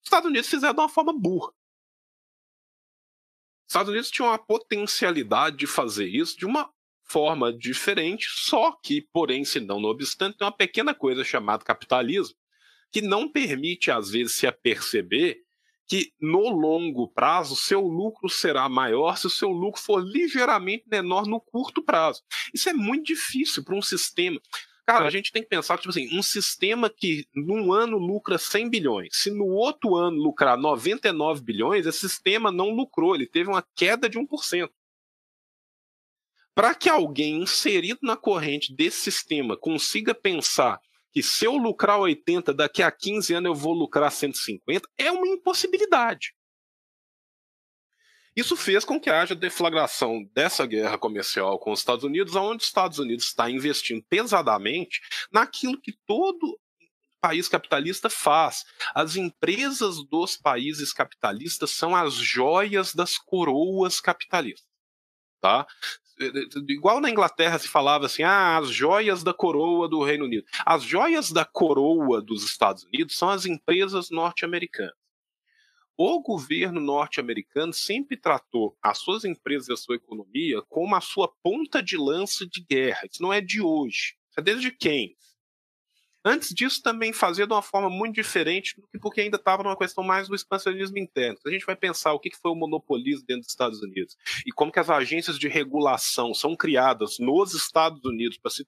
Os 0.00 0.06
Estados 0.06 0.28
Unidos 0.28 0.48
fizeram 0.48 0.74
de 0.74 0.80
uma 0.80 0.88
forma 0.88 1.12
burra. 1.12 1.52
Estados 3.68 3.90
Unidos 3.90 4.10
tinha 4.10 4.28
uma 4.28 4.38
potencialidade 4.38 5.56
de 5.56 5.66
fazer 5.66 6.06
isso 6.06 6.38
de 6.38 6.46
uma 6.46 6.72
forma 7.02 7.52
diferente, 7.52 8.26
só 8.30 8.72
que, 8.72 9.02
porém, 9.12 9.44
se 9.44 9.60
não, 9.60 9.80
no 9.80 9.88
obstante, 9.88 10.38
tem 10.38 10.46
uma 10.46 10.56
pequena 10.56 10.94
coisa 10.94 11.24
chamada 11.24 11.64
capitalismo, 11.64 12.36
que 12.92 13.02
não 13.02 13.30
permite, 13.30 13.90
às 13.90 14.10
vezes, 14.10 14.34
se 14.34 14.46
aperceber 14.46 15.45
que 15.86 16.12
no 16.20 16.48
longo 16.48 17.08
prazo 17.08 17.54
seu 17.54 17.80
lucro 17.80 18.28
será 18.28 18.68
maior 18.68 19.16
se 19.16 19.26
o 19.26 19.30
seu 19.30 19.50
lucro 19.50 19.80
for 19.80 20.00
ligeiramente 20.00 20.84
menor 20.90 21.26
no 21.26 21.40
curto 21.40 21.82
prazo. 21.82 22.22
Isso 22.52 22.68
é 22.68 22.72
muito 22.72 23.06
difícil 23.06 23.64
para 23.64 23.76
um 23.76 23.82
sistema. 23.82 24.40
Cara, 24.86 25.06
a 25.06 25.10
gente 25.10 25.32
tem 25.32 25.42
que 25.42 25.48
pensar 25.48 25.76
que, 25.76 25.82
tipo 25.82 25.90
assim, 25.90 26.16
um 26.16 26.22
sistema 26.22 26.88
que 26.88 27.26
num 27.34 27.72
ano 27.72 27.98
lucra 27.98 28.38
100 28.38 28.70
bilhões, 28.70 29.16
se 29.16 29.32
no 29.32 29.46
outro 29.46 29.96
ano 29.96 30.16
lucrar 30.16 30.56
99 30.56 31.42
bilhões, 31.42 31.86
esse 31.86 32.08
sistema 32.08 32.52
não 32.52 32.70
lucrou, 32.70 33.14
ele 33.14 33.26
teve 33.26 33.50
uma 33.50 33.66
queda 33.74 34.08
de 34.08 34.16
1%. 34.16 34.70
Para 36.54 36.74
que 36.74 36.88
alguém 36.88 37.42
inserido 37.42 37.98
na 38.02 38.16
corrente 38.16 38.72
desse 38.72 39.10
sistema 39.10 39.56
consiga 39.56 40.14
pensar 40.14 40.80
que 41.16 41.22
se 41.22 41.46
eu 41.46 41.56
lucrar 41.56 41.98
80, 41.98 42.52
daqui 42.52 42.82
a 42.82 42.90
15 42.90 43.32
anos 43.32 43.48
eu 43.48 43.54
vou 43.54 43.72
lucrar 43.72 44.12
150, 44.12 44.86
é 44.98 45.10
uma 45.10 45.26
impossibilidade. 45.26 46.34
Isso 48.36 48.54
fez 48.54 48.84
com 48.84 49.00
que 49.00 49.08
haja 49.08 49.34
deflagração 49.34 50.22
dessa 50.34 50.66
guerra 50.66 50.98
comercial 50.98 51.58
com 51.58 51.72
os 51.72 51.78
Estados 51.78 52.04
Unidos, 52.04 52.34
onde 52.34 52.62
os 52.62 52.68
Estados 52.68 52.98
Unidos 52.98 53.28
está 53.28 53.48
investindo 53.48 54.04
pesadamente 54.10 55.00
naquilo 55.32 55.80
que 55.80 55.94
todo 56.06 56.60
país 57.18 57.48
capitalista 57.48 58.10
faz. 58.10 58.66
As 58.94 59.16
empresas 59.16 60.06
dos 60.10 60.36
países 60.36 60.92
capitalistas 60.92 61.70
são 61.70 61.96
as 61.96 62.12
joias 62.12 62.94
das 62.94 63.16
coroas 63.16 64.02
capitalistas. 64.02 64.75
Tá? 65.40 65.66
igual 66.68 67.00
na 67.00 67.10
Inglaterra 67.10 67.58
se 67.58 67.68
falava 67.68 68.06
assim, 68.06 68.22
ah, 68.22 68.56
as 68.56 68.70
joias 68.70 69.22
da 69.22 69.34
coroa 69.34 69.88
do 69.88 70.02
Reino 70.02 70.24
Unido. 70.24 70.46
As 70.64 70.82
joias 70.82 71.30
da 71.30 71.44
coroa 71.44 72.22
dos 72.22 72.42
Estados 72.42 72.84
Unidos 72.84 73.16
são 73.16 73.28
as 73.28 73.44
empresas 73.44 74.10
norte-americanas. 74.10 74.94
O 75.98 76.20
governo 76.20 76.80
norte-americano 76.80 77.72
sempre 77.72 78.18
tratou 78.18 78.76
as 78.82 78.98
suas 78.98 79.24
empresas 79.24 79.68
e 79.68 79.72
a 79.72 79.76
sua 79.76 79.96
economia 79.96 80.60
como 80.68 80.94
a 80.94 81.00
sua 81.00 81.32
ponta 81.42 81.82
de 81.82 81.96
lança 81.96 82.46
de 82.46 82.64
guerra. 82.68 83.06
Isso 83.10 83.22
não 83.22 83.32
é 83.32 83.40
de 83.40 83.62
hoje. 83.62 84.14
É 84.36 84.42
desde 84.42 84.70
Keynes. 84.70 85.25
Antes 86.28 86.52
disso, 86.52 86.82
também 86.82 87.12
fazia 87.12 87.46
de 87.46 87.52
uma 87.52 87.62
forma 87.62 87.88
muito 87.88 88.16
diferente, 88.16 88.74
porque 89.00 89.20
ainda 89.20 89.36
estava 89.36 89.62
numa 89.62 89.78
questão 89.78 90.02
mais 90.02 90.26
do 90.26 90.34
expansionismo 90.34 90.98
interno. 90.98 91.38
A 91.46 91.50
gente 91.50 91.64
vai 91.64 91.76
pensar 91.76 92.12
o 92.14 92.18
que 92.18 92.34
foi 92.34 92.50
o 92.50 92.56
monopolismo 92.56 93.24
dentro 93.24 93.42
dos 93.42 93.50
Estados 93.50 93.80
Unidos 93.80 94.16
e 94.44 94.50
como 94.50 94.72
que 94.72 94.80
as 94.80 94.90
agências 94.90 95.38
de 95.38 95.46
regulação 95.46 96.34
são 96.34 96.56
criadas 96.56 97.20
nos 97.20 97.54
Estados 97.54 98.04
Unidos 98.04 98.38
para 98.38 98.50
se, 98.50 98.66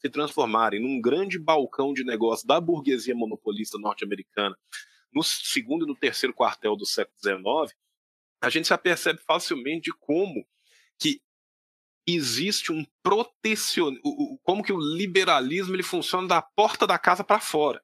se 0.00 0.10
transformarem 0.10 0.82
num 0.82 1.00
grande 1.00 1.38
balcão 1.38 1.92
de 1.94 2.02
negócio 2.02 2.44
da 2.44 2.60
burguesia 2.60 3.14
monopolista 3.14 3.78
norte-americana 3.78 4.56
no 5.14 5.22
segundo 5.22 5.84
e 5.84 5.88
no 5.88 5.94
terceiro 5.94 6.34
quartel 6.34 6.74
do 6.74 6.84
século 6.84 7.16
XIX, 7.22 7.78
a 8.42 8.50
gente 8.50 8.66
se 8.66 8.74
apercebe 8.74 9.20
facilmente 9.24 9.92
de 9.92 9.92
como 9.92 10.44
que 10.98 11.22
existe 12.14 12.72
um 12.72 12.84
protecionismo, 13.02 14.38
como 14.42 14.62
que 14.62 14.72
o 14.72 14.78
liberalismo 14.78 15.74
ele 15.74 15.82
funciona 15.82 16.26
da 16.26 16.42
porta 16.42 16.86
da 16.86 16.98
casa 16.98 17.22
para 17.22 17.40
fora. 17.40 17.82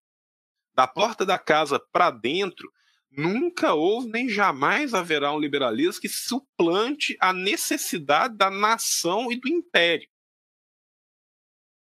Da 0.75 0.87
porta 0.87 1.25
da 1.25 1.39
casa 1.39 1.81
para 1.93 2.11
dentro, 2.11 2.71
nunca 3.11 3.75
houve 3.75 4.09
nem 4.09 4.29
jamais 4.29 4.95
haverá 4.95 5.33
um 5.33 5.39
liberalismo 5.39 6.01
que 6.01 6.09
suplante 6.09 7.17
a 7.21 7.33
necessidade 7.33 8.37
da 8.37 8.51
nação 8.51 9.33
e 9.33 9.41
do 9.41 9.49
império. 9.49 10.09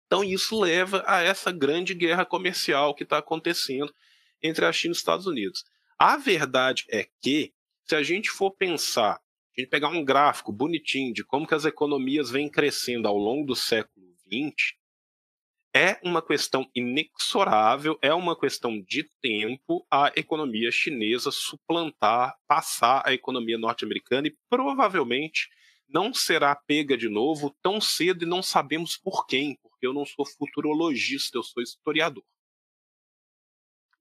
Então 0.05 0.23
isso 0.23 0.59
leva 0.59 1.03
a 1.07 1.21
essa 1.21 1.53
grande 1.53 1.93
guerra 1.93 2.25
comercial 2.25 2.93
que 2.93 3.03
está 3.03 3.19
acontecendo 3.19 3.93
entre 4.43 4.65
a 4.65 4.71
China 4.73 4.91
e 4.91 4.93
os 4.93 4.97
Estados 4.97 5.25
Unidos. 5.25 5.63
A 5.97 6.17
verdade 6.17 6.85
é 6.89 7.07
que, 7.21 7.53
se 7.85 7.95
a 7.95 8.03
gente 8.03 8.29
for 8.29 8.51
pensar 8.51 9.21
a 9.57 9.61
gente 9.61 9.69
pegar 9.69 9.89
um 9.89 10.03
gráfico 10.03 10.51
bonitinho 10.51 11.13
de 11.13 11.23
como 11.23 11.47
que 11.47 11.53
as 11.53 11.65
economias 11.65 12.29
vêm 12.29 12.49
crescendo 12.49 13.07
ao 13.07 13.17
longo 13.17 13.45
do 13.45 13.55
século 13.55 14.07
XX, 14.25 14.75
é 15.73 15.99
uma 16.03 16.21
questão 16.21 16.69
inexorável, 16.75 17.97
é 18.01 18.13
uma 18.13 18.37
questão 18.37 18.81
de 18.81 19.09
tempo 19.21 19.85
a 19.89 20.11
economia 20.15 20.71
chinesa 20.71 21.31
suplantar, 21.31 22.35
passar 22.47 23.01
a 23.05 23.13
economia 23.13 23.57
norte-americana 23.57 24.27
e 24.27 24.37
provavelmente 24.49 25.49
não 25.87 26.13
será 26.13 26.55
pega 26.55 26.97
de 26.97 27.09
novo 27.09 27.55
tão 27.61 27.79
cedo 27.79 28.23
e 28.23 28.27
não 28.27 28.41
sabemos 28.41 28.97
por 28.97 29.25
quem, 29.25 29.57
porque 29.61 29.85
eu 29.85 29.93
não 29.93 30.05
sou 30.05 30.25
futurologista, 30.25 31.37
eu 31.37 31.43
sou 31.43 31.61
historiador. 31.61 32.23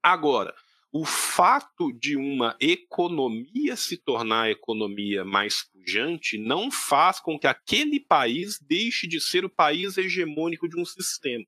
Agora, 0.03 0.55
o 0.93 1.05
fato 1.05 1.93
de 1.93 2.17
uma 2.17 2.57
economia 2.61 3.77
se 3.77 3.97
tornar 3.97 4.43
a 4.43 4.51
economia 4.51 5.25
mais 5.25 5.63
pujante 5.63 6.37
não 6.37 6.71
faz 6.71 7.21
com 7.21 7.39
que 7.39 7.47
aquele 7.47 8.01
país 8.01 8.59
deixe 8.61 9.07
de 9.07 9.21
ser 9.21 9.45
o 9.45 9.51
país 9.51 9.97
hegemônico 9.97 10.69
de 10.69 10.77
um 10.77 10.85
sistema. 10.85 11.45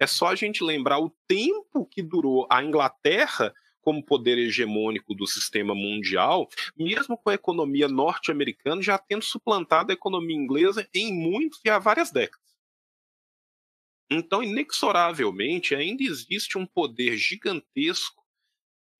É 0.00 0.06
só 0.06 0.28
a 0.28 0.34
gente 0.34 0.64
lembrar 0.64 0.98
o 0.98 1.14
tempo 1.28 1.86
que 1.86 2.02
durou 2.02 2.46
a 2.50 2.62
Inglaterra 2.62 3.54
como 3.80 4.04
poder 4.04 4.38
hegemônico 4.38 5.14
do 5.14 5.26
sistema 5.26 5.74
mundial, 5.74 6.48
mesmo 6.76 7.16
com 7.16 7.30
a 7.30 7.34
economia 7.34 7.88
norte-americana 7.88 8.82
já 8.82 8.98
tendo 8.98 9.24
suplantado 9.24 9.92
a 9.92 9.94
economia 9.94 10.36
inglesa 10.36 10.88
em 10.94 11.12
muitos 11.12 11.60
e 11.64 11.70
há 11.70 11.78
várias 11.78 12.10
décadas. 12.10 12.42
Então, 14.10 14.42
inexoravelmente, 14.42 15.74
ainda 15.74 16.02
existe 16.02 16.58
um 16.58 16.66
poder 16.66 17.16
gigantesco 17.16 18.21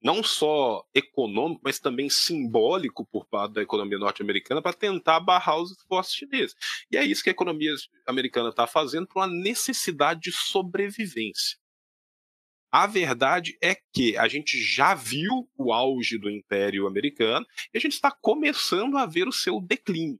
não 0.02 0.22
só 0.22 0.84
econômico, 0.92 1.60
mas 1.64 1.78
também 1.78 2.10
simbólico 2.10 3.06
por 3.06 3.24
parte 3.26 3.54
da 3.54 3.62
economia 3.62 3.98
norte-americana 3.98 4.60
para 4.60 4.72
tentar 4.72 5.20
barrar 5.20 5.58
os 5.60 5.70
esforços 5.70 6.14
chineses. 6.14 6.56
E 6.90 6.96
é 6.96 7.04
isso 7.04 7.22
que 7.22 7.30
a 7.30 7.32
economia 7.32 7.72
americana 8.06 8.48
está 8.48 8.66
fazendo 8.66 9.06
por 9.06 9.20
uma 9.20 9.28
necessidade 9.28 10.20
de 10.20 10.32
sobrevivência. 10.32 11.56
A 12.70 12.86
verdade 12.86 13.56
é 13.62 13.76
que 13.92 14.16
a 14.16 14.26
gente 14.26 14.60
já 14.60 14.94
viu 14.94 15.48
o 15.56 15.72
auge 15.72 16.18
do 16.18 16.30
Império 16.30 16.86
Americano 16.86 17.46
e 17.72 17.78
a 17.78 17.80
gente 17.80 17.92
está 17.92 18.10
começando 18.10 18.96
a 18.96 19.06
ver 19.06 19.28
o 19.28 19.32
seu 19.32 19.60
declínio. 19.60 20.18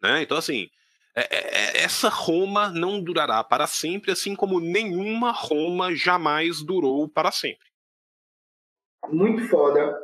Né? 0.00 0.22
Então, 0.22 0.38
assim, 0.38 0.70
é, 1.14 1.22
é, 1.22 1.78
é 1.80 1.82
essa 1.82 2.08
Roma 2.08 2.70
não 2.70 3.02
durará 3.02 3.42
para 3.44 3.66
sempre, 3.66 4.12
assim 4.12 4.34
como 4.34 4.60
nenhuma 4.60 5.32
Roma 5.32 5.94
jamais 5.94 6.62
durou 6.62 7.08
para 7.08 7.32
sempre 7.32 7.71
muito 9.08 9.48
foda. 9.48 10.00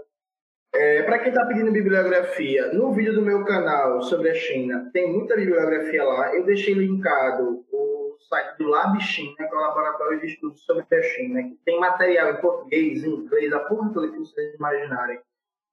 É, 0.75 1.03
para 1.03 1.19
quem 1.19 1.29
está 1.29 1.47
pedindo 1.47 1.73
bibliografia, 1.73 2.73
no 2.73 2.93
vídeo 2.93 3.15
do 3.15 3.23
meu 3.23 3.45
canal 3.45 4.03
sobre 4.03 4.31
a 4.31 4.35
China, 4.35 4.91
tem 4.93 5.11
muita 5.11 5.35
bibliografia 5.35 6.05
lá. 6.05 6.35
Eu 6.35 6.45
deixei 6.45 6.75
linkado 6.75 7.65
o 7.73 8.17
site 8.29 8.59
do 8.59 8.69
Lab 8.69 9.01
China, 9.01 9.35
que 9.37 9.43
é 9.43 9.57
o 9.57 9.61
laboratório 9.61 10.21
de 10.21 10.27
estudos 10.27 10.63
sobre 10.65 10.85
a 10.95 11.03
China, 11.03 11.43
que 11.43 11.59
tem 11.65 11.81
material 11.81 12.33
em 12.33 12.41
português, 12.41 13.03
em 13.03 13.11
inglês, 13.11 13.53
a 13.53 13.61
porra 13.61 13.93
toda 13.93 14.11
que 14.11 14.19
vocês 14.19 14.55
imaginarem 14.55 15.19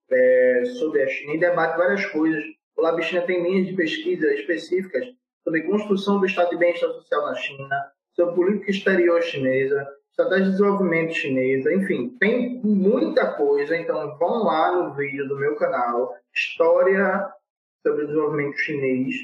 é, 0.10 0.64
sobre 0.80 1.04
a 1.04 1.08
China 1.08 1.34
e 1.34 1.40
debate 1.40 1.78
várias 1.78 2.06
coisas. 2.06 2.44
O 2.78 2.82
Lab 2.82 3.02
China 3.04 3.22
tem 3.24 3.44
linhas 3.44 3.68
de 3.68 3.74
pesquisa 3.74 4.34
específicas 4.34 5.06
sobre 5.44 5.64
construção 5.64 6.20
do 6.20 6.26
estado 6.26 6.50
de 6.50 6.58
bem-estar 6.58 6.90
social 6.92 7.26
na 7.26 7.36
China, 7.36 7.92
sobre 8.14 8.36
política 8.36 8.72
exterior 8.72 9.22
chinesa, 9.22 9.88
estratégia 10.16 10.45
de 10.45 10.52
desenvolvimento 10.52 11.14
chinesa, 11.14 11.74
enfim, 11.74 12.16
tem 12.18 12.61
muita 12.64 13.34
coisa. 13.34 13.76
Então, 13.76 14.18
vão 14.18 14.44
lá 14.45 14.72
no 14.72 14.94
vídeo 14.95 15.27
do 15.27 15.38
meu 15.38 15.56
canal, 15.56 16.16
História 16.34 17.30
sobre 17.84 18.06
Desenvolvimento 18.06 18.58
Chinês. 18.58 19.16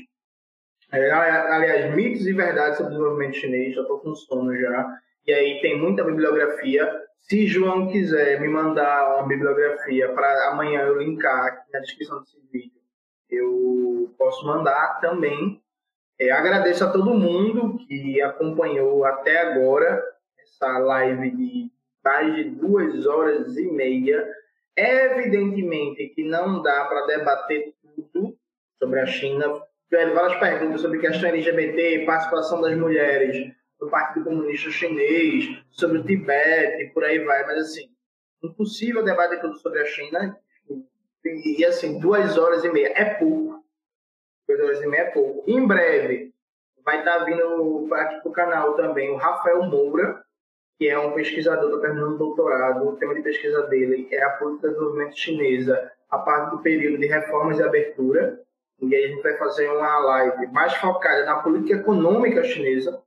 É, 0.92 1.10
aliás, 1.10 1.96
mitos 1.96 2.28
e 2.28 2.34
verdades 2.34 2.78
sobre 2.78 2.92
desenvolvimento 2.92 3.38
chinês, 3.38 3.74
já 3.74 3.82
estou 3.82 4.00
com 4.00 4.14
sono 4.14 4.54
já. 4.58 5.00
E 5.26 5.34
aí 5.34 5.62
tem 5.62 5.80
muita 5.80 6.04
bibliografia. 6.04 6.92
Se 7.22 7.48
João 7.48 7.88
quiser 7.88 8.42
me 8.42 8.50
mandar 8.50 9.16
uma 9.16 9.28
bibliografia 9.28 10.12
para 10.12 10.50
amanhã 10.50 10.82
eu 10.82 10.98
linkar 10.98 11.46
aqui 11.46 11.72
na 11.72 11.80
descrição 11.80 12.20
desse 12.20 12.38
vídeo, 12.52 12.82
eu 13.30 14.14
posso 14.18 14.46
mandar 14.46 15.00
também. 15.00 15.62
É, 16.20 16.30
agradeço 16.32 16.84
a 16.84 16.92
todo 16.92 17.14
mundo 17.14 17.78
que 17.88 18.22
acompanhou 18.22 19.06
até 19.06 19.40
agora 19.40 20.04
essa 20.52 20.78
live 20.80 21.32
de 21.32 21.72
mais 22.04 22.36
de 22.36 22.44
duas 22.44 23.06
horas 23.06 23.56
e 23.56 23.72
meia. 23.72 24.28
Evidentemente 24.76 26.10
que 26.10 26.24
não 26.24 26.62
dá 26.62 26.86
para 26.86 27.06
debater 27.08 27.74
tudo 27.82 28.38
sobre 28.78 29.00
a 29.00 29.06
China. 29.06 29.62
Tiveram 29.90 30.14
várias 30.14 30.40
perguntas 30.40 30.82
sobre 30.82 31.00
questão 31.00 31.30
LGBT, 31.30 32.06
participação 32.06 32.62
das 32.62 32.78
mulheres 32.78 33.54
no 33.80 33.90
Partido 33.90 34.26
Comunista 34.26 34.70
Chinês, 34.70 35.46
sobre 35.70 35.98
o 35.98 36.04
Tibete, 36.04 36.94
por 36.94 37.04
aí 37.04 37.20
vai. 37.20 37.46
Mas, 37.46 37.60
assim, 37.60 37.90
impossível 38.44 39.04
debater 39.04 39.42
tudo 39.42 39.58
sobre 39.58 39.82
a 39.82 39.86
China. 39.86 40.38
E, 41.24 41.62
e 41.62 41.66
assim, 41.66 42.00
duas 42.00 42.38
horas 42.38 42.64
e 42.64 42.70
meia 42.72 42.94
é 42.96 43.06
pouco. 43.16 43.64
Duas 44.48 44.62
horas 44.62 44.82
e 44.82 44.88
meia 44.88 45.02
é 45.02 45.12
pouco. 45.12 45.44
Em 45.50 45.66
breve, 45.68 46.34
vai 46.84 47.00
estar 47.00 47.20
tá 47.20 47.26
vindo 47.26 47.94
aqui 47.94 48.22
para 48.22 48.30
o 48.30 48.32
canal 48.32 48.76
também 48.76 49.12
o 49.12 49.18
Rafael 49.18 49.64
Moura, 49.64 50.24
que 50.82 50.90
é 50.90 50.98
um 50.98 51.12
pesquisador, 51.12 51.70
está 51.70 51.80
terminando 51.80 52.18
doutorado. 52.18 52.88
O 52.88 52.96
tema 52.96 53.14
de 53.14 53.22
pesquisa 53.22 53.62
dele 53.68 54.08
é 54.10 54.24
a 54.24 54.32
política 54.32 54.68
de 54.68 54.74
desenvolvimento 54.74 55.16
chinesa 55.16 55.92
a 56.10 56.18
parte 56.18 56.56
do 56.56 56.64
período 56.64 56.98
de 57.00 57.06
reformas 57.06 57.60
e 57.60 57.62
abertura. 57.62 58.42
E 58.82 58.96
aí 58.96 59.04
a 59.04 59.08
gente 59.10 59.22
vai 59.22 59.38
fazer 59.38 59.70
uma 59.70 60.00
live 60.00 60.48
mais 60.48 60.74
focada 60.78 61.24
na 61.24 61.36
política 61.36 61.76
econômica 61.82 62.44
chinesa, 62.44 63.00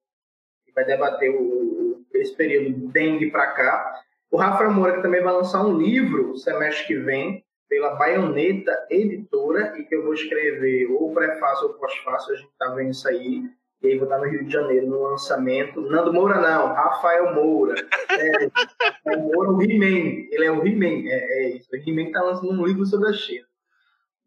que 0.65 0.73
vai 0.73 0.85
debater 0.85 1.31
o, 1.31 2.01
esse 2.15 2.37
período 2.37 2.93
dengue 2.93 3.33
para 3.33 3.49
cá. 3.49 4.01
O 4.31 4.37
Rafael 4.37 4.71
Moura 4.71 5.03
também 5.03 5.21
vai 5.21 5.33
lançar 5.33 5.67
um 5.67 5.77
livro 5.77 6.37
semestre 6.37 6.87
que 6.87 6.95
vem, 6.95 7.45
pela 7.69 7.97
Baioneta 7.97 8.87
Editora, 8.89 9.77
e 9.81 9.83
que 9.83 9.97
eu 9.97 10.05
vou 10.05 10.15
escrever 10.15 10.93
ou 10.93 11.13
prefácio 11.13 11.67
ou 11.67 11.75
pós-fácio, 11.75 12.35
a 12.35 12.37
gente 12.37 12.51
está 12.51 12.69
vendo 12.69 12.91
isso 12.91 13.09
aí. 13.09 13.43
E 13.85 13.89
aí 13.89 13.99
vou 13.99 14.05
estar 14.05 14.17
no 14.17 14.25
Rio 14.25 14.43
de 14.45 14.51
Janeiro 14.51 14.87
no 14.87 15.03
lançamento. 15.03 15.83
Nando 15.83 16.11
Moura 16.11 16.41
não, 16.41 16.73
Rafael 16.73 17.35
Moura. 17.35 17.75
É, 18.09 19.13
é 19.13 19.17
Moura, 19.17 19.51
o 19.51 19.63
He-Man. 19.63 20.27
Ele 20.31 20.45
é 20.47 20.51
o 20.51 20.67
He-Man, 20.67 21.07
é, 21.07 21.13
é, 21.13 21.49
isso. 21.51 21.69
O 21.71 21.77
He-Man 21.77 22.07
está 22.07 22.23
lançando 22.23 22.51
um 22.51 22.65
livro 22.65 22.87
sobre 22.87 23.11
a 23.11 23.13
China. 23.13 23.45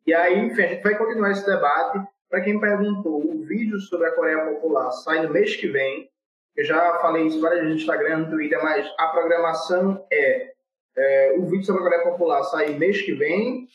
E 0.05 0.13
aí, 0.13 0.37
enfim, 0.45 0.61
a 0.61 0.67
gente 0.67 0.83
vai 0.83 0.95
continuar 0.95 1.31
esse 1.31 1.43
debate. 1.43 1.99
Para 2.29 2.41
quem 2.41 2.59
perguntou, 2.59 3.19
o 3.19 3.45
vídeo 3.45 3.79
sobre 3.79 4.07
a 4.07 4.11
Coreia 4.11 4.45
Popular 4.45 4.91
sai 4.91 5.25
no 5.25 5.33
mês 5.33 5.55
que 5.55 5.67
vem. 5.67 6.07
Eu 6.55 6.63
já 6.63 6.99
falei 6.99 7.25
isso 7.25 7.41
várias 7.41 7.61
vezes 7.61 7.75
no 7.75 7.81
Instagram, 7.81 8.17
no 8.17 8.29
Twitter, 8.29 8.63
mas 8.63 8.87
a 8.99 9.07
programação 9.07 10.05
é, 10.11 10.53
é 10.97 11.35
o 11.37 11.45
vídeo 11.45 11.65
sobre 11.65 11.81
a 11.81 11.83
Coreia 11.83 12.03
Popular 12.03 12.43
sai 12.43 12.73
mês 12.73 13.01
que 13.01 13.13
vem, 13.13 13.67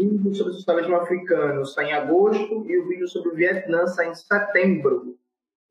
o 0.00 0.18
vídeo 0.18 0.34
sobre 0.34 0.52
o 0.52 0.56
socialismo 0.56 0.96
africano 0.96 1.64
sai 1.64 1.90
em 1.90 1.92
agosto 1.92 2.64
e 2.68 2.76
o 2.76 2.88
vídeo 2.88 3.06
sobre 3.08 3.30
o 3.30 3.34
Vietnã 3.34 3.86
sai 3.86 4.08
em 4.08 4.14
setembro. 4.14 5.16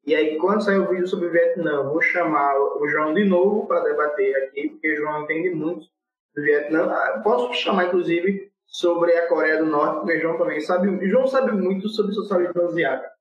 E 0.05 0.13
aí, 0.13 0.37
quando 0.37 0.63
sair 0.63 0.77
o 0.77 0.87
vídeo 0.87 1.07
sobre 1.07 1.27
o 1.27 1.31
Vietnã, 1.31 1.83
vou 1.83 1.99
chamar 1.99 2.55
o 2.59 2.87
João 2.87 3.13
de 3.13 3.25
novo 3.25 3.65
para 3.65 3.81
debater 3.81 4.35
aqui, 4.43 4.69
porque 4.69 4.93
o 4.93 4.97
João 4.97 5.23
entende 5.23 5.49
muito 5.49 5.87
do 6.35 6.43
Vietnã. 6.43 6.85
Ah, 6.91 7.21
posso 7.23 7.51
chamar, 7.55 7.87
inclusive, 7.87 8.51
sobre 8.67 9.13
a 9.13 9.27
Coreia 9.27 9.57
do 9.57 9.65
Norte, 9.65 10.01
porque 10.01 10.17
o 10.17 10.21
João 10.21 10.37
também 10.37 10.61
sabe. 10.61 10.89
O 10.89 11.09
João 11.09 11.25
sabe 11.25 11.51
muito 11.53 11.89
sobre 11.89 12.13
socialismo 12.13 12.61
asiático. 12.61 13.15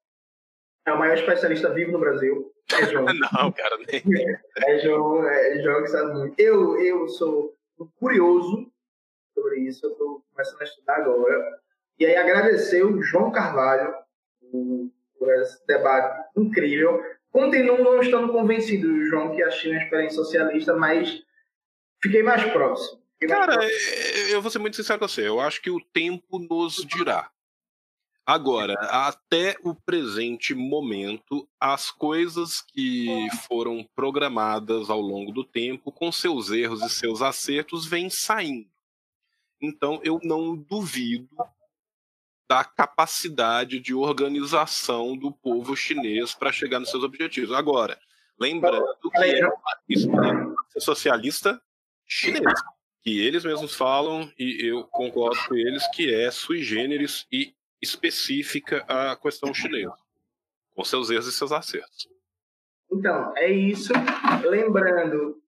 É 0.86 0.92
o 0.92 0.98
maior 0.98 1.14
especialista 1.14 1.72
vivo 1.72 1.92
no 1.92 1.98
Brasil. 1.98 2.52
É 2.78 2.86
João. 2.86 3.06
Não, 3.32 3.50
cara, 3.52 3.78
nem. 3.78 4.02
É 4.66 4.78
João, 4.80 5.26
é 5.26 5.62
João 5.62 5.82
que 5.82 5.88
sabe 5.88 6.12
muito. 6.12 6.38
Eu, 6.38 6.78
eu 6.78 7.08
sou 7.08 7.54
curioso 7.96 8.70
sobre 9.34 9.60
isso, 9.60 9.84
eu 9.86 9.92
estou 9.92 10.24
começando 10.32 10.60
a 10.60 10.64
estudar 10.64 10.96
agora. 10.96 11.60
E 11.98 12.06
aí 12.06 12.16
agradecer 12.16 12.84
o 12.84 13.02
João 13.02 13.30
Carvalho 13.30 13.94
por 15.18 15.32
esse 15.40 15.64
debate 15.66 16.28
incrível. 16.36 17.02
Continuo 17.30 17.82
não 17.82 18.00
estando 18.00 18.32
convencido, 18.32 19.04
João, 19.06 19.34
que 19.34 19.42
a 19.42 19.50
China 19.50 19.74
é 19.74 19.78
uma 19.78 19.84
experiência 19.84 20.16
socialista, 20.16 20.74
mas 20.76 21.22
fiquei 22.00 22.22
mais 22.22 22.44
próximo. 22.52 23.02
Fiquei 23.18 23.28
mais 23.28 23.46
Cara, 23.46 23.58
próximo. 23.58 24.28
eu 24.30 24.42
vou 24.42 24.50
ser 24.50 24.58
muito 24.58 24.76
sincero 24.76 25.00
com 25.00 25.08
você. 25.08 25.26
Eu 25.26 25.40
acho 25.40 25.60
que 25.60 25.70
o 25.70 25.80
tempo 25.80 26.38
nos 26.38 26.76
dirá. 26.86 27.30
Agora, 28.26 28.74
até 28.90 29.54
o 29.62 29.74
presente 29.74 30.54
momento, 30.54 31.46
as 31.60 31.90
coisas 31.90 32.62
que 32.62 33.28
foram 33.46 33.86
programadas 33.94 34.88
ao 34.88 35.00
longo 35.00 35.30
do 35.30 35.44
tempo, 35.44 35.92
com 35.92 36.10
seus 36.10 36.50
erros 36.50 36.80
e 36.82 36.88
seus 36.88 37.20
acertos, 37.20 37.86
vêm 37.86 38.08
saindo. 38.08 38.70
Então, 39.60 40.00
eu 40.02 40.18
não 40.22 40.56
duvido 40.56 41.28
da 42.48 42.64
capacidade 42.64 43.78
de 43.78 43.92
organização 43.94 45.16
do 45.16 45.30
povo 45.30 45.76
chinês 45.76 46.34
para 46.34 46.52
chegar 46.52 46.80
nos 46.80 46.90
seus 46.90 47.04
objetivos. 47.04 47.52
Agora, 47.52 47.98
lembrando 48.40 48.86
que 49.10 49.94
isso 49.94 50.08
é 50.76 50.80
socialista 50.80 51.60
chinês, 52.06 52.62
que 53.02 53.18
eles 53.20 53.44
mesmos 53.44 53.74
falam, 53.74 54.32
e 54.38 54.66
eu 54.66 54.84
concordo 54.84 55.38
com 55.46 55.54
eles, 55.54 55.86
que 55.88 56.14
é 56.14 56.30
sui 56.30 56.62
generis 56.62 57.26
e 57.30 57.54
específica 57.84 58.84
à 58.88 59.16
questão 59.16 59.54
chinesa, 59.54 59.94
com 60.74 60.84
seus 60.84 61.10
erros 61.10 61.26
e 61.26 61.32
seus 61.32 61.52
acertos. 61.52 62.08
Então, 62.90 63.32
é 63.36 63.50
isso. 63.50 63.92
Lembrando, 64.44 65.40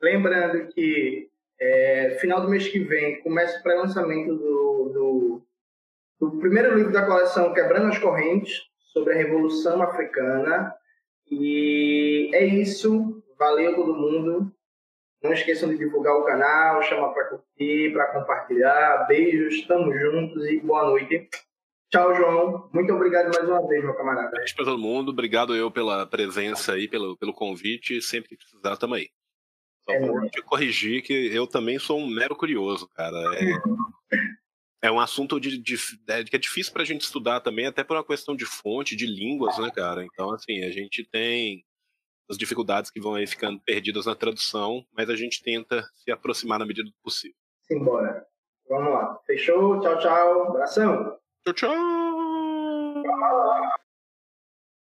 lembrando 0.00 0.68
que 0.72 1.30
é, 1.60 2.16
final 2.20 2.40
do 2.40 2.48
mês 2.48 2.68
que 2.68 2.78
vem 2.80 3.22
começa 3.22 3.58
o 3.58 3.62
pré-lançamento 3.62 4.34
do, 4.34 4.90
do, 4.92 5.42
do, 6.20 6.38
primeiro 6.38 6.76
livro 6.76 6.92
da 6.92 7.06
coleção 7.06 7.54
Quebrando 7.54 7.88
as 7.88 7.98
Correntes, 7.98 8.62
sobre 8.92 9.14
a 9.14 9.16
Revolução 9.16 9.82
Africana. 9.82 10.74
E 11.30 12.30
é 12.34 12.44
isso. 12.44 13.22
Valeu 13.38 13.74
todo 13.74 13.96
mundo. 13.96 14.52
Não 15.22 15.32
esqueçam 15.32 15.70
de 15.70 15.78
divulgar 15.78 16.14
o 16.16 16.24
canal, 16.24 16.82
chamar 16.82 17.08
para 17.08 17.24
curtir, 17.24 17.92
para 17.92 18.12
compartilhar. 18.12 19.06
Beijos, 19.08 19.54
estamos 19.54 19.98
juntos 19.98 20.46
e 20.46 20.60
boa 20.60 20.84
noite. 20.84 21.28
Tchau, 21.90 22.14
João. 22.14 22.70
Muito 22.72 22.92
obrigado 22.92 23.26
mais 23.26 23.48
uma 23.48 23.66
vez, 23.68 23.84
meu 23.84 23.94
camarada. 23.94 24.30
Beijo 24.30 24.54
para 24.56 24.64
todo 24.64 24.78
mundo. 24.78 25.10
Obrigado 25.10 25.54
eu 25.54 25.70
pela 25.70 26.06
presença 26.06 26.72
aí, 26.72 26.88
pelo, 26.88 27.16
pelo 27.16 27.32
convite. 27.32 28.02
Sempre 28.02 28.30
que 28.30 28.36
precisar, 28.36 28.76
tamo 28.76 28.94
aí. 28.94 29.08
Só 29.88 29.94
é 29.94 30.00
vou 30.00 30.28
te 30.28 30.42
corrigir 30.42 31.02
que 31.02 31.12
eu 31.12 31.46
também 31.46 31.78
sou 31.78 31.98
um 31.98 32.06
mero 32.06 32.34
curioso, 32.34 32.88
cara. 32.88 33.18
É, 34.82 34.88
é 34.88 34.90
um 34.90 34.98
assunto 34.98 35.38
de, 35.38 35.58
de, 35.58 35.76
de, 35.76 36.24
que 36.30 36.36
é 36.36 36.38
difícil 36.38 36.72
pra 36.72 36.84
gente 36.84 37.02
estudar 37.02 37.40
também, 37.40 37.66
até 37.66 37.84
por 37.84 37.96
uma 37.96 38.04
questão 38.04 38.34
de 38.34 38.44
fonte, 38.46 38.96
de 38.96 39.06
línguas, 39.06 39.58
né, 39.58 39.70
cara? 39.70 40.04
Então, 40.04 40.32
assim, 40.32 40.64
a 40.64 40.70
gente 40.70 41.04
tem 41.10 41.64
as 42.28 42.38
dificuldades 42.38 42.90
que 42.90 43.00
vão 43.00 43.14
aí 43.14 43.26
ficando 43.26 43.60
perdidas 43.60 44.06
na 44.06 44.14
tradução, 44.14 44.84
mas 44.92 45.10
a 45.10 45.16
gente 45.16 45.42
tenta 45.42 45.82
se 45.94 46.10
aproximar 46.10 46.58
na 46.58 46.66
medida 46.66 46.88
do 46.88 46.96
possível. 47.02 47.36
Simbora. 47.62 48.26
Vamos 48.68 48.92
lá. 48.92 49.20
Fechou? 49.26 49.80
Tchau, 49.80 49.98
tchau. 49.98 50.48
Abração. 50.48 51.18
Tchau, 51.44 51.52
tchau. 51.52 51.74